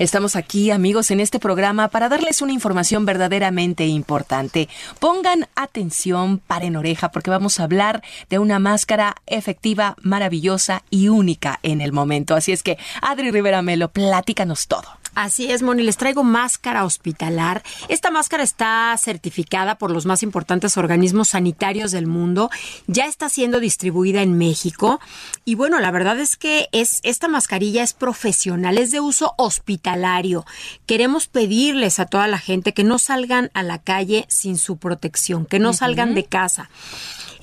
Estamos 0.00 0.34
aquí, 0.34 0.72
amigos, 0.72 1.12
en 1.12 1.20
este 1.20 1.38
programa 1.38 1.86
para 1.86 2.08
darles 2.08 2.42
una 2.42 2.52
información 2.52 3.06
verdaderamente 3.06 3.86
importante. 3.86 4.68
Pongan 4.98 5.46
atención, 5.54 6.38
paren 6.38 6.74
oreja, 6.74 7.12
porque 7.12 7.30
vamos 7.30 7.60
a 7.60 7.64
hablar 7.64 8.02
de 8.28 8.40
una 8.40 8.58
máscara 8.58 9.14
efectiva, 9.26 9.94
maravillosa 10.02 10.82
y 10.90 11.08
única 11.08 11.60
en 11.62 11.80
el 11.80 11.92
momento. 11.92 12.34
Así 12.34 12.50
es 12.50 12.64
que, 12.64 12.76
Adri 13.02 13.30
Rivera 13.30 13.62
Melo, 13.62 13.92
platícanos 13.92 14.66
todo. 14.66 15.03
Así 15.14 15.50
es, 15.50 15.62
Moni, 15.62 15.82
les 15.82 15.96
traigo 15.96 16.24
máscara 16.24 16.84
hospitalar. 16.84 17.62
Esta 17.88 18.10
máscara 18.10 18.42
está 18.42 18.94
certificada 18.98 19.76
por 19.76 19.90
los 19.90 20.06
más 20.06 20.22
importantes 20.22 20.76
organismos 20.76 21.28
sanitarios 21.28 21.92
del 21.92 22.06
mundo. 22.06 22.50
Ya 22.86 23.06
está 23.06 23.28
siendo 23.28 23.60
distribuida 23.60 24.22
en 24.22 24.36
México. 24.36 25.00
Y 25.44 25.54
bueno, 25.54 25.78
la 25.78 25.90
verdad 25.90 26.18
es 26.18 26.36
que 26.36 26.68
es, 26.72 27.00
esta 27.04 27.28
mascarilla 27.28 27.82
es 27.82 27.92
profesional, 27.92 28.78
es 28.78 28.90
de 28.90 29.00
uso 29.00 29.34
hospitalario. 29.38 30.44
Queremos 30.86 31.28
pedirles 31.28 32.00
a 32.00 32.06
toda 32.06 32.26
la 32.26 32.38
gente 32.38 32.72
que 32.72 32.84
no 32.84 32.98
salgan 32.98 33.50
a 33.54 33.62
la 33.62 33.78
calle 33.78 34.26
sin 34.28 34.58
su 34.58 34.78
protección, 34.78 35.46
que 35.46 35.58
no 35.58 35.72
salgan 35.72 36.14
de 36.14 36.24
casa. 36.24 36.70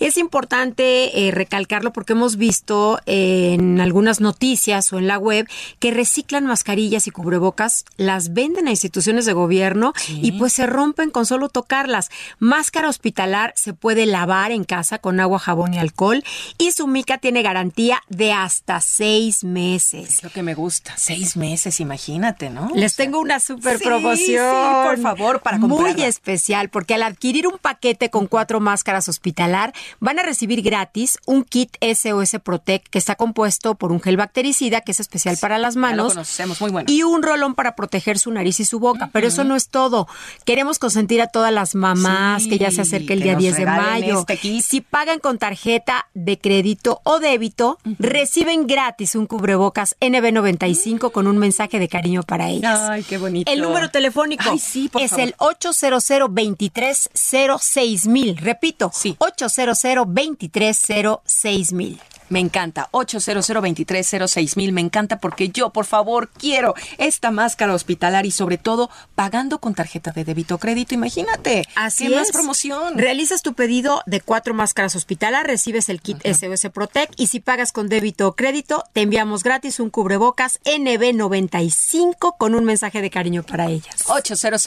Es 0.02 0.18
importante 0.18 1.28
eh, 1.28 1.30
recalcarlo 1.30 1.94
porque 1.94 2.14
hemos 2.14 2.36
visto 2.36 3.00
en 3.06 3.80
algunas 3.80 4.20
noticias 4.20 4.92
o 4.92 4.98
en 4.98 5.06
la 5.06 5.20
web 5.20 5.48
que 5.78 5.92
reciclan 5.92 6.48
mascarillas 6.48 7.06
y 7.06 7.12
cubrebocas, 7.12 7.86
las 7.98 8.34
venden 8.34 8.68
a 8.68 8.72
instituciones 8.72 9.28
de 9.28 9.34
gobierno 9.34 9.94
y 10.10 10.32
pues 10.34 10.54
se 10.54 10.66
rompen 10.66 11.12
con 11.12 11.28
solo 11.28 11.50
tocarlas. 11.50 12.10
Máscara 12.40 12.90
hospitalar 12.90 13.54
se 13.56 13.74
puede 13.74 14.08
lavar 14.08 14.52
en 14.52 14.64
casa 14.64 14.98
con 14.98 15.20
agua, 15.20 15.38
jabón 15.38 15.76
y 15.76 15.78
alcohol 15.78 16.24
y 16.58 16.72
su 16.72 16.88
mica 16.88 17.20
tiene 17.20 17.44
garantía 17.44 18.02
de 18.10 18.34
hasta 18.34 18.82
seis 18.82 19.44
meses. 19.44 20.10
Es 20.10 20.24
lo 20.24 20.32
que 20.32 20.42
me 20.42 20.56
gusta, 20.56 20.94
seis 20.98 21.38
meses, 21.38 21.80
imagínate, 21.80 22.50
¿no? 22.50 22.72
Les 22.74 22.96
tengo 22.96 23.20
una 23.20 23.40
super 23.40 23.78
promoción. 23.78 24.50
Sí, 24.50 24.90
por 24.90 24.98
favor, 24.98 25.42
para 25.42 25.60
comprarla. 25.60 25.94
Muy 25.94 26.04
especial, 26.04 26.70
porque 26.70 26.96
al 26.96 27.04
adquirir 27.04 27.46
un 27.46 27.60
paquete 27.60 28.10
con 28.10 28.26
cuatro 28.26 28.60
máscaras 28.60 29.08
hospitalar, 29.08 29.74
van 30.00 30.20
a 30.20 30.24
recibir 30.24 30.62
gratis 30.62 31.18
un 31.26 31.44
kit 31.44 31.76
SOS 31.82 32.38
Protect 32.44 32.88
que 32.88 32.98
está 32.98 33.16
compuesto 33.16 33.76
por 33.76 33.92
un 33.92 34.02
gel 34.02 34.18
bactericida 34.18 34.82
que 34.82 34.92
es 34.92 35.00
especial 35.00 35.38
para 35.40 35.58
las 35.58 35.76
lo 35.76 35.82
manos 35.82 36.14
conocemos, 36.14 36.62
muy 36.62 36.72
bueno. 36.72 36.92
y 36.92 37.04
un 37.04 37.24
rolón 37.24 37.56
para 37.56 37.76
proteger 37.76 38.20
su 38.20 38.32
nariz 38.32 38.60
y 38.60 38.66
su 38.66 38.80
boca. 38.80 39.10
Pero 39.14 39.28
eso 39.28 39.44
no 39.44 39.56
es 39.56 39.70
todo. 39.70 40.08
Queremos 40.46 40.80
consentir 40.80 41.22
a 41.22 41.28
todas 41.28 41.52
las 41.54 41.76
mamás 41.76 42.44
Sí, 42.44 42.50
que 42.50 42.58
ya 42.58 42.72
se 42.72 42.82
acerca 42.82 43.14
el 43.14 43.22
día 43.22 43.34
nos 43.34 43.42
10 43.42 43.58
de 43.58 43.66
mayo. 43.66 44.20
este 44.22 44.38
kit. 44.38 44.64
Si 44.64 44.82
pagan 44.82 45.20
con 45.20 45.38
tarjeta 45.38 46.08
de 46.14 46.40
crédito 46.40 47.02
o 47.04 47.20
débito, 47.20 47.78
reciben 48.00 48.68
gratis 48.68 49.16
un 49.16 49.28
cubrebocas 49.28 49.96
NB95 50.00 51.12
con 51.12 51.28
un 51.28 51.38
mensaje 51.38 51.80
de 51.80 51.88
cariño 51.88 52.24
para 52.24 52.50
ellas. 52.50 52.80
Ay, 52.90 53.04
qué 53.04 53.18
bonito. 53.18 53.52
El 53.52 53.62
número 53.62 53.90
telefónico 53.90 54.44
Ay, 54.50 54.60
sí, 54.60 54.90
es 55.00 55.12
favor. 55.12 55.26
el 55.26 55.36
800 55.38 56.02
230 56.08 58.10
mil. 58.10 58.38
Repito, 58.38 58.92
Sí. 58.94 59.16
800 59.20 59.71
230 59.74 61.76
mil. 61.76 62.00
Me 62.32 62.40
encanta. 62.40 62.88
800 62.92 64.56
mil. 64.56 64.72
Me 64.72 64.80
encanta 64.80 65.20
porque 65.20 65.50
yo, 65.50 65.72
por 65.72 65.86
favor, 65.86 66.30
quiero 66.30 66.74
esta 66.98 67.30
máscara 67.30 67.74
hospitalar 67.74 68.26
y 68.26 68.32
sobre 68.32 68.58
todo 68.58 68.90
pagando 69.16 69.60
con 69.60 69.76
tarjeta 69.76 70.12
de 70.12 70.24
débito 70.24 70.56
o 70.56 70.58
crédito. 70.58 70.96
Imagínate. 70.96 71.64
Así 71.76 72.08
¿Qué 72.08 72.14
es. 72.14 72.20
más 72.20 72.32
promoción? 72.32 72.98
Realizas 72.98 73.42
tu 73.42 73.54
pedido 73.54 74.02
de 74.06 74.22
cuatro 74.22 74.54
máscaras 74.54 74.96
hospitalar, 74.96 75.46
recibes 75.46 75.90
el 75.90 76.02
kit 76.02 76.26
SOS 76.26 76.72
Protect 76.74 77.20
y 77.20 77.28
si 77.28 77.42
pagas 77.42 77.74
con 77.74 77.90
débito 77.90 78.30
o 78.30 78.36
crédito, 78.36 78.86
te 78.94 79.02
enviamos 79.02 79.44
gratis 79.44 79.82
un 79.82 79.90
cubrebocas 79.90 80.62
NB95 80.64 82.38
con 82.38 82.56
un 82.56 82.64
mensaje 82.64 83.02
de 83.02 83.10
cariño 83.10 83.44
para 83.44 83.70
ellas. 83.70 84.06
800 84.08 84.62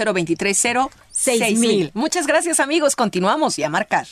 Seis 1.11 1.59
mil. 1.59 1.91
Muchas 1.95 2.27
gracias, 2.27 2.61
amigos. 2.61 2.95
Continuamos 2.95 3.59
y 3.59 3.63
a 3.63 3.71
marcar. 3.71 4.07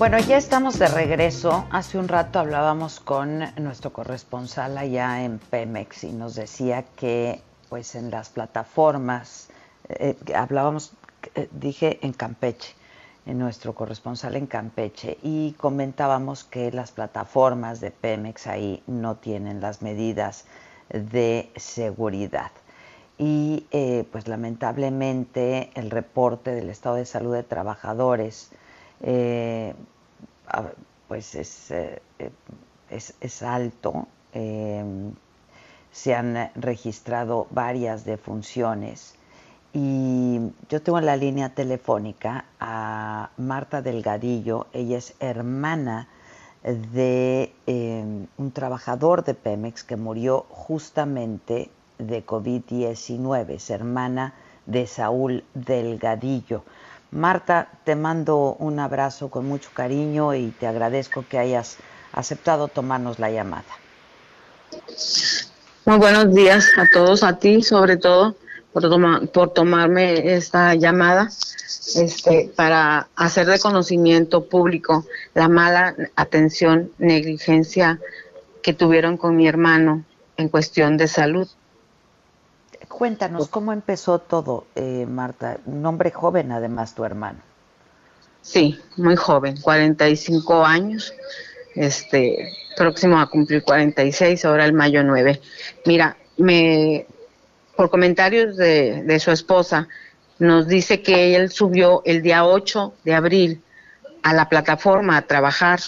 Bueno, 0.00 0.18
ya 0.18 0.38
estamos 0.38 0.78
de 0.78 0.88
regreso. 0.88 1.66
Hace 1.70 1.98
un 1.98 2.08
rato 2.08 2.38
hablábamos 2.38 3.00
con 3.00 3.40
nuestro 3.62 3.92
corresponsal 3.92 4.78
allá 4.78 5.22
en 5.22 5.38
Pemex 5.38 6.04
y 6.04 6.12
nos 6.12 6.34
decía 6.34 6.86
que 6.96 7.42
pues 7.68 7.94
en 7.94 8.10
las 8.10 8.30
plataformas, 8.30 9.50
eh, 9.90 10.16
hablábamos, 10.34 10.94
eh, 11.34 11.50
dije 11.52 11.98
en 12.00 12.14
Campeche, 12.14 12.74
en 13.26 13.38
nuestro 13.38 13.74
corresponsal 13.74 14.36
en 14.36 14.46
Campeche, 14.46 15.18
y 15.22 15.52
comentábamos 15.58 16.44
que 16.44 16.72
las 16.72 16.92
plataformas 16.92 17.82
de 17.82 17.90
Pemex 17.90 18.46
ahí 18.46 18.82
no 18.86 19.16
tienen 19.16 19.60
las 19.60 19.82
medidas 19.82 20.46
de 20.88 21.52
seguridad. 21.56 22.52
Y 23.18 23.66
eh, 23.70 24.08
pues 24.10 24.28
lamentablemente 24.28 25.70
el 25.74 25.90
reporte 25.90 26.52
del 26.52 26.70
estado 26.70 26.94
de 26.94 27.04
salud 27.04 27.34
de 27.34 27.42
trabajadores 27.42 28.50
eh, 29.02 29.74
pues 31.08 31.34
es, 31.34 31.70
eh, 31.70 32.02
eh, 32.18 32.30
es, 32.90 33.14
es 33.20 33.42
alto. 33.42 34.06
se 35.92 36.14
han 36.14 36.50
registrado 36.54 37.46
varias 37.50 38.04
defunciones 38.04 39.14
y 39.72 40.40
yo 40.68 40.82
tengo 40.82 40.98
en 40.98 41.06
la 41.06 41.16
línea 41.16 41.48
telefónica 41.50 42.44
a 42.60 43.30
Marta 43.36 43.82
Delgadillo, 43.82 44.66
ella 44.72 44.98
es 44.98 45.14
hermana 45.20 46.08
de 46.62 47.52
un 47.66 48.52
trabajador 48.52 49.24
de 49.24 49.34
Pemex 49.34 49.82
que 49.82 49.96
murió 49.96 50.46
justamente 50.50 51.70
de 51.98 52.24
COVID-19, 52.24 53.50
es 53.50 53.70
hermana 53.70 54.34
de 54.66 54.86
Saúl 54.86 55.44
Delgadillo. 55.54 56.62
Marta, 57.10 57.68
te 57.84 57.96
mando 57.96 58.54
un 58.58 58.78
abrazo 58.78 59.30
con 59.30 59.46
mucho 59.46 59.70
cariño 59.74 60.34
y 60.34 60.50
te 60.50 60.66
agradezco 60.66 61.24
que 61.28 61.38
hayas 61.38 61.78
aceptado 62.12 62.68
tomarnos 62.68 63.18
la 63.18 63.30
llamada. 63.30 63.64
Muy 65.84 65.98
buenos 65.98 66.32
días 66.32 66.68
a 66.78 66.88
todos, 66.92 67.24
a 67.24 67.38
ti 67.38 67.62
sobre 67.62 67.96
todo, 67.96 68.36
por, 68.72 69.28
por 69.30 69.52
tomarme 69.52 70.34
esta 70.34 70.74
llamada 70.76 71.28
este, 71.96 72.52
para 72.54 73.08
hacer 73.16 73.46
de 73.46 73.58
conocimiento 73.58 74.44
público 74.44 75.04
la 75.34 75.48
mala 75.48 75.96
atención, 76.14 76.92
negligencia 76.98 77.98
que 78.62 78.72
tuvieron 78.72 79.16
con 79.16 79.36
mi 79.36 79.48
hermano 79.48 80.04
en 80.36 80.48
cuestión 80.48 80.96
de 80.96 81.08
salud. 81.08 81.48
Cuéntanos 82.90 83.48
cómo 83.48 83.72
empezó 83.72 84.18
todo, 84.18 84.66
eh, 84.74 85.06
Marta. 85.08 85.58
Un 85.64 85.86
hombre 85.86 86.10
joven, 86.10 86.50
además, 86.50 86.94
tu 86.94 87.04
hermano. 87.04 87.38
Sí, 88.42 88.78
muy 88.96 89.14
joven, 89.14 89.60
45 89.60 90.66
años, 90.66 91.14
este, 91.76 92.52
próximo 92.76 93.20
a 93.20 93.30
cumplir 93.30 93.62
46, 93.62 94.44
ahora 94.44 94.64
el 94.64 94.72
mayo 94.72 95.04
9. 95.04 95.40
Mira, 95.86 96.16
me, 96.36 97.06
por 97.76 97.90
comentarios 97.90 98.56
de, 98.56 99.04
de 99.04 99.20
su 99.20 99.30
esposa, 99.30 99.86
nos 100.40 100.66
dice 100.66 101.00
que 101.00 101.36
él 101.36 101.52
subió 101.52 102.02
el 102.04 102.22
día 102.22 102.44
8 102.44 102.94
de 103.04 103.14
abril 103.14 103.62
a 104.22 104.34
la 104.34 104.48
plataforma 104.48 105.16
a 105.16 105.22
trabajar 105.22 105.80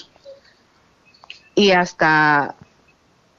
y 1.57 1.73
hasta 1.73 2.55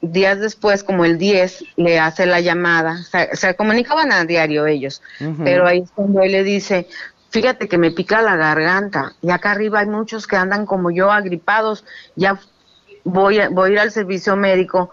días 0.03 0.39
después, 0.39 0.84
como 0.84 1.05
el 1.05 1.17
10, 1.17 1.63
le 1.77 1.99
hace 1.99 2.25
la 2.25 2.41
llamada, 2.41 3.03
se, 3.03 3.35
se 3.35 3.55
comunicaban 3.55 4.11
a 4.11 4.25
diario 4.25 4.67
ellos, 4.67 5.01
pero 5.43 5.65
ahí 5.65 5.80
es 5.80 5.91
cuando 5.91 6.21
él 6.21 6.34
le 6.34 6.43
dice, 6.43 6.88
fíjate 7.30 7.67
que 7.67 7.77
me 7.77 7.91
pica 7.91 8.21
la 8.21 8.35
garganta 8.35 9.13
y 9.21 9.31
acá 9.31 9.51
arriba 9.51 9.80
hay 9.80 9.88
muchos 9.88 10.27
que 10.27 10.35
andan 10.35 10.65
como 10.65 10.91
yo 10.91 11.11
agripados, 11.11 11.85
ya 12.15 12.39
voy 13.03 13.39
a, 13.39 13.49
voy 13.49 13.69
a 13.69 13.73
ir 13.73 13.80
al 13.80 13.91
servicio 13.91 14.35
médico, 14.35 14.91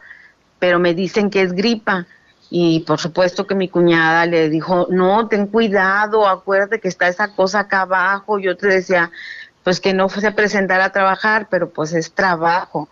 pero 0.58 0.78
me 0.78 0.94
dicen 0.94 1.30
que 1.30 1.42
es 1.42 1.52
gripa. 1.52 2.06
Y 2.52 2.80
por 2.80 2.98
supuesto 2.98 3.46
que 3.46 3.54
mi 3.54 3.68
cuñada 3.68 4.26
le 4.26 4.48
dijo, 4.48 4.88
no, 4.90 5.28
ten 5.28 5.46
cuidado, 5.46 6.28
acuérdate 6.28 6.80
que 6.80 6.88
está 6.88 7.06
esa 7.06 7.34
cosa 7.36 7.60
acá 7.60 7.82
abajo. 7.82 8.40
Yo 8.40 8.56
te 8.56 8.66
decía, 8.66 9.12
pues 9.62 9.80
que 9.80 9.94
no 9.94 10.08
se 10.08 10.32
presentara 10.32 10.86
a 10.86 10.92
trabajar, 10.92 11.46
pero 11.48 11.70
pues 11.70 11.92
es 11.92 12.12
trabajo. 12.12 12.88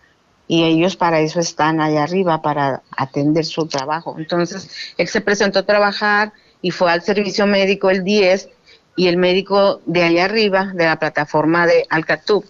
Y 0.48 0.64
ellos 0.64 0.96
para 0.96 1.20
eso 1.20 1.38
están 1.40 1.80
allá 1.80 2.02
arriba, 2.02 2.42
para 2.42 2.82
atender 2.96 3.44
su 3.44 3.66
trabajo. 3.66 4.16
Entonces, 4.18 4.94
él 4.96 5.06
se 5.06 5.20
presentó 5.20 5.60
a 5.60 5.66
trabajar 5.66 6.32
y 6.62 6.70
fue 6.70 6.90
al 6.90 7.02
servicio 7.02 7.46
médico 7.46 7.90
el 7.90 8.02
10 8.02 8.48
y 8.96 9.06
el 9.06 9.16
médico 9.16 9.80
de 9.86 10.02
allá 10.02 10.24
arriba, 10.24 10.72
de 10.74 10.86
la 10.86 10.98
plataforma 10.98 11.66
de 11.66 11.86
Alcatum, 11.90 12.42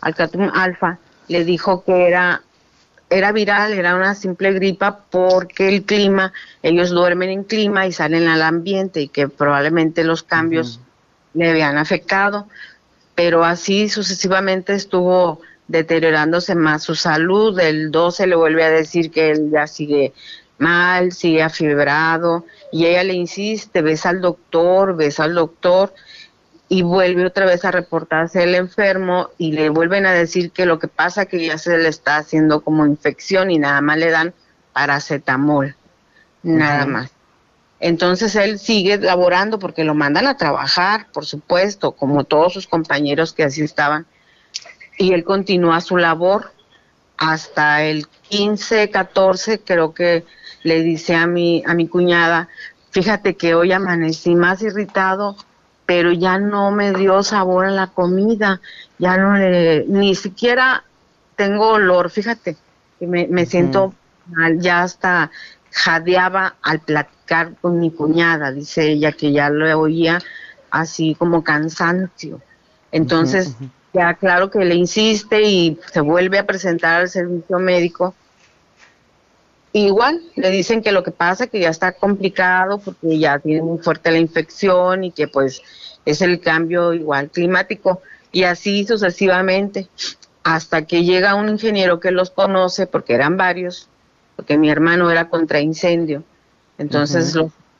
Alcatum 0.00 0.50
Alfa, 0.54 0.98
le 1.26 1.44
dijo 1.44 1.82
que 1.82 2.06
era 2.06 2.42
era 3.10 3.32
viral, 3.32 3.72
era 3.72 3.96
una 3.96 4.14
simple 4.14 4.52
gripa 4.52 5.04
porque 5.10 5.68
el 5.68 5.84
clima, 5.84 6.32
ellos 6.62 6.90
duermen 6.90 7.30
en 7.30 7.44
clima 7.44 7.86
y 7.86 7.92
salen 7.92 8.28
al 8.28 8.42
ambiente 8.42 9.00
y 9.00 9.08
que 9.08 9.28
probablemente 9.28 10.04
los 10.04 10.22
cambios 10.22 10.80
le 11.32 11.50
habían 11.50 11.78
afectado, 11.78 12.48
pero 13.14 13.44
así 13.44 13.88
sucesivamente 13.88 14.74
estuvo 14.74 15.40
deteriorándose 15.68 16.54
más 16.54 16.82
su 16.82 16.94
salud, 16.94 17.58
el 17.60 17.90
12 17.90 18.26
le 18.26 18.36
vuelve 18.36 18.64
a 18.64 18.70
decir 18.70 19.10
que 19.10 19.30
él 19.30 19.50
ya 19.52 19.66
sigue 19.66 20.12
mal, 20.58 21.12
sigue 21.12 21.42
afibrado, 21.42 22.44
y 22.72 22.86
ella 22.86 23.04
le 23.04 23.14
insiste, 23.14 23.82
ves 23.82 24.04
al 24.06 24.20
doctor, 24.20 24.96
ves 24.96 25.20
al 25.20 25.34
doctor, 25.34 25.94
y 26.68 26.82
vuelve 26.82 27.24
otra 27.24 27.46
vez 27.46 27.64
a 27.64 27.70
reportarse 27.70 28.42
el 28.42 28.54
enfermo 28.54 29.30
y 29.38 29.52
le 29.52 29.70
vuelven 29.70 30.04
a 30.04 30.12
decir 30.12 30.50
que 30.50 30.66
lo 30.66 30.78
que 30.78 30.88
pasa 30.88 31.26
que 31.26 31.46
ya 31.46 31.56
se 31.56 31.78
le 31.78 31.88
está 31.88 32.18
haciendo 32.18 32.60
como 32.60 32.84
infección 32.84 33.50
y 33.50 33.58
nada 33.58 33.80
más 33.80 33.96
le 33.96 34.10
dan 34.10 34.34
paracetamol, 34.74 35.76
nada 36.42 36.84
más. 36.84 37.10
Entonces 37.80 38.34
él 38.36 38.58
sigue 38.58 38.98
laborando 38.98 39.58
porque 39.58 39.84
lo 39.84 39.94
mandan 39.94 40.26
a 40.26 40.36
trabajar, 40.36 41.06
por 41.12 41.24
supuesto, 41.24 41.92
como 41.92 42.24
todos 42.24 42.52
sus 42.52 42.66
compañeros 42.66 43.32
que 43.32 43.44
así 43.44 43.62
estaban. 43.62 44.06
Y 44.98 45.12
él 45.12 45.24
continúa 45.24 45.80
su 45.80 45.96
labor 45.96 46.50
hasta 47.16 47.84
el 47.84 48.06
15, 48.28 48.90
14, 48.90 49.60
creo 49.60 49.94
que 49.94 50.24
le 50.62 50.82
dice 50.82 51.14
a 51.14 51.26
mi, 51.26 51.62
a 51.66 51.74
mi 51.74 51.88
cuñada, 51.88 52.48
fíjate 52.90 53.36
que 53.36 53.54
hoy 53.54 53.72
amanecí 53.72 54.34
más 54.34 54.62
irritado, 54.62 55.36
pero 55.86 56.12
ya 56.12 56.38
no 56.38 56.70
me 56.70 56.92
dio 56.92 57.22
sabor 57.22 57.66
a 57.66 57.70
la 57.70 57.86
comida, 57.86 58.60
ya 58.98 59.16
no 59.16 59.36
le, 59.36 59.84
ni 59.88 60.14
siquiera 60.14 60.84
tengo 61.36 61.68
olor, 61.68 62.10
fíjate, 62.10 62.56
me, 63.00 63.26
me 63.28 63.46
siento 63.46 63.94
mal, 64.26 64.60
ya 64.60 64.82
hasta 64.82 65.30
jadeaba 65.70 66.56
al 66.62 66.80
platicar 66.80 67.54
con 67.60 67.78
mi 67.78 67.90
cuñada, 67.90 68.52
dice 68.52 68.88
ella 68.90 69.12
que 69.12 69.32
ya 69.32 69.48
lo 69.48 69.78
oía 69.78 70.20
así 70.70 71.14
como 71.14 71.44
cansancio. 71.44 72.40
Entonces, 72.90 73.54
ya 73.98 74.14
claro 74.14 74.50
que 74.50 74.64
le 74.64 74.76
insiste 74.76 75.42
y 75.42 75.78
se 75.92 76.00
vuelve 76.00 76.38
a 76.38 76.46
presentar 76.46 77.00
al 77.00 77.08
servicio 77.08 77.58
médico. 77.58 78.14
Igual 79.72 80.22
le 80.36 80.50
dicen 80.50 80.82
que 80.82 80.92
lo 80.92 81.02
que 81.02 81.10
pasa 81.10 81.48
que 81.48 81.60
ya 81.60 81.70
está 81.70 81.92
complicado 81.92 82.78
porque 82.78 83.18
ya 83.18 83.38
tiene 83.38 83.62
muy 83.62 83.78
fuerte 83.78 84.12
la 84.12 84.18
infección 84.18 85.04
y 85.04 85.10
que 85.10 85.26
pues 85.26 85.62
es 86.04 86.22
el 86.22 86.40
cambio 86.40 86.94
igual 86.94 87.28
climático 87.30 88.00
y 88.30 88.44
así 88.44 88.86
sucesivamente 88.86 89.88
hasta 90.44 90.86
que 90.86 91.04
llega 91.04 91.34
un 91.34 91.48
ingeniero 91.48 92.00
que 92.00 92.12
los 92.12 92.30
conoce 92.30 92.86
porque 92.86 93.14
eran 93.14 93.36
varios 93.36 93.88
porque 94.36 94.56
mi 94.56 94.70
hermano 94.70 95.10
era 95.10 95.28
contra 95.28 95.58
incendio. 95.58 96.22
Entonces 96.78 97.34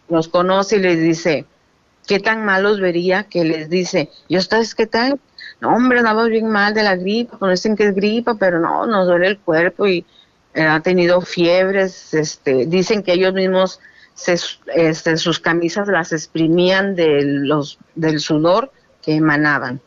los, 0.08 0.26
conoce 0.26 0.76
y 0.76 0.80
les 0.80 1.00
dice, 1.00 1.46
¿qué 2.08 2.18
tan 2.18 2.44
malos 2.44 2.80
vería? 2.80 3.22
Que 3.22 3.44
les 3.44 3.70
dice, 3.70 4.10
¿yo 4.28 4.40
estás 4.40 4.74
qué 4.74 4.88
tal? 4.88 5.20
No, 5.60 5.74
hombre, 5.74 5.98
andamos 5.98 6.28
bien 6.28 6.48
mal 6.48 6.72
de 6.72 6.82
la 6.84 6.96
gripa, 6.96 7.38
conocen 7.38 7.76
que 7.76 7.88
es 7.88 7.94
gripa, 7.94 8.34
pero 8.34 8.60
no, 8.60 8.86
nos 8.86 9.06
duele 9.06 9.26
el 9.26 9.38
cuerpo 9.38 9.86
y 9.86 10.04
eh, 10.54 10.62
ha 10.62 10.80
tenido 10.80 11.20
fiebres, 11.20 12.14
este, 12.14 12.66
dicen 12.66 13.02
que 13.02 13.12
ellos 13.12 13.34
mismos 13.34 13.80
se, 14.14 14.36
este, 14.74 15.16
sus 15.16 15.40
camisas 15.40 15.88
las 15.88 16.12
exprimían 16.12 16.94
de 16.94 17.22
los, 17.22 17.78
del 17.94 18.20
sudor 18.20 18.70
que 19.02 19.14
emanaban 19.14 19.80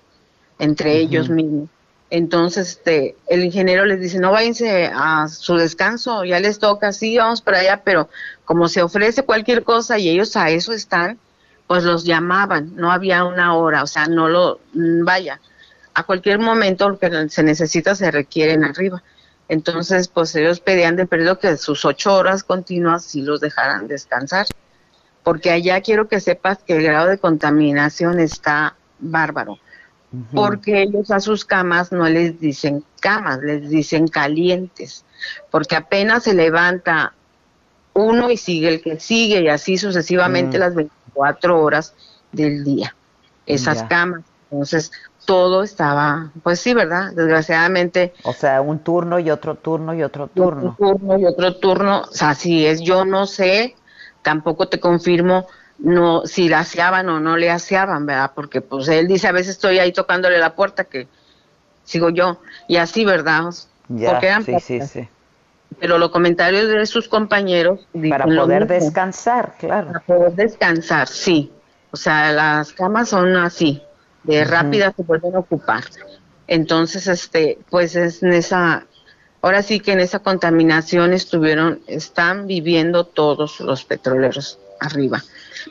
entre 0.60 0.98
ellos 0.98 1.30
mismos. 1.30 1.70
Entonces, 2.12 2.70
este, 2.70 3.16
el 3.28 3.44
ingeniero 3.44 3.86
les 3.86 4.02
dice, 4.02 4.20
no 4.20 4.32
váyanse 4.32 4.92
a 4.94 5.30
su 5.30 5.56
descanso, 5.56 6.26
ya 6.26 6.40
les 6.42 6.60
toca, 6.60 6.92
sí, 6.92 7.18
vamos 7.18 7.42
para 7.42 7.60
allá, 7.60 7.82
pero 7.84 8.10
como 8.44 8.68
se 8.68 8.82
ofrece 8.82 9.24
cualquier 9.24 9.64
cosa 9.64 9.98
y 9.98 10.10
ellos 10.10 10.36
a 10.36 10.50
eso 10.50 10.74
están, 10.74 11.18
pues 11.68 11.86
los 11.86 12.04
llamaban, 12.04 12.76
no 12.76 12.92
había 12.92 13.24
una 13.24 13.56
hora, 13.56 13.82
o 13.82 13.88
sea, 13.88 14.08
no 14.08 14.28
lo, 14.28 14.60
mm, 14.74 15.06
vaya, 15.06 15.40
a 15.94 16.04
cualquier 16.04 16.40
momento 16.40 16.90
lo 16.90 17.00
que 17.00 17.30
se 17.30 17.44
necesita 17.44 17.96
se 17.96 18.12
requieren 18.12 18.64
arriba. 18.64 19.04
Entonces, 19.48 20.08
pues 20.08 20.34
ellos 20.36 20.60
pedían 20.60 20.96
de 20.96 21.06
periodo 21.06 21.40
que 21.40 21.58
sus 21.58 21.84
ocho 21.84 22.16
horas 22.16 22.44
continuas 22.44 23.04
sí 23.04 23.22
los 23.22 23.42
dejaran 23.42 23.88
descansar, 23.88 24.48
porque 25.24 25.52
allá 25.52 25.82
quiero 25.82 26.08
que 26.08 26.20
sepas 26.20 26.60
que 26.60 26.78
el 26.78 26.84
grado 26.84 27.08
de 27.08 27.18
contaminación 27.18 28.20
está 28.20 28.76
bárbaro 29.00 29.60
porque 30.34 30.82
ellos 30.84 31.10
a 31.12 31.20
sus 31.20 31.46
camas 31.46 31.92
no 31.92 32.08
les 32.08 32.40
dicen 32.40 32.84
camas, 33.00 33.40
les 33.42 33.70
dicen 33.70 34.08
calientes, 34.08 35.06
porque 35.50 35.76
apenas 35.76 36.24
se 36.24 36.34
levanta 36.34 37.14
uno 37.94 38.30
y 38.30 38.38
sigue 38.38 38.68
el 38.68 38.82
que 38.82 39.00
sigue 39.00 39.42
y 39.42 39.48
así 39.48 39.78
sucesivamente 39.78 40.58
mm. 40.58 40.60
las 40.60 40.76
24 40.76 41.62
horas 41.62 41.94
del 42.32 42.64
día, 42.64 42.96
esas 43.46 43.84
camas. 43.84 44.24
Entonces, 44.50 44.92
todo 45.26 45.64
estaba, 45.64 46.32
pues 46.44 46.60
sí, 46.60 46.74
¿verdad? 46.74 47.12
Desgraciadamente. 47.14 48.14
O 48.24 48.34
sea, 48.34 48.62
un 48.62 48.80
turno 48.80 49.20
y 49.20 49.30
otro 49.30 49.56
turno 49.56 49.94
y 49.94 50.04
otro 50.04 50.28
turno. 50.28 50.76
Un 50.80 50.98
turno 50.98 51.18
y 51.18 51.26
otro 51.26 51.56
turno, 51.56 52.02
o 52.02 52.12
sea, 52.12 52.32
así 52.32 52.66
es. 52.66 52.82
Yo 52.82 53.06
no 53.06 53.26
sé, 53.26 53.76
tampoco 54.22 54.68
te 54.68 54.80
confirmo 54.80 55.48
no 55.82 56.26
si 56.26 56.48
la 56.48 56.60
aseaban 56.60 57.10
o 57.10 57.20
no 57.20 57.38
le 57.38 57.50
aseaban, 57.50 58.06
¿verdad? 58.06 58.32
Porque 58.36 58.62
pues 58.62 58.88
él 58.88 59.08
dice, 59.08 59.28
a 59.28 59.32
veces 59.32 59.52
estoy 59.56 59.80
ahí 59.80 59.92
tocándole 59.92 60.38
la 60.38 60.56
puerta 60.56 60.84
que 60.84 61.08
sigo 61.84 62.10
yo 62.10 62.40
y 62.68 62.78
así, 62.78 63.04
¿verdad? 63.04 63.46
Ya, 63.90 64.42
sí, 64.42 64.60
sí, 64.60 64.82
sí. 64.82 65.10
Pero 65.80 65.98
los 65.98 66.12
comentarios 66.12 66.68
de 66.68 66.86
sus 66.86 67.08
compañeros 67.08 67.88
para 68.10 68.26
poder 68.26 68.68
descansar, 68.68 69.54
claro. 69.58 69.88
Para 69.88 70.00
poder 70.02 70.34
descansar, 70.34 71.08
sí. 71.08 71.52
O 71.92 71.98
sea, 71.98 72.32
las 72.32 72.74
camas 72.74 73.10
son 73.10 73.36
así, 73.36 73.82
de 74.24 74.44
rápida 74.44 74.94
se 74.96 75.04
pueden 75.04 75.36
ocupar. 75.36 75.84
Entonces, 76.48 77.08
este, 77.08 77.60
pues 77.70 77.96
es 77.96 78.24
en 78.24 78.34
esa 78.34 78.86
ahora 79.42 79.64
sí 79.64 79.80
que 79.80 79.94
en 79.94 80.00
esa 80.00 80.20
contaminación 80.20 81.14
estuvieron 81.14 81.82
están 81.88 82.48
viviendo 82.48 83.06
todos 83.06 83.60
los 83.60 83.84
petroleros 83.84 84.60
arriba. 84.80 85.24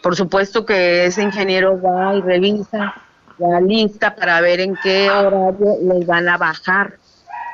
Por 0.02 0.16
supuesto 0.16 0.64
que 0.64 1.06
ese 1.06 1.22
ingeniero 1.22 1.80
va 1.80 2.14
y 2.14 2.20
revisa 2.20 2.94
la 3.38 3.60
lista 3.60 4.14
para 4.14 4.40
ver 4.40 4.60
en 4.60 4.76
qué 4.82 5.10
horario 5.10 5.78
les 5.82 6.06
van 6.06 6.28
a 6.28 6.36
bajar, 6.36 6.98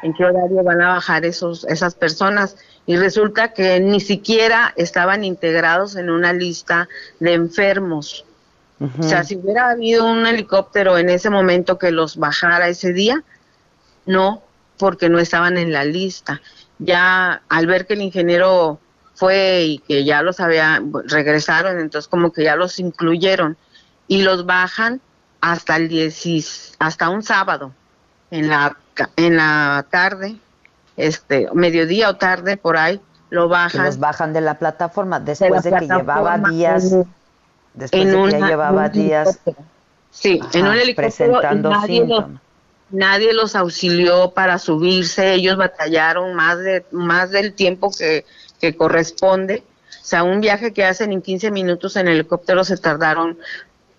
en 0.02 0.12
qué 0.12 0.24
horario 0.24 0.62
van 0.62 0.82
a 0.82 0.88
bajar 0.88 1.24
esos, 1.24 1.64
esas 1.64 1.94
personas. 1.94 2.56
Y 2.86 2.96
resulta 2.96 3.52
que 3.52 3.80
ni 3.80 4.00
siquiera 4.00 4.72
estaban 4.76 5.24
integrados 5.24 5.96
en 5.96 6.10
una 6.10 6.32
lista 6.32 6.88
de 7.18 7.34
enfermos. 7.34 8.25
O 8.78 9.02
sea, 9.02 9.24
si 9.24 9.36
hubiera 9.36 9.70
habido 9.70 10.04
un 10.04 10.26
helicóptero 10.26 10.98
en 10.98 11.08
ese 11.08 11.30
momento 11.30 11.78
que 11.78 11.90
los 11.90 12.16
bajara 12.16 12.68
ese 12.68 12.92
día, 12.92 13.24
no, 14.04 14.42
porque 14.78 15.08
no 15.08 15.18
estaban 15.18 15.56
en 15.56 15.72
la 15.72 15.84
lista. 15.84 16.42
Ya 16.78 17.42
al 17.48 17.66
ver 17.66 17.86
que 17.86 17.94
el 17.94 18.02
ingeniero 18.02 18.78
fue 19.14 19.62
y 19.64 19.78
que 19.78 20.04
ya 20.04 20.20
los 20.20 20.40
había, 20.40 20.82
regresaron, 21.04 21.80
entonces 21.80 22.06
como 22.06 22.32
que 22.32 22.44
ya 22.44 22.54
los 22.54 22.78
incluyeron 22.78 23.56
y 24.08 24.22
los 24.22 24.44
bajan 24.44 25.00
hasta 25.40 25.76
el 25.76 25.88
10, 25.88 26.76
hasta 26.78 27.08
un 27.08 27.22
sábado 27.22 27.72
en 28.30 28.48
la 28.48 28.76
en 29.16 29.36
la 29.36 29.86
tarde, 29.90 30.36
este, 30.96 31.48
mediodía 31.52 32.10
o 32.10 32.16
tarde 32.16 32.56
por 32.56 32.76
ahí 32.76 33.00
lo 33.30 33.48
bajan. 33.48 33.84
los 33.84 33.98
bajan 33.98 34.32
de 34.32 34.40
la 34.40 34.58
plataforma 34.58 35.20
después 35.20 35.62
de, 35.62 35.70
que 35.70 35.86
llevaba 35.86 36.38
días 36.38 36.94
después 37.76 38.06
de 38.06 38.38
que 38.38 38.46
llevaba 38.46 38.88
días 38.88 39.38
Sí, 40.10 40.40
en 40.54 40.66
un 40.66 40.74
helicóptero 40.74 41.42
nadie 41.54 42.06
los, 42.06 42.24
nadie 42.88 43.34
los 43.34 43.54
auxilió 43.54 44.30
para 44.30 44.58
subirse, 44.58 45.34
ellos 45.34 45.58
batallaron 45.58 46.34
más 46.34 46.58
de 46.58 46.86
más 46.90 47.30
del 47.30 47.52
tiempo 47.52 47.90
que 47.90 48.24
que 48.60 48.76
corresponde. 48.76 49.62
O 49.88 50.04
sea, 50.08 50.22
un 50.22 50.40
viaje 50.40 50.72
que 50.72 50.84
hacen 50.84 51.12
en 51.12 51.22
15 51.22 51.50
minutos 51.50 51.96
en 51.96 52.08
helicóptero 52.08 52.64
se 52.64 52.76
tardaron 52.76 53.38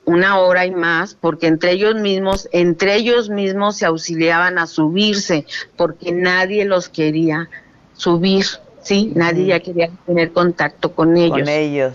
una 0.06 0.40
hora 0.40 0.66
y 0.66 0.72
más, 0.72 1.16
porque 1.16 1.48
entre 1.48 1.72
ellos 1.72 1.95
mismos, 1.95 2.48
entre 2.54 2.95
ellos 2.95 3.30
mismos 3.30 3.78
se 3.78 3.86
auxiliaban 3.86 4.58
a 4.58 4.66
subirse, 4.66 5.45
porque 5.76 6.14
nadie 6.14 6.64
los 6.64 6.88
quería 6.88 7.49
subir, 7.94 8.45
¿sí? 8.82 9.12
Nadie 9.16 9.48
ya 9.48 9.60
quería 9.60 9.90
tener 10.06 10.32
contacto 10.32 10.94
con 10.94 11.18
ellos. 11.18 11.40
Con 11.40 11.49
ellos. 11.49 11.94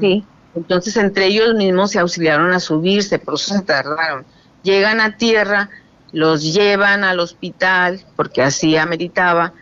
Sí. 0.00 0.24
Entonces 0.56 0.96
entre 0.96 1.26
ellos 1.26 1.54
mismos 1.54 1.92
se 1.92 1.98
auxiliaron 1.98 2.52
a 2.52 2.60
subirse, 2.60 3.18
por 3.18 3.34
eso 3.34 3.54
se 3.54 3.62
tardaron. 3.62 4.24
Llegan 4.62 5.00
a 5.00 5.16
tierra, 5.16 5.70
los 6.12 6.42
llevan 6.54 7.04
al 7.04 7.20
hospital, 7.20 8.04
porque 8.16 8.42
así 8.42 8.76
ameritaba, 8.76 9.52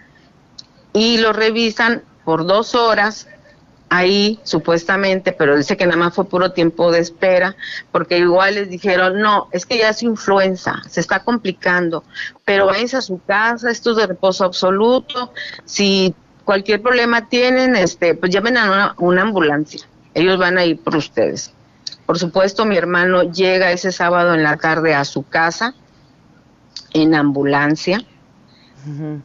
y 0.92 1.18
los 1.18 1.34
revisan 1.34 2.02
por 2.24 2.46
dos 2.46 2.74
horas 2.74 3.26
ahí 3.90 4.40
supuestamente, 4.44 5.32
pero 5.32 5.56
dice 5.56 5.76
que 5.76 5.86
nada 5.86 5.98
más 5.98 6.14
fue 6.14 6.24
puro 6.24 6.52
tiempo 6.52 6.90
de 6.90 7.00
espera, 7.00 7.54
porque 7.92 8.18
igual 8.18 8.54
les 8.54 8.70
dijeron, 8.70 9.20
no, 9.20 9.48
es 9.52 9.66
que 9.66 9.78
ya 9.78 9.90
es 9.90 10.02
influenza, 10.02 10.82
se 10.88 11.00
está 11.00 11.20
complicando, 11.20 12.04
pero 12.44 12.66
váyanse 12.66 12.96
a 12.96 13.02
su 13.02 13.20
casa, 13.22 13.70
esto 13.70 13.90
es 13.90 13.96
de 13.98 14.06
reposo 14.06 14.44
absoluto, 14.44 15.32
si 15.64 16.14
cualquier 16.44 16.82
problema 16.82 17.28
tienen, 17.28 17.76
este, 17.76 18.14
pues 18.14 18.32
llamen 18.32 18.56
a 18.56 18.64
una, 18.66 18.94
una 18.98 19.22
ambulancia, 19.22 19.86
ellos 20.14 20.38
van 20.38 20.58
a 20.58 20.64
ir 20.64 20.80
por 20.80 20.96
ustedes. 20.96 21.52
Por 22.06 22.18
supuesto, 22.18 22.64
mi 22.64 22.76
hermano 22.76 23.22
llega 23.22 23.72
ese 23.72 23.92
sábado 23.92 24.34
en 24.34 24.42
la 24.42 24.56
tarde 24.56 24.94
a 24.94 25.04
su 25.04 25.26
casa 25.26 25.74
en 26.92 27.14
ambulancia 27.14 28.04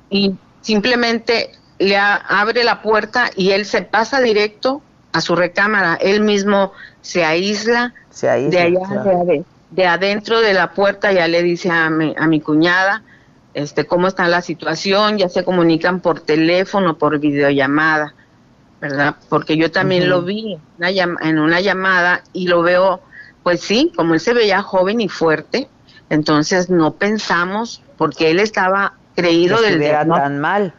y 0.09 0.35
simplemente 0.61 1.51
le 1.77 1.97
abre 1.97 2.63
la 2.63 2.81
puerta 2.81 3.29
y 3.35 3.51
él 3.51 3.65
se 3.65 3.81
pasa 3.81 4.21
directo 4.21 4.81
a 5.11 5.21
su 5.21 5.35
recámara. 5.35 5.95
Él 5.95 6.21
mismo 6.21 6.71
se 7.01 7.25
aísla, 7.25 7.93
se 8.09 8.29
aísla 8.29 8.49
de 8.49 8.59
allá, 8.59 9.43
de, 9.71 9.87
adentro 9.87 10.41
de 10.41 10.53
la 10.53 10.71
puerta, 10.71 11.11
ya 11.11 11.27
le 11.27 11.43
dice 11.43 11.69
a 11.69 11.89
mi, 11.89 12.15
a 12.17 12.27
mi 12.27 12.41
cuñada 12.41 13.03
este, 13.53 13.85
cómo 13.85 14.07
está 14.07 14.27
la 14.27 14.41
situación, 14.41 15.17
ya 15.17 15.29
se 15.29 15.43
comunican 15.43 15.99
por 15.99 16.21
teléfono, 16.21 16.97
por 16.97 17.19
videollamada, 17.19 18.13
¿verdad? 18.81 19.15
Porque 19.27 19.57
yo 19.57 19.71
también 19.71 20.09
lo 20.09 20.21
vi 20.21 20.57
en 20.79 21.39
una 21.39 21.61
llamada 21.61 22.23
y 22.33 22.47
lo 22.47 22.61
veo, 22.61 23.01
pues 23.43 23.61
sí, 23.61 23.91
como 23.95 24.13
él 24.13 24.19
se 24.19 24.33
veía 24.33 24.61
joven 24.61 25.01
y 25.01 25.09
fuerte, 25.09 25.69
entonces 26.09 26.69
no 26.69 26.95
pensamos, 26.95 27.81
porque 27.97 28.31
él 28.31 28.39
estaba 28.39 28.93
creído 29.15 29.61
del 29.61 29.79
tan 29.81 30.39
mal 30.39 30.73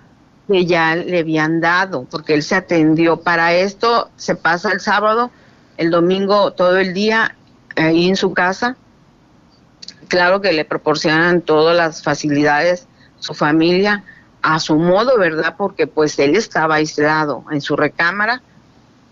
que 0.49 0.67
ya 0.67 0.97
le 0.97 1.21
habían 1.21 1.61
dado, 1.61 2.07
porque 2.11 2.35
él 2.35 2.43
se 2.43 2.57
atendió. 2.57 3.19
Para 3.19 3.55
esto 3.55 4.11
se 4.17 4.35
pasa 4.35 4.73
el 4.73 4.81
sábado, 4.81 5.31
el 5.77 5.91
domingo 5.91 6.53
todo 6.53 6.79
el 6.79 6.93
día 6.93 7.37
ahí 7.77 8.09
en 8.09 8.17
su 8.17 8.33
casa. 8.33 8.77
Claro 10.09 10.41
que 10.41 10.53
le 10.53 10.65
proporcionan 10.65 11.43
todas 11.43 11.77
las 11.77 12.03
facilidades, 12.03 12.89
su 13.21 13.35
familia, 13.35 14.03
a 14.43 14.59
su 14.59 14.77
modo, 14.77 15.19
¿verdad? 15.19 15.55
Porque 15.57 15.87
pues 15.87 16.19
él 16.19 16.37
estaba 16.37 16.77
aislado 16.77 17.45
en 17.51 17.61
su 17.61 17.77
recámara 17.77 18.43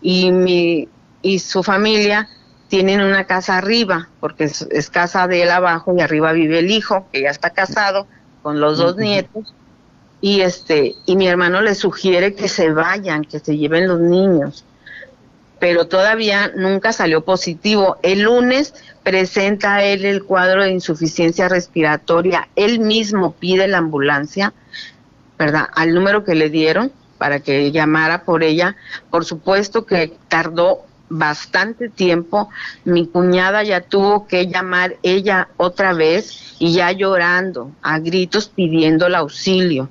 y 0.00 0.30
mi 0.32 0.88
y 1.22 1.40
su 1.40 1.62
familia 1.62 2.28
tienen 2.68 3.00
una 3.00 3.24
casa 3.24 3.56
arriba, 3.56 4.08
porque 4.20 4.44
es, 4.44 4.90
casa 4.90 5.26
de 5.26 5.42
él 5.42 5.50
abajo 5.50 5.94
y 5.96 6.00
arriba 6.00 6.32
vive 6.32 6.58
el 6.58 6.70
hijo, 6.70 7.08
que 7.12 7.22
ya 7.22 7.30
está 7.30 7.50
casado 7.50 8.06
con 8.42 8.60
los 8.60 8.78
dos 8.78 8.96
nietos 8.96 9.54
y 10.20 10.40
este 10.40 10.96
y 11.06 11.16
mi 11.16 11.28
hermano 11.28 11.62
le 11.62 11.74
sugiere 11.74 12.34
que 12.34 12.48
se 12.48 12.70
vayan, 12.70 13.24
que 13.24 13.38
se 13.38 13.56
lleven 13.56 13.88
los 13.88 14.00
niños. 14.00 14.64
Pero 15.58 15.88
todavía 15.88 16.52
nunca 16.54 16.92
salió 16.92 17.24
positivo. 17.24 17.96
El 18.02 18.22
lunes 18.22 18.74
presenta 19.02 19.82
él 19.82 20.04
el 20.04 20.22
cuadro 20.22 20.62
de 20.62 20.70
insuficiencia 20.70 21.48
respiratoria. 21.48 22.48
Él 22.54 22.78
mismo 22.78 23.32
pide 23.32 23.66
la 23.66 23.78
ambulancia, 23.78 24.52
¿verdad? 25.38 25.68
Al 25.74 25.94
número 25.94 26.24
que 26.24 26.34
le 26.34 26.50
dieron 26.50 26.92
para 27.18 27.40
que 27.40 27.70
llamara 27.72 28.22
por 28.24 28.42
ella. 28.42 28.76
Por 29.10 29.24
supuesto 29.24 29.86
que 29.86 30.16
tardó 30.28 30.84
bastante 31.08 31.88
tiempo. 31.88 32.48
Mi 32.84 33.06
cuñada 33.06 33.62
ya 33.62 33.80
tuvo 33.80 34.26
que 34.26 34.46
llamar 34.46 34.96
ella 35.02 35.48
otra 35.56 35.92
vez 35.92 36.54
y 36.58 36.72
ya 36.74 36.92
llorando, 36.92 37.72
a 37.82 37.98
gritos 37.98 38.48
pidiendo 38.48 39.06
el 39.06 39.14
auxilio, 39.14 39.88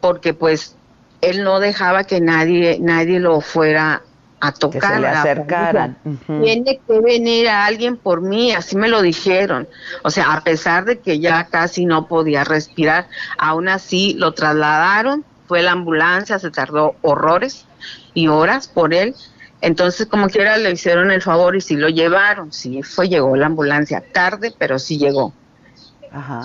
porque 0.00 0.34
pues 0.34 0.76
él 1.20 1.44
no 1.44 1.60
dejaba 1.60 2.04
que 2.04 2.20
nadie 2.20 2.78
nadie 2.80 3.20
lo 3.20 3.40
fuera 3.42 4.02
a 4.40 4.52
tocar. 4.52 4.80
Que 4.80 4.86
se 4.86 5.00
le 5.00 5.08
acercaran. 5.08 5.96
Tiene 6.26 6.80
que 6.86 7.00
venir 7.00 7.48
a 7.48 7.66
alguien 7.66 7.96
por 7.96 8.22
mí, 8.22 8.52
así 8.52 8.76
me 8.76 8.88
lo 8.88 9.02
dijeron. 9.02 9.68
O 10.02 10.10
sea, 10.10 10.32
a 10.32 10.42
pesar 10.42 10.84
de 10.84 10.98
que 10.98 11.18
ya 11.18 11.44
casi 11.44 11.86
no 11.86 12.08
podía 12.08 12.44
respirar, 12.44 13.08
aún 13.38 13.68
así 13.68 14.14
lo 14.14 14.32
trasladaron, 14.32 15.24
fue 15.46 15.62
la 15.62 15.72
ambulancia, 15.72 16.38
se 16.38 16.50
tardó 16.50 16.96
horrores 17.02 17.66
y 18.14 18.28
horas 18.28 18.68
por 18.68 18.94
él 18.94 19.14
entonces, 19.62 20.06
como 20.06 20.28
quiera, 20.28 20.56
le 20.56 20.70
hicieron 20.70 21.10
el 21.10 21.20
favor 21.20 21.54
y 21.54 21.60
sí 21.60 21.76
lo 21.76 21.88
llevaron. 21.88 22.52
Sí, 22.52 22.82
fue, 22.82 23.08
llegó 23.08 23.36
la 23.36 23.46
ambulancia 23.46 24.02
tarde, 24.12 24.54
pero 24.56 24.78
sí 24.78 24.98
llegó. 24.98 25.32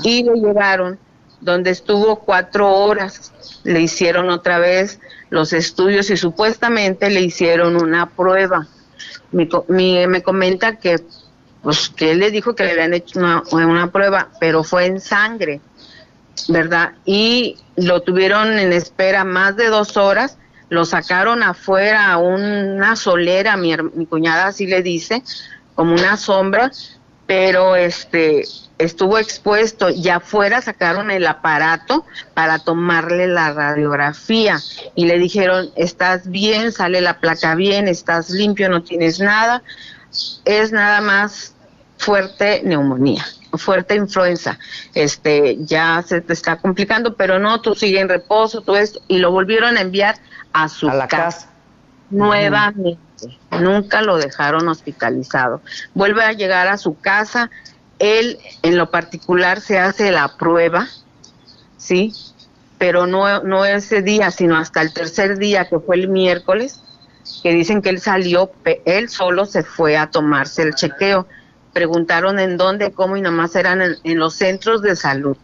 Y 0.04 0.24
lo 0.24 0.36
llevaron, 0.36 1.00
donde 1.46 1.70
estuvo 1.70 2.18
cuatro 2.20 2.70
horas. 2.70 3.32
Le 3.64 3.80
hicieron 3.80 4.30
otra 4.30 4.60
vez 4.60 5.00
los 5.30 5.54
estudios 5.54 6.10
y 6.10 6.18
supuestamente 6.18 7.10
le 7.10 7.22
hicieron 7.22 7.82
una 7.82 8.10
prueba. 8.10 8.68
Me 9.32 10.24
comenta 10.24 10.78
que, 10.78 11.00
pues, 11.62 11.90
que 11.90 12.12
él 12.12 12.20
le 12.20 12.32
dijo 12.32 12.56
que 12.56 12.66
le 12.66 12.72
habían 12.72 12.94
hecho 12.94 13.20
una, 13.20 13.44
una 13.52 13.92
prueba, 13.92 14.30
pero 14.40 14.64
fue 14.64 14.88
en 14.88 15.00
sangre, 15.00 15.62
¿verdad? 16.50 16.94
Y 17.06 17.58
lo 17.76 18.02
tuvieron 18.02 18.60
en 18.60 18.74
espera 18.74 19.24
más 19.24 19.56
de 19.56 19.68
dos 19.68 19.96
horas 19.98 20.38
lo 20.70 20.84
sacaron 20.84 21.44
afuera 21.44 22.12
a 22.12 22.18
una 22.18 22.96
solera, 22.96 23.56
mi, 23.56 23.76
mi 23.94 24.08
cuñada 24.08 24.48
así 24.48 24.66
le 24.66 24.82
dice, 24.82 25.22
como 25.76 25.94
una 25.94 26.18
sombra, 26.18 26.72
pero 27.28 27.76
este 27.76 28.44
estuvo 28.78 29.18
expuesto 29.18 29.90
y 29.90 30.10
afuera 30.10 30.62
sacaron 30.62 31.10
el 31.10 31.26
aparato 31.28 32.06
para 32.34 32.60
tomarle 32.60 33.28
la 33.28 33.54
radiografía 33.54 34.60
y 34.96 35.06
le 35.06 35.18
dijeron, 35.18 35.70
estás 35.76 36.30
bien, 36.30 36.72
sale 36.72 37.00
la 37.00 37.20
placa 37.20 37.56
bien, 37.56 37.88
estás 37.88 38.30
limpio, 38.30 38.70
no 38.70 38.84
tienes 38.84 39.20
nada, 39.20 39.64
es 40.44 40.72
nada 40.72 41.00
más 41.02 41.56
fuerte 41.98 42.62
neumonía 42.66 43.26
fuerte 43.58 43.96
influenza, 43.96 44.60
este, 44.94 45.58
ya 45.60 46.04
se 46.06 46.22
te 46.22 46.34
está 46.34 46.58
complicando, 46.58 47.16
pero 47.16 47.40
no, 47.40 47.62
tú 47.62 47.76
sigue 47.76 48.00
en 48.00 48.10
reposo, 48.10 48.62
todo 48.62 48.78
esto, 48.78 49.00
y 49.08 49.20
lo 49.20 49.32
volvieron 49.32 49.78
a 49.78 49.82
enviar 49.82 50.16
a 50.54 50.70
su 50.70 50.90
casa, 51.10 51.50
nuevamente. 52.10 53.05
Nunca 53.60 54.02
lo 54.02 54.18
dejaron 54.18 54.68
hospitalizado. 54.68 55.62
Vuelve 55.94 56.24
a 56.24 56.34
llegar 56.34 56.68
a 56.68 56.78
su 56.78 56.98
casa. 57.00 57.50
Él, 58.00 58.38
en 58.62 58.78
lo 58.78 58.92
particular, 58.92 59.62
se 59.62 59.80
hace 59.80 60.12
la 60.12 60.36
prueba, 60.38 60.88
¿sí? 61.78 62.14
Pero 62.78 63.08
no, 63.08 63.44
no 63.44 63.66
ese 63.66 64.02
día, 64.02 64.32
sino 64.32 64.58
hasta 64.58 64.82
el 64.82 64.94
tercer 64.94 65.38
día, 65.38 65.70
que 65.70 65.80
fue 65.80 65.96
el 65.96 66.10
miércoles, 66.10 66.82
que 67.42 67.54
dicen 67.54 67.82
que 67.82 67.90
él 67.90 68.02
salió, 68.02 68.52
él 68.86 69.10
solo 69.10 69.46
se 69.46 69.64
fue 69.64 69.98
a 69.98 70.12
tomarse 70.12 70.64
el 70.64 70.76
chequeo. 70.76 71.28
Preguntaron 71.72 72.40
en 72.40 72.58
dónde, 72.58 72.92
cómo, 72.92 73.16
y 73.16 73.22
nomás 73.22 73.56
eran 73.56 73.82
en, 73.82 73.96
en 74.04 74.20
los 74.20 74.36
centros 74.36 74.82
de 74.82 74.96
salud. 74.96 75.38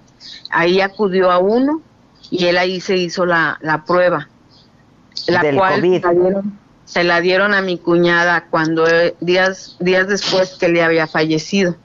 Ahí 0.49 0.81
acudió 0.81 1.31
a 1.31 1.39
uno 1.39 1.81
y 2.29 2.45
él 2.45 2.57
ahí 2.57 2.81
se 2.81 2.97
hizo 2.97 3.25
la, 3.25 3.57
la 3.61 3.85
prueba 3.85 4.27
la 5.27 5.53
cual 5.53 6.53
Se, 6.91 7.03
la 7.03 7.21
dieron, 7.21 7.53
a 7.53 7.61
mi 7.61 7.77
cuñada 7.77 8.47
cuando 8.49 8.87
eh, 8.87 9.15
días 9.19 9.77
días 9.79 10.07
después 10.07 10.57
que 10.59 10.69
le 10.69 10.83
había 10.83 11.07
fallecido. 11.07 11.75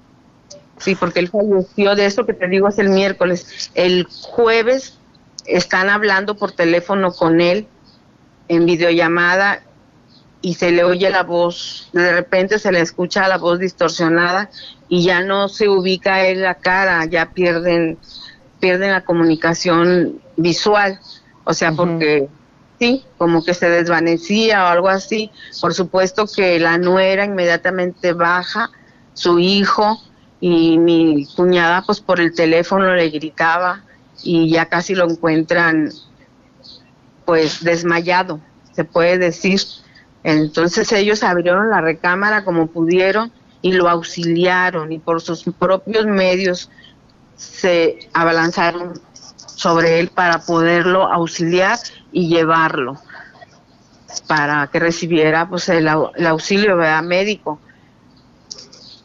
Sí, 0.78 0.94
porque 0.94 1.20
él 1.20 1.28
falleció 1.28 1.94
de 1.94 2.06
eso 2.06 2.26
que 2.26 2.34
te 2.34 2.48
digo 2.48 2.68
es 2.68 2.78
el 2.78 2.90
miércoles. 2.90 3.70
El 3.74 4.04
jueves 4.04 4.98
están 5.46 5.88
hablando 5.88 6.36
por 6.36 6.52
teléfono 6.52 7.12
con 7.12 7.40
él 7.40 7.66
en 8.48 8.66
videollamada 8.66 9.62
y 10.42 10.54
se 10.54 10.70
le 10.70 10.84
oye 10.84 11.10
la 11.10 11.22
voz, 11.22 11.88
de 11.92 12.12
repente 12.12 12.58
se 12.58 12.70
le 12.70 12.80
escucha 12.80 13.26
la 13.26 13.38
voz 13.38 13.58
distorsionada 13.58 14.50
y 14.88 15.02
ya 15.02 15.20
no 15.22 15.48
se 15.48 15.68
ubica 15.68 16.28
en 16.28 16.42
la 16.42 16.54
cara, 16.54 17.04
ya 17.06 17.30
pierden 17.30 17.98
pierden 18.60 18.92
la 18.92 19.04
comunicación 19.04 20.20
visual, 20.36 20.98
o 21.44 21.52
sea, 21.52 21.72
porque 21.72 22.28
sí, 22.78 23.05
como 23.19 23.44
que 23.44 23.55
se 23.55 23.69
desvanecía 23.69 24.65
o 24.65 24.66
algo 24.66 24.89
así. 24.89 25.31
Por 25.61 25.74
supuesto 25.74 26.27
que 26.27 26.59
la 26.59 26.78
nuera 26.78 27.24
inmediatamente 27.24 28.12
baja, 28.12 28.70
su 29.15 29.39
hijo 29.39 30.01
y 30.40 30.78
mi 30.78 31.27
cuñada 31.35 31.82
pues 31.82 32.01
por 32.01 32.20
el 32.20 32.35
teléfono 32.35 32.94
le 32.94 33.09
gritaba 33.09 33.82
y 34.23 34.51
ya 34.51 34.66
casi 34.66 34.94
lo 34.94 35.09
encuentran 35.09 35.90
pues 37.24 37.62
desmayado, 37.65 38.40
se 38.73 38.85
puede 38.85 39.19
decir. 39.19 39.61
Entonces 40.23 40.90
ellos 40.93 41.23
abrieron 41.23 41.70
la 41.70 41.81
recámara 41.81 42.44
como 42.44 42.66
pudieron 42.66 43.32
y 43.62 43.73
lo 43.73 43.89
auxiliaron 43.89 44.93
y 44.93 44.98
por 44.98 45.20
sus 45.20 45.44
propios 45.59 46.07
medios 46.07 46.70
se 47.36 48.09
abalanzaron 48.12 48.94
sobre 49.56 49.98
él 49.98 50.10
para 50.10 50.38
poderlo 50.38 51.10
auxiliar 51.10 51.78
y 52.12 52.28
llevarlo 52.28 53.00
para 54.28 54.68
que 54.68 54.78
recibiera 54.78 55.48
pues 55.48 55.68
el, 55.68 55.88
auxilio 55.88 56.76
médico. 57.02 57.58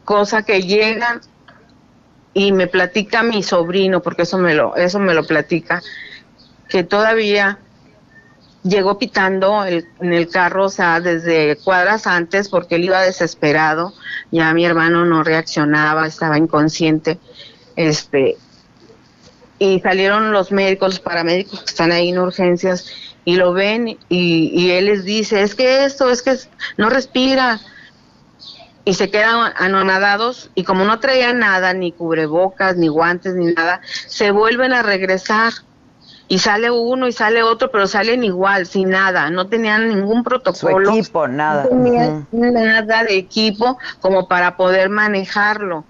Cosa 0.06 0.44
que 0.44 0.62
llega 0.62 1.22
y 2.34 2.52
me 2.52 2.68
platica 2.68 3.24
mi 3.24 3.44
sobrino 3.44 4.02
porque 4.02 4.24
eso 4.24 4.38
me 4.38 4.54
lo 4.54 4.76
eso 4.76 5.00
me 5.00 5.14
lo 5.14 5.26
platica 5.26 5.82
que 6.70 6.84
todavía 6.84 7.60
llegó 8.64 8.98
pitando 8.98 9.66
en 9.66 10.14
el 10.14 10.30
carro, 10.30 10.66
o 10.66 10.70
sea, 10.70 11.02
desde 11.02 11.58
cuadras 11.58 12.08
antes, 12.08 12.48
porque 12.48 12.76
él 12.76 12.86
iba 12.86 13.02
desesperado, 13.02 13.94
ya 14.32 14.54
mi 14.54 14.66
hermano 14.66 15.04
no 15.06 15.24
reaccionaba, 15.24 16.08
estaba 16.08 16.38
inconsciente, 16.38 17.20
este, 17.76 18.38
y 19.62 19.80
salieron 19.80 20.32
los 20.32 20.52
médicos, 20.52 20.90
los 20.90 21.00
paramédicos 21.00 21.60
que 21.60 21.70
están 21.70 21.92
ahí 21.92 22.10
en 22.10 22.18
urgencias 22.18 22.88
y 23.26 23.36
lo 23.36 23.54
ven 23.54 23.96
y, 24.10 24.72
él 24.72 24.86
les 24.86 25.06
dice, 25.06 25.44
es 25.44 25.54
que 25.54 25.86
esto, 25.86 26.10
es 26.10 26.24
que 26.24 26.36
no 26.78 26.90
respira. 26.90 27.60
Y 28.86 28.96
se 28.96 29.12
quedan 29.12 29.54
anonadados 29.58 30.50
y 30.56 30.64
como 30.64 30.84
no 30.84 31.00
traían 31.00 31.38
nada, 31.38 31.76
ni 31.76 31.92
cubrebocas, 31.92 32.76
ni 32.76 32.88
guantes, 32.88 33.36
ni 33.36 33.54
nada, 33.54 33.82
se 34.08 34.32
vuelven 34.32 34.74
a 34.74 34.82
regresar 34.82 35.54
y 36.32 36.40
sale 36.40 36.72
uno 36.72 37.10
y 37.10 37.12
sale 37.12 37.44
otro, 37.44 37.70
pero 37.72 37.88
salen 37.88 38.24
igual, 38.24 38.66
sin 38.66 38.92
nada, 38.92 39.30
no 39.30 39.48
tenían 39.48 39.90
ningún 39.90 40.24
protocolo. 40.24 40.90
Su 40.90 40.98
equipo, 40.98 41.28
nada. 41.28 41.64
No 41.64 41.84
tenían 41.84 42.26
nada 42.32 43.04
de 43.04 43.18
equipo 43.18 43.78
como 44.00 44.30
para 44.30 44.56
poder 44.56 44.88
manejarlo. 44.88 45.84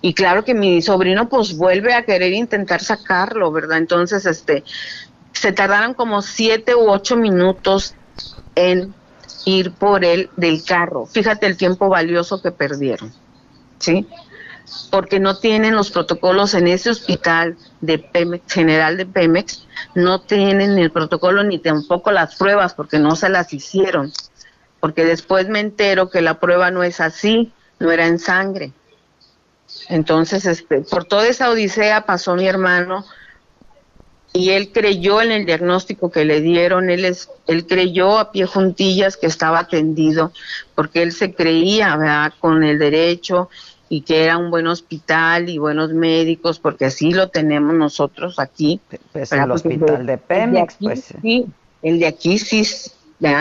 Y 0.00 0.14
claro 0.14 0.44
que 0.44 0.52
mi 0.52 0.82
sobrino 0.82 1.28
pues 1.28 1.56
vuelve 1.56 1.94
a 1.94 2.04
querer 2.04 2.32
intentar 2.32 2.82
sacarlo, 2.82 3.52
¿verdad? 3.52 3.78
Entonces, 3.78 4.26
este, 4.26 4.64
se 5.30 5.52
tardaron 5.52 5.94
como 5.94 6.22
siete 6.22 6.74
u 6.74 6.90
ocho 6.90 7.14
minutos 7.14 7.94
en 8.56 8.92
ir 9.44 9.70
por 9.74 10.04
él 10.04 10.28
del 10.36 10.64
carro. 10.64 11.06
Fíjate 11.06 11.46
el 11.46 11.56
tiempo 11.56 11.88
valioso 11.88 12.42
que 12.42 12.50
perdieron, 12.50 13.12
¿sí? 13.78 14.08
Porque 14.90 15.20
no 15.20 15.38
tienen 15.38 15.74
los 15.76 15.90
protocolos 15.90 16.54
en 16.54 16.68
ese 16.68 16.90
hospital 16.90 17.56
de 17.80 17.98
Pemex, 17.98 18.52
general 18.52 18.96
de 18.96 19.06
Pemex, 19.06 19.66
no 19.94 20.20
tienen 20.22 20.78
el 20.78 20.90
protocolo 20.90 21.44
ni 21.44 21.58
tampoco 21.58 22.10
las 22.12 22.36
pruebas 22.36 22.74
porque 22.74 22.98
no 22.98 23.16
se 23.16 23.28
las 23.28 23.52
hicieron. 23.52 24.12
Porque 24.80 25.04
después 25.04 25.48
me 25.48 25.60
entero 25.60 26.10
que 26.10 26.22
la 26.22 26.40
prueba 26.40 26.70
no 26.70 26.82
es 26.82 27.00
así, 27.00 27.52
no 27.78 27.90
era 27.90 28.06
en 28.06 28.18
sangre. 28.18 28.72
Entonces, 29.88 30.46
este, 30.46 30.80
por 30.80 31.04
toda 31.04 31.26
esa 31.26 31.50
odisea 31.50 32.06
pasó 32.06 32.34
mi 32.34 32.46
hermano 32.46 33.04
y 34.36 34.50
él 34.50 34.72
creyó 34.72 35.22
en 35.22 35.30
el 35.30 35.46
diagnóstico 35.46 36.10
que 36.10 36.24
le 36.24 36.40
dieron, 36.40 36.90
él, 36.90 37.04
es, 37.04 37.30
él 37.46 37.66
creyó 37.66 38.18
a 38.18 38.32
pie 38.32 38.46
juntillas 38.46 39.16
que 39.16 39.28
estaba 39.28 39.60
atendido, 39.60 40.32
porque 40.74 41.02
él 41.02 41.12
se 41.12 41.34
creía 41.34 42.32
con 42.40 42.64
el 42.64 42.80
derecho 42.80 43.48
y 43.94 44.00
que 44.00 44.24
era 44.24 44.38
un 44.38 44.50
buen 44.50 44.66
hospital 44.66 45.48
y 45.48 45.58
buenos 45.58 45.92
médicos, 45.92 46.58
porque 46.58 46.86
así 46.86 47.12
lo 47.12 47.28
tenemos 47.28 47.74
nosotros 47.74 48.40
aquí. 48.40 48.80
Pues 49.12 49.30
el 49.30 49.48
hospital 49.48 50.04
de 50.04 50.18
Pemex, 50.18 50.48
el 50.48 50.52
de 50.52 50.60
aquí, 50.60 50.84
pues. 50.84 51.14
Sí, 51.22 51.46
el 51.80 52.00
de 52.00 52.06
aquí 52.08 52.38
sí, 52.40 52.66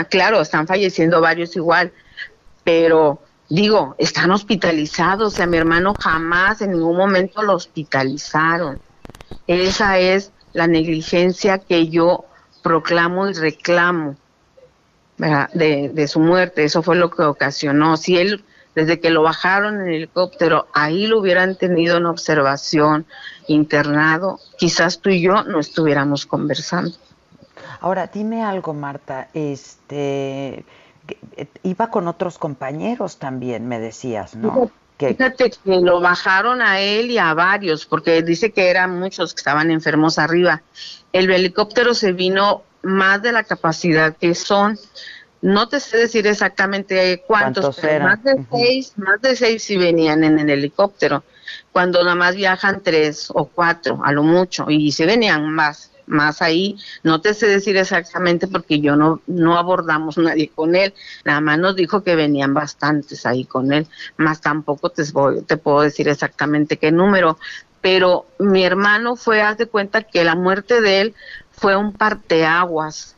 claro, 0.09 0.41
están 0.41 0.67
falleciendo 0.67 1.21
varios 1.21 1.55
igual, 1.55 1.91
pero 2.63 3.19
digo, 3.49 3.95
están 3.97 4.29
hospitalizados, 4.29 5.33
o 5.33 5.35
sea, 5.35 5.47
mi 5.47 5.57
hermano 5.57 5.95
jamás 5.99 6.61
en 6.61 6.73
ningún 6.73 6.97
momento 6.97 7.41
lo 7.41 7.55
hospitalizaron. 7.55 8.79
Esa 9.47 9.97
es 9.97 10.33
la 10.51 10.67
negligencia 10.67 11.57
que 11.57 11.87
yo 11.87 12.25
proclamo 12.61 13.27
y 13.27 13.33
reclamo 13.33 14.17
de, 15.17 15.89
de 15.91 16.07
su 16.07 16.19
muerte. 16.19 16.63
Eso 16.63 16.83
fue 16.83 16.95
lo 16.95 17.09
que 17.09 17.23
ocasionó. 17.23 17.97
Si 17.97 18.19
él, 18.19 18.43
desde 18.75 18.99
que 18.99 19.09
lo 19.09 19.21
bajaron 19.21 19.75
en 19.75 19.87
el 19.87 19.93
helicóptero, 19.95 20.67
ahí 20.73 21.07
lo 21.07 21.19
hubieran 21.19 21.55
tenido 21.55 21.97
en 21.97 22.05
observación, 22.05 23.05
internado, 23.47 24.39
quizás 24.57 24.99
tú 24.99 25.09
y 25.09 25.21
yo 25.21 25.43
no 25.43 25.59
estuviéramos 25.59 26.25
conversando. 26.25 26.95
Ahora, 27.81 28.09
dime 28.11 28.43
algo, 28.43 28.73
Marta. 28.73 29.27
Este, 29.33 30.65
eh, 31.35 31.47
iba 31.63 31.89
con 31.89 32.07
otros 32.07 32.37
compañeros 32.37 33.17
también, 33.17 33.67
me 33.67 33.79
decías, 33.79 34.35
¿no? 34.35 34.71
Que, 34.97 35.15
Fíjate 35.15 35.51
que 35.51 35.81
lo 35.81 35.99
bajaron 35.99 36.61
a 36.61 36.79
él 36.79 37.11
y 37.11 37.17
a 37.17 37.33
varios, 37.33 37.85
porque 37.85 38.21
dice 38.21 38.51
que 38.51 38.69
eran 38.69 38.99
muchos 38.99 39.33
que 39.33 39.39
estaban 39.39 39.69
enfermos 39.69 40.17
arriba. 40.17 40.61
El 41.11 41.29
helicóptero 41.29 41.93
se 41.93 42.13
vino 42.13 42.63
más 42.83 43.21
de 43.21 43.31
la 43.31 43.43
capacidad 43.43 44.15
que 44.15 44.35
son. 44.35 44.77
No 45.43 45.67
te 45.67 45.79
sé 45.79 45.97
decir 45.97 46.25
exactamente 46.27 47.21
cuántos, 47.27 47.63
¿Cuántos 47.65 47.81
pero 47.81 47.93
eran? 47.95 48.07
más 48.07 48.23
de 48.23 48.35
seis, 48.49 48.93
más 48.97 49.21
de 49.21 49.35
seis 49.35 49.63
sí 49.63 49.77
venían 49.77 50.23
en 50.23 50.39
el 50.39 50.49
helicóptero, 50.49 51.23
cuando 51.71 52.01
nada 52.03 52.15
más 52.15 52.35
viajan 52.35 52.81
tres 52.81 53.27
o 53.33 53.47
cuatro, 53.49 53.99
a 54.05 54.11
lo 54.13 54.23
mucho, 54.23 54.65
y 54.69 54.91
se 54.93 55.05
venían 55.05 55.49
más, 55.49 55.91
más 56.05 56.41
ahí. 56.41 56.77
No 57.03 57.19
te 57.21 57.33
sé 57.33 57.47
decir 57.47 57.75
exactamente 57.75 58.47
porque 58.47 58.79
yo 58.79 58.95
no, 58.95 59.21
no 59.27 59.57
abordamos 59.57 60.17
nadie 60.19 60.49
con 60.49 60.75
él, 60.75 60.93
nada 61.25 61.41
más 61.41 61.59
nos 61.59 61.75
dijo 61.75 62.03
que 62.03 62.15
venían 62.15 62.53
bastantes 62.53 63.25
ahí 63.25 63.45
con 63.45 63.73
él, 63.73 63.87
más 64.17 64.39
tampoco 64.41 64.91
te, 64.91 65.03
voy- 65.11 65.41
te 65.43 65.57
puedo 65.57 65.81
decir 65.81 66.07
exactamente 66.07 66.77
qué 66.77 66.91
número, 66.91 67.37
pero 67.81 68.27
mi 68.39 68.63
hermano 68.63 69.15
fue, 69.17 69.41
haz 69.41 69.57
de 69.57 69.67
cuenta 69.67 70.03
que 70.03 70.23
la 70.23 70.35
muerte 70.35 70.79
de 70.81 71.01
él 71.01 71.15
fue 71.51 71.75
un 71.75 71.97
parteaguas, 71.97 73.12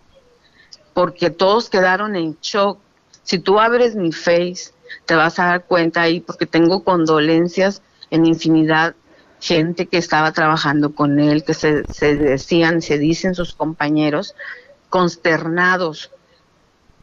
porque 0.95 1.29
todos 1.29 1.69
quedaron 1.69 2.15
en 2.15 2.37
shock. 2.41 2.79
Si 3.21 3.37
tú 3.37 3.59
abres 3.59 3.95
mi 3.95 4.13
face, 4.13 4.71
te 5.05 5.13
vas 5.13 5.37
a 5.39 5.45
dar 5.45 5.65
cuenta 5.65 6.01
ahí, 6.01 6.21
porque 6.21 6.45
tengo 6.45 6.85
condolencias 6.85 7.81
en 8.11 8.25
infinidad, 8.25 8.95
gente 9.41 9.87
que 9.87 9.97
estaba 9.97 10.31
trabajando 10.31 10.95
con 10.95 11.19
él, 11.19 11.43
que 11.43 11.53
se, 11.53 11.83
se 11.91 12.15
decían, 12.15 12.81
se 12.81 12.97
dicen 12.97 13.35
sus 13.35 13.53
compañeros, 13.53 14.35
consternados, 14.89 16.11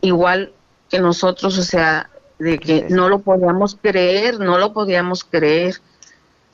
igual 0.01 0.55
que 0.89 0.99
nosotros, 0.99 1.59
o 1.59 1.63
sea, 1.63 2.09
de 2.39 2.59
que 2.59 2.87
no 2.89 3.11
lo 3.11 3.19
podíamos 3.19 3.77
creer, 3.81 4.41
no 4.41 4.57
lo 4.57 4.73
podíamos 4.73 5.23
creer 5.23 5.83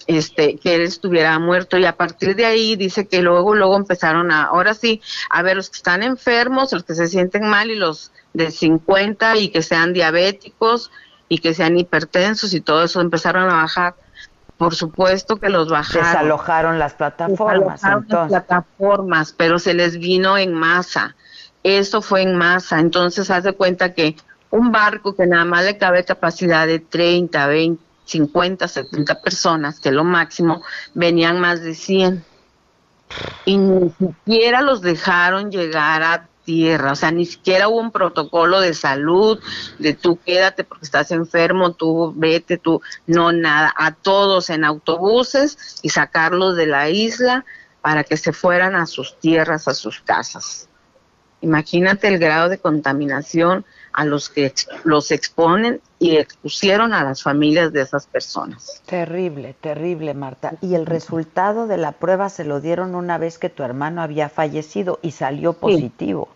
este 0.09 0.57
que 0.57 0.75
él 0.75 0.81
estuviera 0.81 1.39
muerto 1.39 1.77
y 1.79 1.85
a 1.85 1.97
partir 1.97 2.35
de 2.35 2.47
ahí 2.47 2.75
dice 2.77 3.07
que 3.07 3.23
luego 3.23 3.55
luego 3.55 3.77
empezaron 3.77 4.33
a 4.33 4.45
ahora 4.45 4.75
sí 4.75 5.01
a 5.31 5.43
ver 5.43 5.57
los 5.57 5.69
que 5.71 5.77
están 5.77 6.03
enfermos 6.03 6.73
los 6.73 6.83
que 6.83 6.95
se 6.95 7.09
sienten 7.09 7.47
mal 7.47 7.71
y 7.71 7.77
los 7.77 8.11
de 8.33 8.51
50 8.51 9.37
y 9.37 9.51
que 9.51 9.63
sean 9.63 9.93
diabéticos 9.93 10.91
y 11.29 11.39
que 11.39 11.53
sean 11.53 11.79
hipertensos 11.79 12.55
y 12.55 12.61
todo 12.63 12.83
eso 12.83 13.03
empezaron 13.03 13.51
a 13.51 13.57
bajar 13.57 13.95
por 14.57 14.75
supuesto 14.75 15.37
que 15.37 15.51
los 15.51 15.69
bajaron 15.69 16.05
desalojaron 16.05 16.79
las 16.79 16.95
plataformas, 16.95 17.39
Desalojaron 17.39 17.67
las 17.69 18.03
entonces. 18.03 18.29
plataformas, 18.29 19.35
pero 19.37 19.59
se 19.61 19.73
les 19.73 19.99
vino 19.99 20.37
en 20.37 20.53
masa. 20.53 21.15
Eso 21.63 22.03
fue 22.03 22.23
en 22.23 22.35
masa. 22.35 22.81
Entonces, 22.81 23.31
haz 23.31 23.45
de 23.45 23.53
cuenta 23.53 23.95
que 23.95 24.17
un 24.51 24.73
barco 24.73 25.15
que 25.15 25.29
nada 25.29 25.45
más 25.45 25.65
le 25.65 25.79
cabe 25.79 26.05
capacidad 26.05 26.67
de 26.67 26.81
30, 26.81 27.47
20, 27.47 27.85
50, 28.09 28.67
70 28.67 29.21
personas, 29.21 29.81
que 29.81 29.91
es 29.91 29.95
lo 29.95 30.05
máximo, 30.05 30.63
venían 30.95 31.41
más 31.41 31.61
de 31.61 31.75
100. 31.75 32.25
Y 33.45 33.57
ni 33.57 33.91
siquiera 33.91 34.63
los 34.63 34.81
dejaron 34.83 35.51
llegar 35.51 36.03
a 36.03 36.29
tierra, 36.45 36.93
o 36.93 36.97
sea, 36.97 37.11
ni 37.11 37.27
siquiera 37.27 37.69
hubo 37.69 37.79
un 37.79 37.91
protocolo 37.91 38.61
de 38.61 38.73
salud, 38.73 39.39
de 39.79 39.93
tú 39.93 40.19
quédate 40.25 40.65
porque 40.65 40.87
estás 40.87 41.11
enfermo, 41.11 41.75
tú 41.75 42.15
vete, 42.17 42.57
tú, 42.57 42.81
no, 43.07 43.33
nada, 43.33 43.75
a 43.77 43.93
todos 43.93 44.49
en 44.49 44.65
autobuses 44.65 45.79
y 45.83 45.91
sacarlos 45.91 46.57
de 46.57 46.67
la 46.67 46.89
isla 46.89 47.45
para 47.83 48.03
que 48.03 48.17
se 48.17 48.33
fueran 48.33 48.77
a 48.77 48.87
sus 48.87 49.19
tierras, 49.21 49.69
a 49.69 49.75
sus 49.75 50.01
casas. 50.01 50.71
Imagínate 51.43 52.09
el 52.09 52.19
grado 52.19 52.49
de 52.49 52.59
contaminación 52.59 53.67
a 53.99 54.05
los 54.05 54.29
que 54.29 54.47
ex- 54.47 54.69
los 54.85 55.11
exponen 55.11 55.81
y 55.99 56.19
expusieron 56.19 56.93
a 56.93 57.03
las 57.03 57.21
familias 57.21 57.73
de 57.73 57.81
esas 57.83 58.07
personas. 58.07 58.81
Terrible, 58.87 59.57
terrible, 59.61 60.15
Marta. 60.15 60.55
Y 60.61 60.77
el 60.77 60.87
resultado 60.87 61.67
de 61.67 61.79
la 61.79 61.91
prueba 61.91 62.29
se 62.29 62.45
lo 62.45 62.61
dieron 62.61 62.95
una 62.95 63.19
vez 63.19 63.39
que 63.39 63.51
tu 63.51 63.65
hermano 63.65 64.01
había 64.01 64.29
fallecido 64.29 65.01
y 65.03 65.11
salió 65.11 65.53
positivo. 65.53 66.29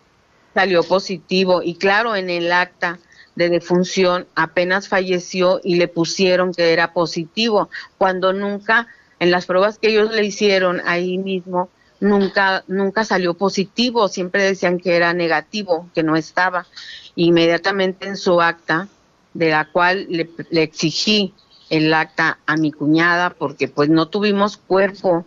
Salió 0.54 0.82
positivo 0.82 1.62
y 1.62 1.76
claro, 1.76 2.16
en 2.16 2.30
el 2.30 2.50
acta 2.52 2.98
de 3.36 3.48
defunción 3.48 4.26
apenas 4.34 4.88
falleció 4.88 5.60
y 5.62 5.76
le 5.76 5.86
pusieron 5.86 6.52
que 6.52 6.72
era 6.72 6.92
positivo, 6.92 7.70
cuando 7.96 8.32
nunca, 8.32 8.88
en 9.20 9.30
las 9.30 9.46
pruebas 9.46 9.78
que 9.78 9.90
ellos 9.90 10.10
le 10.10 10.24
hicieron 10.24 10.82
ahí 10.84 11.16
mismo, 11.16 11.68
nunca, 12.02 12.64
nunca 12.68 13.04
salió 13.04 13.34
positivo, 13.34 14.08
siempre 14.08 14.42
decían 14.44 14.78
que 14.78 14.96
era 14.96 15.14
negativo, 15.14 15.90
que 15.94 16.02
no 16.02 16.16
estaba. 16.16 16.68
Inmediatamente 17.16 18.06
en 18.08 18.16
su 18.16 18.40
acta, 18.42 18.88
de 19.34 19.50
la 19.50 19.66
cual 19.70 20.06
le, 20.10 20.30
le 20.50 20.62
exigí 20.62 21.34
el 21.70 21.94
acta 21.94 22.40
a 22.46 22.56
mi 22.56 22.72
cuñada, 22.72 23.30
porque 23.30 23.68
pues 23.68 23.88
no 23.88 24.08
tuvimos 24.08 24.58
cuerpo, 24.58 25.26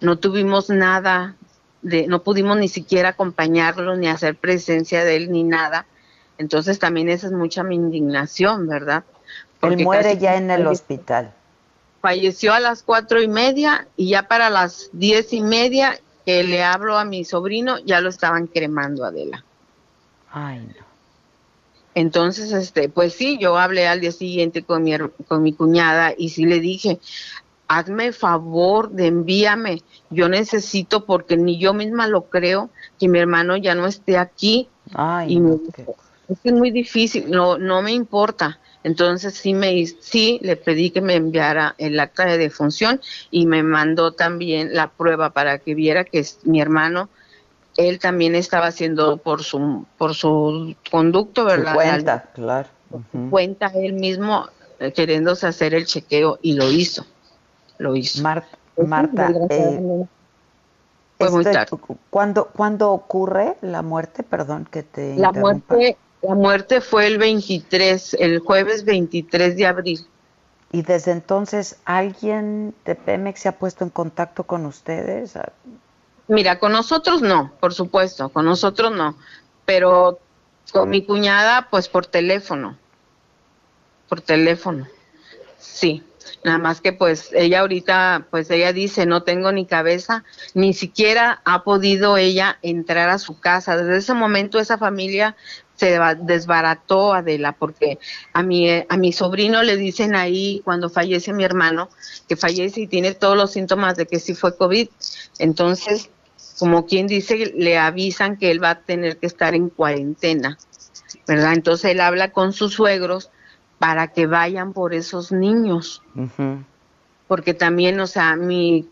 no 0.00 0.18
tuvimos 0.18 0.70
nada, 0.70 1.36
de, 1.82 2.06
no 2.08 2.22
pudimos 2.24 2.56
ni 2.58 2.68
siquiera 2.68 3.10
acompañarlo, 3.10 3.96
ni 3.96 4.08
hacer 4.08 4.36
presencia 4.36 5.04
de 5.04 5.16
él, 5.16 5.30
ni 5.32 5.44
nada. 5.44 5.86
Entonces 6.38 6.78
también 6.80 7.08
esa 7.10 7.28
es 7.28 7.32
mucha 7.32 7.62
mi 7.64 7.76
indignación, 7.76 8.66
¿verdad? 8.68 9.04
Él 9.60 9.76
Porque 9.76 9.76
muere 9.78 10.16
casi 10.16 10.18
ya 10.18 10.36
en 10.36 10.50
el 10.50 10.66
hospital. 10.66 11.34
falleció 12.00 12.52
a 12.54 12.60
las 12.60 12.82
cuatro 12.82 13.22
y 13.22 13.28
media 13.28 13.88
y 13.96 14.10
ya 14.10 14.28
para 14.28 14.50
las 14.50 14.90
diez 14.92 15.32
y 15.32 15.40
media 15.42 15.98
que 16.26 16.42
le 16.42 16.62
hablo 16.64 16.98
a 16.98 17.04
mi 17.04 17.24
sobrino 17.24 17.78
ya 17.78 18.00
lo 18.00 18.10
estaban 18.10 18.48
cremando 18.48 19.04
Adela. 19.04 19.44
Ay, 20.32 20.58
no. 20.58 20.86
Entonces, 21.94 22.52
este, 22.52 22.90
pues 22.90 23.14
sí, 23.14 23.38
yo 23.40 23.56
hablé 23.56 23.88
al 23.88 24.00
día 24.00 24.12
siguiente 24.12 24.62
con 24.62 24.82
mi, 24.82 24.92
con 25.28 25.42
mi 25.42 25.54
cuñada 25.54 26.12
y 26.16 26.28
sí 26.28 26.44
le 26.44 26.60
dije, 26.60 26.98
hazme 27.68 28.12
favor 28.12 28.90
de 28.90 29.06
envíame, 29.06 29.82
yo 30.10 30.28
necesito 30.28 31.06
porque 31.06 31.38
ni 31.38 31.58
yo 31.58 31.72
misma 31.72 32.06
lo 32.06 32.24
creo 32.24 32.68
que 32.98 33.08
mi 33.08 33.18
hermano 33.18 33.56
ya 33.56 33.74
no 33.74 33.86
esté 33.86 34.18
aquí. 34.18 34.68
Ay, 34.94 35.34
y 35.34 35.40
no, 35.40 35.58
me 35.76 35.94
es 36.28 36.52
muy 36.52 36.70
difícil, 36.70 37.30
no, 37.30 37.56
no 37.56 37.80
me 37.80 37.92
importa. 37.92 38.58
Entonces 38.86 39.34
sí 39.34 39.52
me 39.52 39.84
sí 39.84 40.38
le 40.42 40.54
pedí 40.54 40.90
que 40.90 41.00
me 41.00 41.16
enviara 41.16 41.74
el 41.76 41.98
acta 41.98 42.24
de 42.24 42.38
defunción 42.38 43.00
y 43.32 43.46
me 43.46 43.64
mandó 43.64 44.12
también 44.12 44.74
la 44.74 44.92
prueba 44.92 45.30
para 45.30 45.58
que 45.58 45.74
viera 45.74 46.04
que 46.04 46.20
es- 46.20 46.38
mi 46.44 46.60
hermano 46.60 47.08
él 47.76 47.98
también 47.98 48.36
estaba 48.36 48.68
haciendo 48.68 49.16
por 49.16 49.42
su 49.42 49.84
por 49.98 50.14
su 50.14 50.76
conducto, 50.88 51.44
¿verdad? 51.44 51.72
Su 51.72 51.74
cuenta, 51.74 52.30
claro. 52.32 52.68
Cuenta 53.28 53.72
él 53.74 53.94
mismo 53.94 54.48
eh, 54.78 54.92
queriéndose 54.92 55.48
hacer 55.48 55.74
el 55.74 55.84
chequeo 55.84 56.38
y 56.40 56.52
lo 56.52 56.70
hizo. 56.70 57.04
Lo 57.78 57.96
hizo. 57.96 58.22
Marta, 58.22 58.56
Marta 58.76 59.32
eh, 59.50 59.80
fue 61.18 61.30
muy 61.32 61.42
tarde. 61.42 61.76
¿cuándo, 62.08 62.50
¿Cuándo 62.54 62.92
ocurre 62.92 63.56
la 63.62 63.82
muerte? 63.82 64.22
Perdón 64.22 64.64
que 64.70 64.84
te 64.84 65.16
La 65.16 65.32
muerte 65.32 65.96
la 66.26 66.34
muerte 66.34 66.80
fue 66.80 67.06
el 67.06 67.18
23, 67.18 68.14
el 68.14 68.40
jueves 68.40 68.84
23 68.84 69.56
de 69.56 69.66
abril. 69.66 70.06
¿Y 70.72 70.82
desde 70.82 71.12
entonces 71.12 71.78
alguien 71.84 72.74
de 72.84 72.96
Pemex 72.96 73.40
se 73.40 73.48
ha 73.48 73.58
puesto 73.58 73.84
en 73.84 73.90
contacto 73.90 74.44
con 74.44 74.66
ustedes? 74.66 75.34
Mira, 76.26 76.58
con 76.58 76.72
nosotros 76.72 77.22
no, 77.22 77.52
por 77.60 77.72
supuesto, 77.72 78.28
con 78.30 78.44
nosotros 78.44 78.90
no, 78.92 79.16
pero 79.64 80.18
con 80.72 80.90
mi 80.90 81.04
cuñada 81.04 81.68
pues 81.70 81.88
por 81.88 82.06
teléfono, 82.06 82.76
por 84.08 84.20
teléfono, 84.20 84.88
sí. 85.58 86.02
Nada 86.44 86.58
más 86.58 86.80
que 86.80 86.92
pues 86.92 87.30
ella 87.32 87.60
ahorita, 87.60 88.26
pues 88.30 88.50
ella 88.50 88.72
dice, 88.72 89.06
no 89.06 89.22
tengo 89.22 89.52
ni 89.52 89.66
cabeza, 89.66 90.24
ni 90.54 90.74
siquiera 90.74 91.40
ha 91.44 91.64
podido 91.64 92.16
ella 92.16 92.58
entrar 92.62 93.08
a 93.08 93.18
su 93.18 93.38
casa. 93.40 93.76
Desde 93.76 93.98
ese 93.98 94.14
momento 94.14 94.58
esa 94.58 94.78
familia 94.78 95.36
se 95.76 95.98
desbarató 96.22 97.12
Adela 97.12 97.52
porque 97.52 97.98
a 98.32 98.42
mi 98.42 98.70
a 98.70 98.96
mi 98.96 99.12
sobrino 99.12 99.62
le 99.62 99.76
dicen 99.76 100.14
ahí 100.14 100.62
cuando 100.64 100.88
fallece 100.88 101.32
mi 101.32 101.44
hermano 101.44 101.90
que 102.28 102.36
fallece 102.36 102.82
y 102.82 102.86
tiene 102.86 103.14
todos 103.14 103.36
los 103.36 103.52
síntomas 103.52 103.96
de 103.96 104.06
que 104.06 104.18
sí 104.18 104.34
fue 104.34 104.56
COVID 104.56 104.88
entonces 105.38 106.10
como 106.58 106.86
quien 106.86 107.06
dice 107.06 107.52
le 107.54 107.78
avisan 107.78 108.38
que 108.38 108.50
él 108.50 108.62
va 108.62 108.70
a 108.70 108.80
tener 108.80 109.18
que 109.18 109.26
estar 109.26 109.54
en 109.54 109.68
cuarentena 109.68 110.56
verdad 111.26 111.52
entonces 111.52 111.90
él 111.90 112.00
habla 112.00 112.32
con 112.32 112.52
sus 112.54 112.72
suegros 112.72 113.30
para 113.78 114.08
que 114.08 114.26
vayan 114.26 114.72
por 114.72 114.94
esos 114.94 115.32
niños 115.32 116.02
porque 117.28 117.54
también 117.54 118.00
o 118.00 118.06
sea 118.06 118.36
mi 118.36 118.88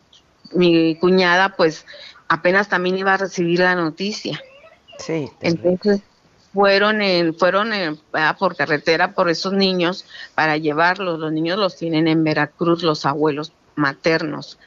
mi 0.52 0.96
cuñada 0.96 1.56
pues 1.56 1.86
apenas 2.28 2.68
también 2.68 2.98
iba 2.98 3.14
a 3.14 3.18
recibir 3.18 3.60
la 3.60 3.74
noticia 3.74 4.40
sí 4.98 5.30
entonces 5.40 6.02
fueron 6.54 7.02
en, 7.02 7.34
fueron 7.34 7.70
por 8.38 8.56
carretera 8.56 9.12
por 9.12 9.28
esos 9.28 9.52
niños 9.52 10.06
para 10.36 10.56
llevarlos. 10.56 11.18
Los 11.18 11.32
niños 11.32 11.58
los 11.58 11.76
tienen 11.76 12.06
en 12.06 12.22
Veracruz, 12.22 12.84
los 12.84 13.04
abuelos 13.04 13.52
maternos. 13.74 14.58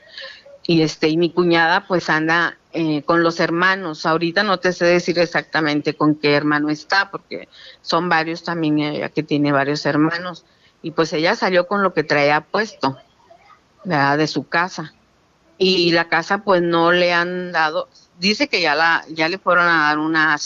Y 0.68 0.82
este, 0.82 1.08
y 1.08 1.18
mi 1.18 1.32
cuñada 1.32 1.88
pues 1.88 2.10
anda 2.10 2.58
eh, 2.74 3.02
con 3.04 3.24
los 3.24 3.40
hermanos. 3.40 4.06
Ahorita 4.06 4.44
no 4.44 4.60
te 4.60 4.74
sé 4.74 4.86
decir 4.86 5.18
exactamente 5.18 5.96
con 5.96 6.14
qué 6.14 6.36
hermano 6.36 6.70
está, 6.70 7.10
porque 7.10 7.48
son 7.82 8.10
varios 8.10 8.44
también, 8.44 8.80
ella 8.80 9.10
que 9.10 9.24
tiene 9.24 9.54
varios 9.54 9.86
hermanos. 9.86 10.46
Y 10.82 10.92
pues 10.92 11.14
ella 11.14 11.36
salió 11.36 11.68
con 11.68 11.82
lo 11.82 11.94
que 11.94 12.04
traía 12.04 12.42
puesto, 12.42 12.98
¿verdad? 13.86 14.18
De 14.18 14.28
su 14.28 14.48
casa. 14.48 14.94
Y 15.58 15.92
la 15.92 16.10
casa 16.10 16.40
pues 16.40 16.62
no 16.62 16.92
le 16.92 17.14
han 17.14 17.52
dado, 17.54 17.88
dice 18.20 18.48
que 18.48 18.62
ya 18.62 18.76
la, 18.76 19.06
ya 19.10 19.30
le 19.30 19.40
fueron 19.40 19.68
a 19.68 19.84
dar 19.84 19.98
una 19.98 20.38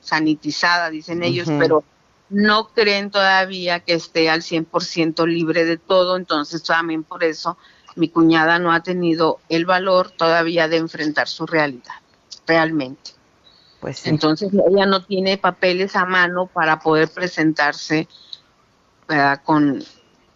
sanitizada, 0.00 0.90
dicen 0.90 1.22
ellos, 1.22 1.48
pero 1.58 1.84
no 2.30 2.68
creen 2.68 3.10
todavía 3.10 3.80
que 3.80 3.92
esté 3.92 4.28
al 4.28 4.42
100% 4.42 5.26
libre 5.26 5.64
de 5.64 5.76
todo, 5.76 6.16
entonces 6.16 6.62
también 6.64 7.04
por 7.04 7.22
eso 7.22 7.56
mi 7.96 8.08
cuñada 8.08 8.58
no 8.58 8.72
ha 8.72 8.82
tenido 8.82 9.40
el 9.48 9.66
valor 9.66 10.10
todavía 10.10 10.68
de 10.68 10.76
enfrentar 10.76 11.28
su 11.28 11.46
realidad, 11.46 11.94
realmente. 12.46 13.12
Pues 13.80 14.06
Entonces 14.06 14.50
ella 14.52 14.86
no 14.86 15.04
tiene 15.04 15.38
papeles 15.38 15.96
a 15.96 16.04
mano 16.04 16.46
para 16.46 16.78
poder 16.78 17.08
presentarse 17.08 18.08
con, 19.44 19.82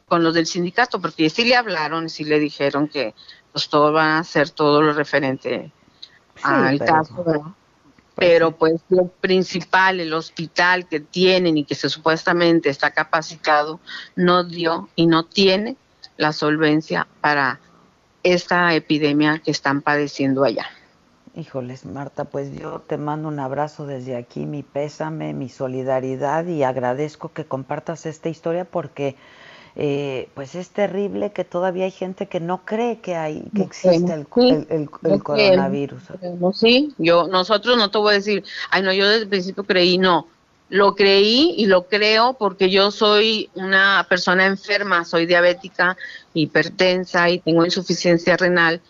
con 0.06 0.22
los 0.22 0.34
del 0.34 0.46
sindicato, 0.46 1.00
porque 1.00 1.30
sí 1.30 1.44
le 1.44 1.56
hablaron, 1.56 2.08
sí 2.08 2.24
le 2.24 2.38
dijeron 2.38 2.88
que 2.88 3.14
pues 3.52 3.68
todo 3.68 3.92
van 3.92 4.10
a 4.10 4.18
hacer 4.20 4.50
todo 4.50 4.82
lo 4.82 4.92
referente 4.92 5.72
al 6.42 6.78
caso, 6.78 7.24
¿verdad? 7.24 7.52
pero 8.20 8.52
pues 8.52 8.82
lo 8.90 9.08
principal, 9.08 9.98
el 9.98 10.12
hospital 10.12 10.86
que 10.86 11.00
tienen 11.00 11.56
y 11.56 11.64
que 11.64 11.74
se 11.74 11.88
supuestamente 11.88 12.68
está 12.68 12.90
capacitado, 12.90 13.80
no 14.14 14.44
dio 14.44 14.90
y 14.94 15.06
no 15.06 15.24
tiene 15.24 15.76
la 16.20 16.32
solvencia 16.34 17.08
para 17.22 17.58
esta 18.22 18.74
epidemia 18.74 19.40
que 19.42 19.50
están 19.50 19.80
padeciendo 19.80 20.44
allá. 20.44 20.66
Híjoles, 21.34 21.86
Marta, 21.86 22.26
pues 22.26 22.52
yo 22.54 22.80
te 22.80 22.98
mando 22.98 23.28
un 23.28 23.38
abrazo 23.38 23.86
desde 23.86 24.16
aquí, 24.16 24.44
mi 24.44 24.62
pésame, 24.62 25.32
mi 25.32 25.48
solidaridad 25.48 26.44
y 26.44 26.62
agradezco 26.62 27.32
que 27.32 27.46
compartas 27.46 28.04
esta 28.04 28.28
historia 28.28 28.66
porque 28.66 29.16
eh, 29.76 30.28
pues 30.34 30.56
es 30.56 30.68
terrible 30.70 31.32
que 31.32 31.44
todavía 31.44 31.86
hay 31.86 31.90
gente 31.90 32.26
que 32.26 32.40
no 32.40 32.66
cree 32.66 32.98
que 32.98 33.14
hay 33.14 33.44
que 33.54 33.62
existe 33.62 34.12
el, 34.12 34.26
coronavirus. 35.22 36.02
sí, 36.52 36.92
yo 36.98 37.28
nosotros 37.28 37.78
no 37.78 37.90
te 37.90 37.98
voy 37.98 38.10
a 38.10 38.14
decir, 38.16 38.44
ay 38.70 38.82
no, 38.82 38.92
yo 38.92 39.08
desde 39.08 39.22
el 39.22 39.28
principio 39.28 39.64
creí, 39.64 39.96
no, 39.96 40.26
lo 40.70 40.94
creí 40.94 41.54
y 41.58 41.66
lo 41.66 41.86
creo 41.86 42.34
porque 42.34 42.70
yo 42.70 42.90
soy 42.90 43.50
una 43.54 44.06
persona 44.08 44.46
enferma, 44.46 45.04
soy 45.04 45.26
diabética, 45.26 45.96
hipertensa 46.32 47.28
y 47.28 47.40
tengo 47.40 47.64
insuficiencia 47.64 48.36
renal 48.36 48.80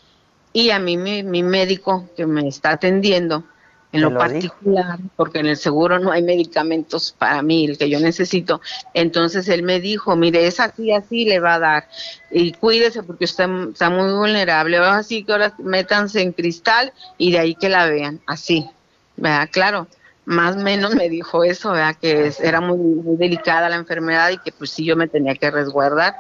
y 0.52 0.70
a 0.70 0.78
mí 0.78 0.96
mi 0.96 1.42
médico 1.42 2.08
que 2.16 2.26
me 2.26 2.46
está 2.46 2.70
atendiendo 2.70 3.44
en 3.92 4.02
lo, 4.02 4.14
particular, 4.16 4.98
porque 5.16 5.40
en 5.40 5.46
el 5.46 5.56
seguro 5.56 5.98
no 5.98 6.12
hay 6.12 6.22
medicamentos 6.22 7.14
para 7.16 7.42
mí, 7.42 7.64
el 7.64 7.76
que 7.76 7.90
yo 7.90 7.98
necesito. 7.98 8.60
Entonces 8.94 9.48
él 9.48 9.62
me 9.64 9.80
dijo, 9.80 10.14
mire, 10.14 10.46
es 10.46 10.60
así, 10.60 10.92
así 10.92 11.24
le 11.24 11.40
va 11.40 11.54
a 11.54 11.58
dar. 11.58 11.88
Y 12.30 12.52
cuídese 12.52 13.02
porque 13.02 13.24
usted 13.24 13.48
está 13.72 13.90
muy 13.90 14.12
vulnerable. 14.12 14.76
Así 14.78 15.24
que 15.24 15.32
ahora 15.32 15.54
métanse 15.58 16.22
en 16.22 16.32
cristal 16.32 16.92
y 17.18 17.32
de 17.32 17.40
ahí 17.40 17.54
que 17.56 17.68
la 17.68 17.86
vean, 17.86 18.20
así. 18.26 18.64
¿Verdad? 19.16 19.48
Claro, 19.50 19.88
más 20.30 20.56
o 20.56 20.60
menos 20.60 20.94
me 20.94 21.08
dijo 21.08 21.42
eso, 21.42 21.72
¿verdad? 21.72 21.96
Que 22.00 22.32
era 22.40 22.60
muy, 22.60 22.78
muy 22.78 23.16
delicada 23.16 23.68
la 23.68 23.74
enfermedad 23.74 24.30
y 24.30 24.38
que 24.38 24.52
pues 24.52 24.70
sí 24.70 24.84
yo 24.84 24.94
me 24.94 25.08
tenía 25.08 25.34
que 25.34 25.50
resguardar 25.50 26.14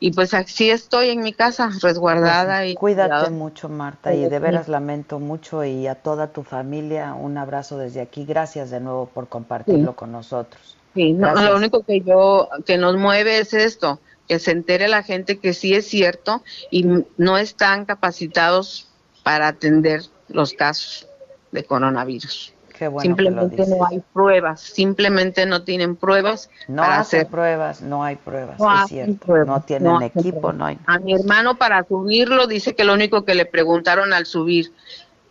y 0.00 0.10
pues 0.10 0.34
así 0.34 0.68
estoy 0.68 1.10
en 1.10 1.22
mi 1.22 1.32
casa, 1.32 1.70
resguardada. 1.80 2.58
Pues, 2.58 2.72
y 2.72 2.74
cuídate 2.74 3.30
mucho, 3.30 3.68
Marta, 3.68 4.12
y 4.12 4.28
de 4.28 4.38
veras 4.40 4.66
lamento 4.68 5.20
mucho 5.20 5.64
y 5.64 5.86
a 5.86 5.94
toda 5.94 6.32
tu 6.32 6.42
familia 6.42 7.14
un 7.14 7.38
abrazo 7.38 7.78
desde 7.78 8.00
aquí. 8.00 8.24
Gracias 8.24 8.70
de 8.70 8.80
nuevo 8.80 9.06
por 9.06 9.28
compartirlo 9.28 9.94
con 9.94 10.10
nosotros. 10.10 10.76
Sí, 10.94 11.14
lo 11.14 11.56
único 11.56 11.84
que 11.84 12.00
yo, 12.00 12.48
que 12.66 12.78
nos 12.78 12.96
mueve 12.96 13.38
es 13.38 13.54
esto, 13.54 14.00
que 14.26 14.40
se 14.40 14.50
entere 14.50 14.88
la 14.88 15.04
gente 15.04 15.38
que 15.38 15.54
sí 15.54 15.72
es 15.72 15.86
cierto 15.86 16.42
y 16.70 16.84
no 17.16 17.38
están 17.38 17.84
capacitados 17.84 18.88
para 19.22 19.46
atender 19.46 20.02
los 20.28 20.52
casos 20.52 21.06
de 21.52 21.64
coronavirus 21.64 22.55
simplemente 23.00 23.66
no 23.66 23.86
hay 23.86 24.02
pruebas, 24.12 24.60
simplemente 24.60 25.46
no 25.46 25.62
tienen 25.62 25.96
pruebas. 25.96 26.50
No 26.68 26.82
para 26.82 27.00
hacer 27.00 27.26
pruebas, 27.26 27.82
no 27.82 28.04
hay 28.04 28.16
pruebas, 28.16 28.60
es 28.60 28.88
cierto. 28.88 29.44
no 29.44 29.60
tienen 29.62 30.02
equipo, 30.02 30.52
no 30.52 30.66
hay. 30.66 30.78
A 30.86 30.98
mi 30.98 31.14
hermano 31.14 31.56
para 31.56 31.84
subirlo 31.84 32.46
dice 32.46 32.74
que 32.74 32.84
lo 32.84 32.94
único 32.94 33.24
que 33.24 33.34
le 33.34 33.46
preguntaron 33.46 34.12
al 34.12 34.26
subir, 34.26 34.72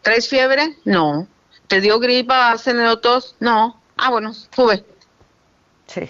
¿traes 0.01 0.27
fiebre? 0.27 0.75
No. 0.85 1.27
¿Te 1.67 1.81
dio 1.81 1.99
gripa, 1.99 2.51
has 2.51 2.63
tenido 2.63 2.99
tos? 2.99 3.35
No. 3.39 3.79
Ah, 3.97 4.11
bueno, 4.11 4.33
sube. 4.33 4.85
Sí. 5.87 6.09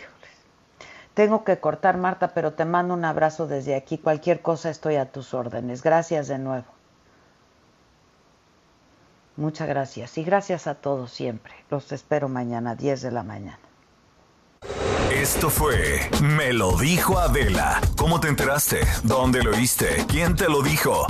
Tengo 1.14 1.45
que 1.45 1.57
cortar, 1.60 1.95
Marta, 1.95 2.34
pero 2.34 2.53
te 2.53 2.66
mando 2.66 2.94
un 2.94 3.06
abrazo 3.06 3.48
desde 3.48 3.76
aquí. 3.76 3.98
Cualquier 3.98 4.41
cosa 4.41 4.70
estoy 4.70 4.98
a 4.98 5.06
tus 5.12 5.34
órdenes. 5.34 5.82
Gracias 5.82 6.28
de 6.28 6.40
nuevo. 6.40 6.74
Muchas 9.38 9.68
gracias 9.68 10.18
y 10.18 10.24
gracias 10.24 10.68
a 10.68 10.76
todos 10.76 11.12
siempre. 11.12 11.53
Los 11.70 11.91
espero 11.91 12.30
mañana 12.30 12.72
a 12.72 12.76
10 12.76 13.02
de 13.02 13.12
la 13.12 13.24
mañana. 13.24 13.60
Esto 15.12 15.49
fue 15.49 16.10
Me 16.22 16.53
lo 16.53 16.78
dijo 16.78 17.18
Adela. 17.18 17.82
¿Cómo 17.98 18.20
te 18.20 18.28
enteraste? 18.28 18.82
¿Dónde 19.03 19.44
lo 19.44 19.52
oíste? 19.52 20.06
¿Quién 20.07 20.36
te 20.36 20.48
lo 20.48 20.62
dijo? 20.62 21.06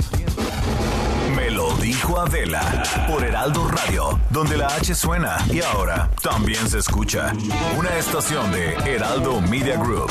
Me 1.36 1.50
lo 1.50 1.72
dijo 1.76 2.18
Adela 2.18 2.82
por 3.08 3.22
Heraldo 3.24 3.68
Radio, 3.68 4.18
donde 4.30 4.56
la 4.56 4.68
H 4.68 4.94
suena 4.94 5.36
y 5.52 5.60
ahora 5.60 6.10
también 6.22 6.68
se 6.68 6.78
escucha. 6.78 7.32
Una 7.78 7.96
estación 7.96 8.50
de 8.52 8.74
Heraldo 8.74 9.40
Media 9.40 9.76
Group. 9.76 10.10